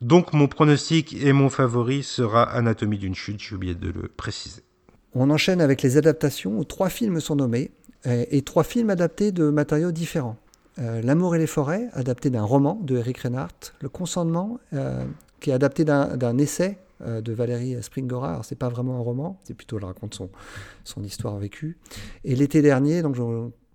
[0.02, 4.64] Donc mon pronostic et mon favori sera Anatomie d'une chute, j'ai oublié de le préciser.
[5.14, 7.70] On enchaîne avec les adaptations où trois films sont nommés
[8.08, 10.38] euh, et trois films adaptés de matériaux différents.
[10.78, 13.74] L'amour et les forêts, adapté d'un roman de Eric Reinhardt.
[13.82, 14.60] Le consentement,
[15.40, 18.32] qui est adapté d'un essai de Valérie Springora.
[18.32, 20.30] Alors, c'est pas vraiment un roman, c'est plutôt, elle raconte son,
[20.84, 21.78] son histoire vécue.
[22.24, 23.16] Et l'été dernier, donc,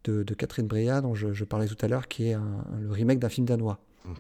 [0.05, 2.91] de, de Catherine Breillat, dont je, je parlais tout à l'heure, qui est un- le
[2.93, 3.79] remake d'un film danois.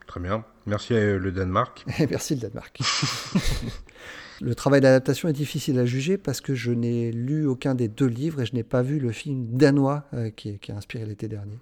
[0.09, 1.85] Très bien, merci à euh, le Danemark.
[2.10, 2.81] Merci le Danemark.
[4.41, 8.07] le travail d'adaptation est difficile à juger parce que je n'ai lu aucun des deux
[8.07, 11.28] livres et je n'ai pas vu le film danois euh, qui, qui a inspiré l'été
[11.28, 11.59] dernier.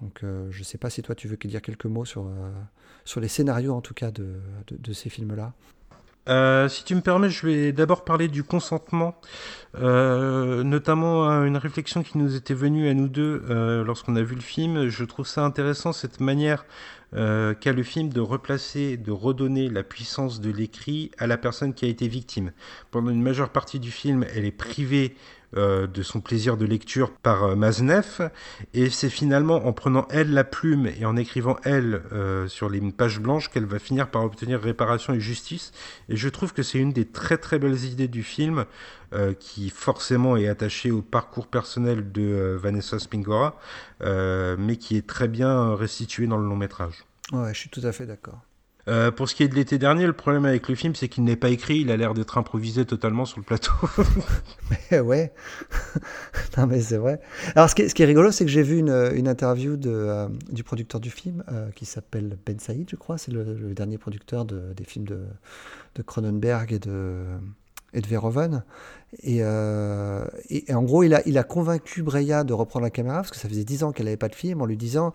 [0.00, 2.50] Donc euh, je ne sais pas si toi tu veux dire quelques mots sur, euh,
[3.04, 4.36] sur les scénarios en tout cas de,
[4.68, 5.54] de, de ces films-là.
[6.28, 9.14] Euh, si tu me permets, je vais d'abord parler du consentement,
[9.80, 14.34] euh, notamment une réflexion qui nous était venue à nous deux euh, lorsqu'on a vu
[14.34, 14.88] le film.
[14.88, 16.66] Je trouve ça intéressant cette manière
[17.12, 21.86] qu'a le film de replacer, de redonner la puissance de l'écrit à la personne qui
[21.86, 22.52] a été victime.
[22.90, 25.16] Pendant une majeure partie du film, elle est privée
[25.56, 28.30] euh, de son plaisir de lecture par euh, Maznev,
[28.74, 32.80] et c'est finalement en prenant elle la plume et en écrivant elle euh, sur les
[32.92, 35.72] pages blanches qu'elle va finir par obtenir réparation et justice.
[36.10, 38.66] Et je trouve que c'est une des très très belles idées du film,
[39.40, 43.58] qui forcément est attachée au parcours personnel de Vanessa Spingora,
[44.02, 47.06] mais qui est très bien restituée dans le long métrage.
[47.32, 48.42] Ouais, je suis tout à fait d'accord.
[48.88, 51.22] Euh, pour ce qui est de l'été dernier, le problème avec le film, c'est qu'il
[51.24, 53.72] n'est pas écrit, il a l'air d'être improvisé totalement sur le plateau.
[54.90, 55.32] mais ouais,
[56.56, 57.20] non mais c'est vrai.
[57.54, 61.10] Alors ce qui est, rigolo, c'est que j'ai vu une, interview euh, du producteur du
[61.10, 63.44] film, euh, qui s'appelle Ben Saïd, je crois, c'est le,
[63.74, 67.24] dernier producteur de, des films de, Cronenberg et de,
[67.92, 68.62] et Verhoeven.
[69.22, 73.36] Et, en gros, il a, il a convaincu Breya de reprendre la caméra, parce que
[73.36, 75.12] ça faisait dix ans qu'elle n'avait pas de film, en lui disant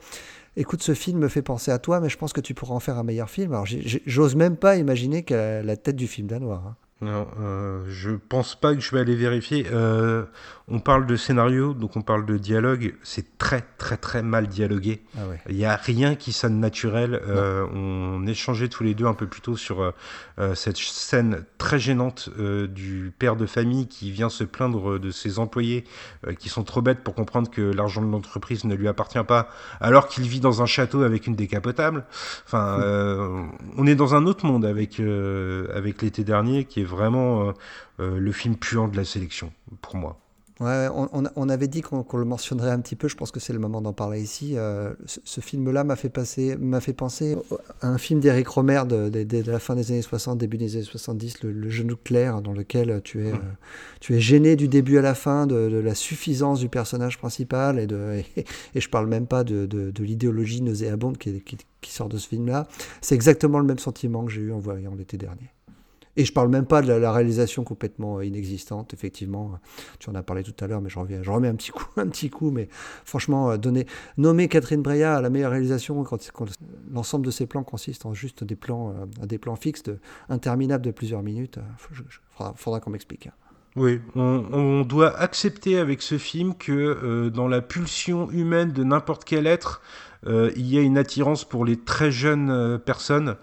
[0.56, 2.80] écoute, ce film me fait penser à toi, mais je pense que tu pourras en
[2.80, 3.53] faire un meilleur film.
[3.53, 3.65] Alors,
[4.06, 6.64] j'ose même pas imaginer qu'elle la tête du film danois.
[6.65, 6.75] Hein.
[7.01, 9.67] Non, euh, je pense pas que je vais aller vérifier.
[9.72, 10.23] Euh,
[10.69, 12.95] on parle de scénario, donc on parle de dialogue.
[13.03, 15.01] C'est très, très, très mal dialogué.
[15.17, 15.41] Ah ouais.
[15.49, 17.22] Il n'y a rien qui sonne naturel.
[17.27, 19.81] Euh, on échangeait tous les deux un peu plus tôt sur
[20.39, 22.30] euh, cette scène très gênante
[22.69, 25.83] du père de famille qui vient se plaindre de ses employés
[26.39, 29.49] qui sont trop bêtes pour comprendre que l'argent de l'entreprise ne lui appartient pas,
[29.81, 32.05] alors qu'il vit dans un château avec une décapotable.
[32.45, 33.47] Enfin,
[33.77, 35.01] on est dans un autre monde avec,
[35.73, 37.51] avec l'été dernier qui est vraiment euh,
[37.99, 40.19] euh, le film puant de la sélection, pour moi.
[40.59, 43.07] Ouais, on, on, avait dit qu'on qu le mentionnerait un petit peu.
[43.07, 44.55] Je pense que c'est le moment d'en parler ici.
[44.55, 47.35] Euh, ce, ce film-là m'a fait passer, fait penser
[47.81, 50.75] à un film d'Éric Romer de, de, de, la fin des années 60, début des
[50.75, 53.35] années 70, le, le genou clair, dans lequel tu es, mmh.
[53.35, 53.39] euh,
[53.99, 57.80] tu es gêné du début à la fin de, de, la suffisance du personnage principal
[57.80, 61.91] et de, et, et je parle même pas de, de l'idéologie nauséabonde qui, qui, qui
[61.91, 62.67] sort de ce film-là.
[63.01, 65.51] C'est exactement le même sentiment que j'ai eu en voyant l'été dernier.
[66.16, 69.59] Et je parle même pas de la, réalisation complètement inexistante, effectivement.
[70.00, 71.85] Tu en as parlé tout à l'heure, mais je reviens, je remets un petit coup,
[71.98, 72.51] un petit coup.
[72.51, 72.67] Mais
[73.06, 76.19] franchement, donner, nommer Catherine Breillat à la meilleure réalisation quand,
[76.92, 79.83] l'ensemble de ces plans consiste en juste des plans, euh, des plans fixes,
[80.30, 81.59] interminables de plusieurs minutes,
[81.92, 82.06] il
[82.56, 83.30] faudra, qu'on m'explique.
[83.75, 89.24] Oui, on, doit accepter avec ce film que euh, dans la pulsion humaine de n'importe
[89.24, 89.82] quel être,
[90.27, 93.35] euh, il y a une attirance pour les très jeunes euh, personnes.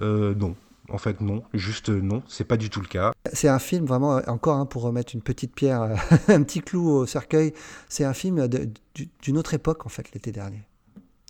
[0.00, 0.56] non,
[0.88, 3.12] en fait, non, juste non, c'est pas du tout le cas.
[3.32, 5.82] C'est un film vraiment, encore hein, pour remettre une petite pierre,
[6.28, 7.52] un petit clou au cercueil,
[7.88, 8.48] c'est un film
[9.22, 10.62] d'une autre époque en fait, l'été dernier.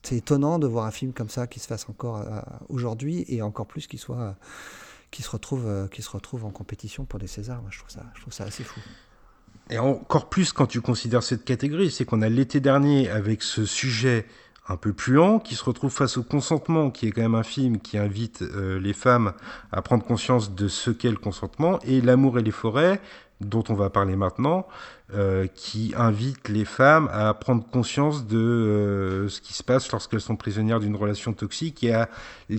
[0.02, 3.42] C'est étonnant de voir un film comme ça qui se fasse encore euh, aujourd'hui et
[3.42, 4.36] encore plus qu'il soit,
[5.10, 7.60] qui se retrouve, euh, qui se retrouve en compétition pour des Césars.
[7.60, 8.80] Moi, je trouve ça, je trouve ça assez fou.
[9.68, 13.64] Et encore plus quand tu considères cette catégorie, c'est qu'on a l'été dernier avec ce
[13.64, 14.26] sujet
[14.68, 17.78] un peu puant, qui se retrouve face au consentement, qui est quand même un film
[17.78, 19.32] qui invite euh, les femmes
[19.72, 23.00] à prendre conscience de ce qu'est le consentement, et L'amour et les forêts,
[23.40, 24.66] dont on va parler maintenant,
[25.14, 30.20] euh, qui invite les femmes à prendre conscience de euh, ce qui se passe lorsqu'elles
[30.20, 32.08] sont prisonnières d'une relation toxique et, à,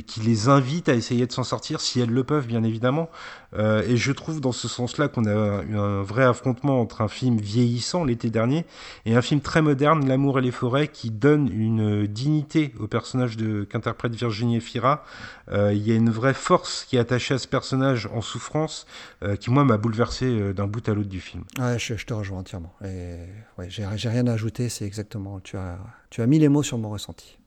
[0.06, 3.10] qui les invite à essayer de s'en sortir si elles le peuvent, bien évidemment.
[3.54, 7.08] Euh, et je trouve dans ce sens-là qu'on a eu un vrai affrontement entre un
[7.08, 8.66] film vieillissant l'été dernier
[9.06, 13.38] et un film très moderne, L'amour et les forêts, qui donne une dignité au personnage
[13.70, 15.04] qu'interprète Virginie Efira.
[15.52, 18.86] Euh, il y a une vraie force qui est attachée à ce personnage en souffrance
[19.24, 21.44] euh, qui, moi, m'a bouleversé d'un bout à l'autre du film.
[21.60, 22.74] Ouais, je te rejoins entièrement.
[22.84, 23.18] Et
[23.58, 25.78] ouais, j'ai rien à ajouter, c'est exactement, tu as,
[26.10, 27.38] tu as mis les mots sur mon ressenti.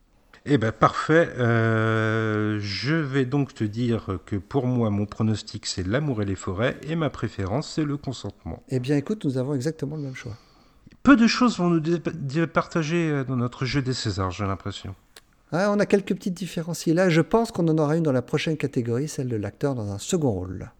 [0.46, 1.28] Eh ben parfait.
[1.38, 6.34] Euh, je vais donc te dire que pour moi, mon pronostic c'est l'amour et les
[6.34, 8.62] forêts et ma préférence c'est le consentement.
[8.70, 10.36] Eh bien, écoute, nous avons exactement le même choix.
[11.02, 14.94] Peu de choses vont nous départager dans notre jeu des Césars, j'ai l'impression.
[15.52, 17.08] Ah, on a quelques petites différences là.
[17.08, 19.98] Je pense qu'on en aura une dans la prochaine catégorie, celle de l'acteur dans un
[19.98, 20.70] second rôle.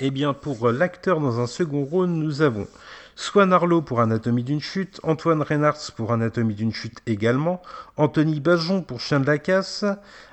[0.00, 2.66] Eh bien, pour l'acteur dans un second rôle, nous avons
[3.14, 7.60] Swan Arlo pour Anatomie d'une chute, Antoine Reynards pour Anatomie d'une chute également,
[7.96, 9.84] Anthony Bajon pour Chien de la casse,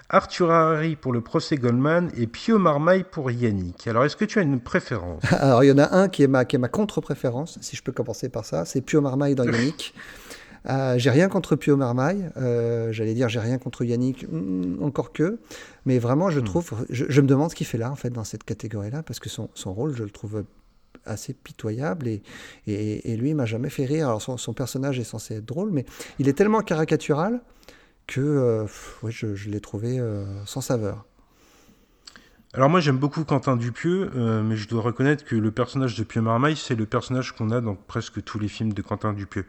[0.09, 3.87] Arthur Harari pour le procès Goldman et Pio Marmaille pour Yannick.
[3.87, 5.21] Alors, est-ce que tu as une préférence?
[5.31, 7.83] Alors, il y en a un qui est ma, qui est ma contre-préférence, si je
[7.83, 9.93] peux commencer par ça, c'est Pio Marmaille dans Yannick.
[10.67, 15.13] Euh, j'ai rien contre Pio Marmaille, euh, j'allais dire j'ai rien contre Yannick, mm, encore
[15.13, 15.39] que,
[15.85, 16.85] mais vraiment je trouve, mm.
[16.89, 19.29] je, je, me demande ce qu'il fait là en fait dans cette catégorie-là, parce que
[19.29, 20.43] son, son rôle je le trouve
[21.09, 22.21] assez pitoyable et,
[22.67, 24.07] et, lui m'a jamais fait rire.
[24.07, 25.85] Alors son, son, personnage est censé être drôle, mais
[26.19, 27.41] il est tellement caricatural
[28.07, 28.65] que euh,
[29.07, 31.05] je l'ai trouvé euh, sans saveur.
[32.55, 36.03] Alors moi j'aime beaucoup Quentin Dupieux, euh, mais je dois reconnaître que le personnage de
[36.03, 39.45] Pieux Marmaille, c'est le personnage qu'on a dans presque tous les films de Quentin Dupieux.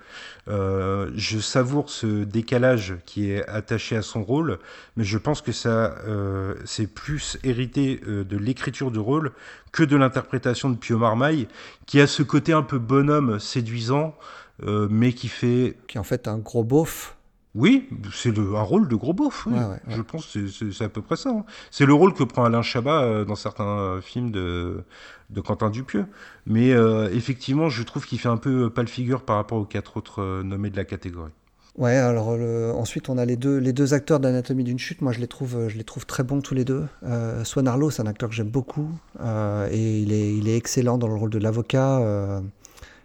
[0.49, 4.59] Euh, je savoure ce décalage qui est attaché à son rôle,
[4.99, 9.33] mais je pense que ça euh, c'est plus hérité euh, de l'écriture du rôle
[9.73, 11.49] que de l'interprétation de Pieux Marmaille,
[11.87, 14.15] qui a ce côté un peu bonhomme séduisant,
[14.63, 17.17] euh, mais qui fait Qui est en fait un gros beauf.
[17.55, 19.47] Oui, c'est le- un rôle de gros beauf.
[19.47, 19.55] oui.
[19.55, 19.79] Ouais, ouais, ouais.
[19.89, 21.31] Je pense que c'est- à peu près ça.
[21.31, 21.45] hein.
[21.71, 24.85] C'est le rôle que prend Alain Chabat euh, dans certains euh, films de,
[25.31, 26.07] de Quentin Dupieux.
[26.47, 29.97] Mais euh, effectivement, je trouve qu'il fait un peu pâle figure par rapport aux quatre
[29.97, 31.33] autres nommés de la catégorie.
[31.79, 35.01] Ouais, alors le- ensuite on a les deux, les deux acteurs d'Anatomie d'une chute.
[35.03, 36.85] Moi je les trouve, je les trouve très bons tous les deux.
[37.05, 40.57] Euh, Swan Arlo, c'est un acteur que j'aime beaucoup euh, et il est, il est
[40.57, 42.01] excellent dans le rôle de l'avocat.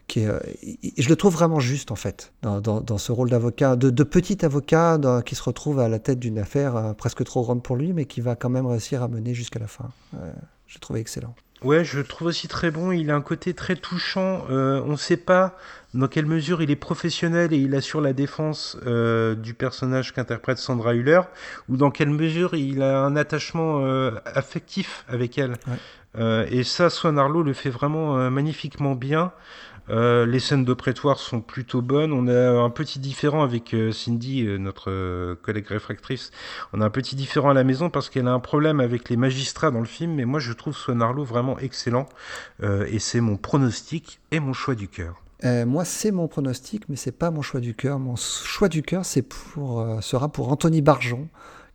[0.06, 3.12] Euh, qui est, il- je le trouve vraiment juste en fait dans, dans- dans ce
[3.12, 6.76] rôle d'avocat, de, de petit avocat dans- qui se retrouve à la tête d'une affaire
[6.76, 9.60] euh, presque trop grande pour lui, mais qui va quand même réussir à mener jusqu'à
[9.60, 9.90] la fin.
[10.16, 10.32] Euh,
[10.68, 11.36] je le trouve excellent.
[11.64, 12.92] Ouais, je le trouve aussi très bon.
[12.92, 14.46] Il a un côté très touchant.
[14.52, 15.56] Euh, on ne sait pas
[15.94, 20.58] dans quelle mesure il est professionnel et il assure la défense euh, du personnage qu'interprète
[20.58, 21.22] Sandra Hüller,
[21.70, 25.54] ou dans quelle mesure il a un attachement euh, affectif avec elle.
[25.68, 26.48] Ouais.
[26.52, 29.32] Et ça, Swan Arlo le fait vraiment magnifiquement bien.
[29.90, 32.12] Euh, les scènes de prétoire sont plutôt bonnes.
[32.12, 36.32] On a un petit différent avec euh, Cindy, euh, notre collègue réfractrice.
[36.74, 39.18] On a un petit différent à la maison parce qu'elle a un problème avec les
[39.18, 40.16] magistrats dans le film.
[40.16, 42.08] Mais moi, je trouve Swan Arlo vraiment excellent.
[42.64, 45.22] Et c'est mon pronostic et mon choix du cœur.
[45.44, 48.00] Moi, c'est mon pronostic, mais c'est pas mon choix du cœur.
[48.00, 51.28] Mon choix du cœur, c'est pour sera pour Anthony Barjon,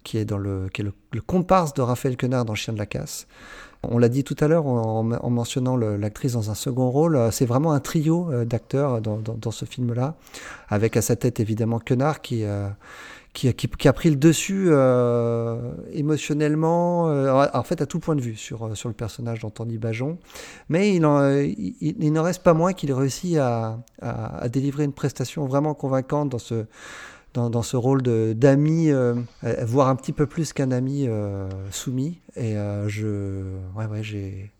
[0.02, 2.78] qui est dans le qui est le, le comparse de Raphaël Quenard dans Chien de
[2.78, 3.26] la casse.
[3.82, 7.16] On l'a dit tout à l'heure en, en mentionnant l'actrice dans un second rôle.
[7.16, 10.14] euh, C'est vraiment un trio euh, d'acteurs dans, ce film-là,
[10.68, 12.68] avec à sa tête évidemment Quenard qui euh,
[13.32, 14.70] qui, a- qui, a pris le dessus
[15.92, 20.18] émotionnellement, en fait à tout point de vue sur, sur le personnage d'Anthony Bajon.
[20.68, 21.04] Mais il,
[21.80, 25.74] il, il n'en reste pas moins qu'il réussit à, à, à délivrer une prestation vraiment
[25.74, 26.66] convaincante dans ce,
[27.34, 28.02] dans, dans ce rôle
[28.34, 29.14] d'ami, euh,
[29.62, 32.18] voire un petit peu plus qu'un ami euh, soumis.
[32.36, 33.42] Et euh, je,
[33.76, 34.50] ouais, ouais, j'ai,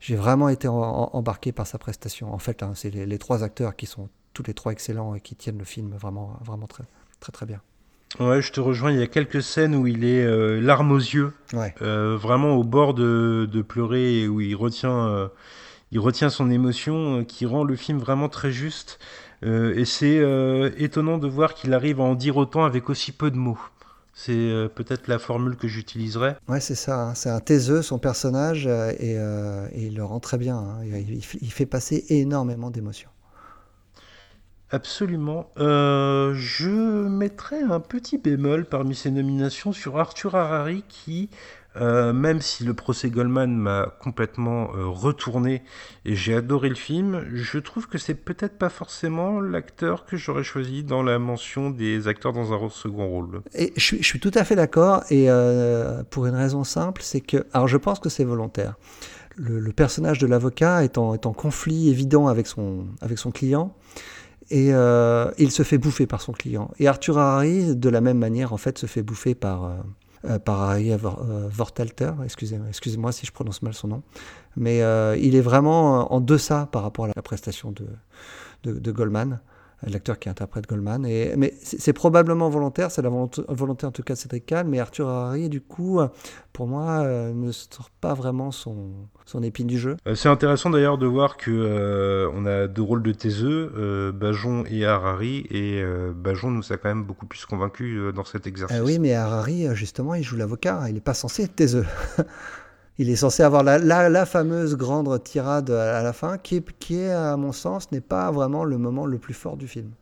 [0.00, 2.32] j'ai vraiment été en- en- embarqué par sa prestation.
[2.32, 5.20] En fait, hein, c'est les, les trois acteurs qui sont tous les trois excellents et
[5.20, 6.84] qui tiennent le film vraiment, vraiment très,
[7.20, 7.60] très, très bien.
[8.20, 8.90] Ouais, je te rejoins.
[8.90, 11.74] Il y a quelques scènes où il est euh, larmes aux yeux, Ouais.
[11.82, 15.28] euh, vraiment au bord de, de pleurer, et où il retient, euh,
[15.92, 18.98] il retient son émotion, qui rend le film vraiment très juste.
[19.44, 23.12] Euh, et c'est euh, étonnant de voir qu'il arrive à en dire autant avec aussi
[23.12, 23.58] peu de mots.
[24.14, 26.34] C'est euh, peut-être la formule que j'utiliserai.
[26.48, 27.00] Ouais, c'est ça.
[27.10, 27.14] hein.
[27.14, 28.70] C'est un taiseux, son personnage, et,
[29.16, 30.56] euh, et il le rend très bien.
[30.56, 30.78] hein.
[30.84, 33.10] Il, fait passer énormément d'émotions.
[34.70, 35.50] Absolument.
[35.58, 36.68] Euh, je
[37.08, 41.30] mettrai un petit bémol parmi ces nominations sur Arthur Harari qui,
[41.80, 45.62] euh, même si le procès Goldman m'a complètement euh, retourné
[46.04, 50.42] et j'ai adoré le film, je trouve que c'est peut-être pas forcément l'acteur que j'aurais
[50.42, 53.42] choisi dans la mention des acteurs dans un second rôle.
[53.76, 57.68] Je suis, tout à fait d'accord, et euh, pour une raison simple, c'est que, alors
[57.68, 58.74] je pense que c'est volontaire.
[59.36, 63.76] Le, personnage de l'avocat est en, conflit évident avec son, avec son client,
[64.50, 66.72] et il se fait bouffer par son client.
[66.80, 69.70] Et Arthur Harari, de la même manière, en fait, se fait bouffer par,
[70.24, 70.96] euh, par Harry euh,
[71.48, 74.02] Vortalter, excusez-moi excusez si je prononce mal son nom,
[74.56, 79.40] mais euh, il est vraiment en deçà par rapport à la prestation de, Goldman
[79.86, 81.02] l'acteur qui interprète Goldman.
[81.02, 85.08] Mais c'est probablement volontaire, c'est la volonté, en tout cas de Cédric Kahn, mais Arthur
[85.08, 86.00] Harari, du coup,
[86.52, 88.90] pour moi, ne sort pas vraiment son,
[89.28, 89.96] son épine du jeu.
[90.06, 94.10] Euh, c'est intéressant d'ailleurs de voir que euh, on a deux rôles de taiseux, euh,
[94.10, 98.46] Bajon et Harari, et euh, Bajon nous a quand même beaucoup plus convaincus dans cet
[98.46, 98.78] exercice.
[98.78, 101.86] Euh, oui, mais Harari, justement, il joue l'avocat, il n'est pas censé être taiseux.
[103.00, 106.98] Il est censé avoir la, la, la, fameuse grande tirade à la fin, qui, qui
[106.98, 109.92] est, à mon sens, n'est pas vraiment le moment le plus fort du film.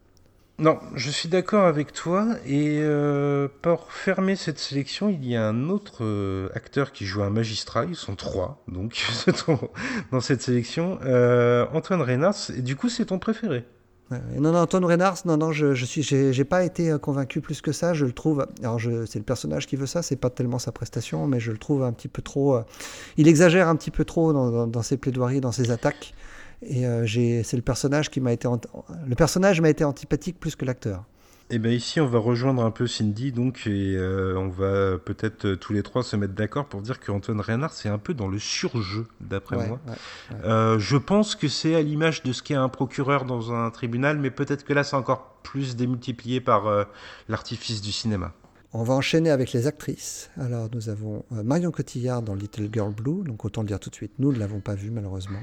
[0.59, 2.29] Non, je suis d'accord avec toi.
[2.47, 7.23] Et euh, pour fermer cette sélection, il y a un autre euh, acteur qui joue
[7.23, 7.85] un magistrat.
[7.85, 9.05] Ils sont trois, donc
[10.13, 10.99] dans cette sélection.
[11.05, 12.35] Euh, Antoine Reynard.
[12.57, 13.65] Et du coup, c'est ton préféré
[14.39, 17.73] non, non, Antoine Reynard, non, non, je, je suis, j'ai pas été convaincu plus que
[17.73, 17.93] ça.
[17.93, 21.27] Je le trouve, alors c'est le personnage qui veut ça, c'est pas tellement sa prestation,
[21.27, 22.61] mais je le trouve un petit peu trop.
[23.17, 26.15] Il exagère un petit peu trop dans, ses plaidoiries, dans ses attaques.
[26.63, 28.49] Et euh, c'est le personnage qui m'a été,
[29.07, 31.05] le personnage m'a été antipathique plus que l'acteur.
[31.49, 34.99] Et eh bien ici, on va rejoindre un peu Cindy, donc, et euh, on va
[34.99, 38.15] peut-être euh, tous les trois se mettre d'accord pour dire qu'Antoine Reynard, c'est un peu
[38.15, 39.79] dans le surjeu, d'après ouais, moi.
[39.87, 40.45] Ouais, ouais.
[40.45, 44.19] Euh, je pense que c'est à l'image de ce qu'est un procureur dans un tribunal,
[44.19, 46.83] mais peut-être que là, c'est encore plus démultiplié par euh,
[47.29, 48.33] l'artifice du cinéma.
[48.73, 50.31] On va enchaîner avec les actrices.
[50.41, 53.95] Alors nous avons Marion Cotillard dans Little Girl Blue, donc autant le dire tout de
[53.95, 55.39] suite, nous ne l'avons pas vue malheureusement.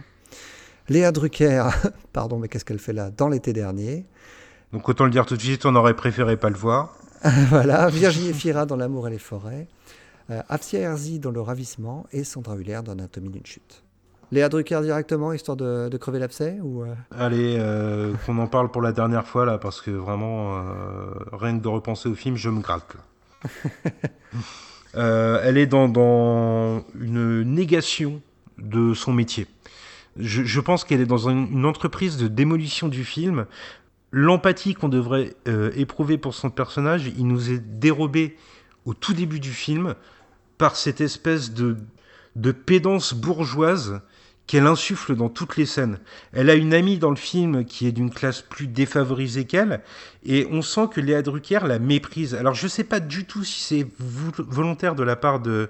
[0.90, 1.70] Léa Drucker,
[2.14, 4.06] pardon, mais qu'est-ce qu'elle fait là Dans l'été dernier?
[4.74, 6.98] Donc autant le dire tout de suite, on aurait préféré pas le voir.
[7.50, 9.68] voilà, Virginie Fira dans L'amour et les forêts,
[10.30, 13.84] euh, Afsia Herzi dans Le ravissement et Sandra Huller dans Anatomie d'une chute.
[14.32, 16.96] Léa Drucker directement, histoire de, de crever l'abcès ou euh?
[17.12, 21.58] Allez, euh, qu'on en parle pour la dernière fois là, parce que vraiment, euh, rien
[21.58, 22.98] que de repenser au film, je me gratte.
[24.96, 28.22] Elle est dans, dans une négation
[28.58, 29.48] de son métier.
[30.18, 33.46] Je, pense qu'elle est dans une, une entreprise de démolition du film.
[34.12, 38.38] L'empathie qu'on devrait euh, éprouver pour son personnage, il nous est dérobé
[38.86, 39.96] au tout début du film
[40.58, 41.78] par cette espèce de,
[42.36, 44.02] de pédance bourgeoise
[44.48, 46.00] qu'elle insuffle dans toutes les scènes.
[46.34, 49.82] Elle a une amie dans le film qui est d'une classe plus défavorisée qu'elle,
[50.26, 52.36] et on sent que Léa Drucker la méprise.
[52.36, 55.70] Alors je sais pas du tout si c'est volontaire de la part de,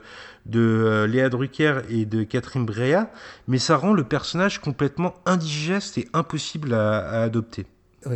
[0.56, 3.12] euh, Léa Drucker et de Catherine Breillat,
[3.48, 7.66] mais ça rend le personnage complètement indigeste et impossible à, adopter.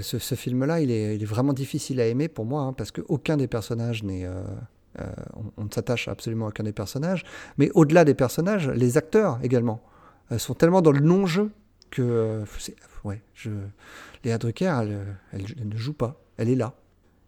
[0.02, 4.04] Ce, film-là, il est, vraiment difficile à aimer pour moi, hein, parce qu'aucun des personnages
[4.04, 4.26] n'est...
[4.26, 4.42] euh,
[5.00, 5.06] euh,
[5.36, 7.24] on, on ne s'attache absolument à aucun des personnages.
[7.58, 9.82] Mais au-delà des personnages, les acteurs également
[10.38, 11.52] sont tellement dans le non-jeu
[11.90, 12.02] que...
[12.02, 12.46] euh,
[13.04, 13.50] ouais, je...
[14.24, 16.20] Léa Drucker, elle, elle- elle ne joue pas.
[16.38, 16.74] Elle est là.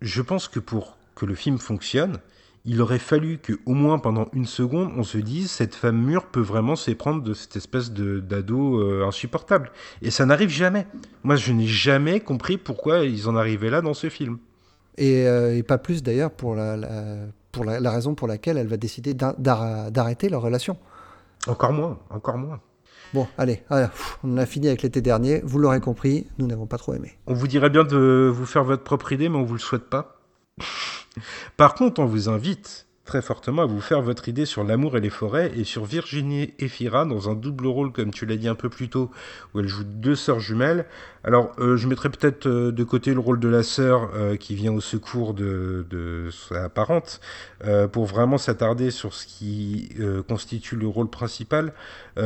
[0.01, 2.17] Je pense que pour que le film fonctionne,
[2.65, 6.25] il aurait fallu que au moins pendant une seconde, on se dise cette femme mûre
[6.25, 9.71] peut vraiment s'éprendre de cette espèce de d'ado euh, insupportable.
[10.01, 10.85] Et ça n'arrive jamais.
[11.23, 14.39] Moi, je n'ai jamais compris pourquoi ils en arrivaient là dans ce film.
[14.97, 17.17] Et, euh, et pas plus d'ailleurs pour, la, la-
[17.53, 20.77] pour la, la raison pour laquelle elle va décider d'ar- d'ar- d'arrêter leur relation.
[21.47, 22.59] Encore moins, encore moins.
[23.13, 25.41] Bon, allez, pff, on a fini avec l'été dernier.
[25.43, 27.17] Vous l'aurez compris, nous n'avons pas trop aimé.
[27.25, 29.89] On vous dirait bien de vous faire votre propre idée, mais on vous le souhaite
[29.89, 30.19] pas.
[31.57, 35.01] Par contre, on vous invite très fortement à vous faire votre idée sur l'amour et
[35.01, 38.53] les forêts et sur Virginie Efira dans un double rôle, comme tu l'as dit un
[38.53, 39.09] peu plus tôt,
[39.53, 40.85] où elle joue deux sœurs jumelles.
[41.25, 44.55] Alors, euh, je mettrais peut-être euh, de côté le rôle de la sœur euh, qui
[44.55, 47.19] vient au secours de, de sa parente,
[47.65, 49.89] euh, pour vraiment s'attarder sur ce qui
[50.27, 51.73] constitue le rôle principal.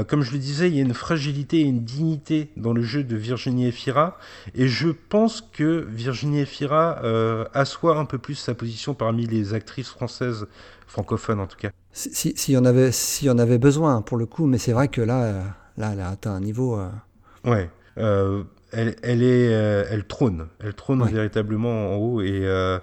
[0.08, 3.04] Comme je le disais, il y a une fragilité et une dignité dans le jeu
[3.04, 4.18] de Virginie Efira,
[4.56, 7.00] et je pense que Virginie Efira
[7.54, 10.48] assoit un peu plus sa position parmi les actrices françaises
[10.88, 11.70] francophones en tout cas.
[11.92, 14.58] Si- si- S'il y, en avait- s'il y en avait besoin, pour le coup, mais
[14.58, 15.44] c'est vrai que là,
[15.78, 16.80] là, elle a atteint un niveau.
[17.46, 17.70] Ouais.
[18.00, 18.44] Euh,
[18.74, 21.12] elle, elle est, euh, elle trône, elle trône Ouais.
[21.12, 22.80] véritablement en haut et euh,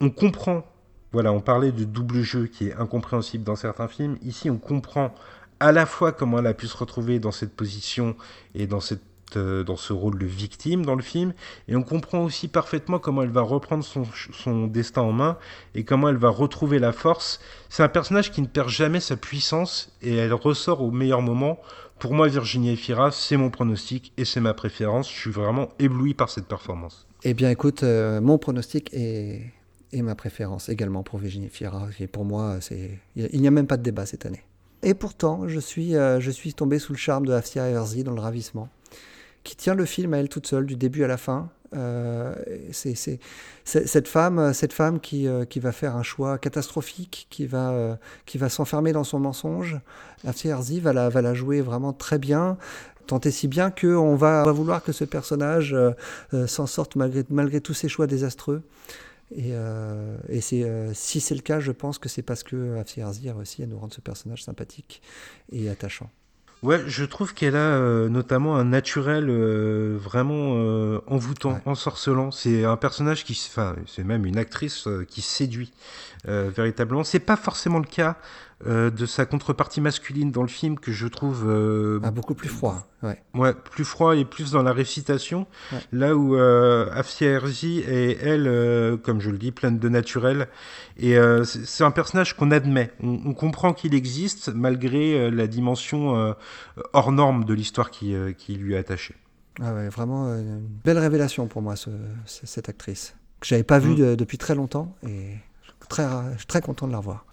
[0.00, 0.64] on comprend.
[1.12, 4.16] Voilà, on parlait de double jeu qui est incompréhensible dans certains films.
[4.24, 5.14] Ici, on comprend
[5.60, 8.16] à la fois comment elle a pu se retrouver dans cette position
[8.54, 9.02] et dans cette
[9.36, 11.32] euh, dans ce rôle de victime dans le film,
[11.66, 15.38] et on comprend aussi parfaitement comment elle va reprendre son, son destin en main
[15.74, 17.40] et comment elle va retrouver la force.
[17.68, 21.58] C'est un personnage qui ne perd jamais sa puissance et elle ressort au meilleur moment.
[22.04, 25.10] Pour moi, Virginie Efira, c'est mon pronostic et c'est ma préférence.
[25.10, 27.06] Je suis vraiment ébloui par cette performance.
[27.22, 29.50] Eh bien, écoute, euh, mon pronostic est,
[29.94, 31.88] ma préférence également pour Virginie Fira.
[32.00, 32.58] Et pour moi,
[33.16, 34.42] il n'y a même pas de débat cette année.
[34.82, 36.20] Et pourtant, je suis, euh,
[36.54, 38.68] tombé sous le charme de Afsia Herzi dans Le Ravissement,
[39.42, 41.48] qui tient le film à elle toute seule, du début à la fin.
[41.74, 42.34] Euh,
[42.72, 43.18] c'est
[43.64, 47.96] cette femme, cette femme qui, euh, qui va faire un choix catastrophique, qui va, euh,
[48.26, 49.80] qui va s'enfermer dans son mensonge.
[50.24, 52.56] Herzi va la, va la jouer vraiment très bien,
[53.06, 55.76] tant et si bien qu'on va, va vouloir que ce personnage
[56.46, 58.62] s'en sorte malgré, malgré tous ses choix désastreux.
[59.34, 59.52] Et,
[60.28, 63.62] et c'est, si c'est le cas, je pense que c'est parce que Herzi a réussi
[63.62, 65.02] à nous rendre ce personnage sympathique
[65.52, 66.10] et attachant.
[66.64, 71.60] Ouais, je trouve qu'elle a euh, notamment un naturel euh, vraiment euh, envoûtant, Ouais.
[71.66, 72.30] ensorcelant.
[72.30, 75.72] C'est un personnage qui, enfin, c'est même une actrice euh, qui séduit
[76.26, 77.04] euh, véritablement.
[77.04, 78.16] C'est pas forcément le cas
[78.66, 82.48] euh, de sa contrepartie masculine dans le film que je trouve euh, Ah, beaucoup plus
[82.48, 82.86] froid.
[83.02, 83.22] Ouais.
[83.34, 85.46] Ouais, plus froid et plus dans la récitation.
[85.72, 85.78] Ouais.
[85.92, 90.48] Là où euh, Afsia Herzi est, elle, euh, comme je le dis, pleine de naturel.
[90.96, 92.90] Et c'est un personnage qu'on admet.
[93.02, 96.34] On, on comprend qu'il existe malgré la dimension
[96.92, 99.14] hors norme de l'histoire qui, qui lui est attachée.
[99.62, 101.90] Ah ouais, vraiment une belle révélation pour moi, ce-
[102.26, 103.14] ce- cette actrice.
[103.40, 103.96] Que j'avais pas vue Mm.
[103.96, 106.06] de- depuis très longtemps et je suis très,
[106.48, 107.24] très content de la revoir.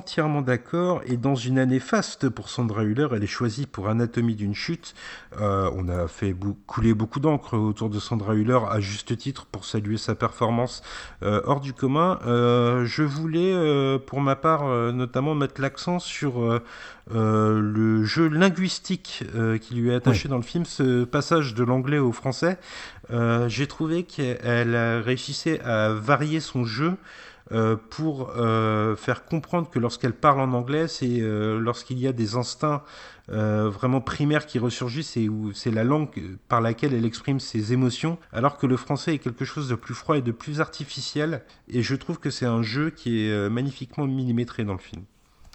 [0.00, 1.02] Entièrement d'accord.
[1.04, 4.94] Et dans une année faste pour Sandra Hüller, elle est choisie pour Anatomie d'une chute.
[5.40, 9.46] Euh, on a fait bou- couler beaucoup d'encre autour de Sandra Hüller, à juste titre,
[9.46, 10.82] pour saluer sa performance
[11.24, 12.20] euh, hors du commun.
[12.24, 16.60] Euh, je voulais, pour ma part, notamment mettre l'accent sur
[17.12, 19.24] le jeu linguistique
[19.60, 22.58] qui lui est attaché dans le film, ce passage de l'anglais au français.
[23.48, 26.92] J'ai trouvé qu'elle réussissait à varier son jeu
[27.90, 28.32] pour
[28.96, 32.82] faire comprendre que lorsqu'elle parle en anglais, c'est lorsqu'il y a des instincts
[33.28, 38.18] vraiment primaires qui ressurgissent et où c'est la langue par laquelle elle exprime ses émotions,
[38.32, 41.42] alors que le français est quelque chose de plus froid et de plus artificiel.
[41.68, 45.04] Et je trouve que c'est un jeu qui est magnifiquement millimétré dans le film.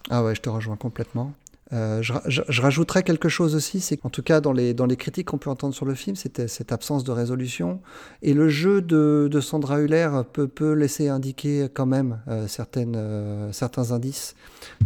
[0.09, 1.33] Ah ouais, je te rejoins complètement.
[1.75, 5.49] Euh, je, rajouterais quelque chose aussi, c'est qu'en tout cas dans les, critiques qu'on peut
[5.49, 7.81] entendre sur le film, c'était cette absence de résolution.
[8.21, 12.47] Et le jeu de, Sandra Huller peut, laisser indiquer quand même euh,
[12.77, 14.35] euh, certains indices.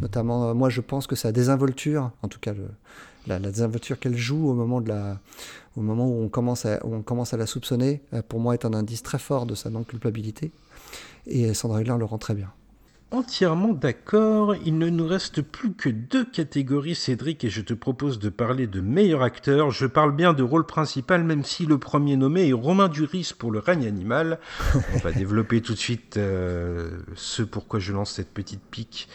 [0.02, 2.54] Notamment, moi je pense que sa désinvolture, en tout cas
[3.28, 4.82] la, désinvolture qu'elle joue au moment,
[5.76, 5.82] où,
[6.24, 9.46] on commence à, on commence à la soupçonner, pour moi est un indice très fort
[9.46, 10.52] de sa non-culpabilité.
[11.28, 12.52] Et Sandra Huller le rend très bien.
[13.12, 18.20] Entièrement d'accord, il ne nous reste plus que deux catégories Cédric et je te propose
[18.20, 19.72] de parler de meilleur acteur.
[19.72, 23.50] Je parle bien de rôle principal même si le premier nommé est Romain Duris pour
[23.50, 24.38] le règne animal.
[24.94, 29.10] On va développer tout de suite euh, ce pourquoi je lance cette petite pique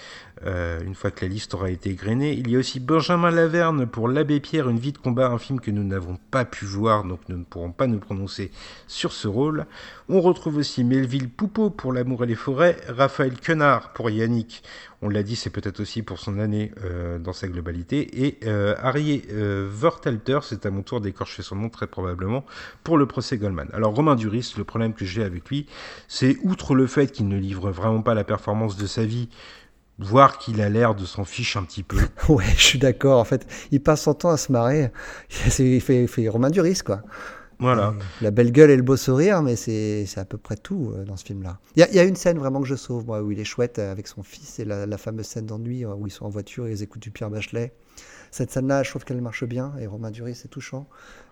[0.45, 2.33] euh, une fois que la liste aura été égrenée.
[2.33, 5.61] Il y a aussi Benjamin Laverne pour L'Abbé Pierre, une vie de combat, un film
[5.61, 8.51] que nous n'avons pas pu voir, donc nous ne pourrons pas nous prononcer
[8.87, 9.67] sur ce rôle.
[10.09, 14.63] On retrouve aussi Melville Poupeau pour L'amour et les forêts, Raphaël Quenard pour Yannick,
[15.05, 18.75] on l'a dit, c'est peut-être aussi pour son année euh, dans sa globalité, et euh,
[18.83, 19.71] Harry euh,
[20.41, 22.45] c'est à mon tour d'écorcher son nom très probablement,
[22.85, 23.69] pour le procès Goldman.
[23.75, 25.67] Alors Romain Duris, le problème que j'ai avec lui,
[26.09, 29.29] c'est outre le fait qu'il ne livre vraiment pas la performance de sa vie,
[29.99, 31.99] voir qu'il a l'air de s'en fiche un petit peu.
[32.29, 33.21] ouais, je suis d'accord.
[33.21, 34.91] En fait, il passe son temps à se marrer.
[35.59, 37.03] Il fait, fait Romain Duris, quoi.
[37.59, 37.89] Voilà.
[37.89, 41.05] Euh, la belle gueule et le beau sourire, mais c'est à peu près tout euh,
[41.05, 41.59] dans ce film-là.
[41.77, 43.79] Il y, y, a une scène vraiment que je sauve, moi, où il est chouette
[43.79, 46.67] euh, avec son fils, et la, la fameuse scène d'ennui où ils sont en voiture
[46.67, 47.73] et ils écoutent du Pierre Bachelet.
[48.31, 50.89] Cette scène-là, je trouve qu'elle marche bien, et Romain Duris, c'est touchant.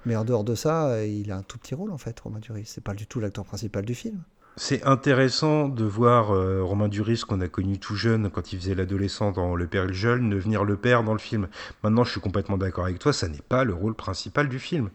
[0.07, 2.65] Mais en dehors de ça, il a un tout petit rôle, en fait, Romain Duris.
[2.67, 4.23] C'est pas du tout l'acteur principal du film.
[4.57, 8.75] C'est intéressant de voir euh, Romain Duris, qu'on a connu tout jeune quand il faisait
[8.75, 11.49] l'adolescent dans Le Père et le Jeune, devenir le père dans le film.
[11.83, 14.91] Maintenant, je suis complètement d'accord avec toi, ça n'est pas le rôle principal du film.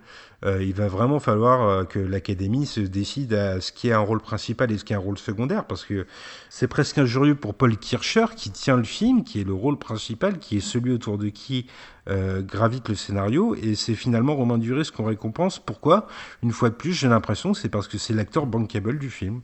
[0.46, 4.00] Euh, il va vraiment falloir euh, que l'Académie se décide à ce qui est un
[4.00, 6.06] rôle principal et ce qui est un rôle secondaire, parce que
[6.50, 10.38] c'est presque injurieux pour Paul Kircher, qui tient le film, qui est le rôle principal,
[10.38, 11.68] qui est celui autour de qui
[12.08, 15.60] gravite le scénario, et c'est finalement Romain Duris qu'on récompense.
[15.60, 16.08] Pourquoi?
[16.42, 19.42] Une fois de plus, j'ai l'impression que c'est parce que c'est l'acteur bankable du film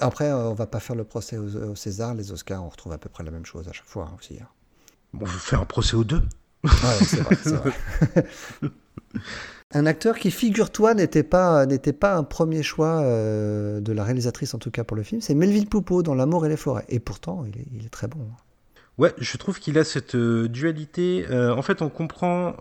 [0.00, 2.98] après, euh, on va pas faire le procès au, César, les Oscars, on retrouve à
[2.98, 4.38] peu près la même chose à chaque fois hein, aussi.
[4.40, 4.48] Hein.
[5.12, 6.22] Bon, on fait un procès aux deux.
[6.64, 6.70] Ouais,
[7.02, 7.72] c'est vrai, vrai.
[9.74, 14.54] un acteur qui, figure-toi, n'était pas, n'était pas un premier choix euh, de la réalisatrice,
[14.54, 16.86] en tout cas pour le film, c'est Melville Poupeau dans L'amour et les forêts.
[16.88, 18.20] Et pourtant, il est, il est très bon.
[18.20, 18.36] Hein.
[18.96, 21.24] Ouais, je trouve qu'il a cette euh, dualité.
[21.30, 22.54] en fait, on comprend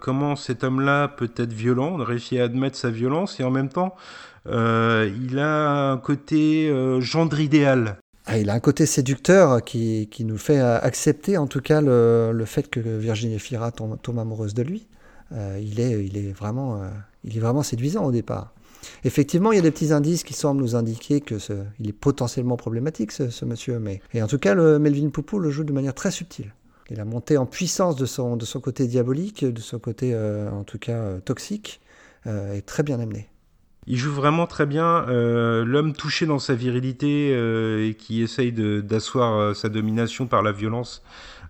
[0.00, 3.68] comment cet homme-là peut être violent, on réussit à admettre sa violence, et en même
[3.68, 3.94] temps,
[4.46, 7.96] euh, il a un côté euh, gendre idéal.
[8.26, 12.32] Ah, il a un côté séducteur qui, qui, nous fait accepter en tout cas le,
[12.32, 14.86] le fait que Virginie Fira tombe, tombe amoureuse de lui.
[15.34, 16.82] Euh, il, est, vraiment,
[17.24, 18.52] il est vraiment séduisant au départ.
[19.04, 21.92] Effectivement, il y a des petits indices qui semblent nous indiquer que ce, il est
[21.92, 23.78] potentiellement problématique, ce, monsieur.
[23.78, 26.54] Mais et en tout cas, le Melvin Poupou le joue de manière très subtile.
[26.90, 30.64] Il a monté en puissance de son, de son côté diabolique, de son côté en
[30.64, 31.80] tout cas toxique,
[32.26, 33.28] est très bien amené.
[33.86, 38.52] Il joue vraiment très bien euh, l'homme touché dans sa virilité euh, et qui essaye
[38.52, 41.02] d'asseoir euh, sa domination par la violence.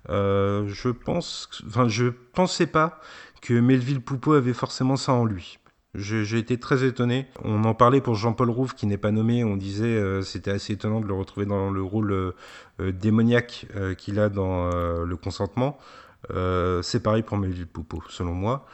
[0.09, 3.01] je pense, enfin, je pensais pas
[3.45, 5.59] que Melville Poupeau avait forcément ça en lui.
[5.95, 7.27] J'ai été très étonné.
[7.45, 9.45] On en parlait pour Jean-Paul Rouve qui n'est pas nommé.
[9.45, 12.33] On disait c'était assez étonnant de le retrouver dans le rôle
[12.81, 13.67] démoniaque
[13.99, 14.71] qu'il a dans
[15.05, 15.79] le consentement.
[16.83, 18.67] C'est pareil pour Melville Poupeau, selon moi.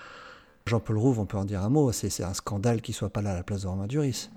[0.67, 3.33] Jean-Paul Rouve, on peut en dire un mot, c'est un scandale qu'il soit pas là
[3.33, 4.31] à la place de Romain Duris.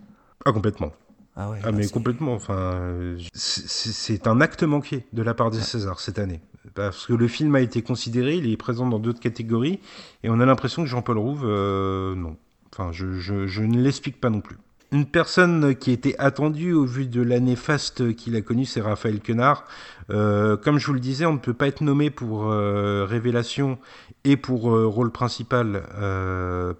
[0.45, 0.91] Ah, complètement.
[1.35, 2.33] Ah, ouais, ah mais complètement.
[2.33, 6.41] Enfin, c'est un acte manqué de la part des Césars cette année.
[6.75, 9.79] Parce que le film a été considéré, il est présent dans d'autres catégories,
[10.23, 12.37] et on a l'impression que Jean-Paul Rouve, euh, non.
[12.71, 14.57] Enfin, je, je, je ne l'explique pas non plus.
[14.93, 19.21] Une personne qui était attendue au vu de l'année faste qu'il a connue, c'est Raphaël
[19.21, 19.65] Quenard.
[20.11, 23.79] Euh, comme je vous le disais, on ne peut pas être nommé pour euh, Révélation
[24.23, 25.81] et pour euh, rôle principal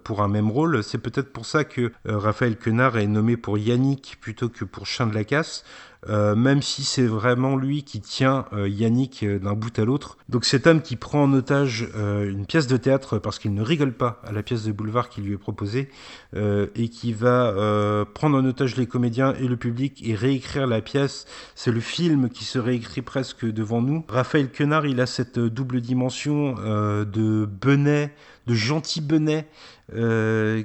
[0.04, 0.84] pour un même rôle.
[0.84, 5.08] C'est peut-être pour ça que Raphaël Quenard est nommé pour Yannick plutôt que pour Chien
[5.08, 5.64] de la Casse.
[6.08, 10.18] Euh, même si c'est vraiment lui qui tient euh, Yannick euh, d'un bout à l'autre.
[10.28, 13.92] Donc cet homme qui prend en otage une pièce de théâtre parce qu'il ne rigole
[13.92, 15.88] pas à la pièce de boulevard qui lui est proposée
[16.34, 21.26] et qui va prendre en otage les comédiens et le public et réécrire la pièce.
[21.54, 24.04] C'est le film qui se réécrit presque devant nous.
[24.08, 28.12] Raphaël Quenard, il a cette double dimension de Benet,
[28.46, 29.46] de gentil Benet,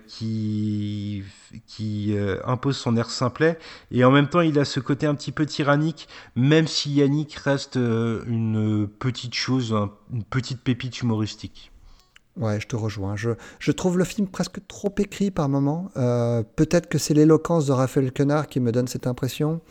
[0.08, 1.24] qui,
[1.68, 2.16] qui
[2.46, 3.60] impose son air simplet,
[3.92, 7.36] et en même temps il a ce côté un petit peu tyrannique, même si Yannick
[7.36, 9.76] reste une petite chose,
[10.12, 11.72] une petite pépite humoristique.
[12.38, 13.16] Ouais, je te rejoins.
[13.18, 15.92] Je, trouve le film presque trop écrit par moments.
[16.56, 19.62] Peut-être que c'est l'éloquence de Raphaël Quenard qui me donne cette impression.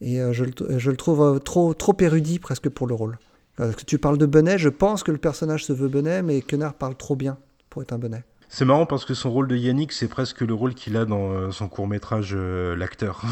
[0.00, 3.18] Et je, le trouve trop, trop érudit presque pour le rôle.
[3.86, 6.96] Tu parles de Benet, je pense que le personnage se veut Benet, mais Quenard parle
[6.96, 7.38] trop bien
[7.70, 8.24] pour être un Benet.
[8.48, 11.30] C'est marrant parce que son rôle de Yannick, c'est presque le rôle qu'il a dans
[11.30, 13.22] euh, son court métrage euh, L'acteur.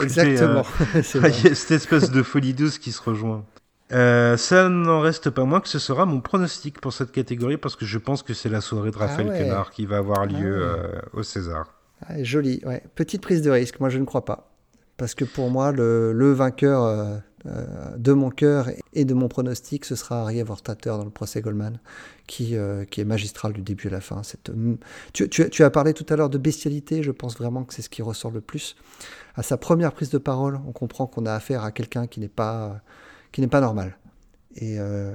[0.00, 0.62] Exactement.
[0.94, 3.44] Euh, il y a cette espèce de folie douce qui se rejoint.
[3.90, 7.84] ça n'en reste pas moins que ce sera mon pronostic pour cette catégorie parce que
[7.84, 11.00] je pense que c'est la soirée de ah Raphaël Quenard qui va avoir lieu ah
[11.12, 11.74] au César.
[12.06, 12.82] Ah, joli, ouais.
[12.94, 14.52] Petite prise de risque, moi je ne crois pas.
[14.96, 19.86] Parce que pour moi, le, le vainqueur euh, de mon cœur et de mon pronostic,
[19.86, 21.80] ce sera Harry Avortateur dans le procès Goldman,
[22.30, 24.22] qui, euh, qui est magistral du début à la fin.
[24.22, 24.52] Cette,
[25.12, 27.90] tu, tu, as parlé tout à l'heure de bestialité, je pense vraiment que c'est ce
[27.90, 28.76] qui ressort le plus.
[29.34, 32.28] À sa première prise de parole, on comprend qu'on a affaire à quelqu'un qui n'est
[32.28, 32.82] pas,
[33.32, 33.98] qui n'est pas normal.
[34.54, 35.12] Et, euh,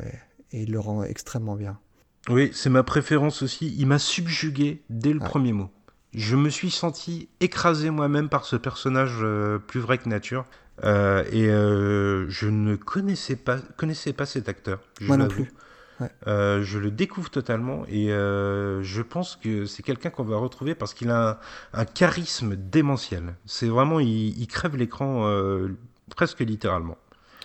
[0.52, 1.80] et, il le rend extrêmement bien.
[2.28, 3.74] Oui, c'est ma préférence aussi.
[3.78, 5.70] Il m'a subjugué dès le premier mot.
[6.14, 9.26] Je me suis senti écrasé moi-même par ce personnage
[9.68, 10.46] plus vrai que nature.
[10.84, 14.80] Euh, et euh, je ne connaissais pas, connaissais pas cet acteur.
[15.02, 15.52] Moi non plus.
[16.28, 20.94] Euh, je le découvre totalement et je pense que c'est quelqu'un qu'on va retrouver parce
[20.94, 21.40] qu'il a
[21.74, 23.36] un, charisme démentiel.
[23.46, 25.30] C'est vraiment, il, crève l'écran
[26.16, 26.98] presque littéralement.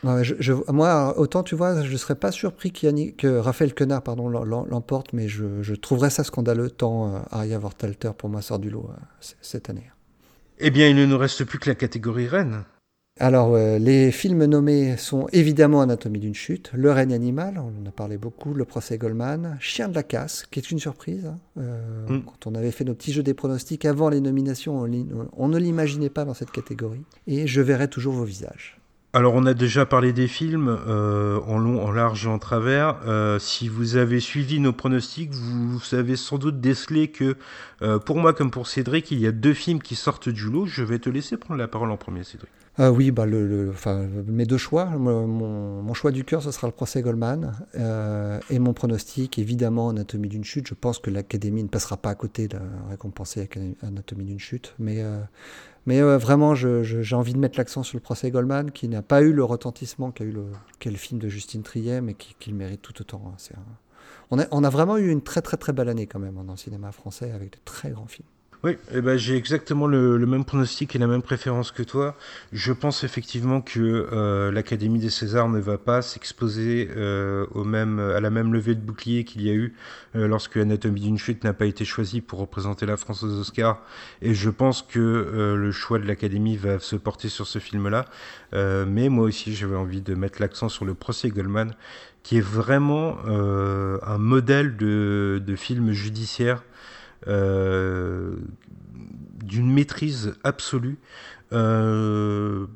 [0.03, 5.13] je, moi, autant tu vois, je ne serais pas surpris que Raphaël Quenard pardon, l'emporte,
[5.13, 8.91] mais je, je, trouverais ça scandaleux tant Aria Vortalter pour moi sort du lot
[9.41, 9.91] cette année.
[10.59, 12.65] Eh bien, il ne nous reste plus que la catégorie reine.
[13.23, 17.87] Alors, euh, les films nommés sont évidemment Anatomie d'une chute, Le règne animal, on en
[17.87, 21.27] a parlé beaucoup, Le procès Goldman, Chien de la casse, qui est une surprise.
[21.27, 21.39] Hein.
[21.59, 22.23] Euh, mm.
[22.25, 24.89] Quand on avait fait nos petits jeux des pronostics avant les nominations,
[25.37, 27.03] on, ne l'imaginait pas dans cette catégorie.
[27.27, 28.80] Et Je verrai toujours vos visages.
[29.13, 32.97] Alors on a déjà parlé des films euh, en long, en large et en travers.
[33.41, 37.37] si vous avez suivi nos pronostics, vous savez sans doute déceler que
[38.05, 40.67] pour moi comme pour Cédric, il y a deux films qui sortent du lot.
[40.67, 42.51] Je vais te laisser prendre la parole en premier, Cédric.
[42.79, 44.87] Euh, oui, bah, mes deux choix.
[44.87, 47.53] Mon, choix du cœur, ce sera le procès Goldman.
[47.75, 50.67] Euh, et mon pronostic, évidemment, Anatomie d'une chute.
[50.69, 52.59] Je pense que l'Académie ne passera pas à côté de
[52.89, 53.49] récompenser
[53.83, 54.75] Anatomie d'une chute.
[54.79, 55.05] Mais,
[55.89, 59.23] euh, mais vraiment, j'ai envie de mettre l'accent sur le procès Goldman, qui n'a pas
[59.23, 63.01] eu le retentissement qu'a eu le, film de Justine Triet, mais qui, le mérite tout
[63.01, 63.23] autant.
[63.27, 63.61] Hein.
[64.31, 66.45] on, a, on, a, vraiment eu une très très très belle année quand même hein,
[66.45, 68.29] dans le cinéma français, avec de très grands films.
[68.63, 72.15] Oui, eh ben, j'ai exactement le, même pronostic et la même préférence que toi.
[72.53, 77.99] Je pense effectivement que euh, l'Académie des Césars ne va pas s'exposer euh, au même,
[77.99, 79.73] à la même levée de bouclier qu'il y a eu
[80.15, 83.81] euh, lorsque Anatomie d'une chute n'a pas été choisi pour représenter la France aux Oscars.
[84.21, 84.99] Et je pense que
[85.57, 88.05] le choix de l'Académie va se porter sur ce film-là.
[88.53, 91.75] mais moi aussi, j'avais envie de mettre l'accent sur le procès Goldman,
[92.23, 96.70] qui est vraiment un modèle de, de film judiciaire euh,
[97.27, 98.43] d'une
[99.73, 100.99] maîtrise absolue.
[101.53, 102.67] Euh,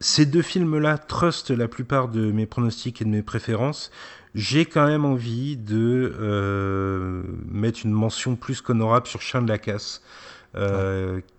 [0.00, 3.90] ces deux films-là trustent la plupart de mes pronostics et de mes préférences.
[4.34, 9.58] J'ai quand même envie de euh, mettre une mention plus qu'honorable sur Chien de la
[9.58, 10.02] casse,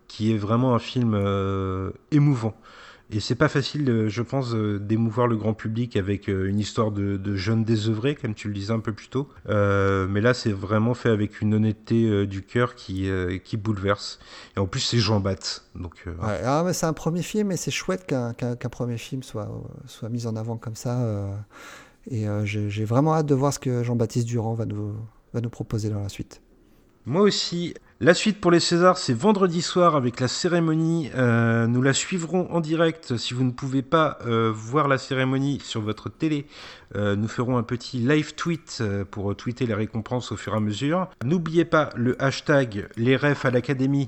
[0.07, 1.13] qui est vraiment un film
[2.11, 2.55] émouvant.
[3.11, 7.35] Et c'est pas facile, je pense, d'émouvoir le grand public avec euh, une histoire de,
[7.35, 9.27] jeunes désœuvrés, comme tu le disais un peu plus tôt.
[9.47, 13.09] Euh, mais là, c'est vraiment fait avec une honnêteté euh, du cœur qui,
[13.43, 14.19] qui bouleverse.
[14.55, 15.63] Et en plus, c'est Jean Bat.
[15.73, 19.49] Donc, ah, mais c'est un premier film et c'est chouette qu'un premier film soit,
[19.88, 20.99] soit mis en avant comme ça.
[22.11, 24.95] et j'ai vraiment hâte de voir ce que Jean-Baptiste Durand va nous,
[25.33, 26.41] va nous proposer dans la suite.
[27.05, 27.73] Moi aussi.
[28.01, 31.11] La suite pour les Césars, c'est vendredi soir avec la cérémonie.
[31.15, 33.17] Euh, nous la suivrons en direct.
[33.17, 36.45] Si vous ne pouvez pas euh, voir la cérémonie sur votre télé,
[36.95, 40.59] euh, nous ferons un petit live tweet pour tweeter les récompenses au fur et à
[40.61, 41.09] mesure.
[41.25, 44.07] N'oubliez pas le hashtag les refs à l'académie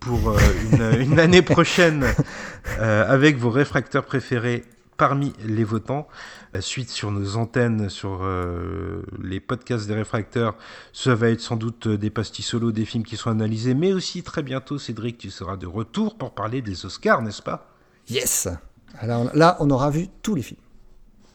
[0.00, 0.34] pour
[0.72, 2.06] une, une, année prochaine
[2.80, 4.64] avec vos réfracteurs préférés
[4.98, 6.06] parmi les votants.
[6.52, 10.56] La suite sur nos antennes, sur euh, les podcasts des réfracteurs,
[10.92, 14.22] ça va être sans doute des pastilles solo, des films qui sont analysés, mais aussi
[14.22, 17.70] très bientôt, Cédric, tu seras de retour pour parler des Oscars, n'est-ce pas?
[18.10, 18.48] Yes
[18.98, 20.60] Alors là, on aura vu tous les films.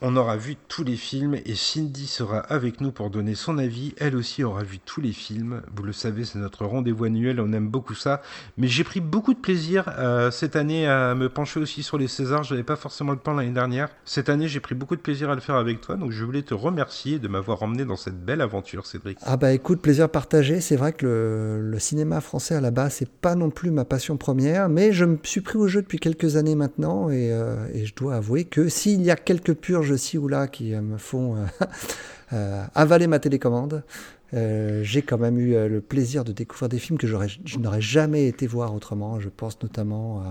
[0.05, 3.93] On aura vu tous les films et Cindy sera avec nous pour donner son avis.
[3.97, 5.61] Elle aussi aura vu tous les films.
[5.73, 8.21] Vous le savez, c'est notre rendez-vous annuel, on aime beaucoup ça.
[8.57, 12.09] Mais j'ai pris beaucoup de plaisir euh, cette année à me pencher aussi sur les
[12.09, 12.43] Césars.
[12.43, 13.87] Je n'avais pas forcément le temps l'année dernière.
[14.03, 15.95] Cette année, j'ai pris beaucoup de plaisir à le faire avec toi.
[15.95, 19.19] Donc je voulais te remercier de m'avoir emmené dans cette belle aventure, Cédric.
[19.21, 20.59] Ah bah écoute, plaisir partagé.
[20.59, 24.17] C'est vrai que le, cinéma français à la base, c'est pas non plus ma passion
[24.17, 27.85] première, mais je me suis pris au jeu depuis quelques années maintenant et, euh, et
[27.85, 30.97] je dois avouer que s'il y a quelques purges ci ou là qui euh, me
[30.97, 31.45] font euh,
[32.33, 33.83] euh, avaler ma télécommande.
[34.31, 38.47] j'ai quand même eu le plaisir de découvrir des films que je n'aurais jamais été
[38.47, 39.19] voir autrement.
[39.19, 40.23] Je pense notamment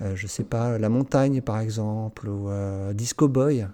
[0.00, 2.48] à, je sais pas, La Montagne par exemple, ou
[2.94, 3.66] Disco Boy,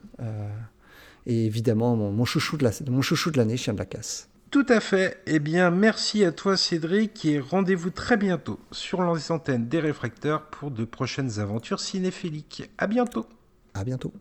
[1.26, 4.28] et évidemment mon, chouchou de mon chouchou de l'année, Chien de la Casse.
[4.54, 5.20] Tout à fait.
[5.26, 10.46] Eh bien, merci à toi Cédric et rendez-vous très bientôt sur les antennes des réfracteurs
[10.46, 12.70] pour de prochaines aventures cinéphiliques.
[12.78, 13.26] À bientôt.
[13.74, 14.12] À bientôt.